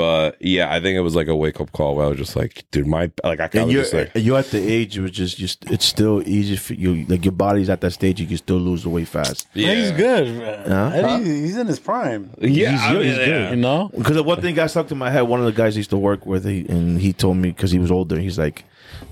But 0.00 0.40
yeah, 0.40 0.72
I 0.72 0.80
think 0.80 0.96
it 0.96 1.00
was 1.02 1.14
like 1.14 1.28
a 1.28 1.36
wake 1.36 1.60
up 1.60 1.72
call 1.72 1.94
where 1.96 2.06
I 2.06 2.08
was 2.08 2.16
just 2.16 2.34
like, 2.36 2.64
dude, 2.70 2.86
my 2.86 3.10
like 3.22 3.38
I, 3.40 3.44
I 3.44 3.50
And 3.52 3.64
was 3.66 3.72
you're, 3.74 3.82
just 3.82 3.92
like, 3.94 4.10
you're 4.14 4.38
at 4.38 4.46
the 4.46 4.58
age 4.76 4.96
it 4.96 5.02
was 5.02 5.10
just 5.10 5.36
just 5.36 5.70
it's 5.70 5.84
still 5.84 6.26
easy 6.26 6.56
for 6.56 6.72
you 6.74 7.04
like 7.06 7.22
your 7.24 7.32
body's 7.32 7.68
at 7.68 7.82
that 7.82 7.90
stage 7.90 8.18
you 8.18 8.26
can 8.26 8.38
still 8.38 8.56
lose 8.56 8.82
the 8.84 8.88
weight 8.88 9.08
fast. 9.08 9.46
Yeah. 9.52 9.74
He's 9.74 9.90
good. 9.92 10.38
man. 10.38 10.68
Huh? 10.68 10.90
Eddie, 10.94 11.24
He's 11.42 11.56
in 11.58 11.66
his 11.66 11.78
prime. 11.78 12.30
yeah, 12.40 12.70
He's 12.70 12.80
I 12.80 12.92
good, 12.92 12.98
mean, 13.00 13.08
he's 13.08 13.16
good. 13.18 13.50
You 13.50 13.56
know. 13.56 13.90
Because 13.94 14.16
the 14.16 14.22
one 14.22 14.40
thing 14.40 14.54
got 14.54 14.70
stuck 14.70 14.88
to 14.88 14.94
my 14.94 15.10
head, 15.10 15.22
one 15.22 15.40
of 15.40 15.46
the 15.46 15.52
guys 15.52 15.76
I 15.76 15.78
used 15.78 15.90
to 15.90 15.98
work 15.98 16.24
with, 16.24 16.46
he, 16.46 16.66
and 16.66 16.98
he 16.98 17.12
told 17.12 17.36
me 17.36 17.50
because 17.50 17.70
he 17.70 17.78
was 17.78 17.90
older, 17.90 18.18
he's 18.18 18.38
like, 18.38 18.64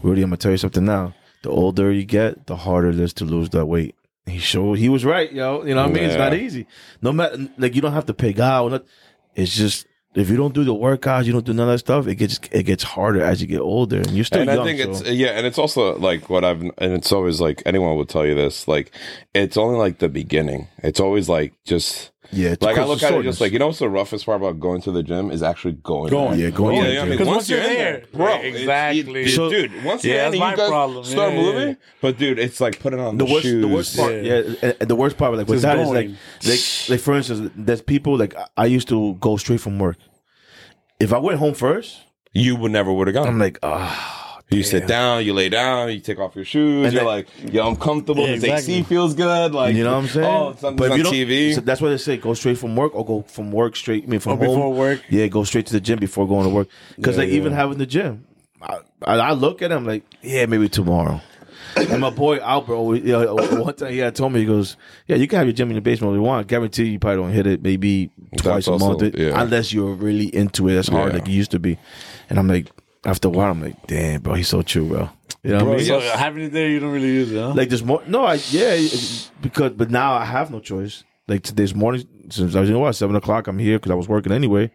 "Rudy, 0.03 0.23
I'm 0.23 0.31
gonna 0.31 0.39
tell 0.39 0.53
you 0.53 0.57
something 0.59 0.85
now. 0.87 1.15
The 1.43 1.51
older 1.51 1.93
you 1.93 2.05
get, 2.05 2.47
the 2.47 2.57
harder 2.57 2.89
it 2.89 2.99
is 2.99 3.13
to 3.15 3.25
lose 3.27 3.51
that 3.51 3.67
weight." 3.67 3.95
He 4.27 4.39
showed 4.39 4.79
he 4.79 4.89
was 4.89 5.05
right, 5.05 5.31
yo. 5.33 5.65
You 5.65 5.75
know 5.75 5.83
what 5.83 5.91
I 5.91 5.95
mean? 5.95 6.05
It's 6.05 6.17
not 6.17 6.35
easy. 6.35 6.67
No 7.03 7.13
matter 7.13 7.37
like 7.59 7.75
you 7.75 7.83
don't 7.83 7.93
have 7.93 8.07
to 8.07 8.15
pig 8.15 8.41
out. 8.41 8.71
not- 8.71 8.85
It's 9.35 9.55
just 9.55 9.87
if 10.19 10.29
you 10.31 10.37
don't 10.37 10.55
do 10.55 10.65
the 10.65 10.75
workouts, 10.75 11.25
you 11.27 11.33
don't 11.33 11.45
do 11.45 11.53
none 11.53 11.69
of 11.69 11.75
that 11.75 11.79
stuff. 11.79 12.07
It 12.07 12.17
gets 12.17 12.41
it 12.53 12.65
gets 12.65 12.83
harder 12.83 13.23
as 13.23 13.41
you 13.41 13.47
get 13.47 13.61
older, 13.61 13.99
and 13.99 14.11
you're 14.11 14.25
still 14.25 14.41
and 14.43 14.51
young. 14.51 14.61
I 14.61 14.65
think 14.65 14.81
so- 14.81 14.91
it's 15.05 15.11
yeah, 15.11 15.29
and 15.29 15.47
it's 15.47 15.59
also 15.59 15.97
like 15.99 16.29
what 16.31 16.45
I've 16.45 16.61
and 16.63 16.93
it's 16.93 17.13
always 17.13 17.41
like 17.41 17.63
anyone 17.67 17.97
would 17.97 18.09
tell 18.09 18.27
you 18.27 18.35
this. 18.35 18.67
Like 18.69 18.91
it's 19.35 19.57
only 19.57 19.79
like 19.79 19.99
the 19.99 20.09
beginning. 20.09 20.69
It's 20.83 21.01
always 21.01 21.29
like 21.29 21.53
just 21.65 22.11
yeah. 22.31 22.51
it's 22.51 22.63
like 22.63 22.77
I 22.77 22.85
look 22.85 23.03
at 23.03 23.13
it 23.15 23.23
just 23.23 23.41
like 23.41 23.53
you 23.53 23.59
know 23.59 23.69
what's 23.69 23.79
the 23.79 23.89
roughest 23.89 24.27
part 24.27 24.41
about 24.41 24.61
going 24.61 24.83
to 24.83 24.93
the 24.93 25.03
gym 25.03 25.31
is 25.31 25.43
actually 25.43 25.73
going. 25.75 26.11
Going. 26.11 26.39
Yeah, 26.39 26.51
going 26.51 26.79
oh, 26.79 26.83
Yeah, 26.83 26.85
to 26.85 26.89
the 26.89 26.95
yeah, 26.95 27.01
I 27.01 27.03
gym. 27.05 27.09
mean, 27.11 27.19
'Cause 27.19 27.27
once, 27.27 27.37
once 27.37 27.49
you're 27.51 27.59
you're 27.61 27.69
in 27.71 27.77
there, 27.77 27.93
there, 27.93 28.07
bro, 28.13 28.27
right, 28.27 28.45
it's- 28.45 28.61
exactly. 28.61 29.23
you- 29.23 29.29
So- 29.29 29.51
dude. 29.51 29.85
Once 29.85 30.05
Yeah, 30.05 30.13
you're 30.15 30.19
in, 30.25 30.25
that's 30.27 30.35
you 30.35 30.41
my 30.41 30.57
guys 30.57 30.69
problem. 30.69 31.05
start 31.05 31.33
Yeah, 31.33 31.39
yeah, 31.39 31.43
moving. 31.53 31.69
yeah. 31.69 31.75
But 32.03 32.19
dude, 32.19 32.39
it's 32.39 32.61
like 32.61 32.79
putting 32.81 33.01
on 33.01 33.17
the 33.17 33.25
the, 33.25 33.33
worst, 33.33 33.45
shoes. 33.47 33.63
the 33.63 33.69
worst 33.69 33.97
part, 33.97 34.13
yeah, 34.13 34.35
and- 34.35 34.59
and 34.63 34.77
eh, 34.81 34.85
the 34.85 34.97
worst 34.97 35.17
part, 35.17 35.35
like 35.39 35.49
with 35.49 35.63
that 35.63 35.79
is 35.79 35.89
like, 35.89 36.11
like, 36.45 36.61
like 36.91 37.01
for 37.01 37.15
instance, 37.17 37.51
there's 37.57 37.81
people 37.81 38.19
like 38.19 38.35
I- 38.37 38.47
I 38.59 38.67
used 38.67 38.89
to 38.89 39.15
go 39.21 39.37
straight 39.39 39.61
from 39.61 39.79
work. 39.79 39.97
If 41.01 41.13
I 41.13 41.19
went 41.19 41.39
home 41.39 41.55
first, 41.55 42.01
You 42.33 42.57
would 42.57 42.73
never 42.73 42.93
would 42.93 43.07
have 43.07 43.15
gone. 43.15 43.27
I'm 43.29 43.39
like, 43.39 43.59
ah, 43.63 44.41
you 44.51 44.63
sit 44.63 44.87
down, 44.87 45.25
you 45.25 45.33
lay 45.33 45.49
down, 45.49 45.91
you 45.93 46.01
take 46.01 46.19
off 46.19 46.35
your 46.37 46.45
shoes. 46.45 46.85
And 46.87 46.93
you're 46.93 47.01
then- 47.01 47.07
like, 47.07 47.53
yo, 47.53 47.67
I'm 47.69 47.77
comfortable. 47.77 48.23
Yeah, 48.27 48.35
this 48.35 48.45
exactly. 48.45 48.75
AC 48.75 48.83
feels 48.85 49.15
good. 49.15 49.53
Like, 49.55 49.75
you 49.77 49.85
know 49.85 49.93
what 49.95 49.99
I'm 50.05 50.09
saying? 50.09 50.27
Oh, 50.27 50.55
something's 50.59 51.01
if 51.01 51.07
on 51.07 51.13
TV. 51.13 51.55
so 51.55 51.61
that's 51.63 51.81
what 51.81 51.91
they 51.91 51.99
say: 51.99 52.17
go 52.17 52.35
straight 52.35 52.59
from 52.59 52.75
work 52.77 52.95
or 52.95 53.05
go 53.05 53.23
from 53.23 53.53
work 53.53 53.77
straight. 53.77 54.05
I 54.05 54.07
mean, 54.09 54.21
from 54.21 54.33
Or 54.33 54.37
home 54.45 54.47
before 54.57 54.73
work. 54.75 55.03
Yeah, 55.09 55.27
go 55.29 55.45
straight 55.45 55.67
to 55.67 55.73
the 55.73 55.81
gym 55.81 55.99
before 56.01 56.27
going 56.29 56.45
to 56.45 56.51
work. 56.51 56.69
Because 56.97 57.17
Yeah, 57.17 57.23
like 57.25 57.31
even 57.33 57.53
yeah. 57.53 57.59
having 57.59 57.79
the 57.79 57.87
gym, 57.87 58.25
I, 58.61 58.79
I, 59.03 59.15
I 59.19 59.33
look 59.33 59.63
at 59.63 59.71
him 59.71 59.87
like, 59.87 60.03
yeah, 60.23 60.47
maybe 60.47 60.69
tomorrow. 60.69 61.21
And 61.87 62.01
my 62.01 62.11
boy 62.11 62.39
Albert, 62.39 62.75
always, 62.75 63.05
you 63.05 63.17
uh, 63.17 63.25
know, 63.25 63.63
one 63.63 63.75
time 63.75 63.93
he 63.93 63.99
had 63.99 64.15
told 64.15 64.33
me, 64.33 64.41
he 64.41 64.47
goes, 64.47 64.77
"Yeah, 65.07 65.17
you 65.17 65.27
can 65.29 65.39
have 65.39 65.47
your 65.47 65.53
gym 65.55 65.71
in 65.71 65.75
the 65.77 65.81
basement 65.81 66.13
if 66.13 66.17
you 66.17 66.23
want. 66.23 66.47
guarantee 66.47 66.85
you 66.85 66.99
probably 66.99 67.23
don't 67.23 67.33
hit 67.33 67.47
it 67.47 67.63
maybe 67.63 68.11
twice 68.37 68.67
a 68.67 68.73
also- 68.73 68.99
month, 68.99 69.15
yeah. 69.17 69.41
unless 69.41 69.73
you're 69.73 69.95
really 69.95 70.35
into 70.35 70.69
it. 70.69 70.75
That's 70.75 70.89
hard, 70.89 71.13
Yeah. 71.13 71.19
like 71.19 71.29
you 71.29 71.35
used 71.35 71.51
to 71.53 71.59
be." 71.59 71.79
And 72.31 72.39
I'm 72.39 72.49
like, 72.49 72.71
after 73.05 73.29
a 73.29 73.31
while, 73.31 73.51
I'm 73.51 73.63
like, 73.63 73.87
"Damn, 73.87 74.21
bro, 74.21 74.35
he's 74.35 74.49
so 74.49 74.63
true, 74.63 74.87
bro." 74.87 75.11
You 75.43 75.53
know 75.53 75.65
what 75.65 75.75
I 75.75 75.77
mean? 75.77 75.87
So 75.87 76.01
having 76.01 76.45
it 76.45 76.53
there, 76.53 76.69
you 76.69 76.81
don't 76.81 76.93
really 76.93 77.07
use 77.07 77.31
it, 77.33 77.39
huh? 77.39 77.55
Like 77.55 77.69
this 77.69 77.83
morning, 77.83 78.11
no, 78.11 78.25
I 78.25 78.35
yeah, 78.51 78.77
because 79.41 79.73
but 79.73 79.91
now 79.91 80.15
I 80.15 80.25
have 80.25 80.51
no 80.51 80.61
choice. 80.61 81.05
Like 81.29 81.43
today's 81.43 81.75
morning, 81.75 82.07
since 82.31 82.55
I 82.55 82.61
was 82.61 82.69
you 82.69 82.75
know 82.75 82.81
what 82.81 82.93
seven 82.95 83.15
o'clock, 83.15 83.47
I'm 83.47 83.59
here 83.59 83.79
because 83.79 83.93
I 83.93 83.95
was 83.95 84.09
working 84.09 84.33
anyway. 84.33 84.71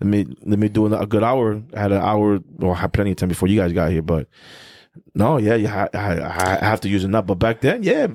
Let 0.00 0.06
me 0.08 0.26
let 0.44 0.58
me 0.58 0.68
do 0.68 0.92
a 0.92 1.06
good 1.06 1.22
hour. 1.22 1.62
I 1.74 1.80
had 1.80 1.92
an 1.92 2.02
hour 2.02 2.40
or 2.60 2.74
I 2.74 2.78
had 2.78 2.92
plenty 2.92 3.12
of 3.12 3.16
time 3.16 3.28
before 3.28 3.48
you 3.48 3.58
guys 3.58 3.72
got 3.72 3.90
here, 3.90 4.02
but 4.02 4.26
no, 5.14 5.38
yeah, 5.38 5.54
yeah, 5.54 5.88
I, 5.94 5.98
I, 5.98 6.56
I 6.60 6.64
have 6.64 6.80
to 6.82 6.88
use 6.88 7.04
it 7.04 7.08
now. 7.08 7.22
But 7.22 7.36
back 7.36 7.60
then, 7.60 7.82
yeah, 7.82 8.06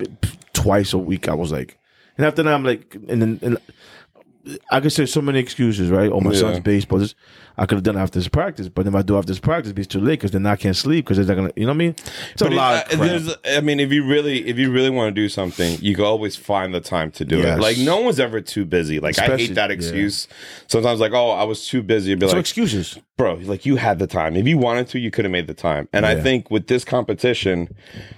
twice 0.52 0.92
a 0.92 0.98
week 0.98 1.28
I 1.28 1.34
was 1.34 1.50
like, 1.52 1.78
and 2.16 2.26
after 2.26 2.42
that 2.42 2.52
I'm 2.54 2.64
like, 2.64 2.94
and 3.08 3.20
then 3.22 3.38
and 3.42 3.58
I 4.70 4.80
could 4.80 4.92
say 4.92 5.06
so 5.06 5.20
many 5.20 5.38
excuses, 5.40 5.90
right? 5.90 6.10
Oh, 6.10 6.20
my 6.20 6.32
Yeah. 6.32 6.40
son's 6.40 6.60
baseball. 6.60 7.00
This, 7.00 7.14
I 7.58 7.66
could 7.66 7.76
have 7.76 7.82
done 7.82 7.96
after 7.96 8.18
this 8.18 8.28
practice, 8.28 8.68
but 8.68 8.86
if 8.86 8.94
I 8.94 9.02
do 9.02 9.16
after 9.18 9.28
this 9.28 9.40
practice, 9.40 9.72
it's 9.76 9.86
too 9.88 10.00
late 10.00 10.20
because 10.20 10.30
then 10.30 10.46
I 10.46 10.54
can't 10.56 10.76
sleep 10.76 11.04
because 11.06 11.26
they're 11.26 11.34
gonna, 11.34 11.50
you 11.56 11.62
know 11.66 11.70
what 11.70 11.74
I 11.74 11.78
mean? 11.78 11.94
It's 12.32 12.42
a 12.42 12.44
But 12.44 12.52
lot 12.52 12.92
it- 12.92 13.00
of 13.00 13.28
uh. 13.28 13.34
I 13.46 13.60
mean, 13.60 13.80
if 13.80 13.90
you 13.92 14.04
really, 14.06 14.46
if 14.46 14.58
you 14.58 14.70
really 14.70 14.90
want 14.90 15.14
to 15.14 15.20
do 15.20 15.28
something, 15.28 15.76
you 15.80 15.94
can 15.96 16.04
always 16.04 16.36
find 16.36 16.72
the 16.72 16.80
time 16.80 17.10
to 17.12 17.24
do 17.24 17.38
Yes. 17.38 17.58
it. 17.58 17.60
Like 17.60 17.78
no 17.78 18.00
one's 18.00 18.20
ever 18.20 18.40
too 18.40 18.64
busy. 18.64 19.00
Like 19.00 19.18
I 19.18 19.36
hate 19.36 19.54
that 19.56 19.70
yeah. 19.70 19.74
excuse. 19.74 20.28
Sometimes, 20.68 21.00
like, 21.00 21.12
oh, 21.12 21.30
I 21.30 21.44
was 21.44 21.66
too 21.66 21.82
busy. 21.82 22.14
Be 22.14 22.26
So 22.26 22.32
like, 22.34 22.40
excuses. 22.40 22.98
bro, 23.16 23.34
like 23.34 23.66
you 23.66 23.76
had 23.76 23.98
the 23.98 24.06
time. 24.06 24.36
If 24.36 24.46
you 24.46 24.56
wanted 24.58 24.88
to, 24.90 24.98
you 25.00 25.10
could 25.10 25.24
have 25.24 25.32
made 25.32 25.46
the 25.48 25.54
time. 25.54 25.88
And 25.92 26.06
I 26.06 26.20
think 26.20 26.50
with 26.50 26.68
this 26.68 26.84
competition, 26.84 27.74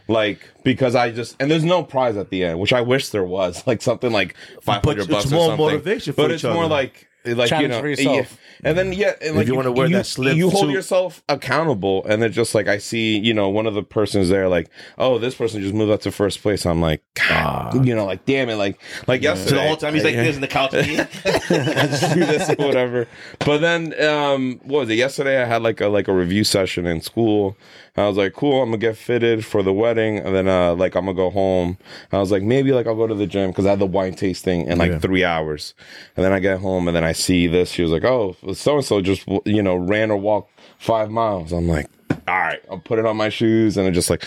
like 0.08 0.40
because 0.64 0.94
I 0.94 1.10
just 1.12 1.36
and 1.40 1.50
there's 1.50 1.64
no 1.64 1.82
prize 1.82 2.16
at 2.16 2.30
the 2.30 2.44
end, 2.44 2.58
which 2.60 2.72
I 2.72 2.80
wish 2.82 3.08
there 3.08 3.24
was, 3.24 3.66
like 3.66 3.80
something 3.80 4.12
like 4.12 4.34
five 4.60 4.84
hundred 4.84 5.02
it's 5.04 5.08
bucks 5.08 5.26
or 5.32 5.34
more 5.34 5.48
something. 5.48 5.66
motivation 5.66 6.12
for 6.12 6.22
but 6.24 6.30
it's 6.30 6.44
more 6.44 6.66
like. 6.66 7.06
Like 7.24 7.50
Challenge 7.50 7.62
you 7.62 7.68
know, 7.68 7.80
for 7.80 7.88
yourself. 7.88 8.38
yeah. 8.62 8.68
and 8.70 8.78
then 8.78 8.92
yeah, 8.94 9.12
and 9.20 9.36
like 9.36 9.46
you 9.46 9.54
wanna 9.54 9.72
wear 9.72 9.88
that 9.90 10.06
slip 10.06 10.36
you 10.36 10.48
hold 10.48 10.66
too. 10.66 10.70
yourself 10.72 11.22
accountable, 11.28 12.02
and 12.06 12.22
then 12.22 12.32
just 12.32 12.54
like 12.54 12.66
I 12.66 12.78
see, 12.78 13.18
you 13.18 13.34
know, 13.34 13.50
one 13.50 13.66
of 13.66 13.74
the 13.74 13.82
persons 13.82 14.30
there, 14.30 14.48
like, 14.48 14.70
oh, 14.96 15.18
this 15.18 15.34
person 15.34 15.60
just 15.60 15.74
moved 15.74 15.92
up 15.92 16.00
to 16.02 16.10
first 16.12 16.40
place. 16.40 16.64
I'm 16.64 16.80
like, 16.80 17.02
God, 17.14 17.86
you 17.86 17.94
know, 17.94 18.06
like, 18.06 18.24
damn 18.24 18.48
it, 18.48 18.56
like, 18.56 18.80
like 19.06 19.20
yesterday, 19.20 19.50
So 19.50 19.54
the 19.56 19.62
whole 19.62 19.76
time 19.76 19.92
he's 19.94 20.04
like 20.04 20.14
this 20.14 20.36
in 20.36 20.40
the 20.40 20.48
couch. 20.48 20.70
just 20.72 22.14
do 22.14 22.20
this 22.24 22.48
or 22.48 22.54
whatever. 22.66 23.06
But 23.40 23.58
then, 23.58 24.00
um, 24.02 24.60
what 24.64 24.80
was 24.80 24.88
it? 24.90 24.94
Yesterday, 24.94 25.42
I 25.42 25.44
had 25.44 25.62
like 25.62 25.80
a 25.82 25.88
like 25.88 26.08
a 26.08 26.14
review 26.14 26.44
session 26.44 26.86
in 26.86 27.02
school. 27.02 27.56
I 28.00 28.08
was 28.08 28.16
like, 28.16 28.32
cool, 28.34 28.62
I'm 28.62 28.68
gonna 28.70 28.78
get 28.78 28.96
fitted 28.96 29.44
for 29.44 29.62
the 29.62 29.72
wedding, 29.72 30.18
and 30.18 30.34
then 30.34 30.48
uh, 30.48 30.74
like 30.74 30.94
I'm 30.96 31.04
gonna 31.06 31.14
go 31.16 31.30
home. 31.30 31.78
I 32.12 32.18
was 32.18 32.30
like, 32.32 32.42
maybe 32.42 32.72
like 32.72 32.86
I'll 32.86 32.96
go 32.96 33.06
to 33.06 33.14
the 33.14 33.26
gym 33.26 33.50
because 33.50 33.66
I 33.66 33.70
had 33.70 33.78
the 33.78 33.86
wine 33.86 34.14
tasting 34.14 34.66
in 34.66 34.78
like 34.78 34.92
Yeah. 34.92 34.98
three 34.98 35.24
hours, 35.24 35.74
and 36.16 36.24
then 36.24 36.32
I 36.32 36.38
get 36.40 36.58
home 36.60 36.88
and 36.88 36.96
then 36.96 37.04
I 37.04 37.12
see 37.12 37.46
this. 37.46 37.70
She 37.70 37.82
was 37.82 37.92
like, 37.92 38.04
oh, 38.04 38.36
so 38.54 38.76
and 38.76 38.84
so 38.84 39.00
just 39.00 39.26
you 39.44 39.62
know 39.62 39.76
ran 39.76 40.10
or 40.10 40.16
walked 40.16 40.50
five 40.78 41.10
miles. 41.10 41.52
I'm 41.52 41.68
like, 41.68 41.86
all 42.26 42.38
right, 42.38 42.60
I'll 42.70 42.78
put 42.78 42.98
it 42.98 43.06
on 43.06 43.16
my 43.16 43.28
shoes, 43.28 43.76
and 43.76 43.86
I 43.86 43.90
just 43.90 44.10
like. 44.10 44.24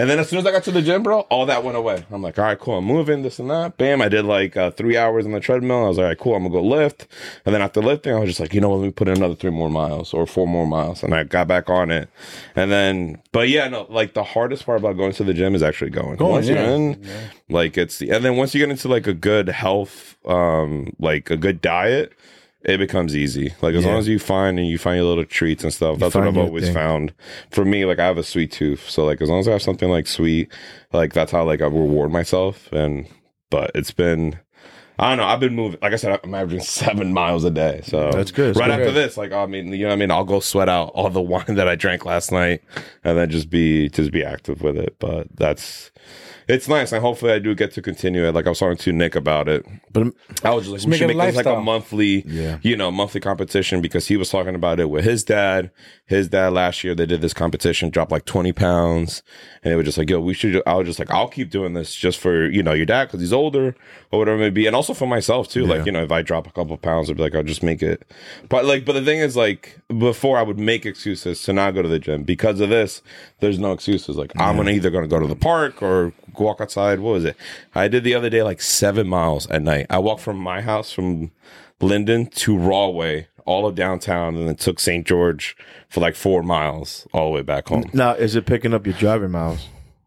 And 0.00 0.08
then 0.08 0.18
as 0.18 0.30
soon 0.30 0.38
as 0.38 0.46
I 0.46 0.50
got 0.50 0.64
to 0.64 0.70
the 0.70 0.80
gym, 0.80 1.02
bro, 1.02 1.20
all 1.28 1.44
that 1.44 1.62
went 1.62 1.76
away. 1.76 2.06
I'm 2.10 2.22
like, 2.22 2.38
all 2.38 2.46
right, 2.46 2.58
cool. 2.58 2.78
I'm 2.78 2.86
moving, 2.86 3.20
this 3.20 3.38
and 3.38 3.50
that. 3.50 3.76
Bam. 3.76 4.00
I 4.00 4.08
did 4.08 4.24
like 4.24 4.56
uh, 4.56 4.70
three 4.70 4.96
hours 4.96 5.26
on 5.26 5.32
the 5.32 5.40
treadmill. 5.40 5.84
I 5.84 5.88
was 5.88 5.98
like, 5.98 6.04
all 6.04 6.08
right, 6.08 6.18
cool. 6.18 6.34
I'm 6.36 6.42
going 6.44 6.52
to 6.52 6.58
go 6.58 6.64
lift. 6.64 7.06
And 7.44 7.54
then 7.54 7.60
after 7.60 7.82
lifting, 7.82 8.14
I 8.14 8.18
was 8.18 8.30
just 8.30 8.40
like, 8.40 8.54
you 8.54 8.62
know 8.62 8.70
what? 8.70 8.76
Let 8.76 8.86
me 8.86 8.92
put 8.92 9.08
in 9.08 9.18
another 9.18 9.34
three 9.34 9.50
more 9.50 9.68
miles 9.68 10.14
or 10.14 10.26
four 10.26 10.48
more 10.48 10.66
miles. 10.66 11.02
And 11.02 11.12
I 11.12 11.24
got 11.24 11.48
back 11.48 11.68
on 11.68 11.90
it. 11.90 12.08
And 12.56 12.72
then, 12.72 13.20
but 13.32 13.50
yeah, 13.50 13.68
no, 13.68 13.86
like 13.90 14.14
the 14.14 14.24
hardest 14.24 14.64
part 14.64 14.78
about 14.78 14.96
going 14.96 15.12
to 15.12 15.22
the 15.22 15.34
gym 15.34 15.54
is 15.54 15.62
actually 15.62 15.90
going. 15.90 16.16
Going, 16.16 16.32
once 16.32 16.48
yeah. 16.48 16.54
you're 16.54 16.76
in, 16.76 17.06
like 17.50 17.76
it's 17.76 17.98
the, 17.98 18.08
and 18.08 18.24
then 18.24 18.36
once 18.36 18.54
you 18.54 18.60
get 18.60 18.70
into 18.70 18.88
like 18.88 19.06
a 19.06 19.12
good 19.12 19.50
health, 19.50 20.16
um, 20.24 20.96
like 20.98 21.30
a 21.30 21.36
good 21.36 21.60
diet, 21.60 22.14
it 22.64 22.78
becomes 22.78 23.16
easy. 23.16 23.54
Like 23.62 23.74
as 23.74 23.84
Yeah. 23.84 23.90
long 23.90 23.98
as 24.00 24.08
you 24.08 24.18
find 24.18 24.58
and 24.58 24.68
you 24.68 24.78
find 24.78 24.96
your 24.96 25.06
little 25.06 25.24
treats 25.24 25.64
and 25.64 25.72
stuff. 25.72 25.98
That's 25.98 26.14
what 26.14 26.26
I've 26.26 26.36
always 26.36 26.64
thing. 26.64 26.74
found. 26.74 27.12
For 27.50 27.64
me, 27.64 27.84
like 27.86 27.98
I 27.98 28.06
have 28.06 28.18
a 28.18 28.22
sweet 28.22 28.52
tooth, 28.52 28.88
so 28.88 29.04
like 29.04 29.20
as 29.22 29.28
long 29.28 29.40
as 29.40 29.48
I 29.48 29.52
have 29.52 29.62
something 29.62 29.88
like 29.88 30.06
sweet, 30.06 30.52
like 30.92 31.12
that's 31.12 31.32
how 31.32 31.44
like 31.44 31.60
I 31.62 31.66
reward 31.66 32.10
myself. 32.12 32.70
And 32.72 33.06
but 33.50 33.70
it's 33.74 33.90
been. 33.92 34.38
I 34.98 35.08
don't 35.08 35.16
know. 35.16 35.24
I've 35.24 35.40
been 35.40 35.54
moving. 35.54 35.78
Like 35.80 35.94
I 35.94 35.96
said, 35.96 36.20
I'm 36.22 36.34
averaging 36.34 36.60
seven 36.64 37.14
miles 37.14 37.42
a 37.44 37.50
day. 37.50 37.80
So 37.84 38.10
That's 38.12 38.30
good. 38.30 38.48
That's 38.54 38.58
right 38.58 38.66
good. 38.76 38.80
after 38.80 38.92
this, 38.92 39.16
like 39.16 39.32
I 39.32 39.46
mean, 39.46 39.68
you 39.72 39.78
know, 39.84 39.86
what 39.88 39.92
I 39.94 39.96
mean, 39.96 40.10
I'll 40.10 40.24
go 40.24 40.40
sweat 40.40 40.68
out 40.68 40.88
all 40.94 41.08
the 41.08 41.22
wine 41.32 41.54
that 41.54 41.66
I 41.68 41.74
drank 41.74 42.04
last 42.04 42.30
night, 42.30 42.62
and 43.02 43.16
then 43.16 43.30
just 43.30 43.48
be 43.48 43.88
just 43.88 44.12
be 44.12 44.22
active 44.22 44.60
with 44.60 44.76
it. 44.76 44.96
But 44.98 45.28
that's 45.34 45.90
it's 46.48 46.68
nice, 46.68 46.92
and 46.92 47.00
hopefully, 47.00 47.32
I 47.32 47.38
do 47.38 47.54
get 47.54 47.72
to 47.74 47.82
continue 47.82 48.24
it. 48.26 48.34
Like 48.34 48.46
I 48.46 48.50
was 48.50 48.58
talking 48.58 48.76
to 48.78 48.92
Nick 48.92 49.14
about 49.14 49.48
it. 49.48 49.64
But 49.92 50.08
I 50.44 50.54
was 50.54 50.64
just 50.68 50.72
like, 50.72 50.84
we 50.84 50.90
make 50.90 50.98
should 50.98 51.10
it 51.10 51.16
make 51.16 51.26
this 51.34 51.36
like 51.36 51.46
a 51.46 51.60
monthly, 51.60 52.22
Yeah. 52.26 52.58
you 52.62 52.76
know, 52.76 52.90
monthly 52.90 53.20
competition 53.20 53.80
because 53.80 54.06
he 54.08 54.16
was 54.16 54.30
talking 54.30 54.54
about 54.54 54.80
it 54.80 54.90
with 54.90 55.04
his 55.04 55.24
dad. 55.24 55.70
His 56.06 56.28
dad 56.28 56.52
last 56.52 56.82
year 56.82 56.94
they 56.94 57.06
did 57.06 57.20
this 57.20 57.32
competition, 57.34 57.90
dropped 57.90 58.10
like 58.10 58.24
twenty 58.24 58.52
pounds, 58.52 59.22
and 59.62 59.70
they 59.72 59.76
were 59.76 59.82
just 59.82 59.96
like, 59.98 60.10
"Yo, 60.10 60.20
we 60.20 60.34
should." 60.34 60.60
I 60.66 60.74
was 60.74 60.86
just 60.86 60.98
like, 60.98 61.10
"I'll 61.10 61.28
keep 61.28 61.50
doing 61.50 61.74
this 61.74 61.94
just 61.94 62.18
for 62.18 62.48
you 62.48 62.62
know 62.62 62.72
your 62.72 62.86
dad 62.86 63.06
because 63.06 63.20
he's 63.20 63.32
older 63.32 63.76
or 64.10 64.18
whatever 64.18 64.38
it 64.38 64.40
may 64.40 64.50
be, 64.50 64.66
and 64.66 64.74
also 64.74 64.92
for 64.94 65.06
myself 65.06 65.48
too. 65.48 65.66
Like 65.66 65.86
you 65.86 65.92
know, 65.92 66.02
if 66.02 66.10
I 66.10 66.22
drop 66.22 66.46
a 66.46 66.50
couple 66.50 66.76
pounds, 66.78 67.08
I'd 67.10 67.16
be 67.16 67.22
like, 67.22 67.34
I'll 67.34 67.42
just 67.44 67.62
make 67.62 67.82
it. 67.82 68.10
But 68.48 68.64
like, 68.64 68.84
but 68.84 68.94
the 68.94 69.02
thing 69.04 69.18
is, 69.20 69.36
like 69.36 69.78
before, 69.98 70.36
I 70.36 70.42
would 70.42 70.58
make 70.58 70.84
excuses 70.84 71.42
to 71.44 71.52
not 71.52 71.74
go 71.74 71.82
to 71.82 71.88
the 71.88 71.98
gym 72.00 72.24
because 72.24 72.60
of 72.60 72.70
this. 72.70 73.02
There's 73.40 73.58
no 73.58 73.72
excuses. 73.72 74.16
Like 74.16 74.32
I'm 74.36 74.56
gonna 74.56 74.72
either 74.72 74.90
gonna 74.90 75.06
go 75.06 75.20
to 75.20 75.26
the 75.28 75.36
park 75.36 75.80
or 75.82 76.12
walk 76.42 76.60
outside. 76.60 77.00
What 77.00 77.12
was 77.12 77.24
it? 77.24 77.36
I 77.74 77.88
did 77.88 78.04
the 78.04 78.14
other 78.14 78.30
day 78.30 78.42
like 78.42 78.60
seven 78.60 79.06
miles 79.06 79.46
at 79.48 79.62
night. 79.62 79.86
I 79.90 79.98
walked 79.98 80.22
from 80.22 80.38
my 80.38 80.60
house 80.60 80.92
from 80.92 81.30
Linden 81.80 82.26
to 82.26 82.56
Rahway, 82.58 83.28
all 83.44 83.66
of 83.66 83.74
downtown, 83.74 84.36
and 84.36 84.48
then 84.48 84.56
took 84.56 84.80
St. 84.80 85.06
George 85.06 85.56
for 85.88 86.00
like 86.00 86.14
four 86.14 86.42
miles 86.42 87.06
all 87.12 87.26
the 87.26 87.32
way 87.32 87.42
back 87.42 87.68
home. 87.68 87.90
now, 87.92 88.12
is 88.14 88.36
it 88.36 88.46
picking 88.46 88.74
up 88.74 88.86
your 88.86 88.96
driving 88.96 89.30
miles? 89.30 89.66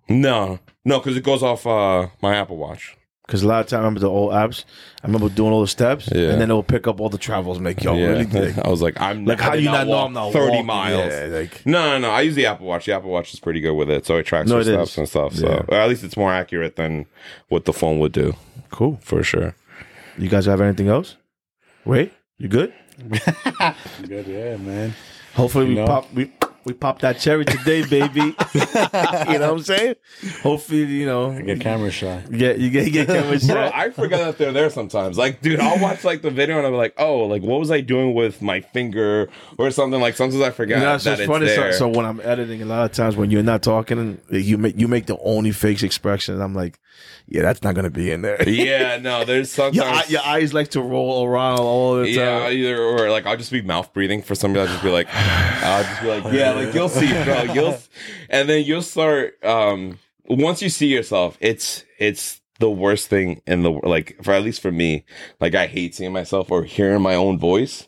No, 0.10 0.60
no, 0.86 1.00
because 1.00 1.18
it 1.18 1.24
goes 1.24 1.42
off 1.42 1.66
uh, 1.66 2.08
my 2.22 2.36
Apple 2.36 2.58
Watch. 2.58 2.96
Because 3.26 3.42
a 3.42 3.48
lot 3.48 3.62
of 3.62 3.68
time, 3.68 3.78
I 3.80 3.84
remember 3.84 4.02
the 4.02 4.10
old 4.10 4.34
apps. 4.34 4.66
I 5.02 5.08
remember 5.08 5.30
doing 5.30 5.54
all 5.54 5.62
the 5.62 5.68
steps, 5.68 6.10
Yeah. 6.14 6.32
and 6.32 6.42
then 6.42 6.50
it'll 6.50 6.62
pick 6.62 6.88
up 6.88 7.00
all 7.00 7.08
the 7.08 7.18
travels. 7.18 7.58
I'm 7.58 7.64
like, 7.64 7.82
yo, 7.82 7.96
yeah, 7.96 8.08
really? 8.08 8.26
Like, 8.54 8.58
I 8.66 8.68
was 8.70 8.82
like, 8.82 9.00
I'm 9.00 9.24
like, 9.26 9.40
how 9.40 9.52
do 9.54 9.60
you 9.62 9.72
not 9.72 9.88
know 9.88 9.98
I'm 10.06 10.12
not 10.14 10.34
thirty 10.34 10.50
walking? 10.52 10.66
miles? 10.66 11.12
Yeah, 11.14 11.28
like- 11.32 11.66
no, 11.66 11.92
no, 11.92 12.00
no. 12.00 12.10
I 12.12 12.22
use 12.22 12.36
the 12.36 12.46
Apple 12.48 12.68
Watch. 12.68 12.86
The 12.86 12.92
Apple 12.94 13.10
Watch 13.12 13.34
is 13.34 13.40
pretty 13.40 13.62
good 13.62 13.74
with 13.76 13.90
it, 13.90 14.06
so 14.06 14.18
it 14.18 14.26
tracks 14.26 14.50
No, 14.50 14.56
your 14.56 14.62
it 14.62 14.66
steps 14.66 14.92
is. 14.92 14.98
and 14.98 15.08
stuff. 15.10 15.36
So 15.36 15.66
Yeah. 15.70 15.78
at 15.84 15.88
least 15.90 16.04
it's 16.04 16.18
more 16.18 16.34
accurate 16.34 16.76
than 16.76 17.06
what 17.48 17.64
the 17.64 17.72
phone 17.74 18.00
would 18.00 18.12
do 18.12 18.36
Cool. 18.72 19.00
for 19.02 19.24
sure. 19.24 19.56
You 20.18 20.28
guys 20.28 20.46
have 20.46 20.60
anything 20.60 20.90
else? 20.90 21.16
Wait, 21.86 22.12
you 22.38 22.50
good? 22.50 22.74
Good, 24.08 24.28
yeah, 24.28 24.58
man. 24.58 24.94
Hopefully, 25.34 25.68
we 25.70 25.76
know? 25.76 25.88
pop 25.88 26.14
we 26.14 26.32
we 26.66 26.74
pop 26.74 27.00
that 27.00 27.20
cherry 27.20 27.46
today, 27.46 27.86
baby. 27.86 28.22
you 28.54 28.62
know 28.64 28.94
what 29.24 29.42
I'm 29.42 29.64
saying? 29.64 29.96
Hopefully, 30.42 30.86
you 30.86 31.06
know, 31.06 31.40
Get 31.42 31.60
camera 31.60 31.92
shy. 31.92 32.24
you 32.30 32.38
get 32.38 32.60
you 32.60 32.70
get 32.70 32.86
you 32.86 32.92
get 32.92 33.08
camera 33.08 33.38
Bro, 33.38 33.40
shot. 33.40 33.74
I 33.74 33.90
forget 33.90 34.20
that 34.20 34.38
they're 34.38 34.52
there 34.52 34.70
sometimes. 34.70 35.18
Like, 35.18 35.42
dude, 35.42 35.60
I'll 35.60 35.82
watch 35.82 36.04
like 36.04 36.22
the 36.22 36.32
video 36.32 36.58
and 36.58 36.68
I'm 36.68 36.74
like, 36.74 36.94
oh, 36.98 37.26
like 37.26 37.42
what 37.42 37.60
was 37.60 37.72
I 37.72 37.82
doing 37.82 38.14
with 38.14 38.42
my 38.42 38.62
finger 38.62 39.30
or 39.58 39.72
something? 39.72 40.00
Like 40.00 40.16
sometimes 40.16 40.42
I 40.42 40.52
forget 40.52 40.80
You 40.80 40.86
know, 40.86 40.96
it's 40.96 41.04
that 41.04 41.12
just 41.12 41.22
it's 41.22 41.30
funny. 41.30 41.48
So, 41.48 41.56
there. 41.56 41.74
so 41.74 41.88
when 41.88 42.06
I'm 42.06 42.22
editing, 42.22 42.62
a 42.62 42.66
lot 42.66 42.86
of 42.86 42.92
times 42.94 43.16
when 43.16 43.32
you're 43.32 43.44
not 43.44 43.64
talking, 43.64 44.20
you 44.30 44.58
make 44.58 44.80
you 44.80 44.88
make 44.88 45.06
the 45.08 45.18
only 45.20 45.52
face 45.52 45.84
expression. 45.84 46.42
I'm 46.42 46.54
like, 46.54 46.80
yeah, 47.28 47.42
that's 47.42 47.64
not 47.64 47.74
gonna 47.76 47.90
be 47.90 48.12
in 48.12 48.22
there. 48.22 48.42
yeah, 48.50 48.98
no, 48.98 49.26
there's 49.26 49.52
sometimes. 49.54 49.76
Your, 49.76 49.86
eye, 49.86 50.04
your 50.08 50.22
eyes 50.22 50.54
like 50.54 50.70
to 50.70 50.82
roll 50.82 51.26
around 51.26 51.60
all 51.60 51.96
the 51.96 52.06
time. 52.06 52.14
yeah, 52.16 52.50
either 52.50 52.82
or 52.82 53.10
like 53.10 53.26
I'll 53.26 53.38
just 53.38 53.52
be 53.52 53.62
mouth 53.62 53.94
breathing 53.94 54.22
for 54.22 54.36
somebody. 54.36 54.62
I'll 54.62 54.68
just 54.68 54.84
be 54.84 54.90
like, 54.92 55.08
I'll 55.14 55.84
just 55.84 56.02
be 56.02 56.08
like, 56.08 56.24
yeah, 56.34 56.53
like 56.56 56.74
you'll 56.74 56.90
see, 56.90 57.12
bro. 57.24 57.44
You'll, 57.54 57.78
and 58.30 58.48
then 58.50 58.64
you'll 58.66 58.82
start. 58.82 59.44
um 59.44 60.00
Once 60.28 60.62
you 60.62 60.70
see 60.70 60.88
yourself, 60.88 61.38
it's 61.42 61.84
it's 62.00 62.42
the 62.60 62.70
worst 62.70 63.08
thing 63.10 63.42
in 63.46 63.64
the 63.64 63.72
like 63.72 64.18
for 64.24 64.34
at 64.34 64.44
least 64.44 64.62
for 64.62 64.72
me. 64.72 65.06
Like 65.40 65.56
I 65.56 65.68
hate 65.68 65.96
seeing 65.96 66.14
myself 66.14 66.52
or 66.52 66.64
hearing 66.64 67.02
my 67.02 67.16
own 67.16 67.38
voice. 67.40 67.88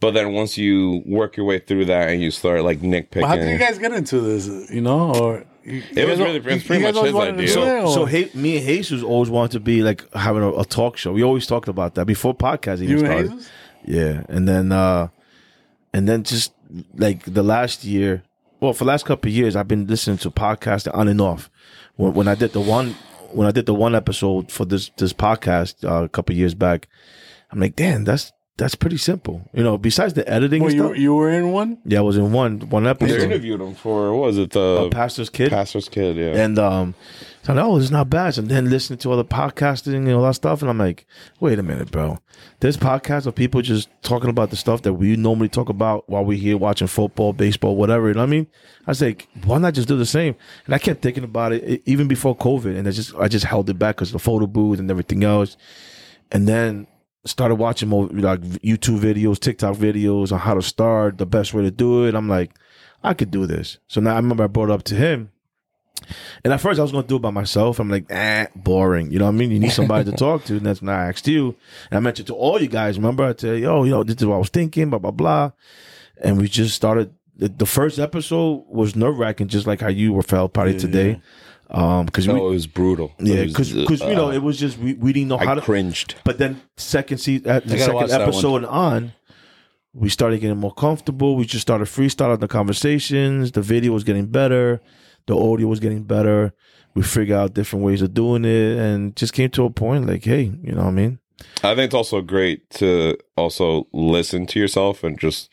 But 0.00 0.14
then 0.14 0.32
once 0.32 0.58
you 0.58 1.02
work 1.06 1.36
your 1.36 1.46
way 1.46 1.60
through 1.60 1.84
that 1.84 2.08
and 2.08 2.20
you 2.20 2.32
start 2.32 2.64
like 2.64 2.80
nitpicking, 2.80 3.20
But 3.20 3.26
how 3.28 3.36
did 3.36 3.50
you 3.50 3.58
guys 3.58 3.78
get 3.78 3.92
into 3.92 4.20
this? 4.20 4.68
You 4.70 4.80
know, 4.80 5.14
or 5.14 5.44
you, 5.64 5.74
you 5.74 5.82
It 5.94 6.08
was 6.08 6.18
really- 6.18 6.30
al- 6.30 6.36
it 6.36 6.44
was 6.44 6.64
pretty 6.64 6.82
much 6.82 6.96
always 6.96 7.10
his 7.10 7.14
wanted 7.14 7.34
idea. 7.34 7.48
So, 7.48 7.86
so 7.94 8.02
or- 8.02 8.08
hey, 8.08 8.28
me 8.34 8.56
and 8.56 8.66
Jesus 8.66 9.00
always 9.04 9.30
wanted 9.30 9.52
to 9.52 9.60
be 9.60 9.82
like 9.84 10.12
having 10.12 10.42
a, 10.42 10.50
a 10.58 10.64
talk 10.64 10.96
show. 10.96 11.12
We 11.12 11.22
always 11.22 11.46
talked 11.46 11.68
about 11.68 11.94
that 11.94 12.06
before 12.06 12.34
podcasting 12.34 12.88
you 12.88 12.98
even 12.98 13.06
and 13.06 13.12
started. 13.12 13.30
Jesus? 13.30 13.50
Yeah, 13.84 14.22
and 14.28 14.48
then 14.48 14.72
uh 14.72 15.08
and 15.94 16.08
then 16.08 16.24
just 16.24 16.52
like 16.94 17.24
the 17.24 17.42
last 17.42 17.84
year, 17.84 18.22
well, 18.60 18.72
for 18.72 18.84
the 18.84 18.88
last 18.88 19.04
couple 19.06 19.28
of 19.28 19.34
years, 19.34 19.56
I've 19.56 19.68
been 19.68 19.86
listening 19.86 20.18
to 20.18 20.30
podcasting 20.30 20.94
on 20.96 21.08
and 21.08 21.20
off. 21.20 21.50
When, 21.96 22.14
when 22.14 22.28
I 22.28 22.34
did 22.34 22.52
the 22.52 22.60
one, 22.60 22.94
when 23.32 23.46
I 23.46 23.50
did 23.50 23.66
the 23.66 23.74
one 23.74 23.94
episode 23.94 24.50
for 24.52 24.64
this 24.64 24.90
this 24.96 25.12
podcast 25.12 25.84
uh, 25.84 26.04
a 26.04 26.08
couple 26.08 26.32
of 26.32 26.38
years 26.38 26.54
back, 26.54 26.88
I'm 27.50 27.60
like, 27.60 27.76
damn, 27.76 28.04
that's 28.04 28.32
that's 28.58 28.74
pretty 28.74 28.98
simple. 28.98 29.48
You 29.54 29.62
know, 29.64 29.78
besides 29.78 30.12
the 30.14 30.28
editing 30.28 30.62
Well, 30.62 30.70
and 30.70 30.78
you 30.78 30.86
stuff. 30.88 30.98
you 30.98 31.14
were 31.14 31.30
in 31.30 31.52
one. 31.52 31.78
yeah, 31.84 31.98
I 31.98 32.02
was 32.02 32.16
in 32.16 32.32
one 32.32 32.60
one 32.70 32.84
they 32.84 32.90
episode. 32.90 33.20
interviewed 33.22 33.60
him 33.60 33.74
for 33.74 34.12
what 34.14 34.26
was 34.28 34.38
it 34.38 34.50
the 34.50 34.84
A 34.86 34.90
pastor's 34.90 35.30
kid. 35.30 35.50
pastor's 35.50 35.88
kid? 35.88 36.16
Yeah, 36.16 36.42
And 36.44 36.58
um, 36.58 36.94
so 37.42 37.52
I'm 37.52 37.56
like, 37.56 37.64
oh, 37.64 37.76
it's 37.76 37.90
not 37.90 38.08
bad. 38.08 38.34
So 38.34 38.42
then 38.42 38.70
listening 38.70 39.00
to 39.00 39.10
all 39.10 39.16
the 39.16 39.24
podcasting 39.24 39.94
and 39.94 40.12
all 40.12 40.22
that 40.22 40.34
stuff, 40.34 40.62
and 40.62 40.70
I'm 40.70 40.78
like, 40.78 41.06
wait 41.40 41.58
a 41.58 41.62
minute, 41.62 41.90
bro. 41.90 42.18
There's 42.60 42.76
podcasts 42.76 43.26
of 43.26 43.34
people 43.34 43.62
just 43.62 43.88
talking 44.02 44.30
about 44.30 44.50
the 44.50 44.56
stuff 44.56 44.82
that 44.82 44.94
we 44.94 45.16
normally 45.16 45.48
talk 45.48 45.68
about 45.68 46.08
while 46.08 46.24
we're 46.24 46.38
here 46.38 46.56
watching 46.56 46.86
football, 46.86 47.32
baseball, 47.32 47.74
whatever. 47.74 48.08
You 48.08 48.14
know 48.14 48.20
what 48.20 48.26
I 48.26 48.30
mean? 48.30 48.46
I 48.86 48.90
was 48.92 49.02
like, 49.02 49.28
why 49.44 49.58
not 49.58 49.74
just 49.74 49.88
do 49.88 49.96
the 49.96 50.06
same? 50.06 50.36
And 50.66 50.74
I 50.74 50.78
kept 50.78 51.02
thinking 51.02 51.24
about 51.24 51.52
it 51.52 51.82
even 51.84 52.06
before 52.06 52.36
COVID, 52.36 52.76
and 52.76 52.86
I 52.86 52.92
just 52.92 53.14
I 53.16 53.26
just 53.26 53.44
held 53.44 53.68
it 53.68 53.78
back 53.78 53.96
because 53.96 54.12
the 54.12 54.20
photo 54.20 54.46
booth 54.46 54.78
and 54.78 54.90
everything 54.90 55.24
else. 55.24 55.56
And 56.30 56.46
then 56.48 56.86
started 57.24 57.56
watching 57.56 57.88
more 57.88 58.06
like 58.06 58.40
YouTube 58.40 59.00
videos, 59.00 59.38
TikTok 59.38 59.76
videos 59.76 60.32
on 60.32 60.38
how 60.38 60.54
to 60.54 60.62
start, 60.62 61.18
the 61.18 61.26
best 61.26 61.54
way 61.54 61.62
to 61.62 61.70
do 61.70 62.06
it. 62.06 62.14
I'm 62.14 62.28
like, 62.28 62.52
I 63.02 63.14
could 63.14 63.30
do 63.30 63.46
this. 63.46 63.78
So 63.88 64.00
now 64.00 64.12
I 64.12 64.16
remember 64.16 64.44
I 64.44 64.48
brought 64.48 64.70
up 64.70 64.84
to 64.84 64.94
him. 64.94 65.30
And 66.44 66.52
at 66.52 66.60
first, 66.60 66.78
I 66.78 66.82
was 66.82 66.92
going 66.92 67.04
to 67.04 67.08
do 67.08 67.16
it 67.16 67.22
by 67.22 67.30
myself. 67.30 67.78
I'm 67.78 67.88
like, 67.90 68.06
eh, 68.10 68.46
boring. 68.56 69.10
You 69.10 69.18
know 69.18 69.26
what 69.26 69.32
I 69.32 69.38
mean? 69.38 69.50
You 69.50 69.58
need 69.58 69.72
somebody 69.72 70.10
to 70.10 70.16
talk 70.16 70.44
to. 70.44 70.56
And 70.56 70.66
that's 70.66 70.80
when 70.82 70.88
I 70.88 71.08
asked 71.08 71.26
you. 71.28 71.54
And 71.90 71.98
I 71.98 72.00
mentioned 72.00 72.28
to 72.28 72.34
all 72.34 72.60
you 72.60 72.68
guys, 72.68 72.96
remember? 72.96 73.24
I 73.24 73.32
tell 73.32 73.54
you, 73.54 73.66
oh, 73.66 73.84
you 73.84 73.90
know, 73.90 74.02
this 74.04 74.16
is 74.16 74.26
what 74.26 74.36
I 74.36 74.38
was 74.38 74.48
thinking, 74.50 74.90
blah, 74.90 74.98
blah, 74.98 75.10
blah. 75.10 75.50
And 76.22 76.38
we 76.38 76.48
just 76.48 76.74
started. 76.74 77.14
The, 77.36 77.48
the 77.48 77.66
first 77.66 77.98
episode 77.98 78.64
was 78.68 78.94
nerve 78.94 79.18
wracking, 79.18 79.48
just 79.48 79.66
like 79.66 79.80
how 79.80 79.88
you 79.88 80.12
were 80.12 80.22
felt 80.22 80.52
probably 80.52 80.78
today. 80.78 81.20
Um, 81.70 82.04
because 82.04 82.26
No, 82.28 82.34
we, 82.34 82.40
it 82.40 82.50
was 82.50 82.66
brutal. 82.66 83.12
yeah, 83.18 83.36
It 83.36 83.56
was, 83.56 83.72
because 83.72 84.00
you 84.02 84.14
know, 84.14 84.28
uh, 84.28 84.32
it 84.32 84.42
was 84.42 84.58
just, 84.58 84.76
we, 84.76 84.92
we 84.92 85.14
didn't 85.14 85.28
know 85.28 85.38
how 85.38 85.54
to. 85.54 85.62
cringed. 85.62 86.16
But 86.22 86.36
then 86.36 86.60
second 86.76 87.18
season, 87.18 87.48
uh, 87.50 87.60
the 87.64 87.78
second 87.78 88.08
that 88.08 88.20
episode 88.20 88.64
on, 88.66 89.12
we 89.94 90.10
started 90.10 90.40
getting 90.40 90.58
more 90.58 90.74
comfortable. 90.74 91.34
We 91.36 91.46
just 91.46 91.62
started 91.62 91.86
freestyling 91.86 92.40
the 92.40 92.48
conversations. 92.48 93.52
The 93.52 93.62
video 93.62 93.92
was 93.92 94.04
getting 94.04 94.26
better. 94.26 94.80
The 95.26 95.36
audio 95.36 95.68
was 95.68 95.80
getting 95.80 96.02
better. 96.04 96.52
We 96.94 97.02
figured 97.02 97.38
out 97.38 97.54
different 97.54 97.84
ways 97.84 98.02
of 98.02 98.12
doing 98.14 98.44
it, 98.44 98.76
and 98.78 99.16
just 99.16 99.32
came 99.32 99.50
to 99.50 99.64
a 99.64 99.70
point 99.70 100.06
like, 100.06 100.24
hey, 100.24 100.52
you 100.62 100.72
know 100.72 100.82
what 100.82 100.88
I 100.88 100.92
mean? 100.92 101.18
I 101.64 101.74
think 101.74 101.86
it's 101.86 101.94
also 101.94 102.20
great 102.20 102.68
to 102.70 103.16
also 103.36 103.88
listen 103.92 104.46
to 104.48 104.60
yourself 104.60 105.02
and 105.02 105.18
just 105.18 105.48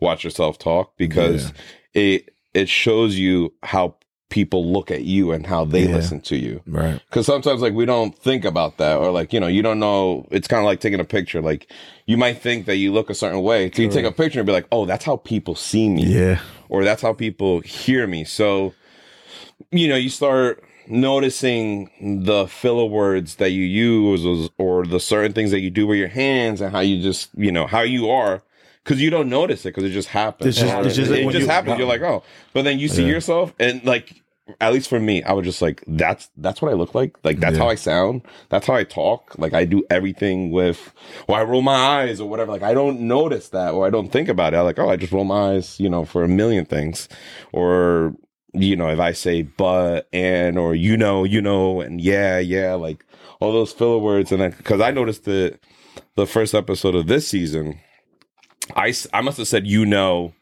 watch 0.00 0.24
yourself 0.24 0.58
talk 0.58 0.96
because 0.96 1.52
it 1.92 2.30
it 2.54 2.68
shows 2.68 3.18
you 3.18 3.52
how 3.64 3.96
people 4.30 4.72
look 4.72 4.90
at 4.90 5.02
you 5.04 5.32
and 5.32 5.46
how 5.46 5.64
they 5.64 5.82
Yeah. 5.86 5.94
listen 5.96 6.20
to 6.22 6.36
you. 6.36 6.60
Right. 6.66 7.00
Because 7.08 7.26
sometimes, 7.26 7.60
like, 7.60 7.72
we 7.74 7.84
don't 7.84 8.16
think 8.18 8.44
about 8.44 8.78
that, 8.78 8.96
or 8.98 9.10
like, 9.12 9.32
you 9.32 9.38
know, 9.40 9.46
you 9.48 9.62
don't 9.62 9.78
know. 9.78 10.26
It's 10.30 10.48
kind 10.48 10.60
of 10.60 10.64
like 10.66 10.80
taking 10.80 10.98
a 11.00 11.04
picture. 11.04 11.40
Like, 11.42 11.70
you 12.06 12.16
might 12.16 12.38
think 12.40 12.66
that 12.66 12.76
you 12.76 12.92
look 12.92 13.10
a 13.10 13.14
certain 13.14 13.42
way, 13.42 13.70
so 13.72 13.82
you 13.82 13.90
take 13.90 14.04
a 14.06 14.12
picture 14.12 14.38
and 14.40 14.46
be 14.46 14.52
like, 14.52 14.66
"Oh, 14.72 14.86
that's 14.86 15.04
how 15.04 15.16
people 15.16 15.54
see 15.56 15.88
me," 15.88 16.04
Yeah. 16.04 16.40
or 16.68 16.84
"That's 16.84 17.02
how 17.02 17.12
people 17.12 17.60
hear 17.60 18.06
me." 18.06 18.24
So, 18.24 18.72
you 19.70 19.88
know, 19.88 19.96
you 19.96 20.08
start 20.10 20.62
noticing 20.86 21.90
the 22.24 22.46
filler 22.46 22.84
words 22.84 23.36
that 23.36 23.50
you 23.50 23.62
use, 23.64 24.50
or 24.58 24.84
the 24.86 25.00
certain 25.00 25.32
things 25.32 25.50
that 25.50 25.60
you 25.60 25.70
do 25.70 25.86
with 25.86 25.98
your 25.98 26.08
hands, 26.08 26.60
and 26.60 26.72
how 26.72 26.80
you 26.80 27.00
just, 27.02 27.30
you 27.36 27.50
know, 27.52 27.66
how 27.66 27.80
you 27.82 28.10
are. 28.10 28.42
Because 28.82 29.00
you 29.00 29.08
don't 29.08 29.30
notice 29.30 29.62
it, 29.64 29.70
because 29.74 29.84
it 29.84 29.90
just 29.94 30.08
happens. 30.08 30.48
It's 30.48 30.58
just- 30.58 30.86
it's 30.86 30.96
just 30.96 31.10
like 31.10 31.20
it 31.20 31.30
just 31.30 31.40
you- 31.46 31.46
happens. 31.48 31.78
You're 31.78 31.88
like, 31.88 32.02
oh, 32.02 32.22
but 32.52 32.64
then 32.64 32.78
you 32.78 32.88
see 32.88 33.02
Yeah. 33.02 33.12
yourself, 33.12 33.54
and 33.58 33.82
like 33.84 34.20
at 34.60 34.74
least 34.74 34.90
for 34.90 35.00
me, 35.00 35.22
I 35.22 35.32
was 35.32 35.46
just 35.46 35.62
like, 35.62 35.82
that's 35.86 36.28
that's 36.36 36.60
what 36.60 36.70
I 36.70 36.74
look 36.74 36.94
like. 36.94 37.16
Like 37.24 37.40
that's 37.40 37.56
Yeah. 37.56 37.62
how 37.62 37.70
I 37.70 37.76
sound. 37.76 38.20
That's 38.50 38.66
how 38.66 38.74
I 38.74 38.84
talk. 38.84 39.38
Like 39.38 39.54
I 39.54 39.64
do 39.64 39.82
everything 39.88 40.50
with, 40.50 40.92
or 41.28 41.36
I 41.38 41.44
roll 41.44 41.62
my 41.62 41.74
eyes 41.74 42.20
or 42.20 42.28
whatever. 42.28 42.52
Like 42.52 42.62
I 42.62 42.74
don't 42.74 43.00
notice 43.00 43.48
that, 43.48 43.72
or 43.72 43.86
I 43.86 43.90
don't 43.90 44.12
think 44.12 44.28
about 44.28 44.52
it. 44.52 44.58
I 44.58 44.60
like, 44.60 44.78
oh, 44.78 44.90
I 44.90 44.96
just 44.96 45.12
roll 45.14 45.24
my 45.24 45.54
eyes, 45.54 45.80
you 45.80 45.88
know, 45.88 46.04
for 46.04 46.22
a 46.22 46.28
million 46.28 46.66
things, 46.66 47.08
or 47.52 48.14
you 48.54 48.76
know, 48.76 48.88
if 48.88 48.98
I 49.00 49.12
say 49.12 49.42
but 49.42 50.08
and 50.12 50.58
or 50.58 50.74
you 50.74 50.96
know, 50.96 51.24
you 51.24 51.42
know, 51.42 51.80
and 51.80 52.00
yeah, 52.00 52.38
yeah, 52.38 52.74
like 52.74 53.04
all 53.40 53.52
those 53.52 53.72
filler 53.72 53.98
words, 53.98 54.32
and 54.32 54.40
then 54.40 54.52
because 54.56 54.80
I 54.80 54.90
noticed 54.90 55.24
that 55.24 55.58
the 56.14 56.26
first 56.26 56.54
episode 56.54 56.94
of 56.94 57.06
this 57.06 57.26
season, 57.28 57.78
I 58.76 58.94
I 59.12 59.20
must 59.20 59.38
have 59.38 59.48
said 59.48 59.66
you 59.66 59.84
know 59.84 60.32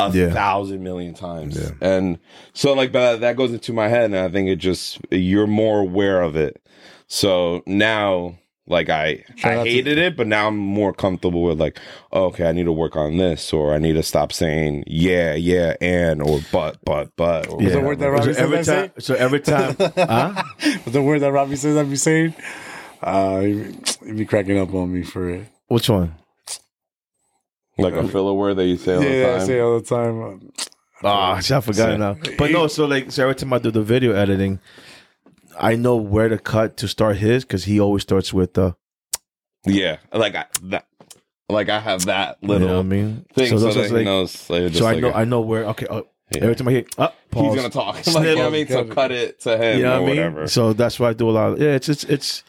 a 0.00 0.10
Yeah. 0.10 0.30
thousand 0.30 0.82
million 0.82 1.12
times. 1.14 1.56
Yeah. 1.60 1.70
And 1.80 2.18
so 2.52 2.72
like 2.72 2.92
but 2.92 3.18
that 3.18 3.36
goes 3.36 3.52
into 3.52 3.72
my 3.72 3.88
head 3.88 4.04
and 4.06 4.16
I 4.16 4.28
think 4.28 4.48
it 4.48 4.56
just 4.56 4.98
you're 5.10 5.46
more 5.46 5.80
aware 5.80 6.22
of 6.22 6.36
it. 6.36 6.60
So 7.08 7.62
now 7.66 8.38
like 8.68 8.88
I 8.90 9.24
Shout 9.36 9.52
I 9.52 9.56
out 9.58 9.64
to- 9.64 9.70
hated 9.70 9.98
it, 9.98 10.16
but 10.16 10.26
now 10.26 10.48
I'm 10.48 10.56
more 10.56 10.92
comfortable 10.92 11.42
with 11.42 11.58
like, 11.60 11.78
oh, 12.12 12.24
okay, 12.26 12.48
I 12.48 12.52
need 12.52 12.64
to 12.64 12.72
work 12.72 12.96
on 12.96 13.16
this 13.16 13.52
or 13.52 13.74
I 13.74 13.78
need 13.78 13.94
to 13.94 14.02
stop 14.02 14.32
saying 14.32 14.84
yeah, 14.86 15.34
yeah, 15.34 15.74
and 15.80 16.22
or 16.22 16.40
but, 16.52 16.78
but, 16.84 17.10
but. 17.16 17.48
Or 17.48 17.62
Yeah. 17.62 17.70
the 17.70 17.80
word 17.86 17.98
that 18.00 18.10
Robbie 18.10 18.32
so 18.32 18.32
says 18.32 18.38
every 18.42 18.58
I 18.58 18.62
time, 18.62 18.92
so 18.98 19.14
every 19.14 19.40
time, 19.40 19.76
huh? 19.96 20.42
the 20.86 21.02
word 21.02 21.20
that 21.20 21.32
Robbie 21.32 21.56
says 21.56 21.76
I'd 21.76 21.88
be 21.90 21.96
saying, 21.96 22.34
uh, 23.02 23.40
he'd 23.40 24.16
be 24.16 24.24
cracking 24.26 24.58
up 24.58 24.74
on 24.74 24.92
me 24.92 25.02
for 25.02 25.28
it. 25.30 25.46
Which 25.68 25.88
one? 25.88 26.14
like 27.80 27.94
a 27.94 28.08
filler 28.08 28.32
word 28.34 28.54
that 28.54 28.66
you 28.66 28.76
say 28.76 28.96
all 28.96 29.02
yeah, 29.02 29.08
the 29.08 29.14
time. 29.22 29.36
Yeah, 29.36 29.42
I 29.42 29.46
say 29.46 29.60
all 29.60 29.78
the 29.78 29.84
time. 29.86 30.22
um, 30.22 30.52
Ah, 31.04 31.38
shit, 31.38 31.56
I 31.56 31.60
forgot 31.60 31.96
now. 31.96 32.16
But 32.36 32.50
no, 32.50 32.66
so 32.66 32.86
like, 32.86 33.12
so 33.12 33.22
every 33.22 33.36
time 33.36 33.52
I 33.52 33.58
do 33.58 33.70
the 33.70 33.82
video 33.84 34.14
editing, 34.14 34.58
I 35.58 35.76
know 35.76 35.96
where 35.96 36.28
to 36.28 36.38
cut 36.38 36.76
to 36.78 36.88
start 36.88 37.16
his 37.16 37.44
because 37.44 37.64
he 37.64 37.80
always 37.80 38.02
starts 38.02 38.32
with 38.32 38.54
the. 38.54 38.74
yeah. 39.66 39.98
Like 40.12 40.34
I 40.34 40.46
that 40.64 40.86
like 41.48 41.68
I 41.68 41.80
have 41.80 42.06
that 42.06 42.38
You 42.40 42.48
little 42.48 42.68
know 42.68 42.74
what 42.76 42.80
I 42.80 42.82
mean? 42.84 43.24
thing 43.34 43.48
so, 43.50 43.58
those 43.58 43.74
that 43.74 43.90
like- 43.90 44.04
knows 44.04 44.48
like, 44.50 44.72
so 44.74 44.86
I 44.86 44.98
know 45.00 45.08
a- 45.10 45.14
I 45.14 45.24
know 45.24 45.40
where. 45.40 45.64
Okay, 45.66 45.86
uh, 45.86 46.02
Yeah. 46.34 46.42
every 46.42 46.56
time 46.56 46.68
I 46.68 46.72
hear, 46.72 46.84
up, 46.98 47.14
pause. 47.30 47.44
he's 47.46 47.54
gonna 47.56 47.70
talk. 47.72 47.94
like, 47.96 48.04
Snip. 48.04 48.24
you 48.24 48.34
know 48.36 48.42
what 48.42 48.48
I 48.48 48.50
mean? 48.50 48.66
So 48.68 48.84
cut 48.84 49.12
it 49.12 49.40
to 49.40 49.56
him 49.56 49.78
You 49.78 49.84
know 49.84 50.02
what 50.02 50.10
I 50.10 50.14
mean? 50.14 50.16
whatever. 50.16 50.46
So 50.48 50.72
that's 50.74 51.00
why 51.00 51.08
I 51.08 51.12
do 51.14 51.28
a 51.30 51.32
lot. 51.32 51.52
Of, 51.54 51.60
yeah, 51.60 51.68
it's 51.74 51.88
it's 51.88 52.04
it's. 52.04 52.42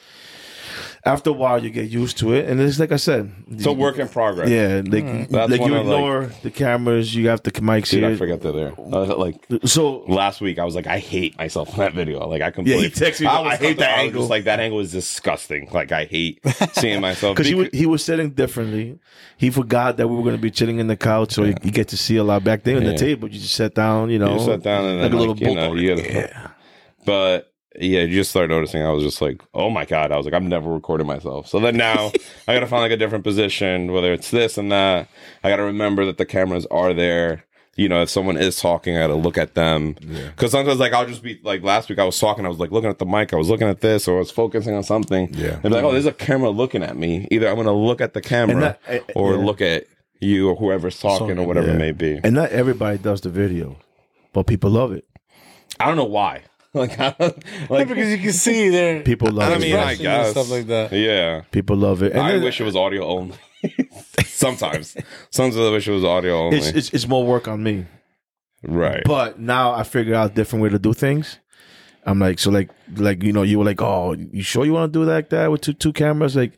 After 1.06 1.30
a 1.30 1.34
while, 1.34 1.64
you 1.64 1.70
get 1.70 1.90
used 1.90 2.18
to 2.18 2.34
it, 2.34 2.50
and 2.50 2.60
it's 2.60 2.78
like 2.78 2.92
I 2.92 2.98
said, 2.98 3.32
It's 3.50 3.66
a 3.66 3.72
work 3.72 3.98
in 4.00 4.10
progress. 4.10 4.50
Yeah, 4.50 4.82
like 4.86 5.04
hmm. 5.04 5.34
That's 5.34 5.50
like 5.52 5.62
you 5.62 5.74
of, 5.76 5.86
like- 5.88 5.96
ignore 5.98 6.30
the 6.44 6.52
cameras, 6.52 7.16
you 7.16 7.30
have 7.30 7.42
the 7.42 7.52
mics 7.52 7.92
Dude, 7.92 8.04
I 8.04 8.08
here. 8.10 8.18
forget 8.18 8.42
that 8.42 8.52
there. 8.52 8.74
I 8.78 8.82
like 9.14 9.46
So 9.66 10.00
last 10.10 10.42
week, 10.42 10.60
I 10.60 10.66
was 10.66 10.76
like, 10.76 10.88
I 10.88 11.00
hate 11.00 11.38
myself 11.38 11.70
in 11.70 11.78
that 11.80 11.94
video. 11.94 12.28
Like 12.28 12.42
I 12.42 12.46
Yeah, 12.46 12.52
completely. 12.52 12.84
he 12.84 12.90
texted 12.90 13.22
me, 13.22 13.28
I, 13.28 13.42
I 13.42 13.56
hate 13.56 13.78
that 13.78 13.98
I 13.98 14.02
angle. 14.04 14.22
Just 14.24 14.30
like 14.30 14.44
that 14.44 14.60
angle 14.60 14.82
is 14.82 14.92
disgusting. 14.92 15.70
Like 15.72 15.92
I 15.94 16.04
hate 16.06 16.42
seeing 16.74 17.00
myself. 17.00 17.36
because 17.36 17.48
he 17.48 17.56
was, 17.56 17.68
Beca- 17.70 17.76
he 17.76 17.86
was 17.86 18.04
sitting 18.04 18.32
differently. 18.32 19.00
He 19.38 19.50
forgot 19.52 19.96
that 19.98 20.08
we 20.10 20.16
were 20.18 20.24
going 20.24 20.36
to 20.36 20.42
be 20.42 20.52
chilling 20.52 20.80
in 20.80 20.88
the 20.88 20.98
couch, 20.98 21.32
so 21.32 21.46
you, 21.46 21.56
you 21.64 21.72
get 21.72 21.88
to 21.90 21.98
see 21.98 22.18
a 22.18 22.24
lot 22.26 22.44
back 22.44 22.64
there 22.64 22.76
on 22.76 22.84
the 22.84 22.98
table. 22.98 23.30
You 23.30 23.40
just 23.40 23.56
sat 23.56 23.74
down, 23.74 24.10
you 24.10 24.20
know, 24.20 24.34
you 24.34 24.40
sat 24.46 24.62
down 24.64 24.84
and 24.84 25.02
like 25.02 25.12
then, 25.12 25.18
a 25.18 25.22
little 25.22 25.34
like, 25.36 25.44
you 25.44 25.56
know, 25.56 25.74
you 25.76 25.96
gotta, 25.96 26.12
yeah. 26.14 26.48
But 27.06 27.54
yeah, 27.80 28.02
you 28.02 28.16
just 28.16 28.32
start 28.32 28.50
noticing. 28.50 28.82
I 28.82 28.90
was 28.92 29.04
just 29.04 29.22
like, 29.22 29.42
oh 29.54 29.70
my 29.70 29.86
god. 29.86 30.12
I 30.12 30.18
was 30.18 30.26
like, 30.26 30.34
I'm 30.34 30.48
never 30.50 30.70
recording 30.72 31.08
myself. 31.08 31.48
So 31.48 31.60
then 31.60 31.78
now 31.78 32.12
I 32.48 32.54
gotta 32.54 32.68
find 32.68 32.82
like 32.82 32.92
a 32.92 32.98
different 32.98 33.24
position, 33.24 33.92
whether 33.92 34.12
it's 34.14 34.32
this 34.32 34.58
and 34.58 34.72
that. 34.72 35.08
I 35.44 35.50
gotta 35.50 35.64
remember 35.64 36.06
that 36.06 36.18
the 36.18 36.26
cameras 36.26 36.66
are 36.72 36.94
there. 36.94 37.46
You 37.76 37.88
know, 37.88 38.02
if 38.02 38.10
someone 38.10 38.36
is 38.36 38.60
talking, 38.60 38.98
I 38.98 39.02
gotta 39.02 39.16
look 39.16 39.38
at 39.38 39.54
them. 39.54 39.94
Because 39.94 40.52
sometimes, 40.52 40.80
like, 40.80 40.92
I'll 40.92 41.06
just 41.06 41.24
be 41.24 41.40
like 41.44 41.64
last 41.64 41.88
week, 41.88 41.98
I 42.00 42.04
was 42.04 42.20
talking, 42.20 42.46
I 42.46 42.50
was 42.50 42.58
like 42.60 42.72
looking 42.72 42.90
at 42.90 43.00
the 43.00 43.06
mic, 43.06 43.32
I 43.34 43.38
was 43.38 43.50
looking 43.50 43.70
at 43.70 43.80
this, 43.80 44.06
or 44.06 44.16
I 44.18 44.20
was 44.20 44.32
focusing 44.32 44.76
on 44.76 44.84
something. 44.84 45.34
Yeah. 45.34 45.54
And 45.54 45.64
be 45.64 45.70
like, 45.70 45.84
oh, 45.86 45.94
there's 45.94 46.06
a 46.06 46.12
camera 46.12 46.50
looking 46.50 46.84
at 46.84 46.98
me. 46.98 47.28
Either 47.32 47.48
I'm 47.48 47.56
gonna 47.56 47.72
look 47.72 48.02
at 48.02 48.14
the 48.14 48.22
camera 48.22 48.60
that- 48.60 48.82
eh, 48.88 49.00
or 49.16 49.36
yeah. 49.36 49.46
look 49.46 49.62
at 49.62 49.86
you 50.20 50.50
or 50.50 50.56
whoever's 50.58 51.00
talking 51.00 51.40
or 51.40 51.48
whatever 51.48 51.68
Yeah. 51.68 51.76
it 51.76 51.80
may 51.80 51.92
be. 51.94 52.20
And 52.22 52.36
not 52.36 52.50
everybody 52.50 52.98
does 52.98 53.22
the 53.22 53.30
video, 53.30 53.78
but 54.34 54.48
people 54.48 54.72
love 54.72 54.92
it. 54.92 55.06
I 55.80 55.86
don't 55.86 55.96
know 55.96 56.04
why. 56.04 56.42
Like, 56.74 57.00
I 57.00 57.16
don't, 57.18 57.44
like 57.72 57.88
because 57.88 58.10
you 58.12 58.20
can 58.20 58.32
see 58.32 58.70
there. 58.70 59.02
People 59.02 59.32
love 59.32 59.52
I 59.52 59.56
it. 59.56 59.60
mean, 59.62 59.76
I 59.76 59.92
expressions 59.94 60.00
and 60.00 60.24
guess 60.24 60.32
stuff 60.32 60.52
like 60.52 60.68
that. 60.68 60.92
Yeah. 60.92 61.42
people 61.52 61.76
love 61.78 62.04
it. 62.04 62.12
And 62.12 62.22
I 62.22 62.34
then- 62.34 62.44
wish 62.44 62.62
it 62.62 62.64
was 62.64 62.76
audio 62.76 63.06
only. 63.06 63.36
Sometimes, 64.26 64.96
sometimes 65.32 65.58
I 65.58 65.70
wish 65.72 65.88
it 65.88 65.92
was 65.92 66.04
audio 66.06 66.38
only. 66.46 66.58
it's, 66.60 66.68
it's 66.70 66.90
it's 66.94 67.08
more 67.08 67.26
work 67.26 67.48
on 67.50 67.62
me. 67.62 67.86
right. 68.64 69.02
But 69.04 69.40
now 69.40 69.74
I 69.74 69.84
figured 69.84 70.16
out 70.16 70.32
a 70.32 70.34
different 70.34 70.64
way 70.64 70.70
to 70.70 70.80
do 70.80 70.94
things. 70.94 71.40
I'm 72.06 72.20
like, 72.20 72.40
so 72.40 72.50
like, 72.52 72.70
like 72.96 73.22
you 73.24 73.34
know, 73.34 73.42
you 73.44 73.60
were 73.60 73.66
like, 73.66 73.82
oh, 73.82 74.14
you 74.14 74.42
sure 74.44 74.64
you 74.66 74.72
want 74.74 74.94
to 74.94 75.00
do 75.00 75.04
it 75.04 75.14
like 75.14 75.30
that 75.32 75.52
with 75.52 75.62
two 75.62 75.74
two 75.74 75.92
cameras, 75.92 76.36
like, 76.36 76.58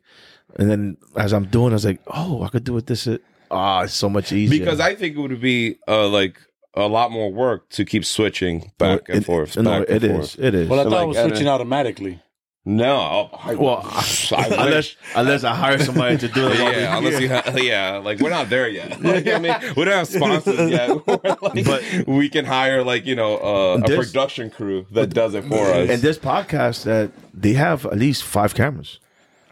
and 0.58 0.70
then 0.70 0.98
as 1.16 1.34
I'm 1.34 1.46
doing, 1.46 1.72
I 1.72 1.74
was 1.76 1.86
like, 1.86 2.02
oh, 2.08 2.44
I 2.44 2.50
could 2.50 2.64
do 2.66 2.78
it 2.78 2.86
this. 2.86 3.08
Ah, 3.50 3.82
it's 3.84 3.94
so 3.94 4.08
much 4.10 4.32
easier 4.32 4.60
because 4.60 4.80
I 4.80 4.94
think 4.94 5.16
it 5.16 5.20
would 5.20 5.42
be 5.42 5.78
uh, 5.88 6.08
like 6.08 6.38
a 6.74 6.88
lot 6.88 7.12
more 7.12 7.32
work 7.32 7.70
to 7.72 7.84
keep 7.86 8.06
switching 8.06 8.72
back 8.78 9.08
No, 9.08 9.14
and 9.14 9.24
it- 9.24 9.26
forth. 9.26 9.58
No, 9.58 9.64
back 9.80 9.90
and 9.90 10.04
it 10.04 10.08
forth. 10.12 10.24
is. 10.24 10.36
It 10.40 10.56
is. 10.56 10.70
Well, 10.70 10.80
I 10.80 10.84
thought 10.84 10.92
Like, 10.92 11.04
it 11.04 11.08
was 11.08 11.18
switching 11.18 11.38
then- 11.46 11.48
automatically. 11.54 12.20
No, 12.64 13.32
I, 13.44 13.56
Well, 13.56 13.82
I 13.84 14.48
unless 14.60 14.96
unless 15.16 15.44
I 15.44 15.56
hire 15.56 15.80
somebody 15.80 16.18
to 16.20 16.28
do 16.28 16.48
it. 16.48 16.60
Yeah, 16.60 16.96
unless 16.96 17.14
here. 17.14 17.22
you 17.22 17.30
have, 17.30 17.60
yeah, 17.64 17.98
like 17.98 18.20
we're 18.20 18.30
not 18.30 18.50
there 18.52 18.70
yet. 18.70 19.02
Like, 19.04 19.26
I 19.28 19.40
mean, 19.40 19.56
we 19.76 19.84
don't 19.86 19.96
have 19.96 20.08
sponsors 20.08 20.70
yet. 20.70 20.90
Like, 21.08 21.66
But- 21.66 21.84
we 22.08 22.30
can 22.30 22.46
hire 22.46 22.84
like 22.84 23.08
you 23.08 23.16
know 23.16 23.38
uh, 23.38 23.82
a 23.84 23.88
This- 23.88 24.06
production 24.12 24.52
crew 24.52 24.86
that 24.92 25.10
does 25.12 25.34
it 25.34 25.44
for 25.46 25.56
us. 25.72 25.90
And 25.90 26.04
this 26.04 26.20
podcast 26.20 26.84
that 26.84 27.10
they 27.34 27.54
have 27.54 27.88
at 27.88 27.98
least 27.98 28.24
five 28.24 28.54
cameras, 28.54 29.00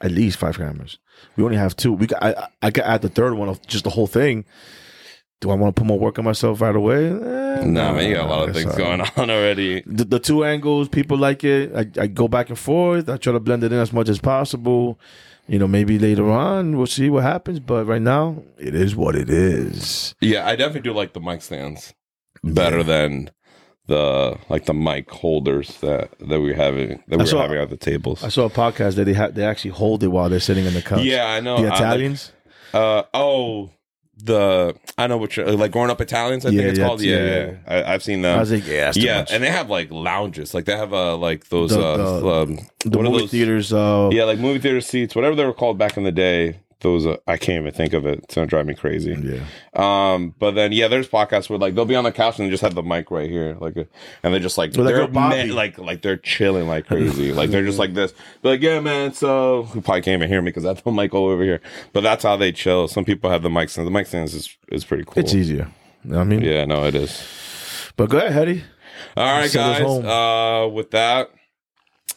at 0.03 0.11
least 0.11 0.37
five 0.37 0.57
cameras. 0.57 0.99
We 1.35 1.43
only 1.43 1.57
have 1.57 1.75
two. 1.75 1.91
We 1.93 2.05
got, 2.05 2.21
I 2.23 2.47
I 2.61 2.69
could 2.69 2.83
add 2.83 3.01
the 3.01 3.09
third 3.09 3.33
one 3.33 3.49
of 3.49 3.59
just 3.65 3.85
the 3.85 3.89
whole 3.89 4.07
thing. 4.07 4.45
Do 5.41 5.51
I 5.51 5.55
want 5.55 5.73
to 5.75 5.79
put 5.79 5.87
more 5.87 5.97
work 5.99 6.19
on 6.19 6.25
myself 6.25 6.59
right 6.59 6.75
away? 6.75 7.07
Eh, 7.07 7.63
no, 7.63 7.93
man, 7.93 8.09
you 8.09 8.15
got 8.15 8.25
a 8.25 8.29
lot 8.29 8.49
of 8.49 8.55
things 8.55 8.75
going 8.75 8.99
on 9.17 9.29
already. 9.29 9.81
The, 9.85 10.03
the 10.03 10.19
two 10.19 10.43
angles, 10.43 10.89
people 10.89 11.17
like 11.17 11.43
it. 11.45 11.71
I, 11.73 12.01
I 12.03 12.07
go 12.07 12.27
back 12.27 12.49
and 12.49 12.59
forth. 12.59 13.07
I 13.07 13.15
try 13.17 13.31
to 13.31 13.39
blend 13.39 13.63
it 13.63 13.71
in 13.71 13.79
as 13.79 13.93
much 13.93 14.09
as 14.09 14.19
possible. 14.19 14.99
You 15.47 15.57
know, 15.57 15.67
maybe 15.67 15.97
later 15.97 16.29
on 16.29 16.77
we'll 16.77 16.87
see 16.87 17.09
what 17.09 17.23
happens. 17.23 17.59
But 17.61 17.85
right 17.85 18.01
now, 18.01 18.43
it 18.57 18.75
is 18.75 18.95
what 18.97 19.15
it 19.15 19.29
is. 19.29 20.13
Yeah, 20.19 20.45
I 20.45 20.55
definitely 20.57 20.81
do 20.81 20.93
like 20.93 21.13
the 21.13 21.21
mic 21.21 21.41
stands 21.41 21.93
better 22.43 22.83
than 22.83 23.31
the 23.87 24.37
like 24.49 24.65
the 24.65 24.73
mic 24.73 25.09
holders 25.09 25.79
that 25.79 26.11
that 26.19 26.41
we 26.41 26.53
having 26.53 27.01
that 27.07 27.17
we 27.17 27.17
were 27.17 27.25
saw- 27.25 27.41
having 27.43 27.57
at 27.59 27.69
the 27.69 27.77
tables. 27.77 28.23
I 28.23 28.29
saw 28.29 28.45
a 28.45 28.49
podcast 28.49 28.95
that 28.95 29.05
they 29.05 29.13
ha- 29.13 29.29
they 29.29 29.43
actually 29.45 29.71
hold 29.71 30.03
it 30.03 30.09
while 30.09 30.29
they're 30.29 30.39
sitting 30.41 30.65
in 30.65 30.73
the 30.73 30.81
couch. 30.81 31.01
yeah, 31.01 31.25
I 31.27 31.39
know. 31.39 31.55
the 31.61 31.67
I 31.67 31.69
like- 31.69 31.79
Italians. 31.79 32.31
uh, 32.73 33.03
oh, 33.13 33.71
the 34.23 34.75
I 34.97 35.07
know 35.07 35.17
what 35.17 35.35
you're 35.37 35.51
like 35.53 35.71
growing 35.71 35.89
up 35.89 36.01
Italians. 36.01 36.45
I 36.45 36.49
Yeah, 36.49 36.57
think 36.59 36.69
it's 36.69 36.79
yeah, 36.79 36.85
called. 36.85 37.01
yeah, 37.01 37.15
Yeah, 37.17 37.45
yeah. 37.45 37.53
I, 37.85 37.93
I've 37.93 38.03
seen 38.03 38.21
them. 38.21 38.37
I 38.37 38.39
was 38.41 38.51
like, 38.51 38.67
yeah, 38.67 38.91
yeah, 38.95 39.25
and 39.31 39.43
they 39.43 39.49
have 39.49 39.69
like 39.69 39.89
lounges. 39.91 40.53
Like 40.53 40.65
they 40.65 40.75
have 40.77 40.93
uh 40.93 41.15
like 41.17 41.49
those 41.49 41.71
The- 41.71 41.81
uh 41.85 42.19
the- 42.19 42.27
um, 42.29 42.59
the 42.85 42.97
movie 43.01 43.19
those- 43.19 43.31
theaters. 43.31 43.73
Uh, 43.73 44.09
Yeah, 44.11 44.25
like 44.25 44.39
movie 44.39 44.59
theater 44.59 44.81
seats, 44.81 45.15
whatever 45.15 45.35
they 45.35 45.45
were 45.45 45.53
called 45.53 45.77
back 45.77 45.97
in 45.97 46.03
the 46.03 46.11
day. 46.11 46.59
Those 46.81 47.05
uh, 47.05 47.17
I 47.27 47.35
can't 47.35 47.61
even 47.61 47.73
think 47.73 47.93
of 47.93 48.05
it. 48.05 48.19
It's 48.23 48.35
gonna 48.35 48.47
drive 48.47 48.65
me 48.65 48.73
crazy. 48.73 49.13
yeah. 49.13 49.43
Um, 49.73 50.33
but 50.39 50.51
then 50.51 50.71
yeah, 50.71 50.87
there's 50.87 51.09
podcasts 51.09 51.49
where 51.49 51.59
like 51.59 51.75
they'll 51.75 51.85
be 51.85 51.95
on 51.95 52.05
the 52.05 52.11
couch 52.11 52.39
and 52.39 52.47
they 52.47 52.49
just 52.51 52.61
have 52.61 52.73
the 52.75 52.83
mic 52.83 53.11
right 53.11 53.29
here, 53.29 53.57
like, 53.59 53.75
uh, 53.75 53.83
and 54.23 54.33
they're 54.33 54.39
just 54.39 54.57
like 54.57 54.71
they're 54.71 55.07
Bobby. 55.07 55.51
like 55.51 55.77
like 55.77 56.01
they're 56.01 56.17
chilling 56.17 56.67
like 56.67 56.87
crazy, 56.87 57.33
like 57.33 57.49
they're 57.49 57.65
just 57.65 57.79
like 57.79 57.93
this. 57.93 58.13
They're 58.41 58.53
like, 58.53 58.61
yeah, 58.61 58.79
man. 58.79 59.13
So 59.13 59.63
who 59.63 59.81
probably 59.81 60.01
can't 60.01 60.19
even 60.21 60.29
hear 60.29 60.41
me 60.41 60.49
because 60.51 60.65
I 60.65 60.69
have 60.69 60.83
the 60.83 60.91
mic 60.93 61.13
all 61.13 61.27
over 61.27 61.43
here. 61.43 61.61
But 61.91 62.01
that's 62.01 62.23
how 62.23 62.37
they 62.37 62.51
chill. 62.53 62.87
Some 62.87 63.03
people 63.03 63.29
have 63.29 63.43
the 63.43 63.49
mic 63.49 63.69
stand. 63.69 63.85
The 63.85 63.91
mic 63.91 64.07
stands 64.07 64.33
is 64.33 64.57
is 64.69 64.85
pretty 64.85 65.03
cool. 65.03 65.21
It's 65.21 65.33
easier. 65.33 65.67
You 66.05 66.11
know 66.11 66.17
what 66.17 66.21
I 66.21 66.25
mean? 66.25 66.41
Yeah, 66.41 66.63
no, 66.65 66.85
it 66.85 66.95
is. 66.95 67.21
But 67.97 68.09
go 68.09 68.19
ahead, 68.19 68.47
Hedy. 68.47 68.61
All 69.17 69.25
right, 69.25 69.51
guys. 69.51 69.81
Uh, 69.83 70.69
with 70.69 70.91
that, 70.91 71.29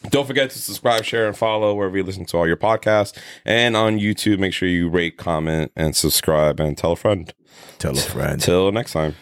don't 0.09 0.25
forget 0.27 0.49
to 0.51 0.59
subscribe, 0.59 1.03
share, 1.03 1.27
and 1.27 1.35
follow 1.37 1.73
wherever 1.75 1.97
you 1.97 2.03
listen 2.03 2.25
to 2.25 2.37
all 2.37 2.47
your 2.47 2.57
podcasts. 2.57 3.17
And 3.45 3.75
on 3.75 3.99
YouTube, 3.99 4.39
make 4.39 4.53
sure 4.53 4.67
you 4.67 4.89
rate, 4.89 5.17
comment, 5.17 5.71
and 5.75 5.95
subscribe, 5.95 6.59
and 6.59 6.77
tell 6.77 6.91
a 6.93 6.95
friend. 6.95 7.33
Tell 7.79 7.93
a 7.97 8.01
friend. 8.01 8.41
Till 8.41 8.71
next 8.71 8.93
time, 8.93 9.15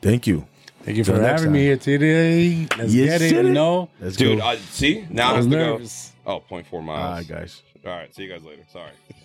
Thank 0.00 0.26
you. 0.28 0.46
Thank 0.84 0.96
you 0.96 1.04
Till 1.04 1.16
for 1.16 1.20
next 1.20 1.40
having 1.42 1.52
me 1.52 1.58
time. 1.58 1.64
here 1.66 1.76
today. 1.76 2.66
Let's 2.78 2.94
Yes, 2.94 3.18
get 3.18 3.22
it. 3.22 3.30
sir. 3.30 3.42
You 3.42 3.50
know, 3.50 3.90
Let's 4.00 4.16
dude. 4.16 4.38
go. 4.38 4.44
Uh, 4.46 4.56
see 4.70 5.04
now 5.10 5.30
I 5.30 5.32
I 5.32 5.36
was 5.36 5.46
have 5.46 5.52
go. 5.52 5.80
Oh, 6.26 6.42
0.4 6.48 6.82
miles. 6.84 7.28
right, 7.28 7.28
guys. 7.40 7.62
All 7.84 7.92
right. 7.92 8.14
See 8.14 8.22
you 8.24 8.28
guys 8.30 8.42
later. 8.44 8.62
Sorry. 8.72 8.90
This 9.08 9.16
conversation- 9.16 9.17